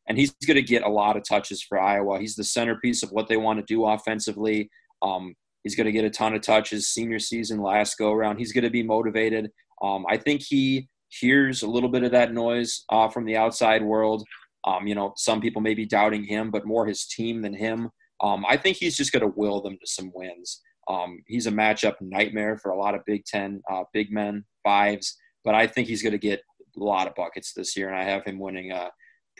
And 0.06 0.18
he's 0.18 0.34
going 0.46 0.56
to 0.56 0.62
get 0.62 0.82
a 0.82 0.88
lot 0.88 1.16
of 1.16 1.24
touches 1.26 1.62
for 1.62 1.80
Iowa. 1.80 2.20
He's 2.20 2.34
the 2.34 2.44
centerpiece 2.44 3.02
of 3.02 3.10
what 3.10 3.26
they 3.26 3.38
want 3.38 3.58
to 3.58 3.64
do 3.64 3.86
offensively. 3.86 4.68
Um, 5.00 5.34
he's 5.62 5.74
going 5.74 5.86
to 5.86 5.92
get 5.92 6.04
a 6.04 6.10
ton 6.10 6.34
of 6.34 6.42
touches 6.42 6.90
senior 6.90 7.18
season, 7.18 7.62
last 7.62 7.96
go 7.96 8.12
around. 8.12 8.36
He's 8.36 8.52
going 8.52 8.64
to 8.64 8.70
be 8.70 8.82
motivated. 8.82 9.50
Um, 9.82 10.04
I 10.08 10.18
think 10.18 10.42
he 10.42 10.88
hears 11.08 11.62
a 11.62 11.68
little 11.68 11.88
bit 11.88 12.02
of 12.02 12.10
that 12.10 12.34
noise 12.34 12.84
uh, 12.90 13.08
from 13.08 13.24
the 13.24 13.36
outside 13.36 13.82
world. 13.82 14.26
Um, 14.64 14.86
you 14.86 14.94
know, 14.94 15.12
some 15.16 15.40
people 15.40 15.62
may 15.62 15.74
be 15.74 15.86
doubting 15.86 16.24
him, 16.24 16.50
but 16.50 16.66
more 16.66 16.86
his 16.86 17.06
team 17.06 17.40
than 17.40 17.54
him. 17.54 17.90
Um, 18.20 18.44
I 18.48 18.56
think 18.56 18.76
he's 18.76 18.96
just 18.96 19.12
going 19.12 19.22
to 19.22 19.32
will 19.36 19.60
them 19.60 19.78
to 19.80 19.86
some 19.86 20.10
wins. 20.14 20.60
Um, 20.88 21.22
he's 21.26 21.46
a 21.46 21.50
matchup 21.50 21.94
nightmare 22.00 22.58
for 22.58 22.70
a 22.72 22.78
lot 22.78 22.94
of 22.94 23.04
Big 23.06 23.24
Ten 23.24 23.62
uh, 23.70 23.84
big 23.92 24.12
men 24.12 24.44
fives, 24.62 25.16
but 25.44 25.54
I 25.54 25.66
think 25.66 25.88
he's 25.88 26.02
going 26.02 26.12
to 26.12 26.18
get 26.18 26.40
a 26.78 26.82
lot 26.82 27.06
of 27.06 27.14
buckets 27.14 27.52
this 27.54 27.76
year, 27.76 27.88
and 27.88 27.96
I 27.96 28.04
have 28.04 28.24
him 28.24 28.38
winning 28.38 28.70
a 28.72 28.90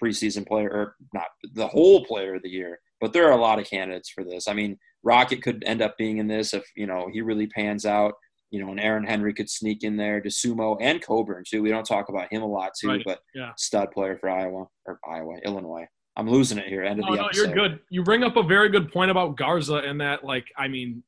preseason 0.02 0.46
player 0.46 0.70
or 0.70 0.96
not 1.12 1.26
the 1.54 1.68
whole 1.68 2.04
player 2.04 2.36
of 2.36 2.42
the 2.42 2.48
year. 2.50 2.78
But 3.00 3.12
there 3.12 3.26
are 3.28 3.32
a 3.38 3.40
lot 3.40 3.58
of 3.58 3.66
candidates 3.68 4.08
for 4.10 4.24
this. 4.24 4.48
I 4.48 4.54
mean, 4.54 4.78
Rocket 5.02 5.42
could 5.42 5.62
end 5.66 5.82
up 5.82 5.96
being 5.98 6.18
in 6.18 6.26
this 6.28 6.54
if 6.54 6.64
you 6.76 6.86
know 6.86 7.08
he 7.12 7.20
really 7.20 7.46
pans 7.46 7.84
out. 7.86 8.14
You 8.50 8.64
know, 8.64 8.70
and 8.70 8.78
Aaron 8.80 9.04
Henry 9.04 9.34
could 9.34 9.50
sneak 9.50 9.82
in 9.82 9.96
there, 9.96 10.20
Dosunmu 10.22 10.76
and 10.80 11.02
Cockburn 11.02 11.42
too. 11.48 11.60
We 11.60 11.70
don't 11.70 11.84
talk 11.86 12.08
about 12.08 12.32
him 12.32 12.42
a 12.42 12.46
lot 12.46 12.70
too, 12.80 12.88
Right. 12.88 13.02
but 13.04 13.18
Yeah. 13.34 13.50
stud 13.56 13.90
player 13.90 14.16
for 14.16 14.30
Iowa 14.30 14.66
or 14.86 15.00
Iowa, 15.08 15.38
Illinois. 15.44 15.86
I'm 16.16 16.28
losing 16.28 16.58
it 16.58 16.66
here. 16.68 16.82
End 16.84 17.00
of 17.00 17.06
Oh, 17.08 17.12
the 17.12 17.22
no, 17.22 17.26
episode. 17.26 17.46
you're 17.46 17.54
good. 17.54 17.80
You 17.90 18.02
bring 18.04 18.22
up 18.22 18.36
a 18.36 18.42
very 18.42 18.68
good 18.68 18.92
point 18.92 19.10
about 19.10 19.36
Garza 19.36 19.76
and 19.76 20.00
that, 20.00 20.24
like, 20.24 20.46
I 20.56 20.68
mean, 20.68 21.02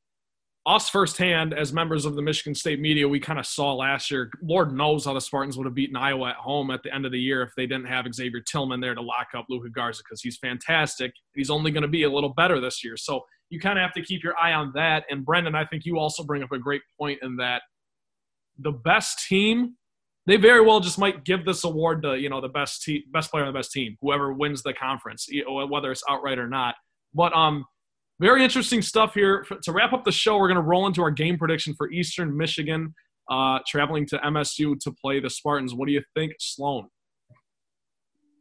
us 0.65 0.89
firsthand 0.89 1.53
as 1.53 1.71
members 1.71 2.03
of 2.03 2.15
the 2.15 2.21
Michigan 2.21 2.53
State 2.53 2.81
media, 2.81 3.07
we 3.07 3.21
kind 3.21 3.39
of 3.39 3.45
saw 3.45 3.73
last 3.73 4.11
year. 4.11 4.29
Lord 4.41 4.73
knows 4.73 5.05
how 5.05 5.13
the 5.13 5.21
Spartans 5.21 5.55
would 5.57 5.65
have 5.65 5.73
beaten 5.73 5.95
Iowa 5.95 6.31
at 6.31 6.35
home 6.35 6.71
at 6.71 6.83
the 6.83 6.93
end 6.93 7.05
of 7.05 7.13
the 7.13 7.19
year 7.19 7.41
if 7.41 7.51
they 7.55 7.65
didn't 7.65 7.85
have 7.87 8.05
Xavier 8.13 8.41
Tillman 8.41 8.81
there 8.81 8.93
to 8.93 9.01
lock 9.01 9.27
up 9.33 9.45
Luka 9.49 9.69
Garza 9.69 10.03
because 10.03 10.21
he's 10.21 10.35
fantastic. 10.37 11.13
He's 11.35 11.49
only 11.49 11.71
going 11.71 11.83
to 11.83 11.87
be 11.87 12.03
a 12.03 12.09
little 12.11 12.33
better 12.33 12.59
this 12.59 12.83
year. 12.83 12.97
So 12.97 13.23
you 13.49 13.61
kind 13.61 13.79
of 13.79 13.83
have 13.83 13.93
to 13.93 14.01
keep 14.01 14.25
your 14.25 14.37
eye 14.37 14.51
on 14.51 14.73
that. 14.75 15.05
And 15.09 15.23
Brendan, 15.25 15.55
I 15.55 15.63
think 15.63 15.85
you 15.85 15.97
also 15.99 16.21
bring 16.25 16.43
up 16.43 16.51
a 16.51 16.59
great 16.59 16.81
point 16.99 17.19
in 17.21 17.37
that 17.37 17.61
the 18.59 18.73
best 18.73 19.25
team 19.29 19.77
they 20.27 20.37
very 20.37 20.61
well 20.61 20.79
just 20.79 20.99
might 20.99 21.23
give 21.23 21.45
this 21.45 21.63
award 21.63 22.03
to 22.03 22.15
you 22.19 22.29
know 22.29 22.41
the 22.41 22.49
best 22.49 22.83
team, 22.83 23.03
best 23.11 23.31
player 23.31 23.45
on 23.45 23.51
the 23.51 23.57
best 23.57 23.71
team, 23.71 23.97
whoever 24.01 24.33
wins 24.33 24.61
the 24.61 24.73
conference, 24.73 25.27
whether 25.47 25.91
it's 25.91 26.03
outright 26.07 26.37
or 26.37 26.47
not. 26.47 26.75
But 27.13 27.33
um, 27.33 27.65
very 28.19 28.43
interesting 28.43 28.81
stuff 28.81 29.13
here. 29.13 29.45
To 29.63 29.71
wrap 29.71 29.93
up 29.93 30.03
the 30.03 30.11
show, 30.11 30.37
we're 30.37 30.47
going 30.47 30.55
to 30.55 30.61
roll 30.61 30.85
into 30.85 31.01
our 31.01 31.11
game 31.11 31.37
prediction 31.37 31.73
for 31.75 31.89
Eastern 31.91 32.35
Michigan, 32.37 32.93
uh, 33.31 33.59
traveling 33.65 34.05
to 34.07 34.17
MSU 34.19 34.79
to 34.81 34.91
play 34.91 35.19
the 35.19 35.29
Spartans. 35.29 35.73
What 35.73 35.87
do 35.87 35.93
you 35.93 36.03
think, 36.13 36.33
Sloan? 36.39 36.87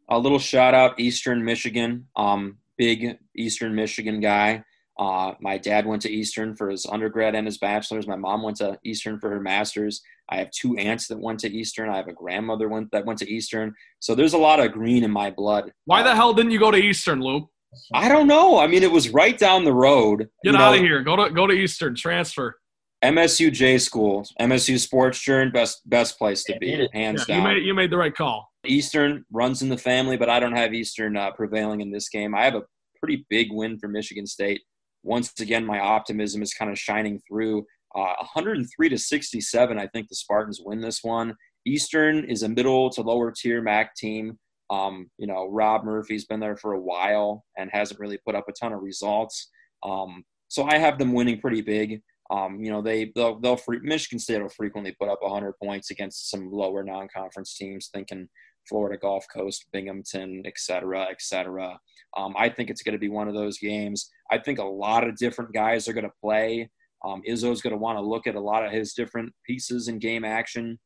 a 0.08 0.18
little 0.18 0.38
shout 0.38 0.74
out 0.74 0.98
Eastern 1.00 1.44
Michigan. 1.44 2.06
Um, 2.16 2.58
big 2.76 3.16
Eastern 3.36 3.74
Michigan 3.74 4.20
guy. 4.20 4.62
Uh, 4.98 5.34
my 5.40 5.58
dad 5.58 5.84
went 5.86 6.00
to 6.02 6.10
Eastern 6.10 6.56
for 6.56 6.70
his 6.70 6.86
undergrad 6.86 7.34
and 7.34 7.46
his 7.46 7.58
bachelor's. 7.58 8.06
My 8.06 8.16
mom 8.16 8.42
went 8.42 8.56
to 8.58 8.78
Eastern 8.84 9.18
for 9.20 9.28
her 9.30 9.40
master's. 9.40 10.00
I 10.30 10.36
have 10.38 10.50
two 10.50 10.76
aunts 10.78 11.06
that 11.08 11.20
went 11.20 11.40
to 11.40 11.48
Eastern. 11.52 11.90
I 11.90 11.96
have 11.96 12.08
a 12.08 12.12
grandmother 12.12 12.68
went, 12.68 12.90
that 12.92 13.04
went 13.04 13.18
to 13.20 13.30
Eastern. 13.30 13.74
So 14.00 14.14
there's 14.14 14.32
a 14.32 14.38
lot 14.38 14.58
of 14.58 14.72
green 14.72 15.04
in 15.04 15.10
my 15.10 15.30
blood. 15.30 15.70
Why 15.84 16.02
the 16.02 16.10
Uh, 16.10 16.14
hell 16.14 16.32
didn't 16.34 16.52
you 16.52 16.58
go 16.58 16.70
to 16.70 16.78
Eastern, 16.78 17.20
Luke? 17.20 17.48
I 17.92 18.08
don't 18.08 18.26
know. 18.26 18.58
I 18.58 18.66
mean, 18.66 18.82
it 18.82 18.90
was 18.90 19.10
right 19.10 19.36
down 19.36 19.64
the 19.64 19.72
road. 19.72 20.18
Get 20.20 20.28
You 20.44 20.52
know, 20.52 20.58
out 20.58 20.74
of 20.76 20.80
here. 20.80 21.02
Go 21.02 21.14
to 21.16 21.30
go 21.30 21.46
to 21.46 21.52
Eastern. 21.52 21.94
Transfer. 21.94 22.56
MSU 23.04 23.52
J 23.52 23.76
School, 23.76 24.26
MSU 24.40 24.78
Sports 24.80 25.20
Journey, 25.20 25.50
best 25.50 25.82
best 25.88 26.16
place 26.16 26.42
to 26.44 26.58
be, 26.58 26.88
hands 26.94 27.26
Yeah, 27.28 27.36
you 27.36 27.42
down. 27.42 27.54
made 27.54 27.62
you 27.64 27.74
made 27.74 27.90
the 27.90 27.98
right 27.98 28.14
call. 28.14 28.50
Eastern 28.64 29.26
runs 29.30 29.60
in 29.60 29.68
the 29.68 29.76
family, 29.76 30.16
but 30.16 30.30
I 30.30 30.40
don't 30.40 30.56
have 30.56 30.72
Eastern 30.72 31.16
uh, 31.18 31.30
prevailing 31.32 31.82
in 31.82 31.90
this 31.90 32.08
game. 32.08 32.34
I 32.34 32.44
have 32.44 32.54
a 32.54 32.62
pretty 32.98 33.26
big 33.28 33.48
win 33.52 33.78
for 33.78 33.88
Michigan 33.88 34.26
State. 34.26 34.62
Once 35.06 35.32
again, 35.40 35.64
my 35.64 35.78
optimism 35.78 36.42
is 36.42 36.52
kind 36.52 36.70
of 36.70 36.78
shining 36.78 37.20
through. 37.28 37.64
Uh, 37.94 38.12
103 38.18 38.88
to 38.88 38.98
67, 38.98 39.78
I 39.78 39.86
think 39.86 40.08
the 40.08 40.16
Spartans 40.16 40.60
win 40.62 40.80
this 40.80 41.04
one. 41.04 41.34
Eastern 41.64 42.24
is 42.24 42.42
a 42.42 42.48
middle 42.48 42.90
to 42.90 43.02
lower 43.02 43.30
tier 43.30 43.62
MAC 43.62 43.94
team. 43.94 44.36
Um, 44.68 45.08
you 45.16 45.28
know, 45.28 45.48
Rob 45.48 45.84
Murphy's 45.84 46.24
been 46.24 46.40
there 46.40 46.56
for 46.56 46.72
a 46.72 46.80
while 46.80 47.44
and 47.56 47.70
hasn't 47.72 48.00
really 48.00 48.18
put 48.26 48.34
up 48.34 48.46
a 48.48 48.52
ton 48.52 48.72
of 48.72 48.82
results. 48.82 49.48
Um, 49.84 50.24
so 50.48 50.64
I 50.64 50.76
have 50.78 50.98
them 50.98 51.12
winning 51.12 51.40
pretty 51.40 51.60
big. 51.60 52.02
Um, 52.30 52.60
you 52.60 52.72
know, 52.72 52.82
they 52.82 53.12
they'll, 53.14 53.38
they'll 53.38 53.56
free, 53.56 53.78
Michigan 53.82 54.18
State 54.18 54.42
will 54.42 54.48
frequently 54.48 54.96
put 55.00 55.08
up 55.08 55.20
100 55.22 55.52
points 55.62 55.92
against 55.92 56.30
some 56.30 56.50
lower 56.50 56.82
non-conference 56.82 57.56
teams, 57.56 57.90
thinking 57.94 58.28
Florida 58.68 58.98
Gulf 58.98 59.26
Coast, 59.34 59.66
Binghamton, 59.72 60.42
et 60.44 60.54
cetera, 60.56 61.06
et 61.10 61.20
cetera. 61.20 61.78
Um, 62.16 62.34
I 62.38 62.48
think 62.48 62.70
it's 62.70 62.82
going 62.82 62.94
to 62.94 62.98
be 62.98 63.08
one 63.08 63.28
of 63.28 63.34
those 63.34 63.58
games. 63.58 64.10
I 64.30 64.38
think 64.38 64.58
a 64.58 64.64
lot 64.64 65.06
of 65.06 65.16
different 65.16 65.52
guys 65.52 65.88
are 65.88 65.92
going 65.92 66.04
to 66.04 66.12
play. 66.20 66.70
Um, 67.04 67.22
Izzo's 67.28 67.62
going 67.62 67.72
to 67.72 67.78
want 67.78 67.98
to 67.98 68.02
look 68.04 68.26
at 68.26 68.34
a 68.34 68.40
lot 68.40 68.64
of 68.64 68.72
his 68.72 68.94
different 68.94 69.32
pieces 69.46 69.88
in 69.88 69.98
game 69.98 70.24
action 70.24 70.78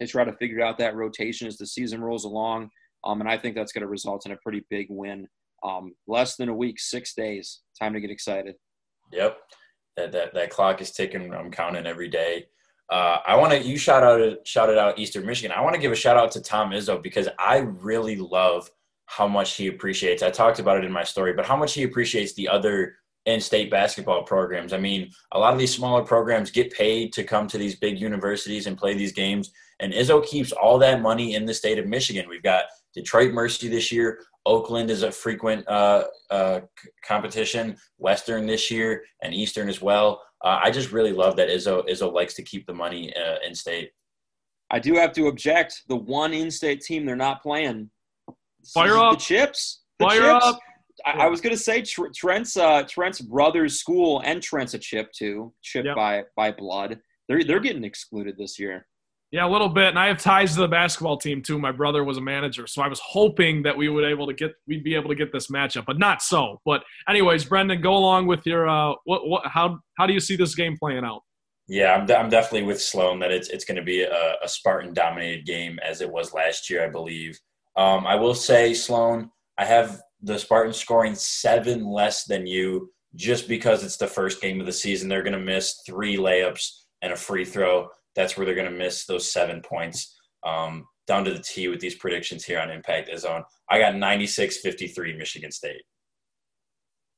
to 0.00 0.06
try 0.06 0.24
to 0.24 0.32
figure 0.32 0.62
out 0.62 0.78
that 0.78 0.96
rotation 0.96 1.46
as 1.46 1.58
the 1.58 1.66
season 1.66 2.00
rolls 2.00 2.24
along. 2.24 2.70
Um, 3.04 3.20
and 3.20 3.30
I 3.30 3.36
think 3.36 3.54
that's 3.54 3.72
going 3.72 3.82
to 3.82 3.88
result 3.88 4.26
in 4.26 4.32
a 4.32 4.36
pretty 4.42 4.64
big 4.70 4.86
win. 4.88 5.28
Um, 5.64 5.94
less 6.08 6.36
than 6.36 6.48
a 6.48 6.54
week, 6.54 6.80
six 6.80 7.14
days. 7.14 7.60
Time 7.80 7.92
to 7.92 8.00
get 8.00 8.10
excited. 8.10 8.56
Yep. 9.12 9.36
That 9.96 10.10
that 10.12 10.34
that 10.34 10.50
clock 10.50 10.80
is 10.80 10.90
ticking. 10.90 11.34
I'm 11.34 11.50
counting 11.50 11.86
every 11.86 12.08
day. 12.08 12.46
Uh, 12.90 13.18
I 13.26 13.36
want 13.36 13.52
to 13.52 13.62
you 13.62 13.78
shout 13.78 14.02
out 14.02 14.46
shouted 14.46 14.78
out 14.78 14.98
Eastern 14.98 15.24
Michigan. 15.24 15.56
I 15.56 15.62
want 15.62 15.74
to 15.74 15.80
give 15.80 15.92
a 15.92 15.96
shout 15.96 16.16
out 16.16 16.30
to 16.32 16.42
Tom 16.42 16.70
Izzo 16.70 17.02
because 17.02 17.28
I 17.38 17.58
really 17.58 18.16
love 18.16 18.70
how 19.06 19.28
much 19.28 19.54
he 19.56 19.68
appreciates. 19.68 20.22
I 20.22 20.30
talked 20.30 20.58
about 20.58 20.78
it 20.78 20.84
in 20.84 20.92
my 20.92 21.04
story, 21.04 21.32
but 21.32 21.46
how 21.46 21.56
much 21.56 21.74
he 21.74 21.82
appreciates 21.82 22.34
the 22.34 22.48
other 22.48 22.96
in-state 23.26 23.70
basketball 23.70 24.24
programs. 24.24 24.72
I 24.72 24.78
mean, 24.78 25.10
a 25.32 25.38
lot 25.38 25.52
of 25.52 25.58
these 25.58 25.74
smaller 25.74 26.02
programs 26.02 26.50
get 26.50 26.72
paid 26.72 27.12
to 27.12 27.22
come 27.22 27.46
to 27.48 27.58
these 27.58 27.76
big 27.76 28.00
universities 28.00 28.66
and 28.66 28.76
play 28.76 28.94
these 28.94 29.12
games, 29.12 29.52
and 29.80 29.92
Izzo 29.92 30.24
keeps 30.24 30.52
all 30.52 30.78
that 30.78 31.00
money 31.00 31.34
in 31.34 31.44
the 31.44 31.54
state 31.54 31.78
of 31.78 31.86
Michigan. 31.86 32.28
We've 32.28 32.42
got 32.42 32.64
Detroit 32.94 33.32
Mercy 33.32 33.68
this 33.68 33.92
year. 33.92 34.18
Oakland 34.46 34.90
is 34.90 35.02
a 35.02 35.10
frequent 35.12 35.66
uh, 35.68 36.04
uh, 36.30 36.60
competition. 37.06 37.76
Western 37.98 38.46
this 38.46 38.70
year 38.70 39.04
and 39.22 39.32
Eastern 39.34 39.68
as 39.68 39.80
well. 39.80 40.22
Uh, 40.44 40.58
I 40.62 40.70
just 40.70 40.90
really 40.92 41.12
love 41.12 41.36
that 41.36 41.48
Izzo 41.48 41.88
Izzo 41.88 42.12
likes 42.12 42.34
to 42.34 42.42
keep 42.42 42.66
the 42.66 42.74
money 42.74 43.14
uh, 43.16 43.36
in 43.46 43.54
state. 43.54 43.90
I 44.70 44.78
do 44.78 44.94
have 44.94 45.12
to 45.12 45.28
object. 45.28 45.82
The 45.88 45.96
one 45.96 46.32
in-state 46.32 46.80
team 46.80 47.04
they're 47.06 47.14
not 47.14 47.42
playing. 47.42 47.90
Fire 48.74 48.96
up 48.96 49.12
the 49.12 49.16
chips. 49.18 49.82
The 49.98 50.06
Fire 50.06 50.20
chips. 50.32 50.46
up. 50.46 50.58
I, 51.06 51.10
I 51.12 51.26
was 51.28 51.40
gonna 51.40 51.56
say 51.56 51.82
Tr- 51.82 52.08
Trent's 52.14 52.56
uh, 52.56 52.82
Trent's 52.88 53.20
brother's 53.20 53.78
school 53.78 54.20
and 54.24 54.42
Trent's 54.42 54.74
a 54.74 54.78
chip 54.78 55.12
too, 55.12 55.52
Chip 55.62 55.84
Yep. 55.84 55.96
by 55.96 56.22
by 56.36 56.50
blood. 56.52 56.98
They're 57.28 57.44
they're 57.44 57.60
getting 57.60 57.84
excluded 57.84 58.36
this 58.36 58.58
year. 58.58 58.86
Yeah, 59.32 59.46
a 59.46 59.48
little 59.48 59.70
bit, 59.70 59.88
and 59.88 59.98
I 59.98 60.08
have 60.08 60.18
ties 60.18 60.54
to 60.54 60.60
the 60.60 60.68
basketball 60.68 61.16
team 61.16 61.40
too. 61.40 61.58
My 61.58 61.72
brother 61.72 62.04
was 62.04 62.18
a 62.18 62.20
manager, 62.20 62.66
so 62.66 62.82
I 62.82 62.88
was 62.88 63.00
hoping 63.00 63.62
that 63.62 63.74
we 63.74 63.88
would 63.88 64.04
able 64.04 64.26
to 64.26 64.34
get 64.34 64.52
we'd 64.66 64.84
be 64.84 64.94
able 64.94 65.08
to 65.08 65.14
get 65.14 65.32
this 65.32 65.46
matchup, 65.46 65.86
but 65.86 65.98
not 65.98 66.20
so. 66.20 66.60
But 66.66 66.84
anyways, 67.08 67.46
Brendan, 67.46 67.80
go 67.80 67.94
along 67.94 68.26
with 68.26 68.44
your 68.44 68.68
uh, 68.68 68.94
what 69.04 69.26
what 69.26 69.46
how 69.46 69.78
how 69.96 70.06
do 70.06 70.12
you 70.12 70.20
see 70.20 70.36
this 70.36 70.54
game 70.54 70.76
playing 70.76 71.04
out? 71.04 71.22
Yeah, 71.66 71.94
I'm, 71.94 72.04
de- 72.04 72.16
I'm 72.16 72.28
definitely 72.28 72.64
with 72.66 72.82
Sloan 72.82 73.20
that 73.20 73.30
it's 73.30 73.48
it's 73.48 73.64
going 73.64 73.76
to 73.76 73.82
be 73.82 74.02
a, 74.02 74.34
a 74.42 74.48
Spartan 74.48 74.92
dominated 74.92 75.46
game 75.46 75.78
as 75.78 76.02
it 76.02 76.10
was 76.10 76.34
last 76.34 76.68
year, 76.68 76.84
I 76.84 76.90
believe. 76.90 77.38
Um, 77.74 78.06
I 78.06 78.16
will 78.16 78.34
say, 78.34 78.74
Sloan, 78.74 79.30
I 79.56 79.64
have 79.64 80.02
the 80.20 80.38
Spartans 80.38 80.76
scoring 80.76 81.14
seven 81.14 81.86
less 81.86 82.24
than 82.24 82.46
you 82.46 82.90
just 83.14 83.48
because 83.48 83.82
it's 83.82 83.96
the 83.96 84.06
first 84.06 84.42
game 84.42 84.60
of 84.60 84.66
the 84.66 84.72
season. 84.72 85.08
They're 85.08 85.22
going 85.22 85.32
to 85.32 85.38
miss 85.38 85.80
three 85.86 86.16
layups 86.16 86.68
and 87.00 87.14
a 87.14 87.16
free 87.16 87.46
throw. 87.46 87.88
That's 88.16 88.36
where 88.36 88.46
they're 88.46 88.54
going 88.54 88.70
to 88.70 88.76
miss 88.76 89.06
those 89.06 89.32
seven 89.32 89.62
points. 89.62 90.18
Um, 90.44 90.86
down 91.06 91.24
to 91.24 91.32
the 91.32 91.42
T 91.42 91.68
with 91.68 91.80
these 91.80 91.96
predictions 91.96 92.44
here 92.44 92.60
on 92.60 92.70
Impact 92.70 93.10
Izzone. 93.10 93.42
I 93.68 93.78
got 93.78 93.96
96 93.96 94.58
53 94.58 95.16
Michigan 95.16 95.50
State. 95.50 95.82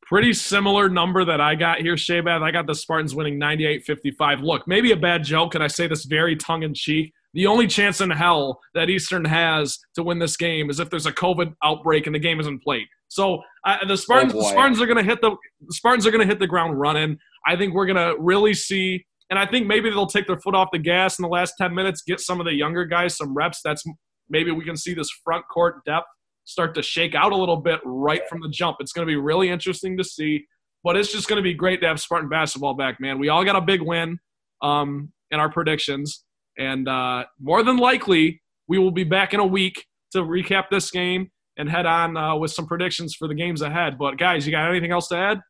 Pretty 0.06 0.32
similar 0.34 0.88
number 0.88 1.24
that 1.24 1.40
I 1.40 1.54
got 1.54 1.78
here, 1.80 1.94
Shabath. 1.94 2.42
I 2.42 2.50
got 2.50 2.66
the 2.66 2.74
Spartans 2.74 3.14
winning 3.14 3.40
98-55. 3.40 4.42
Look, 4.42 4.68
maybe 4.68 4.92
a 4.92 4.96
bad 4.96 5.24
joke, 5.24 5.54
and 5.54 5.64
I 5.64 5.66
say 5.66 5.86
this 5.86 6.04
very 6.04 6.36
tongue 6.36 6.62
in 6.62 6.74
cheek. 6.74 7.12
The 7.32 7.46
only 7.46 7.66
chance 7.66 8.00
in 8.00 8.10
hell 8.10 8.60
that 8.74 8.90
Eastern 8.90 9.24
has 9.24 9.78
to 9.94 10.02
win 10.02 10.18
this 10.18 10.36
game 10.36 10.70
is 10.70 10.78
if 10.78 10.90
there's 10.90 11.06
a 11.06 11.12
COVID 11.12 11.54
outbreak 11.64 12.06
and 12.06 12.14
the 12.14 12.18
game 12.20 12.38
isn't 12.38 12.62
played. 12.62 12.86
So 13.08 13.40
I 13.64 13.78
the 13.86 13.96
Spartans, 13.96 14.34
Oh, 14.34 14.42
the. 14.42 14.48
Spartans 14.50 14.80
are 14.80 14.86
going 14.86 14.98
to 14.98 15.04
hit 15.04 15.20
the, 15.20 15.30
the 15.66 15.74
Spartans 15.74 16.06
are 16.06 16.10
going 16.10 16.20
to 16.20 16.26
hit 16.26 16.38
the 16.38 16.46
ground 16.46 16.78
running. 16.78 17.18
I 17.46 17.56
think 17.56 17.74
we're 17.74 17.86
going 17.86 17.96
to 17.96 18.14
really 18.20 18.54
see, 18.54 19.04
and 19.30 19.38
I 19.38 19.46
think 19.46 19.66
maybe 19.66 19.90
they'll 19.90 20.06
take 20.06 20.26
their 20.26 20.38
foot 20.38 20.54
off 20.54 20.68
the 20.72 20.78
gas 20.78 21.18
in 21.18 21.22
the 21.22 21.28
last 21.28 21.54
10 21.58 21.74
minutes, 21.74 22.02
get 22.02 22.20
some 22.20 22.40
of 22.40 22.46
the 22.46 22.54
younger 22.54 22.84
guys 22.84 23.16
some 23.16 23.34
reps. 23.34 23.60
That's 23.64 23.82
maybe 24.28 24.50
we 24.50 24.64
can 24.64 24.76
see 24.76 24.94
this 24.94 25.08
front 25.24 25.44
court 25.52 25.84
depth 25.84 26.06
start 26.44 26.74
to 26.74 26.82
shake 26.82 27.14
out 27.14 27.32
a 27.32 27.36
little 27.36 27.56
bit 27.56 27.80
right 27.84 28.22
from 28.28 28.40
the 28.40 28.48
jump. 28.48 28.76
It's 28.80 28.92
going 28.92 29.06
to 29.06 29.10
be 29.10 29.16
really 29.16 29.48
interesting 29.48 29.96
to 29.96 30.04
see, 30.04 30.44
but 30.82 30.96
it's 30.96 31.10
just 31.10 31.28
going 31.28 31.38
to 31.38 31.42
be 31.42 31.54
great 31.54 31.80
to 31.80 31.86
have 31.86 32.00
Spartan 32.00 32.28
basketball 32.28 32.74
back, 32.74 33.00
man. 33.00 33.18
We 33.18 33.30
all 33.30 33.44
got 33.44 33.56
a 33.56 33.60
big 33.60 33.80
win 33.80 34.18
um, 34.62 35.10
in 35.30 35.40
our 35.40 35.50
predictions, 35.50 36.24
and 36.58 36.86
uh, 36.88 37.24
more 37.40 37.62
than 37.62 37.78
likely, 37.78 38.42
we 38.68 38.78
will 38.78 38.90
be 38.90 39.04
back 39.04 39.34
in 39.34 39.40
a 39.40 39.46
week 39.46 39.84
to 40.12 40.18
recap 40.18 40.64
this 40.70 40.90
game 40.90 41.30
and 41.56 41.68
head 41.68 41.86
on 41.86 42.16
uh, 42.16 42.36
with 42.36 42.50
some 42.50 42.66
predictions 42.66 43.14
for 43.14 43.28
the 43.28 43.34
games 43.34 43.62
ahead. 43.62 43.98
But 43.98 44.18
guys, 44.18 44.46
you 44.46 44.52
got 44.52 44.68
anything 44.68 44.92
else 44.92 45.08
to 45.08 45.16
add? 45.16 45.40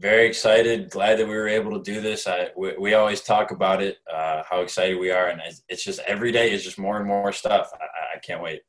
Very 0.00 0.26
excited 0.26 0.90
glad 0.90 1.18
that 1.18 1.28
we 1.28 1.34
were 1.34 1.48
able 1.48 1.72
to 1.72 1.92
do 1.92 2.00
this 2.00 2.26
I, 2.26 2.48
we, 2.56 2.74
we 2.78 2.94
always 2.94 3.20
talk 3.20 3.50
about 3.50 3.82
it 3.82 3.98
uh, 4.12 4.42
how 4.48 4.62
excited 4.62 4.98
we 4.98 5.10
are 5.10 5.28
and 5.28 5.40
it's, 5.68 5.84
just 5.84 6.00
every 6.06 6.32
day 6.32 6.52
is 6.52 6.64
just 6.64 6.78
more 6.78 6.96
and 6.96 7.06
more 7.06 7.32
stuff 7.32 7.70
I, 7.74 8.16
I 8.16 8.18
can't 8.20 8.42
wait 8.42 8.62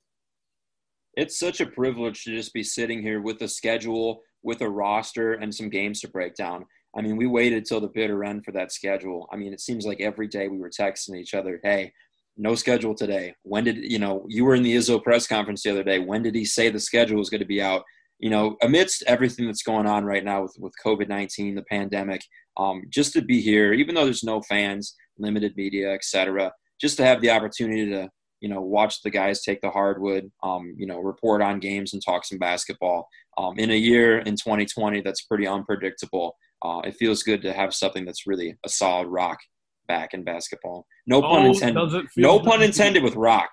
It's 1.15 1.39
such 1.39 1.61
a 1.61 1.65
privilege 1.65 2.23
to 2.25 2.35
just 2.35 2.53
be 2.53 2.63
sitting 2.63 3.01
here 3.01 3.21
with 3.21 3.41
a 3.41 3.47
schedule, 3.47 4.21
with 4.43 4.61
a 4.61 4.69
roster 4.69 5.33
and 5.33 5.53
some 5.53 5.69
games 5.69 6.01
to 6.01 6.09
break 6.09 6.35
down. 6.35 6.65
I 6.97 7.01
mean, 7.01 7.15
we 7.15 7.27
waited 7.27 7.65
till 7.65 7.79
the 7.79 7.87
bitter 7.87 8.23
end 8.23 8.43
for 8.43 8.51
that 8.53 8.71
schedule. 8.71 9.27
I 9.31 9.37
mean, 9.37 9.53
it 9.53 9.61
seems 9.61 9.85
like 9.85 10.01
every 10.01 10.27
day 10.27 10.47
we 10.49 10.57
were 10.57 10.69
texting 10.69 11.17
each 11.17 11.33
other, 11.33 11.59
"Hey, 11.63 11.93
no 12.37 12.55
schedule 12.55 12.95
today. 12.95 13.35
When 13.43 13.63
did 13.63 13.77
you 13.77 13.99
know 13.99 14.25
you 14.27 14.45
were 14.45 14.55
in 14.55 14.63
the 14.63 14.75
Izzo 14.75 15.01
press 15.01 15.27
conference 15.27 15.63
the 15.63 15.71
other 15.71 15.83
day? 15.83 15.99
When 15.99 16.23
did 16.23 16.35
he 16.35 16.45
say 16.45 16.69
the 16.69 16.79
schedule 16.79 17.17
was 17.19 17.29
going 17.29 17.39
to 17.39 17.45
be 17.45 17.61
out? 17.61 17.83
You 18.21 18.29
know, 18.29 18.55
amidst 18.61 19.03
everything 19.07 19.45
that's 19.47 19.63
going 19.63 19.87
on 19.87 20.05
right 20.05 20.23
now 20.23 20.43
with 20.43 20.55
with 20.59 20.73
COVID 20.85 21.09
nineteen, 21.09 21.55
the 21.55 21.63
pandemic, 21.63 22.21
um, 22.57 22.83
just 22.89 23.13
to 23.13 23.21
be 23.21 23.41
here, 23.41 23.73
even 23.73 23.95
though 23.95 24.05
there's 24.05 24.23
no 24.23 24.41
fans, 24.41 24.95
limited 25.17 25.55
media, 25.57 25.91
etc., 25.93 26.51
just 26.79 26.97
to 26.97 27.03
have 27.05 27.19
the 27.21 27.31
opportunity 27.31 27.87
to 27.89 28.09
you 28.41 28.49
know 28.49 28.61
watch 28.61 29.01
the 29.01 29.09
guys 29.09 29.41
take 29.43 29.59
the 29.61 29.69
hardwood, 29.71 30.31
um, 30.43 30.73
you 30.77 30.85
know, 30.87 30.99
report 30.99 31.41
on 31.41 31.59
games 31.59 31.93
and 31.93 32.01
talk 32.03 32.23
some 32.25 32.37
basketball. 32.39 33.07
Um, 33.37 33.57
in 33.57 33.71
a 33.71 33.75
year 33.75 34.19
in 34.19 34.35
2020 34.35 35.01
that's 35.01 35.21
pretty 35.23 35.47
unpredictable, 35.47 36.35
uh, 36.63 36.81
it 36.83 36.95
feels 36.97 37.23
good 37.23 37.41
to 37.43 37.53
have 37.53 37.73
something 37.73 38.05
that's 38.05 38.27
really 38.27 38.55
a 38.65 38.69
solid 38.69 39.07
rock 39.07 39.39
back 39.87 40.13
in 40.13 40.23
basketball. 40.23 40.85
No 41.07 41.21
pun 41.21 41.43
Oh, 41.45 41.51
intended. 41.51 41.79
does 41.79 41.93
it 41.95 42.05
feel 42.09 42.23
No 42.23 42.39
pun 42.39 42.61
intended 42.61 43.03
with 43.03 43.15
rock. 43.15 43.49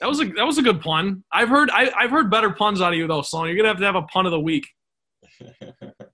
That 0.00 0.08
was 0.08 0.20
a 0.20 0.26
that 0.26 0.44
was 0.44 0.58
a 0.58 0.62
good 0.62 0.80
pun. 0.80 1.24
I've 1.32 1.48
heard 1.48 1.70
I, 1.70 1.90
I've 1.96 2.10
heard 2.10 2.30
better 2.30 2.50
puns 2.50 2.80
out 2.80 2.92
of 2.92 2.98
you 2.98 3.06
though, 3.06 3.22
Sloan. 3.22 3.46
You're 3.46 3.56
gonna 3.56 3.68
have 3.68 3.78
to 3.78 3.84
have 3.84 3.96
a 3.96 4.02
pun 4.02 4.26
of 4.26 4.32
the 4.32 4.40
week. 4.40 4.66
I 5.40 5.46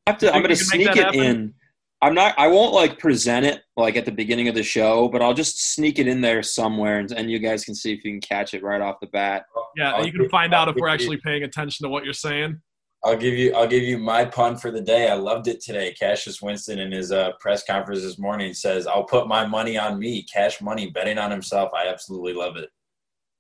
have 0.07 0.19
to, 0.19 0.35
I'm 0.35 0.43
going 0.43 0.55
to 0.55 0.65
we 0.65 0.71
can 0.71 0.79
make 0.79 0.89
sneak 0.89 0.97
it 0.97 1.05
happen? 1.05 1.21
in. 1.21 1.55
I'm 2.01 2.15
not. 2.15 2.35
I 2.37 2.49
won't 2.49 2.75
like 2.75 2.99
present 2.99 3.47
it 3.47 3.63
like 3.77 3.97
at 3.97 4.05
the 4.05 4.11
beginning 4.11 4.49
of 4.49 4.57
the 4.57 4.63
show, 4.63 5.09
but 5.09 5.23
I'll 5.23 5.35
just 5.35 5.75
sneak 5.75 6.01
it 6.01 6.09
in 6.09 6.21
there 6.21 6.43
somewhere, 6.43 6.99
and, 6.99 7.13
and 7.13 7.31
you 7.31 7.39
guys 7.39 7.65
can 7.65 7.77
see 7.77 7.93
if 7.93 8.05
you 8.05 8.11
can 8.11 8.21
catch 8.21 8.55
it 8.55 8.63
right 8.65 8.81
off 8.81 8.97
the 9.01 9.07
bat. 9.09 9.45
Yeah, 9.77 9.93
I'll 9.93 10.05
you 10.05 10.13
can 10.13 10.29
find 10.29 10.53
out 10.53 10.69
if 10.69 10.75
we're 10.75 10.89
actually 10.89 11.19
paying 11.19 11.45
attention 11.45 11.85
to 11.85 11.91
what 11.91 12.05
you're 12.05 12.13
saying. 12.13 12.61
I'll 13.05 13.17
give 13.17 13.35
you 13.35 13.55
I'll 13.55 13.69
give 13.69 13.85
you 13.85 13.99
my 13.99 14.25
pun 14.25 14.57
for 14.57 14.73
the 14.73 14.81
day. 14.81 15.09
I 15.11 15.15
loved 15.15 15.47
it 15.47 15.61
today. 15.61 15.95
Cassius 15.99 16.43
Winston 16.43 16.81
in 16.81 16.91
his 16.91 17.13
uh, 17.13 17.33
press 17.39 17.63
conference 17.65 18.03
this 18.03 18.19
morning 18.19 18.53
says, 18.53 18.89
"I'll 18.89 19.05
put 19.05 19.29
my 19.29 19.47
money 19.47 19.79
on 19.79 20.01
me, 20.01 20.25
cash 20.25 20.61
money, 20.61 20.91
betting 20.91 21.19
on 21.19 21.31
himself." 21.31 21.71
I 21.73 21.87
absolutely 21.87 22.33
love 22.33 22.57
it. 22.57 22.71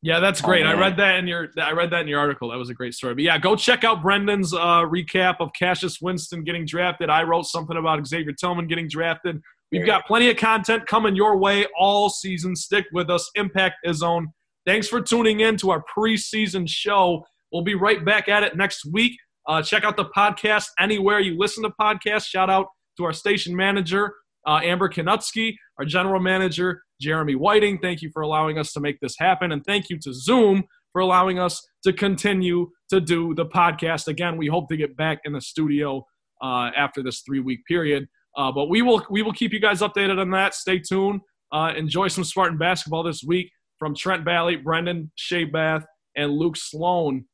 Yeah, 0.05 0.19
that's 0.19 0.41
great. 0.41 0.67
I 0.67 0.75
read 0.75 0.97
that 0.97 1.17
in 1.17 1.29
your 1.29 1.49
I 1.61 1.71
read 1.73 1.91
that 1.93 2.01
in 2.01 2.09
your 2.09 2.19
article. 2.19 2.51
That 2.51 2.59
was 2.59 2.71
a 2.71 2.75
great 2.75 2.93
story. 2.93 3.15
But 3.15 3.23
yeah, 3.23 3.39
go 3.39 3.55
check 3.55 3.85
out 3.85 4.03
Brendan's 4.03 4.53
uh, 4.53 4.83
recap 4.83 5.37
of 5.39 5.51
Cassius 5.57 6.01
Winston 6.01 6.43
getting 6.43 6.67
drafted. 6.67 7.09
I 7.09 7.23
wrote 7.23 7.45
something 7.45 7.77
about 7.77 8.05
Xavier 8.07 8.33
Tillman 8.33 8.67
getting 8.67 8.89
drafted. 8.89 9.41
We've 9.71 9.87
got 9.87 10.07
plenty 10.07 10.29
of 10.29 10.37
content 10.37 10.87
coming 10.87 11.17
your 11.17 11.39
way 11.39 11.65
all 11.79 12.11
season. 12.11 12.55
Stick 12.55 12.85
with 12.93 13.09
us. 13.09 13.31
Impact 13.37 13.77
Izzone. 13.87 14.27
Thanks 14.67 14.87
for 14.87 15.01
tuning 15.01 15.41
in 15.41 15.57
to 15.59 15.71
our 15.71 15.83
preseason 15.97 16.69
show. 16.69 17.25
We'll 17.53 17.63
be 17.63 17.75
right 17.75 18.05
back 18.05 18.29
at 18.29 18.43
it 18.43 18.55
next 18.55 18.85
week. 18.93 19.19
Uh, 19.49 19.63
check 19.63 19.85
out 19.85 19.97
the 19.97 20.05
podcast 20.17 20.67
anywhere 20.79 21.21
you 21.21 21.39
listen 21.39 21.63
to 21.63 21.71
podcasts. 21.81 22.27
Shout 22.27 22.51
out 22.51 22.67
to 22.99 23.05
our 23.05 23.15
station 23.15 23.57
manager, 23.57 24.13
uh, 24.47 24.61
Amber 24.63 24.91
Kanutsky, 24.91 25.55
our 25.79 25.87
general 25.87 26.21
manager, 26.21 26.83
Jeremy 27.03 27.35
Whiting. 27.35 27.79
Thank 27.79 28.01
you 28.01 28.11
for 28.13 28.23
allowing 28.23 28.59
us 28.59 28.73
to 28.73 28.81
make 28.81 28.99
this 29.01 29.17
happen. 29.19 29.53
And 29.53 29.65
thank 29.65 29.91
you 29.91 29.99
to 29.99 30.13
Zoom 30.15 30.65
for 30.93 31.01
allowing 31.01 31.39
us 31.39 31.61
to 31.85 31.93
continue 31.93 32.71
to 32.91 33.01
do 33.01 33.35
the 33.35 33.47
podcast. 33.47 34.07
Again, 34.09 34.37
we 34.37 34.47
hope 34.47 34.69
to 34.69 34.77
get 34.77 34.97
back 34.97 35.19
in 35.25 35.33
the 35.33 35.41
studio 35.41 36.07
uh, 36.43 36.71
after 36.77 37.03
this 37.03 37.23
three 37.27 37.41
week 37.41 37.61
period. 37.67 38.07
Uh, 38.37 38.53
but 38.53 38.69
we 38.69 38.83
will 38.83 39.05
we 39.11 39.23
will 39.23 39.33
keep 39.33 39.53
you 39.53 39.61
guys 39.61 39.81
updated 39.81 40.19
on 40.19 40.31
that. 40.31 40.55
Stay 40.55 40.79
tuned. 40.79 41.21
Uh, 41.53 41.73
enjoy 41.77 42.09
some 42.09 42.25
Spartan 42.25 42.57
basketball 42.57 43.03
this 43.03 43.23
week 43.23 43.51
from 43.79 43.95
Trent 43.95 44.25
Valley, 44.25 44.57
Brendan 44.57 45.11
Shea 45.17 45.45
Bath, 45.45 45.85
and 46.17 46.31
Luke 46.33 46.57
Sloan. 46.57 47.25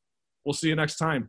We'll 0.45 0.55
see 0.55 0.69
you 0.69 0.77
next 0.77 0.97
time. 0.97 1.27